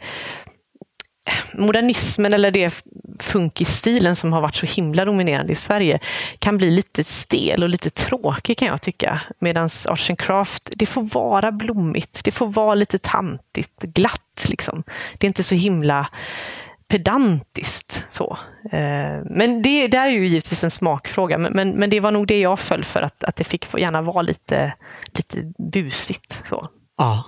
modernismen 1.53 2.33
eller 2.33 2.51
det 2.51 2.83
funkisstilen 3.19 4.15
som 4.15 4.33
har 4.33 4.41
varit 4.41 4.55
så 4.55 4.65
himla 4.65 5.05
dominerande 5.05 5.51
i 5.51 5.55
Sverige 5.55 5.99
kan 6.39 6.57
bli 6.57 6.71
lite 6.71 7.03
stel 7.03 7.63
och 7.63 7.69
lite 7.69 7.89
tråkig 7.89 8.57
kan 8.57 8.67
jag 8.67 8.81
tycka. 8.81 9.21
Medan 9.39 9.65
arts 9.65 10.09
and 10.09 10.19
craft, 10.19 10.69
det 10.75 10.85
får 10.85 11.03
vara 11.03 11.51
blommigt, 11.51 12.23
det 12.23 12.31
får 12.31 12.47
vara 12.47 12.75
lite 12.75 12.97
tantigt, 12.97 13.81
glatt 13.81 14.45
liksom. 14.47 14.83
Det 15.17 15.25
är 15.25 15.27
inte 15.27 15.43
så 15.43 15.55
himla 15.55 16.07
pedantiskt. 16.87 18.05
Så. 18.09 18.37
Eh, 18.71 19.21
men 19.25 19.61
det 19.61 19.87
där 19.87 20.07
är 20.07 20.11
ju 20.11 20.27
givetvis 20.27 20.63
en 20.63 20.71
smakfråga, 20.71 21.37
men, 21.37 21.53
men, 21.53 21.71
men 21.71 21.89
det 21.89 21.99
var 21.99 22.11
nog 22.11 22.27
det 22.27 22.39
jag 22.39 22.59
föll 22.59 22.83
för, 22.83 23.01
att, 23.01 23.23
att 23.23 23.35
det 23.35 23.43
fick 23.43 23.67
gärna 23.77 24.01
vara 24.01 24.21
lite, 24.21 24.73
lite 25.11 25.53
busigt. 25.71 26.41
Så. 26.45 26.69
Ja. 26.97 27.23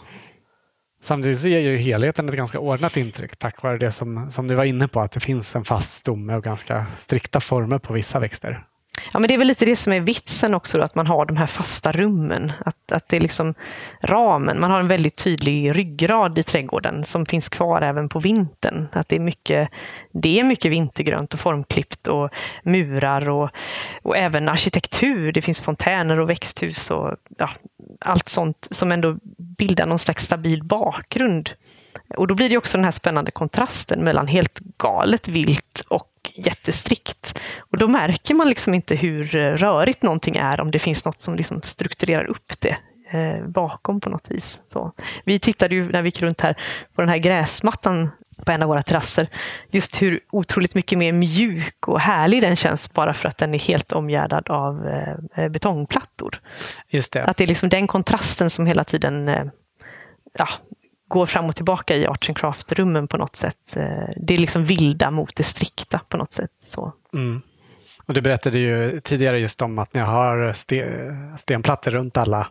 Samtidigt 1.01 1.39
så 1.39 1.47
ger 1.47 1.59
ju 1.59 1.77
helheten 1.77 2.29
ett 2.29 2.35
ganska 2.35 2.59
ordnat 2.59 2.97
intryck 2.97 3.35
tack 3.35 3.63
vare 3.63 3.77
det 3.77 3.91
som, 3.91 4.31
som 4.31 4.47
du 4.47 4.55
var 4.55 4.63
inne 4.63 4.87
på, 4.87 4.99
att 4.99 5.11
det 5.11 5.19
finns 5.19 5.55
en 5.55 5.65
fast 5.65 5.93
stomme 5.93 6.35
och 6.35 6.43
ganska 6.43 6.85
strikta 6.97 7.39
former 7.39 7.79
på 7.79 7.93
vissa 7.93 8.19
växter. 8.19 8.65
Ja, 9.13 9.19
men 9.19 9.27
det 9.27 9.33
är 9.33 9.37
väl 9.37 9.47
lite 9.47 9.65
det 9.65 9.75
som 9.75 9.93
är 9.93 9.99
vitsen 9.99 10.53
också, 10.53 10.77
då, 10.77 10.83
att 10.83 10.95
man 10.95 11.07
har 11.07 11.25
de 11.25 11.37
här 11.37 11.47
fasta 11.47 11.91
rummen. 11.91 12.51
Att, 12.65 12.91
att 12.91 13.09
det 13.09 13.17
är 13.17 13.21
liksom 13.21 13.53
ramen. 14.01 14.59
Man 14.59 14.71
har 14.71 14.79
en 14.79 14.87
väldigt 14.87 15.15
tydlig 15.15 15.75
ryggrad 15.75 16.37
i 16.37 16.43
trädgården 16.43 17.05
som 17.05 17.25
finns 17.25 17.49
kvar 17.49 17.81
även 17.81 18.09
på 18.09 18.19
vintern. 18.19 18.87
Att 18.91 19.09
det, 19.09 19.15
är 19.15 19.19
mycket, 19.19 19.69
det 20.11 20.39
är 20.39 20.43
mycket 20.43 20.71
vintergrönt 20.71 21.33
och 21.33 21.39
formklippt 21.39 22.07
och 22.07 22.29
murar 22.63 23.29
och, 23.29 23.49
och 24.01 24.17
även 24.17 24.49
arkitektur. 24.49 25.31
Det 25.31 25.41
finns 25.41 25.61
fontäner 25.61 26.19
och 26.19 26.29
växthus 26.29 26.91
och 26.91 27.15
ja, 27.37 27.49
allt 27.99 28.29
sånt 28.29 28.67
som 28.71 28.91
ändå 28.91 29.17
bildar 29.37 29.85
någon 29.85 29.99
slags 29.99 30.25
stabil 30.25 30.63
bakgrund. 30.63 31.49
Och 32.17 32.27
då 32.27 32.35
blir 32.35 32.49
det 32.49 32.57
också 32.57 32.77
den 32.77 32.85
här 32.85 32.91
spännande 32.91 33.31
kontrasten 33.31 34.03
mellan 34.03 34.27
helt 34.27 34.59
galet 34.77 35.27
vilt 35.27 35.83
och 35.87 36.16
jättestrikt. 36.35 37.39
Och 37.59 37.77
då 37.77 37.87
märker 37.87 38.35
man 38.35 38.49
liksom 38.49 38.73
inte 38.73 38.95
hur 38.95 39.35
eh, 39.35 39.51
rörigt 39.51 40.01
någonting 40.01 40.35
är 40.35 40.61
om 40.61 40.71
det 40.71 40.79
finns 40.79 41.05
något 41.05 41.21
som 41.21 41.35
liksom 41.35 41.61
strukturerar 41.61 42.25
upp 42.25 42.53
det 42.59 42.77
eh, 43.11 43.47
bakom 43.47 43.99
på 43.99 44.09
något 44.09 44.31
vis. 44.31 44.61
Så. 44.67 44.91
Vi 45.25 45.39
tittade 45.39 45.75
ju 45.75 45.91
när 45.91 46.01
vi 46.01 46.07
gick 46.07 46.21
runt 46.21 46.41
här 46.41 46.57
på 46.95 47.01
den 47.01 47.09
här 47.09 47.17
gräsmattan 47.17 48.09
på 48.45 48.51
en 48.51 48.61
av 48.61 48.67
våra 48.67 48.81
terrasser. 48.81 49.29
Just 49.71 50.01
hur 50.01 50.19
otroligt 50.31 50.75
mycket 50.75 50.97
mer 50.97 51.11
mjuk 51.11 51.87
och 51.87 51.99
härlig 51.99 52.41
den 52.41 52.55
känns 52.55 52.93
bara 52.93 53.13
för 53.13 53.27
att 53.27 53.37
den 53.37 53.53
är 53.53 53.59
helt 53.59 53.91
omgärdad 53.91 54.49
av 54.49 54.87
eh, 55.35 55.49
betongplattor. 55.49 56.41
Just 56.89 57.13
det. 57.13 57.23
Att 57.23 57.37
det 57.37 57.43
är 57.43 57.47
liksom 57.47 57.69
den 57.69 57.87
kontrasten 57.87 58.49
som 58.49 58.65
hela 58.65 58.83
tiden 58.83 59.27
eh, 59.27 59.45
ja, 60.37 60.47
går 61.07 61.25
fram 61.25 61.45
och 61.45 61.55
tillbaka 61.55 61.95
i 61.95 62.07
arts 62.07 62.29
and 62.29 62.37
craft-rummen 62.37 63.07
på 63.07 63.17
något 63.17 63.35
sätt. 63.35 63.75
Eh, 63.75 63.83
Det 64.17 64.33
är 64.33 64.37
liksom 64.37 64.65
vilda 64.65 65.11
mot 65.11 65.35
det 65.35 65.43
strikta 65.43 65.99
på 66.09 66.17
något 66.17 66.33
sätt. 66.33 66.51
Så. 66.59 66.93
Mm. 67.13 67.41
Och 68.05 68.13
du 68.13 68.21
berättade 68.21 68.59
ju 68.59 68.99
tidigare 68.99 69.39
just 69.39 69.61
om 69.61 69.79
att 69.79 69.93
ni 69.93 69.99
har 69.99 70.53
ste, 70.53 70.85
stenplattor 71.37 71.91
runt 71.91 72.17
alla 72.17 72.47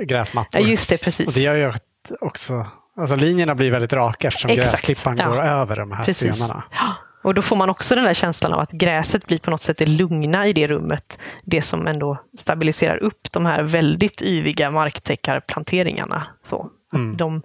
gräsmattor. 0.00 0.60
Ja, 0.60 0.66
just 0.68 0.90
det, 0.90 1.04
precis. 1.04 1.28
Och 1.28 1.34
det 1.34 1.40
gör 1.40 1.54
ju 1.54 1.72
också, 2.20 2.66
alltså 2.96 3.16
linjerna 3.16 3.54
blir 3.54 3.70
väldigt 3.70 3.92
raka 3.92 4.28
eftersom 4.28 4.50
Exakt, 4.50 4.70
gräsklippan 4.70 5.16
ja. 5.18 5.28
går 5.28 5.42
över 5.42 5.76
de 5.76 5.92
här 5.92 6.04
Precis. 6.04 6.36
stenarna. 6.36 6.62
Ja. 6.72 6.94
Och 7.22 7.34
då 7.34 7.42
får 7.42 7.56
man 7.56 7.70
också 7.70 7.94
den 7.94 8.04
där 8.04 8.14
känslan 8.14 8.52
av 8.52 8.60
att 8.60 8.70
gräset 8.72 9.26
blir 9.26 9.38
på 9.38 9.50
något 9.50 9.60
sätt 9.60 9.78
det 9.78 9.86
lugna 9.86 10.46
i 10.46 10.52
det 10.52 10.68
rummet. 10.68 11.18
Det 11.44 11.62
som 11.62 11.86
ändå 11.86 12.18
stabiliserar 12.38 12.96
upp 12.96 13.32
de 13.32 13.46
här 13.46 13.62
väldigt 13.62 14.22
yviga 14.22 14.70
marktäckarplanteringarna. 14.70 16.26
Så. 16.42 16.70
Mm. 16.94 17.16
De, 17.16 17.42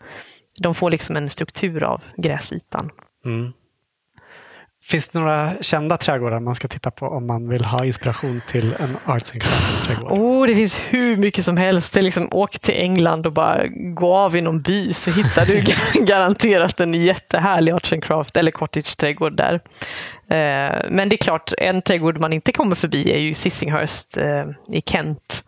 de 0.62 0.76
får 0.76 0.92
liksom 0.92 1.16
en 1.16 1.30
struktur 1.30 1.84
av 1.84 2.02
gräsytan. 2.18 2.90
Mm. 3.26 3.54
Finns 4.88 5.08
det 5.08 5.20
några 5.20 5.54
kända 5.62 5.98
trädgårdar 5.98 6.40
man 6.40 6.56
ska 6.56 6.68
titta 6.68 6.92
på 6.92 7.06
om 7.06 7.28
man 7.28 7.50
vill 7.50 7.66
ha 7.66 7.86
inspiration 7.86 8.42
till 8.48 8.74
en 8.80 8.98
arts 9.06 9.34
and 9.34 9.44
crafts-trädgård? 9.44 10.12
Oh, 10.12 10.48
det 10.48 10.56
finns 10.56 10.76
hur 10.90 11.18
mycket 11.18 11.46
som 11.46 11.58
helst. 11.58 11.94
Det 11.94 12.00
är 12.00 12.02
liksom, 12.02 12.28
åk 12.32 12.60
till 12.60 12.74
England 12.78 13.26
och 13.26 13.34
bara 13.34 13.68
gå 13.68 14.16
av 14.16 14.36
i 14.36 14.42
någon 14.42 14.62
by 14.62 14.94
så 14.94 15.12
hittar 15.12 15.46
du 15.46 15.64
garanterat 16.06 16.80
en 16.80 16.94
jättehärlig 16.94 17.72
arts 17.72 17.94
and 17.94 18.04
craft 18.04 18.38
eller 18.38 18.52
cottage-trädgård 18.52 19.38
där. 19.38 19.54
Eh, 20.28 20.90
Men 20.90 21.10
det 21.10 21.16
är 21.16 21.24
klart, 21.24 21.54
en 21.58 21.82
trädgård 21.82 22.20
man 22.20 22.34
inte 22.34 22.52
kommer 22.52 22.76
förbi 22.76 23.12
är 23.12 23.20
ju 23.20 23.34
Sissinghurst 23.34 24.18
eh, 24.18 24.46
i 24.72 24.82
Kent. 24.86 25.44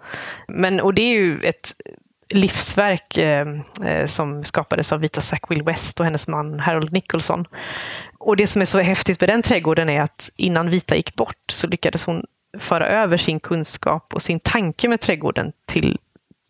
Men, 0.47 0.79
och 0.79 0.93
det 0.93 1.01
är 1.01 1.13
ju 1.19 1.41
ett 1.41 1.73
livsverk 2.29 3.17
eh, 3.17 3.47
eh, 3.85 4.05
som 4.05 4.43
skapades 4.43 4.93
av 4.93 4.99
Vita 4.99 5.21
Sackville 5.21 5.63
West 5.63 5.99
och 5.99 6.05
hennes 6.05 6.27
man 6.27 6.59
Harold 6.59 6.93
Nicholson. 6.93 7.45
Och 8.17 8.37
det 8.37 8.47
som 8.47 8.61
är 8.61 8.65
så 8.65 8.79
häftigt 8.79 9.21
med 9.21 9.29
den 9.29 9.41
trädgården 9.41 9.89
är 9.89 10.01
att 10.01 10.29
innan 10.35 10.69
Vita 10.69 10.95
gick 10.95 11.15
bort 11.15 11.51
så 11.51 11.67
lyckades 11.67 12.05
hon 12.05 12.25
föra 12.59 12.87
över 12.87 13.17
sin 13.17 13.39
kunskap 13.39 14.13
och 14.13 14.21
sin 14.21 14.39
tanke 14.39 14.87
med 14.87 14.99
trädgården 14.99 15.51
till 15.65 15.97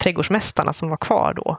trädgårdsmästarna 0.04 0.74
som 0.74 0.90
var 0.90 0.98
kvar 0.98 1.34
då. 1.34 1.58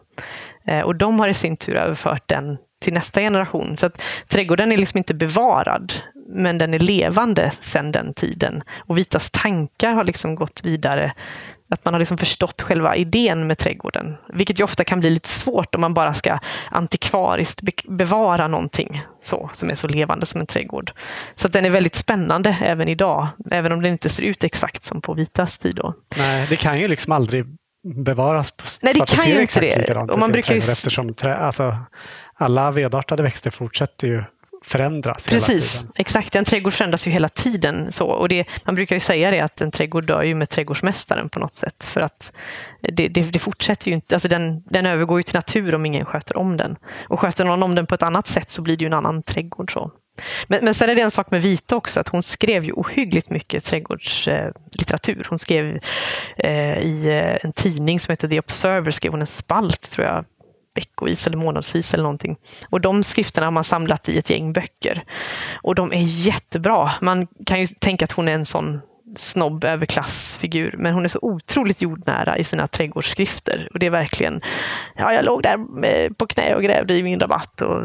Eh, 0.65 0.81
Och 0.81 0.97
de 0.97 1.21
har 1.21 1.29
i 1.29 1.35
sin 1.35 1.57
tur 1.57 1.75
överfört 1.75 2.29
den 2.29 2.59
till 2.81 2.95
nästa 2.95 3.21
generation. 3.21 3.77
Så 3.77 3.87
att 3.87 4.03
trädgården 4.29 4.73
är 4.73 4.77
liksom 4.77 4.99
inte 4.99 5.15
bevarad, 5.15 5.93
men 6.29 6.59
den 6.59 6.75
är 6.75 6.79
levande 6.79 7.53
sedan 7.61 7.93
den 7.93 8.15
tiden. 8.15 8.63
Och 8.77 8.99
Vitas 8.99 9.31
tankar 9.31 9.93
har 9.93 10.05
liksom 10.05 10.35
gått 10.35 10.61
vidare. 10.65 11.13
Att 11.71 11.85
man 11.85 11.95
har 11.95 11.99
liksom 11.99 12.19
förstått 12.19 12.63
själva 12.63 12.97
idén 12.97 13.47
med 13.47 13.59
trädgården. 13.59 14.17
Vilket 14.33 14.61
ju 14.61 14.65
ofta 14.65 14.85
kan 14.85 15.01
bli 15.01 15.11
lite 15.11 15.29
svårt 15.29 15.75
om 15.75 15.81
man 15.81 15.95
bara 15.95 16.15
ska 16.15 16.39
antikvariskt 16.71 17.63
be- 17.63 17.73
bevara 17.89 18.49
någonting 18.49 19.03
så, 19.23 19.51
som 19.53 19.71
är 19.71 19.75
så 19.75 19.89
levande 19.89 20.27
som 20.27 20.41
en 20.41 20.47
trädgård. 20.47 20.93
Så 21.35 21.47
att 21.47 21.53
den 21.53 21.65
är 21.65 21.71
väldigt 21.71 21.95
spännande 21.95 22.57
även 22.63 22.89
idag, 22.89 23.29
även 23.51 23.73
om 23.73 23.83
den 23.83 23.93
inte 23.93 24.09
ser 24.09 24.23
ut 24.23 24.45
exakt 24.45 24.85
som 24.85 25.01
på 25.01 25.15
Vitas 25.15 25.59
tid. 25.59 25.75
Då. 25.75 25.95
Nej, 26.19 26.47
det 26.51 26.57
kan 26.57 26.81
ju 26.81 26.89
liksom 26.89 27.13
aldrig 27.13 27.45
bevaras 27.95 28.51
på, 28.51 28.63
Nej, 28.83 28.93
så 28.93 28.99
det 28.99 29.03
att 29.03 29.09
det 29.09 29.17
kan 29.17 29.25
ser 29.25 29.35
ju 29.35 29.41
exakt 29.41 29.67
det. 29.71 29.79
likadant 29.79 30.11
Och 30.11 30.17
ut 30.17 30.21
man 30.21 30.29
en 30.29 30.33
brukar 30.33 30.55
ju 30.55 30.59
eftersom 30.59 31.15
trä, 31.15 31.37
alltså, 31.37 31.77
alla 32.35 32.71
vedartade 32.71 33.23
växter 33.23 33.51
fortsätter 33.51 34.09
ju 34.09 34.23
förändras 34.65 35.27
Precis, 35.27 35.87
exakt. 35.95 36.35
En 36.35 36.45
trädgård 36.45 36.73
förändras 36.73 37.07
ju 37.07 37.11
hela 37.11 37.29
tiden. 37.29 37.93
Så. 37.93 38.07
Och 38.07 38.29
det, 38.29 38.45
man 38.65 38.75
brukar 38.75 38.97
ju 38.97 39.01
säga 39.01 39.31
det 39.31 39.41
att 39.41 39.61
en 39.61 39.71
trädgård 39.71 40.07
dör 40.07 40.23
ju 40.23 40.35
med 40.35 40.49
trädgårdsmästaren 40.49 41.29
på 41.29 41.39
något 41.39 41.55
sätt. 41.55 41.85
För 41.85 42.01
att 42.01 42.33
det, 42.81 43.09
det, 43.09 43.23
det 43.23 43.39
fortsätter 43.39 43.89
ju 43.89 43.95
inte, 43.95 44.15
alltså 44.15 44.29
den, 44.29 44.63
den 44.63 44.87
övergår 44.87 45.19
ju 45.19 45.23
till 45.23 45.35
natur 45.35 45.75
om 45.75 45.87
ingen 45.87 46.05
sköter 46.05 46.37
om 46.37 46.57
den. 46.57 46.77
Och 47.09 47.21
sköter 47.21 47.45
någon 47.45 47.63
om 47.63 47.75
den 47.75 47.87
på 47.87 47.95
ett 47.95 48.03
annat 48.03 48.27
sätt 48.27 48.51
så 48.51 48.63
blir 48.63 48.77
det 48.77 48.83
ju 48.83 48.87
en 48.87 48.93
annan 48.93 49.23
trädgård. 49.23 49.73
Så. 49.73 49.91
Men, 50.47 50.65
men 50.65 50.75
sen 50.75 50.91
är 50.91 50.95
det 50.95 51.03
en 51.03 51.11
sak 51.11 51.31
med 51.31 51.43
Vita 51.43 51.77
också, 51.77 52.01
att 52.01 52.09
hon 52.09 52.23
skrev 52.23 52.65
ju 52.65 52.73
ohyggligt 52.73 53.31
mycket 53.31 53.65
trädgårdslitteratur. 53.65 55.27
Hon 55.31 55.39
skrev 55.39 55.79
eh, 56.37 56.79
i 56.79 57.07
eh, 57.07 57.47
en 57.47 57.53
tidning 57.53 58.01
som 58.01 58.13
heter 58.13 58.29
The 58.29 58.39
Observer, 58.39 58.91
skrev 58.91 59.13
hon 59.13 59.21
en 59.21 59.27
spalt, 59.27 59.91
tror 59.91 60.07
jag, 60.07 60.25
veckovis 60.79 61.27
eller 61.27 61.37
månadsvis 61.37 61.95
eller 61.95 62.03
någonting. 62.03 62.37
Och 62.71 62.81
de 62.81 63.03
skrifterna 63.03 63.47
har 63.47 63.51
man 63.51 63.65
samlat 63.65 64.09
i 64.09 64.19
ett 64.19 64.31
gäng 64.31 64.53
böcker. 64.53 65.05
Och 65.63 65.75
de 65.75 65.93
är 65.93 66.03
jättebra. 66.07 66.91
Man 67.01 67.27
kan 67.47 67.61
ju 67.61 67.67
tänka 67.67 68.05
att 68.05 68.13
hon 68.13 68.29
är 68.29 68.33
en 68.33 68.47
sån 68.47 68.81
snobb 69.17 69.65
överklassfigur, 69.65 70.75
men 70.79 70.95
hon 70.95 71.05
är 71.05 71.09
så 71.09 71.19
otroligt 71.23 71.83
jordnära 71.83 72.39
i 72.39 72.45
sina 72.45 72.67
trädgårdsskrifter. 72.67 73.69
Och 73.73 73.79
det 73.79 73.87
är 73.87 73.91
verkligen, 73.91 74.41
ja, 74.97 75.13
jag 75.13 75.25
låg 75.25 75.43
där 75.43 75.85
eh, 75.85 76.13
på 76.13 76.27
knä 76.27 76.55
och 76.55 76.63
grävde 76.63 76.95
i 76.95 77.03
min 77.03 77.21
rabatt 77.21 77.61
och 77.61 77.83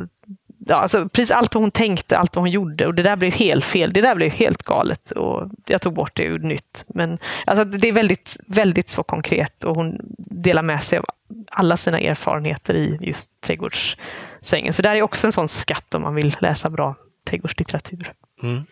ja, 0.67 0.75
alltså, 0.75 1.09
precis 1.09 1.31
allt 1.31 1.53
hon 1.53 1.71
tänkte, 1.71 2.17
allt 2.17 2.35
hon 2.35 2.51
gjorde 2.51 2.87
och 2.87 2.93
det 2.93 3.03
där 3.03 3.15
blev 3.15 3.33
helt 3.33 3.65
fel. 3.65 3.93
Det 3.93 4.01
där 4.01 4.15
blev 4.15 4.31
helt 4.31 4.63
galet 4.63 5.11
och 5.11 5.49
jag 5.65 5.81
tog 5.81 5.93
bort 5.93 6.15
det 6.15 6.23
ur 6.23 6.39
nytt. 6.39 6.85
Men 6.87 7.17
alltså, 7.45 7.63
det 7.63 7.87
är 7.87 7.93
väldigt, 7.93 8.37
väldigt 8.47 8.89
så 8.89 9.03
konkret 9.03 9.63
och 9.63 9.75
hon 9.75 9.97
delar 10.17 10.63
med 10.63 10.83
sig 10.83 10.99
av 10.99 11.05
alla 11.51 11.77
sina 11.77 11.99
erfarenheter 11.99 12.75
i 12.75 12.97
just 13.01 13.41
trädgårdssvängen. 13.41 14.73
Så 14.73 14.81
där 14.81 14.95
är 14.95 15.01
också 15.01 15.27
en 15.27 15.31
sån 15.31 15.47
skatt 15.47 15.95
om 15.95 16.01
man 16.01 16.15
vill 16.15 16.35
läsa 16.39 16.69
bra 16.69 16.95
trädgårdslitteratur. 17.29 18.13
Mm. 18.43 18.63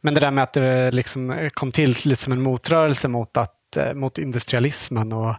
Men 0.00 0.14
det 0.14 0.20
där 0.20 0.30
med 0.30 0.44
att 0.44 0.52
det 0.52 0.86
eh, 0.86 0.92
liksom 0.92 1.30
eh, 1.30 1.48
kom 1.48 1.72
till 1.72 1.90
lite 1.90 2.16
som 2.16 2.32
en 2.32 2.42
motrörelse 2.42 3.08
mot 3.08 3.36
att 3.36 3.76
eh, 3.76 3.94
mot 3.94 4.18
industrialismen 4.18 5.12
och, 5.12 5.34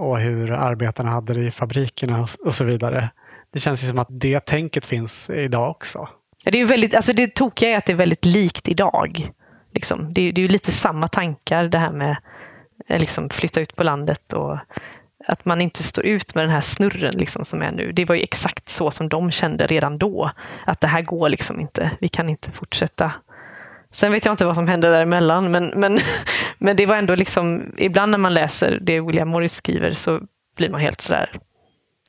och 0.00 0.18
hur 0.18 0.52
arbetarna 0.52 1.10
hade 1.10 1.34
det 1.34 1.40
i 1.40 1.50
fabrikerna 1.50 2.22
och, 2.22 2.28
och 2.46 2.54
så 2.54 2.64
vidare. 2.64 3.10
Det 3.56 3.60
känns 3.60 3.84
ju 3.84 3.88
som 3.88 3.98
att 3.98 4.08
det 4.10 4.46
tänket 4.46 4.86
finns 4.86 5.30
idag 5.30 5.70
också. 5.70 6.08
Det, 6.44 6.60
är 6.60 6.64
väldigt, 6.64 6.94
alltså 6.94 7.12
det 7.12 7.34
tokiga 7.34 7.70
är 7.70 7.78
att 7.78 7.84
det 7.84 7.92
är 7.92 7.96
väldigt 7.96 8.24
likt 8.24 8.68
idag. 8.68 9.30
Liksom. 9.74 10.14
Det, 10.14 10.20
är, 10.20 10.32
det 10.32 10.44
är 10.44 10.48
lite 10.48 10.72
samma 10.72 11.08
tankar 11.08 11.64
det 11.64 11.78
här 11.78 11.92
med 11.92 12.16
att 12.88 13.00
liksom 13.00 13.30
flytta 13.30 13.60
ut 13.60 13.76
på 13.76 13.82
landet 13.82 14.32
och 14.32 14.58
att 15.26 15.44
man 15.44 15.60
inte 15.60 15.82
står 15.82 16.06
ut 16.06 16.34
med 16.34 16.44
den 16.44 16.50
här 16.50 16.60
snurren 16.60 17.14
liksom 17.14 17.44
som 17.44 17.62
är 17.62 17.72
nu. 17.72 17.92
Det 17.92 18.04
var 18.04 18.14
ju 18.14 18.22
exakt 18.22 18.68
så 18.68 18.90
som 18.90 19.08
de 19.08 19.30
kände 19.30 19.66
redan 19.66 19.98
då. 19.98 20.30
Att 20.66 20.80
det 20.80 20.86
här 20.86 21.02
går 21.02 21.28
liksom 21.28 21.60
inte. 21.60 21.90
Vi 22.00 22.08
kan 22.08 22.28
inte 22.28 22.50
fortsätta. 22.50 23.12
Sen 23.90 24.12
vet 24.12 24.24
jag 24.24 24.32
inte 24.32 24.44
vad 24.44 24.54
som 24.54 24.68
hände 24.68 24.90
däremellan, 24.90 25.50
men, 25.50 25.66
men, 25.66 25.98
men 26.58 26.76
det 26.76 26.86
var 26.86 26.96
ändå 26.96 27.14
liksom, 27.14 27.74
ibland 27.78 28.10
när 28.10 28.18
man 28.18 28.34
läser 28.34 28.78
det 28.82 29.00
William 29.00 29.28
Morris 29.28 29.54
skriver 29.54 29.92
så 29.92 30.20
blir 30.56 30.70
man 30.70 30.80
helt 30.80 31.00
sådär, 31.00 31.40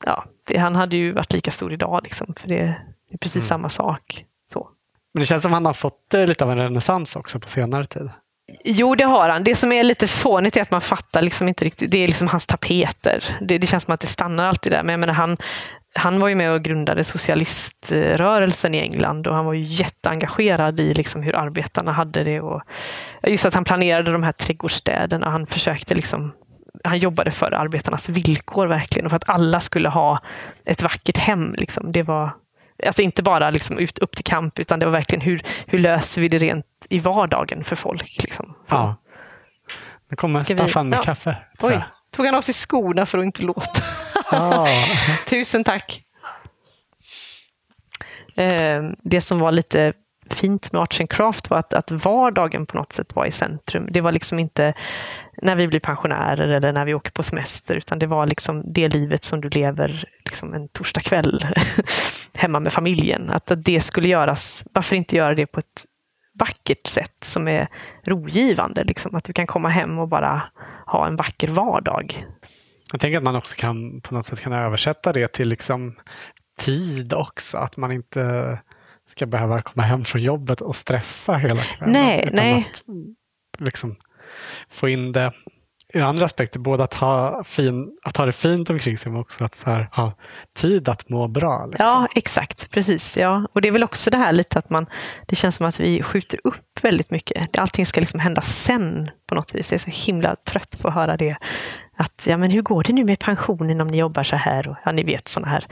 ja, 0.06 0.26
det, 0.48 0.58
han 0.58 0.76
hade 0.76 0.98
ju 0.98 1.12
varit 1.12 1.34
lika 1.34 1.52
stor 1.52 1.74
idag, 1.74 2.02
liksom, 2.04 2.34
för 2.40 2.48
det, 2.48 2.56
det 3.10 3.14
är 3.14 3.18
precis 3.18 3.36
mm. 3.36 3.48
samma 3.48 3.70
sak. 3.70 4.26
Så. 4.50 4.70
Men 5.14 5.22
det 5.22 5.26
känns 5.26 5.44
som 5.44 5.52
att 5.52 5.56
han 5.56 5.66
har 5.66 5.74
fått 5.74 6.14
eh, 6.14 6.26
lite 6.26 6.44
av 6.44 6.52
en 6.52 6.58
renässans 6.58 7.16
också 7.16 7.40
på 7.40 7.48
senare 7.48 7.86
tid. 7.86 8.10
Jo, 8.64 8.96
det 8.96 9.04
har 9.04 9.30
han. 9.30 9.44
Det 9.44 9.56
som 9.56 9.72
är 9.72 9.84
lite 9.84 10.08
fånigt 10.08 10.58
är 10.58 10.62
att 10.62 10.72
man 10.72 10.82
fattar 10.82 11.22
liksom 11.22 11.48
inte 11.48 11.66
riktigt. 11.66 11.92
Det 11.92 12.04
är 12.04 12.08
liksom 12.08 12.28
hans 12.28 12.46
tapeter. 12.46 13.24
Det, 13.42 13.58
det 13.58 13.68
känns 13.68 13.84
som 13.84 13.94
att 13.94 14.00
det 14.00 14.08
stannar 14.08 14.46
alltid 14.46 14.72
där. 14.72 14.84
Men 14.84 14.94
jag 14.94 15.00
menar, 15.00 15.14
han, 15.14 15.38
han 15.96 16.20
var 16.20 16.28
ju 16.28 16.36
med 16.36 16.52
och 16.52 16.64
grundade 16.64 17.04
socialiströrelsen 17.04 18.76
i 18.76 18.80
England 18.80 19.28
och 19.28 19.36
han 19.36 19.46
var 19.46 19.54
ju 19.54 19.64
jätteengagerad 19.64 20.80
i 20.80 20.94
liksom 20.94 21.24
hur 21.24 21.36
arbetarna 21.36 21.92
hade 21.92 22.24
det. 22.24 22.42
Och 22.42 22.62
just 23.24 23.46
att 23.46 23.54
han 23.54 23.64
planerade 23.64 24.12
de 24.12 24.24
här 24.24 24.32
trädgårdsstäderna. 24.32 25.30
Han 25.30 25.48
försökte 25.48 25.96
liksom 25.96 26.34
han 26.84 27.00
jobbade 27.00 27.32
för 27.32 27.52
arbetarnas 27.52 28.10
villkor 28.10 28.68
verkligen 28.68 29.06
och 29.06 29.10
för 29.10 29.16
att 29.16 29.30
alla 29.30 29.60
skulle 29.60 29.90
ha 29.90 30.22
ett 30.66 30.82
vackert 30.82 31.18
hem. 31.18 31.54
Liksom. 31.58 31.92
Det 31.92 32.04
var, 32.04 32.36
alltså 32.86 33.02
inte 33.02 33.24
bara 33.24 33.50
liksom 33.50 33.78
ut, 33.78 34.00
upp 34.00 34.16
till 34.16 34.24
kamp, 34.24 34.60
utan 34.60 34.80
det 34.80 34.86
var 34.86 34.94
verkligen 34.94 35.22
hur, 35.22 35.44
hur 35.66 35.80
löser 35.80 36.22
vi 36.22 36.28
det 36.28 36.40
rent 36.40 36.66
i 36.90 37.00
vardagen 37.00 37.64
för 37.64 37.76
folk. 37.76 38.18
Liksom. 38.22 38.56
Ja. 38.72 38.96
Nu 40.10 40.16
kommer 40.16 40.44
Ska 40.44 40.54
Staffan 40.54 40.86
vi... 40.86 40.90
med 40.90 41.00
ja. 41.00 41.04
kaffe. 41.04 41.38
Oj, 41.62 41.84
tog 42.12 42.26
han 42.26 42.36
av 42.36 42.42
sig 42.42 42.54
skorna 42.54 43.06
för 43.06 43.18
att 43.18 43.24
inte 43.24 43.44
låta. 43.44 43.82
Ah. 44.32 44.68
Tusen 45.30 45.64
tack. 45.64 46.04
Eh, 48.36 48.84
det 49.04 49.22
som 49.22 49.40
var 49.40 49.52
lite 49.52 49.94
fint 50.34 50.72
med 50.72 50.82
Arts 50.82 51.00
and 51.00 51.10
Craft 51.10 51.50
var 51.50 51.58
att, 51.58 51.74
att 51.74 51.92
vardagen 51.92 52.66
på 52.66 52.78
något 52.78 52.94
sätt 52.94 53.16
var 53.16 53.26
i 53.26 53.32
centrum. 53.32 53.88
Det 53.92 54.02
var 54.02 54.12
liksom 54.12 54.40
inte 54.40 54.74
när 55.42 55.56
vi 55.56 55.68
blir 55.68 55.80
pensionärer 55.80 56.48
eller 56.48 56.74
när 56.74 56.86
vi 56.86 56.94
åker 56.94 57.12
på 57.12 57.24
semester, 57.24 57.76
utan 57.76 58.00
det 58.00 58.08
var 58.08 58.26
liksom 58.26 58.74
det 58.74 58.88
livet 58.88 59.24
som 59.24 59.42
du 59.42 59.50
lever 59.50 60.06
liksom 60.26 60.54
en 60.54 60.68
torsdagkväll 60.68 61.40
hemma 62.34 62.60
med 62.60 62.74
familjen. 62.74 63.30
Att 63.30 63.52
det 63.58 63.82
skulle 63.82 64.08
göras, 64.08 64.66
varför 64.74 64.96
inte 64.96 65.16
göra 65.16 65.36
det 65.36 65.46
på 65.46 65.60
ett 65.60 65.86
vackert 66.40 66.88
sätt 66.88 67.24
som 67.24 67.48
är 67.48 67.68
rogivande? 68.04 68.84
Liksom, 68.84 69.16
att 69.16 69.24
du 69.24 69.34
kan 69.34 69.48
komma 69.48 69.70
hem 69.70 70.00
och 70.00 70.08
bara 70.08 70.44
ha 70.86 71.08
en 71.08 71.16
vacker 71.16 71.48
vardag. 71.48 72.26
Jag 72.92 73.02
tänker 73.02 73.18
att 73.18 73.24
man 73.24 73.36
också 73.36 73.56
kan 73.56 74.02
på 74.02 74.14
något 74.14 74.26
sätt 74.26 74.42
kan 74.42 74.54
översätta 74.54 75.14
det 75.14 75.28
till 75.28 75.48
liksom 75.48 75.96
tid 76.60 77.14
också. 77.14 77.58
Att 77.58 77.78
man 77.78 77.92
inte 77.92 78.60
ska 79.08 79.26
behöva 79.26 79.62
komma 79.62 79.84
hem 79.84 80.06
från 80.06 80.22
jobbet 80.22 80.62
och 80.62 80.76
stressa 80.76 81.36
hela 81.36 81.62
kvällen. 81.64 81.94
Nej, 81.94 82.30
nej. 82.32 82.72
Att, 82.74 83.62
liksom, 83.62 83.96
få 84.70 84.90
in 84.90 85.12
det 85.12 85.34
ur 85.94 86.02
andra 86.02 86.26
aspekter. 86.26 86.60
Både 86.60 86.84
att 86.84 86.94
ha, 86.94 87.44
fin, 87.44 87.98
att 88.04 88.18
ha 88.18 88.26
det 88.26 88.32
fint 88.32 88.70
omkring 88.70 88.98
sig 88.98 89.12
men 89.12 89.22
också 89.22 89.44
att 89.44 89.64
här, 89.66 89.90
ha 89.92 90.12
tid 90.56 90.90
att 90.90 91.10
må 91.10 91.28
bra. 91.28 91.66
Liksom. 91.66 91.86
Ja, 91.86 92.08
exakt. 92.16 92.72
Precis. 92.72 93.18
Ja. 93.18 93.48
Och 93.54 93.62
det 93.62 93.68
är 93.68 93.72
väl 93.72 93.84
också 93.84 94.10
det 94.10 94.18
här 94.18 94.32
lite 94.32 94.60
att 94.60 94.70
man, 94.70 94.86
det 95.28 95.36
känns 95.36 95.56
som 95.56 95.66
att 95.66 95.80
vi 95.80 96.04
skjuter 96.04 96.40
upp 96.44 96.84
väldigt 96.84 97.12
mycket. 97.12 97.58
Allting 97.58 97.86
ska 97.86 98.02
liksom 98.02 98.20
hända 98.20 98.42
sen 98.42 99.10
på 99.28 99.36
något 99.36 99.56
vis. 99.56 99.72
Jag 99.72 99.78
är 99.78 99.92
så 99.92 100.06
himla 100.12 100.36
trött 100.36 100.80
på 100.82 100.88
att 100.88 100.94
höra 100.94 101.18
det. 101.18 101.38
Att, 101.98 102.28
ja, 102.28 102.38
men 102.38 102.52
hur 102.52 102.62
går 102.62 102.84
det 102.84 102.94
nu 102.94 103.06
med 103.06 103.20
pensionen 103.20 103.82
om 103.82 103.88
ni 103.88 103.98
jobbar 103.98 104.24
så 104.24 104.36
här? 104.36 104.68
Och, 104.68 104.76
ja, 104.86 104.92
ni 104.92 105.04
vet 105.04 105.28
sådana 105.28 105.52
här 105.52 105.68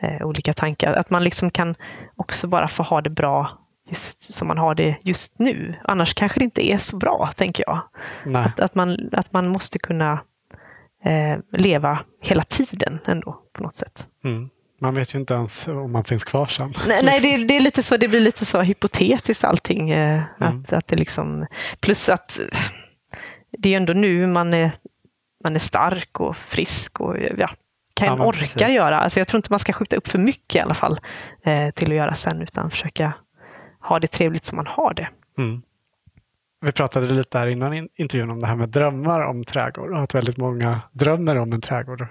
eh, 0.00 0.26
olika 0.26 0.52
tankar. 0.52 0.92
Att 0.92 1.10
man 1.10 1.24
liksom 1.24 1.50
kan 1.50 1.74
också 2.16 2.46
bara 2.46 2.68
få 2.68 2.82
ha 2.82 3.00
det 3.00 3.10
bra 3.10 3.58
just 3.88 4.34
som 4.34 4.48
man 4.48 4.58
har 4.58 4.74
det 4.74 4.96
just 5.02 5.38
nu. 5.38 5.74
Annars 5.84 6.14
kanske 6.14 6.40
det 6.40 6.44
inte 6.44 6.70
är 6.70 6.78
så 6.78 6.96
bra, 6.96 7.30
tänker 7.36 7.64
jag. 7.66 7.80
Att, 8.36 8.60
att, 8.60 8.74
man, 8.74 9.08
att 9.12 9.32
man 9.32 9.48
måste 9.48 9.78
kunna 9.78 10.12
eh, 11.04 11.38
leva 11.52 11.98
hela 12.22 12.42
tiden 12.42 12.98
ändå, 13.06 13.38
på 13.52 13.62
något 13.62 13.76
sätt. 13.76 14.06
Mm. 14.24 14.50
Man 14.80 14.94
vet 14.94 15.14
ju 15.14 15.18
inte 15.18 15.34
ens 15.34 15.68
om 15.68 15.92
man 15.92 16.04
finns 16.04 16.24
kvar 16.24 16.46
sen. 16.46 16.74
Nej, 16.88 17.00
nej 17.04 17.20
det, 17.20 17.44
det, 17.48 17.56
är 17.56 17.60
lite 17.60 17.82
så, 17.82 17.96
det 17.96 18.08
blir 18.08 18.20
lite 18.20 18.44
så 18.44 18.60
hypotetiskt 18.60 19.44
allting. 19.44 19.90
Eh, 19.90 20.22
mm. 20.40 20.60
att, 20.60 20.72
att 20.72 20.86
det 20.86 20.96
liksom, 20.96 21.46
plus 21.80 22.08
att 22.08 22.38
det 23.58 23.72
är 23.72 23.76
ändå 23.76 23.92
nu 23.92 24.26
man 24.26 24.54
är, 24.54 24.72
man 25.44 25.54
är 25.54 25.58
stark 25.58 26.20
och 26.20 26.36
frisk 26.36 27.00
och 27.00 27.16
ja, 27.38 27.48
kan 27.94 28.18
ja, 28.18 28.26
orka 28.26 28.38
precis. 28.38 28.76
göra. 28.76 29.00
Alltså 29.00 29.20
jag 29.20 29.28
tror 29.28 29.38
inte 29.38 29.52
man 29.52 29.58
ska 29.58 29.72
skjuta 29.72 29.96
upp 29.96 30.08
för 30.08 30.18
mycket 30.18 30.54
i 30.54 30.60
alla 30.60 30.74
fall 30.74 31.00
eh, 31.42 31.70
till 31.70 31.90
att 31.90 31.96
göra 31.96 32.14
sen, 32.14 32.42
utan 32.42 32.70
försöka 32.70 33.12
ha 33.80 33.98
det 33.98 34.06
trevligt 34.06 34.44
som 34.44 34.56
man 34.56 34.66
har 34.66 34.94
det. 34.94 35.08
Mm. 35.38 35.62
Vi 36.60 36.72
pratade 36.72 37.14
lite 37.14 37.38
här 37.38 37.46
innan 37.46 37.88
intervjun 37.96 38.30
om 38.30 38.40
det 38.40 38.46
här 38.46 38.56
med 38.56 38.68
drömmar 38.68 39.20
om 39.20 39.44
trädgård 39.44 39.90
och 39.90 40.00
att 40.00 40.14
väldigt 40.14 40.36
många 40.36 40.80
drömmer 40.92 41.36
om 41.36 41.52
en 41.52 41.60
trädgård. 41.60 42.06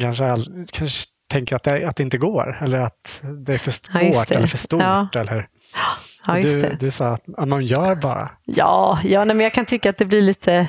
Kanske, 0.00 0.24
all, 0.24 0.66
kanske 0.72 1.08
tänker 1.30 1.56
att 1.56 1.62
det, 1.62 1.84
att 1.84 1.96
det 1.96 2.02
inte 2.02 2.18
går 2.18 2.58
eller 2.60 2.78
att 2.78 3.22
det 3.46 3.54
är 3.54 3.58
för 3.58 3.70
svårt 3.70 4.30
ja, 4.30 4.36
eller 4.36 4.46
för 4.46 4.56
stort. 4.56 4.82
Ja. 4.82 5.08
Eller, 5.14 5.48
ja, 6.26 6.40
du, 6.40 6.76
du 6.80 6.90
sa 6.90 7.08
att 7.08 7.48
man 7.48 7.64
gör 7.64 7.94
bara. 7.94 8.30
Ja, 8.44 9.00
ja 9.04 9.24
nej, 9.24 9.36
men 9.36 9.44
jag 9.44 9.54
kan 9.54 9.66
tycka 9.66 9.90
att 9.90 9.98
det 9.98 10.04
blir 10.04 10.22
lite 10.22 10.68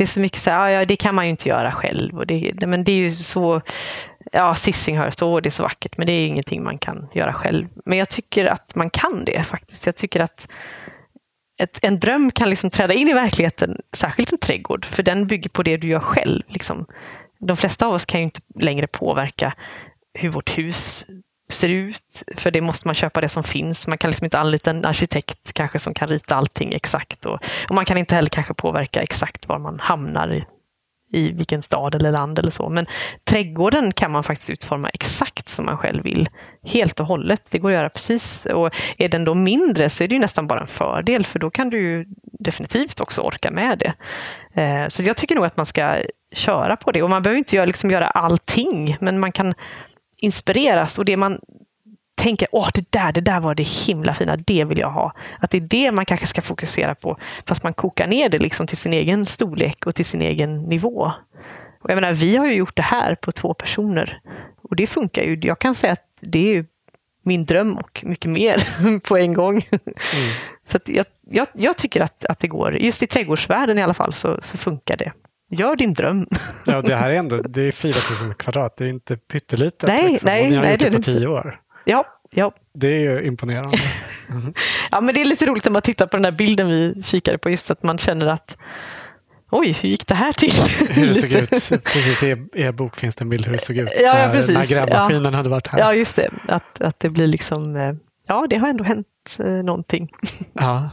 det 0.00 0.04
är 0.04 0.06
så 0.06 0.20
mycket 0.20 0.38
så 0.38 0.50
här, 0.50 0.58
ah, 0.58 0.70
ja, 0.70 0.84
det 0.84 0.96
kan 0.96 1.14
man 1.14 1.24
ju 1.24 1.30
inte 1.30 1.48
göra 1.48 1.72
själv. 1.72 2.18
Och 2.18 2.26
det, 2.26 2.66
men 2.66 2.84
det 2.84 2.92
är 2.92 2.96
ju 2.96 3.10
så, 3.10 3.60
ja, 4.32 4.54
Sissing 4.54 4.98
hör 4.98 5.10
så, 5.10 5.40
det 5.40 5.48
är 5.48 5.50
så 5.50 5.62
vackert, 5.62 5.96
men 5.96 6.06
det 6.06 6.12
är 6.12 6.26
ingenting 6.26 6.62
man 6.62 6.78
kan 6.78 7.08
göra 7.14 7.32
själv. 7.32 7.68
Men 7.84 7.98
jag 7.98 8.08
tycker 8.08 8.44
att 8.44 8.74
man 8.74 8.90
kan 8.90 9.24
det 9.24 9.44
faktiskt. 9.44 9.86
Jag 9.86 9.96
tycker 9.96 10.20
att 10.20 10.48
ett, 11.62 11.78
en 11.82 11.98
dröm 11.98 12.30
kan 12.30 12.50
liksom 12.50 12.70
träda 12.70 12.94
in 12.94 13.08
i 13.08 13.12
verkligheten, 13.12 13.80
särskilt 13.96 14.32
en 14.32 14.38
trädgård, 14.38 14.84
för 14.84 15.02
den 15.02 15.26
bygger 15.26 15.50
på 15.50 15.62
det 15.62 15.76
du 15.76 15.88
gör 15.88 16.00
själv. 16.00 16.42
Liksom. 16.48 16.86
De 17.38 17.56
flesta 17.56 17.86
av 17.86 17.92
oss 17.92 18.04
kan 18.04 18.20
ju 18.20 18.24
inte 18.24 18.40
längre 18.60 18.86
påverka 18.86 19.54
hur 20.14 20.28
vårt 20.28 20.58
hus 20.58 21.06
ser 21.50 21.68
ut, 21.68 22.22
för 22.36 22.50
det 22.50 22.60
måste 22.60 22.88
man 22.88 22.94
köpa 22.94 23.20
det 23.20 23.28
som 23.28 23.44
finns. 23.44 23.88
Man 23.88 23.98
kan 23.98 24.10
liksom 24.10 24.24
inte 24.24 24.38
anlita 24.38 24.70
en 24.70 24.84
arkitekt 24.84 25.52
kanske 25.52 25.78
som 25.78 25.94
kan 25.94 26.08
rita 26.08 26.34
allting 26.34 26.72
exakt. 26.72 27.26
Och, 27.26 27.38
och 27.68 27.74
man 27.74 27.84
kan 27.84 27.98
inte 27.98 28.14
heller 28.14 28.28
kanske 28.28 28.54
påverka 28.54 29.02
exakt 29.02 29.48
var 29.48 29.58
man 29.58 29.80
hamnar 29.80 30.32
i, 30.32 30.44
i 31.12 31.32
vilken 31.32 31.62
stad 31.62 31.94
eller 31.94 32.12
land 32.12 32.38
eller 32.38 32.50
så. 32.50 32.68
Men 32.68 32.86
trädgården 33.24 33.92
kan 33.92 34.10
man 34.10 34.22
faktiskt 34.22 34.50
utforma 34.50 34.88
exakt 34.88 35.48
som 35.48 35.64
man 35.64 35.76
själv 35.76 36.04
vill. 36.04 36.28
Helt 36.64 37.00
och 37.00 37.06
hållet. 37.06 37.42
Det 37.50 37.58
går 37.58 37.70
att 37.70 37.74
göra 37.74 37.90
precis. 37.90 38.46
Och 38.46 38.70
är 38.98 39.08
den 39.08 39.24
då 39.24 39.34
mindre 39.34 39.88
så 39.88 40.04
är 40.04 40.08
det 40.08 40.14
ju 40.14 40.20
nästan 40.20 40.46
bara 40.46 40.60
en 40.60 40.66
fördel 40.66 41.26
för 41.26 41.38
då 41.38 41.50
kan 41.50 41.70
du 41.70 42.06
definitivt 42.22 43.00
också 43.00 43.20
orka 43.20 43.50
med 43.50 43.78
det. 43.78 43.94
Eh, 44.62 44.88
så 44.88 45.02
jag 45.02 45.16
tycker 45.16 45.34
nog 45.34 45.44
att 45.44 45.56
man 45.56 45.66
ska 45.66 46.02
köra 46.32 46.76
på 46.76 46.92
det. 46.92 47.02
Och 47.02 47.10
man 47.10 47.22
behöver 47.22 47.38
inte 47.38 47.56
göra, 47.56 47.66
liksom 47.66 47.90
göra 47.90 48.06
allting, 48.06 48.96
men 49.00 49.20
man 49.20 49.32
kan 49.32 49.54
inspireras 50.20 50.98
och 50.98 51.04
det 51.04 51.16
man 51.16 51.40
tänker, 52.14 52.48
åh 52.52 52.68
det 52.74 52.92
där, 52.92 53.12
det 53.12 53.20
där 53.20 53.40
var 53.40 53.54
det 53.54 53.68
himla 53.68 54.14
fina, 54.14 54.36
det 54.36 54.64
vill 54.64 54.78
jag 54.78 54.90
ha. 54.90 55.12
Att 55.38 55.50
det 55.50 55.56
är 55.56 55.60
det 55.60 55.92
man 55.92 56.04
kanske 56.04 56.26
ska 56.26 56.42
fokusera 56.42 56.94
på, 56.94 57.16
fast 57.46 57.62
man 57.62 57.74
kokar 57.74 58.06
ner 58.06 58.28
det 58.28 58.38
liksom 58.38 58.66
till 58.66 58.76
sin 58.76 58.92
egen 58.92 59.26
storlek 59.26 59.86
och 59.86 59.94
till 59.94 60.04
sin 60.04 60.22
egen 60.22 60.62
nivå. 60.62 61.12
Och 61.80 61.90
jag 61.90 61.94
menar, 61.94 62.12
vi 62.12 62.36
har 62.36 62.46
ju 62.46 62.54
gjort 62.54 62.76
det 62.76 62.82
här 62.82 63.14
på 63.14 63.32
två 63.32 63.54
personer 63.54 64.20
och 64.62 64.76
det 64.76 64.86
funkar 64.86 65.22
ju. 65.22 65.38
Jag 65.42 65.58
kan 65.58 65.74
säga 65.74 65.92
att 65.92 66.06
det 66.20 66.56
är 66.56 66.64
min 67.22 67.44
dröm 67.44 67.78
och 67.78 68.04
mycket 68.06 68.30
mer 68.30 68.98
på 69.08 69.16
en 69.16 69.34
gång. 69.34 69.68
Mm. 69.70 69.80
Så 70.64 70.78
jag, 70.84 71.04
jag, 71.30 71.46
jag, 71.52 71.76
tycker 71.76 72.00
att, 72.00 72.24
att 72.24 72.38
det 72.38 72.48
går, 72.48 72.76
just 72.76 73.02
i 73.02 73.06
trädgårdsvärlden 73.06 73.78
i 73.78 73.82
alla 73.82 73.94
fall, 73.94 74.12
så, 74.12 74.38
så 74.42 74.58
funkar 74.58 74.96
det. 74.96 75.12
Gör 75.52 75.76
din 75.76 75.94
dröm. 75.94 76.26
Ja, 76.66 76.80
det 76.80 76.94
här 76.94 77.10
är 77.10 77.14
ändå 77.14 77.36
det 77.36 77.62
är 77.62 77.72
4 77.72 77.94
000 78.24 78.34
kvadrat, 78.34 78.76
det 78.76 78.84
är 78.84 78.88
inte 78.88 79.16
pyttelitet. 79.16 79.88
Nej, 79.88 80.12
liksom. 80.12 80.26
nej, 80.26 80.44
och 80.44 80.50
ni 80.50 80.56
har 80.56 80.64
nej, 80.64 80.72
gjort 80.72 80.80
det, 80.80 80.90
det 80.90 80.96
på 80.96 81.02
tio 81.02 81.26
år. 81.26 81.60
Ja, 81.84 82.06
ja. 82.30 82.52
Det 82.74 82.88
är 82.88 83.00
ju 83.00 83.26
imponerande. 83.26 83.76
ja, 84.90 85.00
men 85.00 85.14
det 85.14 85.20
är 85.20 85.24
lite 85.24 85.46
roligt 85.46 85.64
när 85.64 85.72
man 85.72 85.82
tittar 85.82 86.06
på 86.06 86.16
den 86.16 86.24
här 86.24 86.32
bilden 86.32 86.68
vi 86.68 87.02
kikade 87.02 87.38
på, 87.38 87.50
just 87.50 87.70
att 87.70 87.82
man 87.82 87.98
känner 87.98 88.26
att 88.26 88.56
Oj, 89.52 89.72
hur 89.72 89.88
gick 89.88 90.06
det 90.06 90.14
här 90.14 90.32
till? 90.32 90.52
hur 90.90 91.08
det 91.08 91.14
såg 91.14 91.32
ut. 91.42 91.50
Precis, 91.84 92.22
i 92.22 92.46
er 92.54 92.72
bok 92.72 92.96
finns 92.96 93.14
det 93.14 93.22
en 93.22 93.28
bild 93.28 93.46
hur 93.46 93.52
det 93.52 93.62
såg 93.62 93.76
ut. 93.76 93.88
Ja, 94.04 94.18
ja 94.18 94.30
precis. 94.32 94.54
När 94.54 94.66
grävmaskinen 94.66 95.24
ja. 95.24 95.30
hade 95.30 95.48
varit 95.48 95.66
här. 95.66 95.78
Ja, 95.78 95.94
just 95.94 96.16
det. 96.16 96.30
Att, 96.48 96.80
att 96.80 97.00
det 97.00 97.10
blir 97.10 97.26
liksom, 97.26 97.76
eh, 97.76 97.92
ja, 98.26 98.46
det 98.50 98.56
har 98.56 98.68
ändå 98.68 98.84
hänt 98.84 99.06
eh, 99.38 99.46
någonting. 99.46 100.10
ja. 100.52 100.90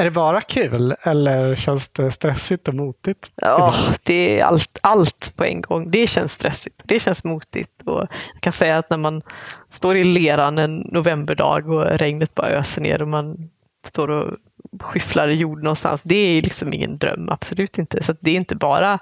Är 0.00 0.04
det 0.04 0.10
bara 0.10 0.40
kul 0.40 0.94
eller 1.02 1.56
känns 1.56 1.88
det 1.88 2.10
stressigt 2.10 2.68
och 2.68 2.74
motigt? 2.74 3.30
Ja, 3.34 3.74
det 4.02 4.40
är 4.40 4.44
allt, 4.44 4.78
allt 4.82 5.32
på 5.36 5.44
en 5.44 5.60
gång. 5.60 5.90
Det 5.90 6.06
känns 6.06 6.32
stressigt. 6.32 6.82
Det 6.84 6.98
känns 6.98 7.24
motigt. 7.24 7.82
Och 7.84 8.00
jag 8.34 8.40
kan 8.40 8.52
säga 8.52 8.78
att 8.78 8.90
när 8.90 8.96
man 8.96 9.22
står 9.68 9.96
i 9.96 10.04
leran 10.04 10.58
en 10.58 10.76
novemberdag 10.76 11.68
och 11.68 11.84
regnet 11.84 12.34
bara 12.34 12.48
öser 12.48 12.80
ner 12.80 13.02
och 13.02 13.08
man 13.08 13.50
står 13.86 14.10
och 14.10 14.36
skyfflar 14.80 15.28
i 15.28 15.34
jord 15.34 15.62
någonstans. 15.62 16.02
Det 16.02 16.14
är 16.14 16.42
liksom 16.42 16.72
ingen 16.72 16.98
dröm, 16.98 17.28
absolut 17.28 17.78
inte. 17.78 18.02
Så 18.02 18.14
det 18.20 18.30
är 18.30 18.36
inte 18.36 18.54
bara 18.54 18.98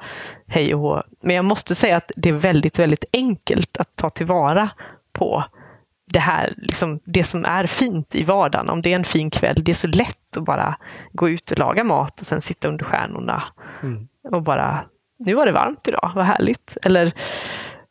hej 0.47 0.75
och 0.75 0.81
hå. 0.81 1.03
Men 1.21 1.37
jag 1.37 1.45
måste 1.45 1.75
säga 1.75 1.97
att 1.97 2.13
det 2.17 2.29
är 2.29 2.33
väldigt, 2.33 2.79
väldigt 2.79 3.05
enkelt 3.13 3.77
att 3.77 3.97
ta 3.97 4.11
tillvara 4.11 4.71
på 5.13 5.45
det 6.11 6.19
här, 6.19 6.55
liksom, 6.57 7.01
det 7.05 7.25
som 7.25 7.45
är 7.45 7.67
fint 7.67 8.15
i 8.15 8.25
vardagen. 8.25 8.69
Om 8.69 8.83
det 8.83 8.93
är 8.93 8.97
en 8.97 9.05
fin 9.05 9.31
kväll, 9.31 9.65
det 9.65 9.73
är 9.73 9.75
så 9.75 9.87
lätt 9.87 10.37
att 10.37 10.45
bara 10.45 10.77
gå 11.13 11.29
ut 11.29 11.51
och 11.51 11.59
laga 11.59 11.85
mat 11.85 12.21
och 12.21 12.27
sen 12.27 12.41
sitta 12.41 12.69
under 12.69 12.85
stjärnorna 12.85 13.45
mm. 13.83 14.09
och 14.31 14.43
bara, 14.43 14.85
nu 15.19 15.35
var 15.35 15.47
det 15.47 15.53
varmt 15.53 15.89
idag, 15.89 16.13
vad 16.15 16.25
härligt. 16.25 16.77
Eller 16.83 17.13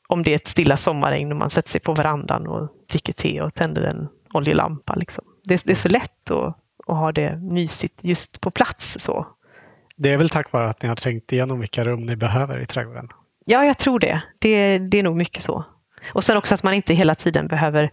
om 0.08 0.24
det 0.24 0.32
är 0.32 0.36
ett 0.36 0.48
stilla 0.48 0.78
sommarregn 0.78 1.32
och 1.32 1.38
man 1.38 1.50
sätter 1.50 1.70
sig 1.70 1.82
på 1.82 1.94
verandan 1.94 2.48
och 2.48 2.70
dricker 2.92 3.14
te 3.14 3.42
och 3.42 3.54
tänder 3.54 3.82
en 3.82 4.08
oljelampa. 4.34 4.96
Liksom. 4.96 5.24
Det, 5.44 5.64
det 5.66 5.72
är 5.72 5.76
så 5.76 5.90
lätt 5.90 6.32
att, 6.32 6.58
att 6.88 6.98
ha 6.98 7.12
det 7.12 7.36
mysigt 7.36 8.00
just 8.02 8.42
på 8.42 8.52
plats. 8.52 9.00
så. 9.00 9.28
Det 9.96 10.14
är 10.14 10.18
väl 10.18 10.30
tack 10.30 10.52
vare 10.52 10.70
att 10.70 10.82
ni 10.82 10.90
har 10.90 10.96
trängt 10.96 11.34
igenom 11.34 11.60
vilka 11.60 11.86
rum 11.86 12.06
ni 12.06 12.16
behöver 12.16 12.60
i 12.60 12.66
trädgården? 12.66 13.10
Ja, 13.46 13.66
jag 13.66 13.78
tror 13.78 14.00
det. 14.00 14.22
Det, 14.40 14.78
det 14.78 15.00
är 15.00 15.04
nog 15.04 15.16
mycket 15.16 15.44
så. 15.44 15.66
Och 16.10 16.24
sen 16.24 16.38
också 16.38 16.54
att 16.56 16.64
man 16.64 16.74
inte 16.74 16.94
hela 16.94 17.16
tiden 17.16 17.48
behöver 17.48 17.92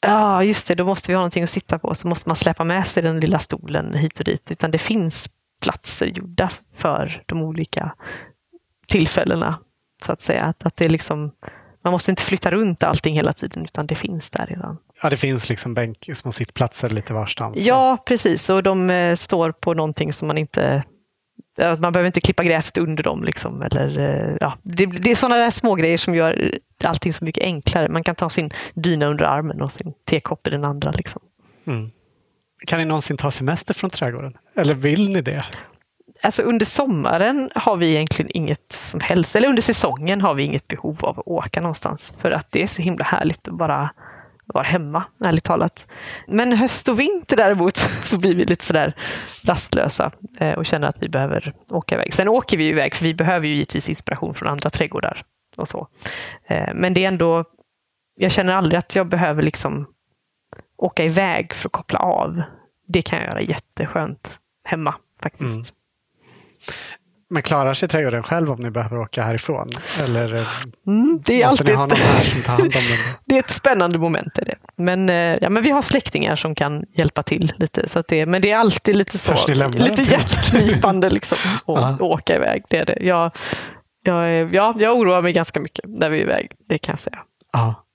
Ja, 0.00 0.44
just 0.44 0.68
det, 0.68 0.74
då 0.74 0.84
måste 0.84 1.10
vi 1.10 1.14
ha 1.14 1.20
någonting 1.20 1.42
att 1.42 1.50
sitta 1.50 1.78
på. 1.78 1.94
Så 1.94 2.08
måste 2.08 2.28
man 2.28 2.36
släppa 2.36 2.64
med 2.64 2.86
sig 2.86 3.02
den 3.02 3.20
lilla 3.20 3.38
stolen 3.38 3.94
hit 3.94 4.18
och 4.18 4.24
dit. 4.24 4.50
Utan 4.50 4.70
det 4.70 4.78
finns 4.78 5.30
platser 5.62 6.06
gjorda 6.06 6.50
för 6.76 7.22
de 7.26 7.42
olika 7.42 7.94
tillfällena. 8.88 9.58
Så 10.04 10.12
att 10.12 10.22
säga. 10.22 10.42
Att, 10.42 10.66
att 10.66 10.76
det 10.76 10.88
liksom, 10.88 11.32
man 11.82 11.92
måste 11.92 12.10
inte 12.10 12.22
flytta 12.22 12.50
runt 12.50 12.82
allting 12.82 13.14
hela 13.14 13.32
tiden, 13.32 13.64
utan 13.64 13.86
det 13.86 13.94
finns 13.94 14.30
där 14.30 14.46
redan. 14.46 14.78
Ja, 15.02 15.10
det 15.10 15.16
finns 15.16 15.48
liksom 15.48 15.74
bänk, 15.74 16.08
små 16.14 16.32
sittplatser 16.32 16.90
lite 16.90 17.12
varstans. 17.12 17.66
Ja, 17.66 18.02
precis. 18.06 18.50
Och 18.50 18.62
de 18.62 18.90
eh, 18.90 19.14
står 19.14 19.52
på 19.52 19.74
någonting 19.74 20.12
som 20.12 20.28
man 20.28 20.38
inte 20.38 20.84
man 21.58 21.92
behöver 21.92 22.06
inte 22.06 22.20
klippa 22.20 22.44
gräset 22.44 22.78
under 22.78 23.02
dem. 23.02 23.24
Liksom, 23.24 23.62
eller, 23.62 23.98
eh, 23.98 24.36
ja, 24.40 24.58
det, 24.62 24.86
det 24.86 25.10
är 25.10 25.16
sådana 25.16 25.36
där 25.36 25.50
små 25.50 25.74
grejer 25.74 25.98
som 25.98 26.14
gör 26.14 26.58
allting 26.84 27.12
så 27.12 27.24
mycket 27.24 27.44
enklare. 27.44 27.88
Man 27.88 28.04
kan 28.04 28.14
ta 28.14 28.30
sin 28.30 28.50
dyna 28.74 29.06
under 29.06 29.24
armen 29.24 29.62
och 29.62 29.72
sin 29.72 29.94
tekopp 30.04 30.46
i 30.46 30.50
den 30.50 30.64
andra. 30.64 30.90
Liksom. 30.90 31.22
Mm. 31.66 31.90
Kan 32.66 32.78
ni 32.78 32.84
någonsin 32.84 33.16
ta 33.16 33.30
semester 33.30 33.74
från 33.74 33.90
trädgården? 33.90 34.36
Eller 34.56 34.74
vill 34.74 35.08
ni 35.08 35.22
det? 35.22 35.44
Alltså 36.22 36.42
under 36.42 36.66
sommaren 36.66 37.50
har 37.54 37.76
vi 37.76 37.90
egentligen 37.90 38.30
inget 38.34 38.72
som 38.72 39.00
helst, 39.00 39.36
eller 39.36 39.48
under 39.48 39.62
säsongen 39.62 40.20
har 40.20 40.34
vi 40.34 40.42
inget 40.42 40.68
behov 40.68 41.04
av 41.04 41.20
att 41.20 41.26
åka 41.26 41.60
någonstans 41.60 42.14
för 42.18 42.30
att 42.30 42.46
det 42.52 42.62
är 42.62 42.66
så 42.66 42.82
himla 42.82 43.04
härligt 43.04 43.48
att 43.48 43.54
bara 43.54 43.90
vara 44.46 44.64
hemma, 44.64 45.04
ärligt 45.24 45.44
talat. 45.44 45.88
Men 46.26 46.52
höst 46.52 46.88
och 46.88 47.00
vinter 47.00 47.36
däremot 47.36 47.76
så 48.04 48.18
blir 48.18 48.34
vi 48.34 48.44
lite 48.44 48.64
sådär 48.64 48.94
rastlösa 49.44 50.12
eh, 50.38 50.52
och 50.52 50.66
känner 50.66 50.88
att 50.88 51.02
vi 51.02 51.08
behöver 51.08 51.54
åka 51.70 51.94
iväg. 51.94 52.14
Sen 52.14 52.28
åker 52.28 52.56
vi 52.56 52.68
iväg, 52.68 52.94
för 52.94 53.04
vi 53.04 53.14
behöver 53.14 53.46
ju 53.46 53.54
givetvis 53.54 53.88
inspiration 53.88 54.34
från 54.34 54.48
andra 54.48 54.70
trädgårdar 54.70 55.24
och 55.56 55.68
så. 55.68 55.88
Eh, 56.46 56.74
men 56.74 56.94
det 56.94 57.04
är 57.04 57.08
ändå, 57.08 57.44
jag 58.16 58.32
känner 58.32 58.52
aldrig 58.52 58.78
att 58.78 58.96
jag 58.96 59.08
behöver 59.08 59.42
liksom 59.42 59.86
åka 60.76 61.04
iväg 61.04 61.54
för 61.54 61.68
att 61.68 61.72
koppla 61.72 61.98
av. 61.98 62.42
Det 62.88 63.02
kan 63.02 63.18
jag 63.18 63.28
göra 63.28 63.40
jätteskönt 63.40 64.38
hemma 64.64 64.94
faktiskt. 65.22 65.74
Mm. 65.74 65.76
Men 67.28 67.42
klarar 67.42 67.74
sig 67.74 67.88
trädgården 67.88 68.22
själv 68.22 68.50
om 68.50 68.62
ni 68.62 68.70
behöver 68.70 68.98
åka 68.98 69.22
härifrån? 69.22 69.68
Eller 70.04 70.46
mm, 70.86 71.20
det 71.24 71.42
är 71.42 71.46
måste 71.46 71.64
ni 71.64 71.72
ha 71.72 71.86
någon 71.86 71.98
här 71.98 72.24
som 72.24 72.42
tar 72.42 72.52
hand 72.52 72.62
om 72.62 72.70
den? 72.70 73.14
det 73.24 73.34
är 73.34 73.38
ett 73.38 73.50
spännande 73.50 73.98
moment. 73.98 74.38
Är 74.38 74.44
det. 74.44 74.56
Men, 74.76 75.08
eh, 75.08 75.38
ja, 75.40 75.50
men 75.50 75.62
vi 75.62 75.70
har 75.70 75.82
släktingar 75.82 76.36
som 76.36 76.54
kan 76.54 76.84
hjälpa 76.98 77.22
till 77.22 77.52
lite. 77.56 77.88
Så 77.88 78.02
det, 78.08 78.26
men 78.26 78.42
det 78.42 78.50
är 78.50 78.58
alltid 78.58 78.96
lite 78.96 79.18
så, 79.18 79.34
lite 79.48 80.02
hjärtknipande 80.02 81.10
liksom, 81.10 81.38
att 81.66 82.00
åka 82.00 82.36
iväg. 82.36 82.64
Det 82.68 82.76
är 82.76 82.86
det. 82.86 82.98
Jag, 83.00 83.30
jag, 84.02 84.54
ja, 84.54 84.74
jag 84.78 84.96
oroar 84.96 85.22
mig 85.22 85.32
ganska 85.32 85.60
mycket 85.60 85.84
när 85.88 86.10
vi 86.10 86.18
är 86.18 86.22
iväg, 86.22 86.52
det 86.68 86.78
kan 86.78 86.92
jag 86.92 87.00
säga. 87.00 87.18
Ja. 87.52 87.85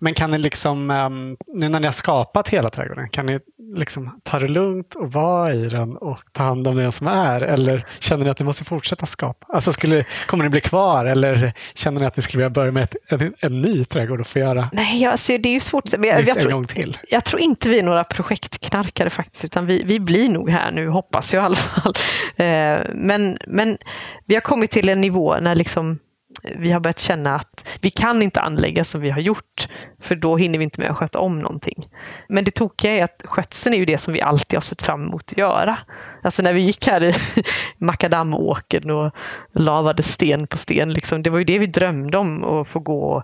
Men 0.00 0.14
kan 0.14 0.30
ni 0.30 0.38
liksom, 0.38 0.90
ehm, 0.90 1.36
nu 1.54 1.68
när 1.68 1.80
ni 1.80 1.86
har 1.86 1.92
skapat 1.92 2.48
hela 2.48 2.70
trädgården, 2.70 3.08
kan 3.08 3.26
ni 3.26 3.40
liksom 3.74 4.20
ta 4.22 4.38
det 4.38 4.48
lugnt 4.48 4.94
och 4.94 5.12
vara 5.12 5.54
i 5.54 5.68
den 5.68 5.96
och 5.96 6.18
ta 6.32 6.42
hand 6.42 6.68
om 6.68 6.76
det 6.76 6.92
som 6.92 7.06
är? 7.06 7.40
Eller 7.40 7.86
känner 8.00 8.24
ni 8.24 8.30
att 8.30 8.38
ni 8.38 8.44
måste 8.44 8.64
fortsätta 8.64 9.06
skapa? 9.06 9.46
Alltså 9.48 9.72
skulle, 9.72 10.04
kommer 10.26 10.44
ni 10.44 10.50
bli 10.50 10.60
kvar 10.60 11.04
eller 11.04 11.52
känner 11.74 12.00
ni 12.00 12.06
att 12.06 12.16
ni 12.16 12.22
skulle 12.22 12.38
vilja 12.38 12.50
börja 12.50 12.72
med 12.72 12.82
ett, 12.82 12.96
en, 13.08 13.34
en 13.42 13.62
ny 13.62 13.84
trädgård 13.84 14.20
och 14.20 14.26
få 14.26 14.38
göra 14.38 14.68
Nej, 14.72 15.06
alltså, 15.06 15.32
det 15.38 15.48
är 15.48 15.52
ju 15.52 15.60
svårt. 15.60 15.98
Men 15.98 16.08
jag, 16.08 16.28
jag, 16.28 16.40
tror, 16.40 16.52
gång 16.52 16.66
till? 16.66 16.98
jag 17.10 17.24
tror 17.24 17.40
inte 17.40 17.68
vi 17.68 17.78
är 17.78 17.82
några 17.82 18.04
projektknarkare 18.04 19.10
faktiskt, 19.10 19.44
utan 19.44 19.66
vi, 19.66 19.82
vi 19.84 20.00
blir 20.00 20.28
nog 20.28 20.50
här 20.50 20.72
nu, 20.72 20.88
hoppas 20.88 21.34
jag 21.34 21.42
i 21.42 21.44
alla 21.44 21.56
fall. 21.56 21.94
Eh, 22.36 22.80
men, 22.94 23.38
men 23.46 23.78
vi 24.26 24.34
har 24.34 24.40
kommit 24.40 24.70
till 24.70 24.88
en 24.88 25.00
nivå 25.00 25.36
när 25.40 25.54
liksom 25.54 25.98
vi 26.42 26.72
har 26.72 26.80
börjat 26.80 26.98
känna 26.98 27.34
att 27.34 27.78
vi 27.80 27.90
kan 27.90 28.22
inte 28.22 28.40
anlägga 28.40 28.84
som 28.84 29.00
vi 29.00 29.10
har 29.10 29.20
gjort, 29.20 29.68
för 30.00 30.14
då 30.14 30.36
hinner 30.36 30.58
vi 30.58 30.64
inte 30.64 30.80
med 30.80 30.90
att 30.90 30.96
sköta 30.96 31.18
om 31.18 31.38
någonting. 31.40 31.88
Men 32.28 32.44
det 32.44 32.50
tokiga 32.50 32.92
är 32.92 33.04
att 33.04 33.22
skötseln 33.24 33.74
är 33.74 33.78
ju 33.78 33.84
det 33.84 33.98
som 33.98 34.14
vi 34.14 34.20
alltid 34.20 34.56
har 34.56 34.60
sett 34.60 34.82
fram 34.82 35.04
emot 35.04 35.32
att 35.32 35.38
göra. 35.38 35.78
Alltså 36.22 36.42
när 36.42 36.52
vi 36.52 36.60
gick 36.60 36.86
här 36.86 37.04
i 37.04 37.14
makadamåkern 37.78 38.90
och 38.90 39.14
lavade 39.52 40.02
sten 40.02 40.46
på 40.46 40.56
sten, 40.56 40.92
liksom, 40.92 41.22
det 41.22 41.30
var 41.30 41.38
ju 41.38 41.44
det 41.44 41.58
vi 41.58 41.66
drömde 41.66 42.18
om, 42.18 42.44
att 42.44 42.68
få 42.68 42.78
gå 42.78 43.02
och 43.02 43.22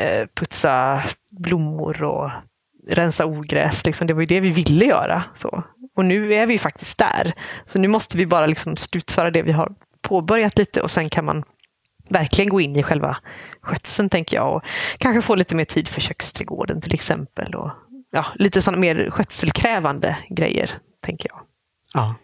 eh, 0.00 0.26
putsa 0.34 1.02
blommor 1.30 2.02
och 2.02 2.30
rensa 2.88 3.26
ogräs. 3.26 3.86
Liksom. 3.86 4.06
Det 4.06 4.14
var 4.14 4.20
ju 4.20 4.26
det 4.26 4.40
vi 4.40 4.50
ville 4.50 4.84
göra. 4.84 5.22
Så. 5.34 5.62
Och 5.96 6.04
nu 6.04 6.34
är 6.34 6.46
vi 6.46 6.58
faktiskt 6.58 6.98
där. 6.98 7.32
Så 7.66 7.80
nu 7.80 7.88
måste 7.88 8.16
vi 8.16 8.26
bara 8.26 8.46
liksom 8.46 8.76
slutföra 8.76 9.30
det 9.30 9.42
vi 9.42 9.52
har 9.52 9.72
påbörjat 10.02 10.58
lite 10.58 10.80
och 10.80 10.90
sen 10.90 11.08
kan 11.08 11.24
man 11.24 11.44
verkligen 12.10 12.48
gå 12.48 12.60
in 12.60 12.76
i 12.76 12.82
själva 12.82 13.16
skötseln, 13.60 14.08
tänker 14.08 14.36
jag. 14.36 14.56
Och 14.56 14.62
kanske 14.98 15.22
få 15.22 15.34
lite 15.34 15.54
mer 15.54 15.64
tid 15.64 15.88
för 15.88 16.00
köksträdgården 16.00 16.80
till 16.80 16.94
exempel. 16.94 17.54
Och, 17.54 17.70
ja, 18.10 18.26
lite 18.34 18.62
sådana 18.62 18.80
mer 18.80 19.10
skötselkrävande 19.10 20.18
grejer, 20.30 20.78
tänker 21.00 21.28
jag. 21.28 21.40
Ja. 21.94 22.14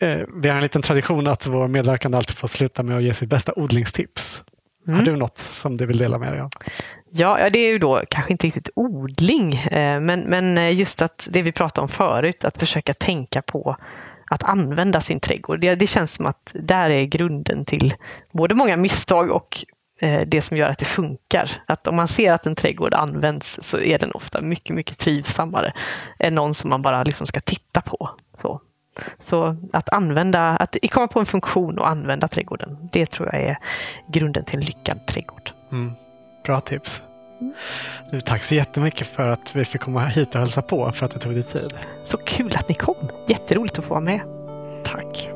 Eh, 0.00 0.26
vi 0.42 0.48
har 0.48 0.56
en 0.56 0.62
liten 0.62 0.82
tradition 0.82 1.26
att 1.26 1.46
vår 1.46 1.68
medverkande 1.68 2.16
alltid 2.16 2.36
får 2.36 2.48
sluta 2.48 2.82
med 2.82 2.96
att 2.96 3.02
ge 3.02 3.14
sitt 3.14 3.30
bästa 3.30 3.52
odlingstips. 3.56 4.44
Mm. 4.86 4.98
Har 4.98 5.06
du 5.06 5.16
något 5.16 5.38
som 5.38 5.76
du 5.76 5.86
vill 5.86 5.98
dela 5.98 6.18
med 6.18 6.32
dig 6.32 6.40
av? 6.40 6.50
Ja, 7.10 7.40
ja, 7.40 7.50
det 7.50 7.58
är 7.58 7.72
ju 7.72 7.78
då 7.78 8.02
kanske 8.10 8.32
inte 8.32 8.46
riktigt 8.46 8.70
odling, 8.74 9.54
eh, 9.54 10.00
men, 10.00 10.20
men 10.20 10.58
eh, 10.58 10.74
just 10.76 11.02
att 11.02 11.28
det 11.30 11.42
vi 11.42 11.52
pratade 11.52 11.82
om 11.82 11.88
förut, 11.88 12.44
att 12.44 12.58
försöka 12.58 12.94
tänka 12.94 13.42
på 13.42 13.76
att 14.30 14.42
använda 14.42 15.00
sin 15.00 15.20
trädgård. 15.20 15.60
Det, 15.60 15.74
det 15.74 15.86
känns 15.86 16.14
som 16.14 16.26
att 16.26 16.50
där 16.54 16.90
är 16.90 17.04
grunden 17.04 17.64
till 17.64 17.94
både 18.32 18.54
många 18.54 18.76
misstag 18.76 19.30
och 19.30 19.64
eh, 20.00 20.22
det 20.26 20.42
som 20.42 20.56
gör 20.56 20.68
att 20.68 20.78
det 20.78 20.84
funkar. 20.84 21.50
Att 21.66 21.86
om 21.86 21.96
man 21.96 22.08
ser 22.08 22.32
att 22.32 22.46
en 22.46 22.54
trädgård 22.54 22.94
används 22.94 23.58
så 23.62 23.78
är 23.78 23.98
den 23.98 24.12
ofta 24.12 24.40
mycket, 24.40 24.76
mycket 24.76 24.98
trivsammare 24.98 25.72
än 26.18 26.34
någon 26.34 26.54
som 26.54 26.70
man 26.70 26.82
bara 26.82 27.04
liksom 27.04 27.26
ska 27.26 27.40
titta 27.40 27.80
på. 27.80 28.10
Så. 28.36 28.60
Så 29.18 29.56
att 29.72 29.92
använda, 29.92 30.56
att 30.56 30.76
komma 30.90 31.08
på 31.08 31.20
en 31.20 31.26
funktion 31.26 31.78
och 31.78 31.88
använda 31.88 32.28
trädgården, 32.28 32.88
det 32.92 33.06
tror 33.06 33.28
jag 33.32 33.42
är 33.42 33.58
grunden 34.08 34.44
till 34.44 34.58
en 34.58 34.64
lyckad 34.64 35.06
trädgård. 35.06 35.50
Mm. 35.72 35.92
Bra 36.44 36.60
tips. 36.60 37.02
Du, 38.10 38.20
tack 38.20 38.44
så 38.44 38.54
jättemycket 38.54 39.06
för 39.06 39.28
att 39.28 39.56
vi 39.56 39.64
fick 39.64 39.80
komma 39.80 40.00
hit 40.00 40.34
och 40.34 40.40
hälsa 40.40 40.62
på, 40.62 40.92
för 40.92 41.04
att 41.04 41.10
du 41.10 41.18
tog 41.18 41.34
dig 41.34 41.42
tid. 41.42 41.72
Så 42.02 42.16
kul 42.16 42.56
att 42.56 42.68
ni 42.68 42.74
kom. 42.74 43.10
Jätteroligt 43.28 43.78
att 43.78 43.84
få 43.84 43.90
vara 43.90 44.00
med. 44.00 44.20
Tack. 44.84 45.28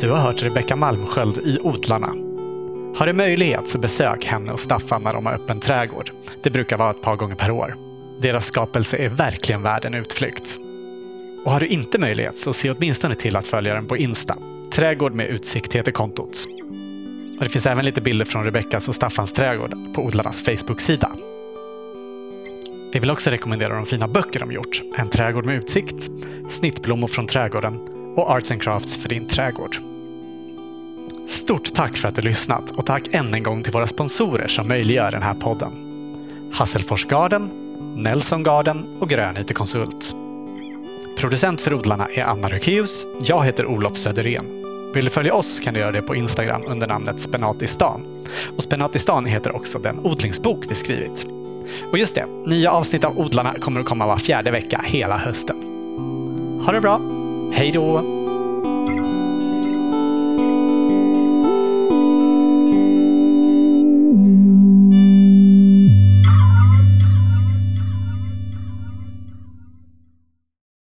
Du 0.00 0.10
har 0.10 0.18
hört 0.18 0.42
Rebecka 0.42 0.76
Malmsköld 0.76 1.38
i 1.38 1.58
Odlarna. 1.62 2.06
Har 2.96 3.06
du 3.06 3.12
möjlighet 3.12 3.68
så 3.68 3.78
besök 3.78 4.24
henne 4.24 4.52
och 4.52 4.60
Staffan 4.60 5.02
när 5.02 5.14
de 5.14 5.26
har 5.26 5.32
öppen 5.32 5.60
trädgård. 5.60 6.10
Det 6.42 6.50
brukar 6.50 6.78
vara 6.78 6.90
ett 6.90 7.02
par 7.02 7.16
gånger 7.16 7.34
per 7.34 7.50
år. 7.50 7.76
Deras 8.22 8.46
skapelse 8.46 8.96
är 8.96 9.08
verkligen 9.08 9.62
värd 9.62 9.84
en 9.84 9.94
utflykt. 9.94 10.58
Och 11.44 11.52
har 11.52 11.60
du 11.60 11.66
inte 11.66 11.98
möjlighet 11.98 12.38
så 12.38 12.52
se 12.52 12.70
åtminstone 12.70 13.14
till 13.14 13.36
att 13.36 13.46
följa 13.46 13.74
den 13.74 13.86
på 13.86 13.96
Insta. 13.96 14.36
Trädgård 14.72 15.14
med 15.14 15.28
utsikt 15.28 15.74
heter 15.74 15.92
kontot. 15.92 16.46
Och 17.38 17.44
det 17.44 17.50
finns 17.50 17.66
även 17.66 17.84
lite 17.84 18.00
bilder 18.00 18.24
från 18.24 18.44
Rebeckas 18.44 18.88
och 18.88 18.94
Staffans 18.94 19.32
trädgård 19.32 19.94
på 19.94 20.04
odlarnas 20.04 20.42
Facebook-sida. 20.42 21.10
Vi 22.92 23.00
vill 23.00 23.10
också 23.10 23.30
rekommendera 23.30 23.74
de 23.74 23.86
fina 23.86 24.08
böcker 24.08 24.40
de 24.40 24.52
gjort. 24.52 24.82
En 24.96 25.08
trädgård 25.08 25.44
med 25.44 25.56
utsikt, 25.56 26.10
Snittblommor 26.48 27.08
från 27.08 27.26
trädgården 27.26 27.80
och 28.16 28.30
Arts 28.30 28.50
and 28.50 28.62
Crafts 28.62 28.96
för 28.96 29.08
din 29.08 29.28
trädgård. 29.28 29.76
Stort 31.28 31.74
tack 31.74 31.96
för 31.96 32.08
att 32.08 32.14
du 32.14 32.22
lyssnat 32.22 32.70
och 32.70 32.86
tack 32.86 33.14
än 33.14 33.34
en 33.34 33.42
gång 33.42 33.62
till 33.62 33.72
våra 33.72 33.86
sponsorer 33.86 34.48
som 34.48 34.68
möjliggör 34.68 35.12
den 35.12 35.22
här 35.22 35.34
podden. 35.34 35.72
Hasselfors 36.52 37.06
Garden, 37.06 37.50
Nelson 37.96 38.42
Garden 38.42 38.98
och 39.00 39.08
Grön 39.08 39.44
Konsult. 39.44 40.14
Producent 41.16 41.60
för 41.60 41.74
odlarna 41.74 42.08
är 42.14 42.22
Anna 42.22 42.48
Rökeus. 42.48 43.06
Jag 43.24 43.44
heter 43.44 43.66
Olof 43.66 43.96
Söderén. 43.96 44.46
Vill 44.94 45.04
du 45.04 45.10
följa 45.10 45.34
oss 45.34 45.60
kan 45.60 45.74
du 45.74 45.80
göra 45.80 45.92
det 45.92 46.02
på 46.02 46.14
Instagram 46.14 46.62
under 46.66 46.86
namnet 46.86 47.20
Spenatistan. 47.20 48.26
Och 48.56 48.62
Spenatistan 48.62 49.26
heter 49.26 49.56
också 49.56 49.78
den 49.78 49.98
odlingsbok 49.98 50.64
vi 50.68 50.74
skrivit. 50.74 51.26
Och 51.92 51.98
just 51.98 52.14
det, 52.14 52.26
nya 52.46 52.70
avsnitt 52.70 53.04
av 53.04 53.18
Odlarna 53.18 53.54
kommer 53.60 53.80
att 53.80 53.86
komma 53.86 54.06
var 54.06 54.18
fjärde 54.18 54.50
vecka 54.50 54.84
hela 54.86 55.16
hösten. 55.16 55.56
Ha 56.66 56.72
det 56.72 56.80
bra! 56.80 57.00
Hej 57.52 57.70
då! 57.72 58.19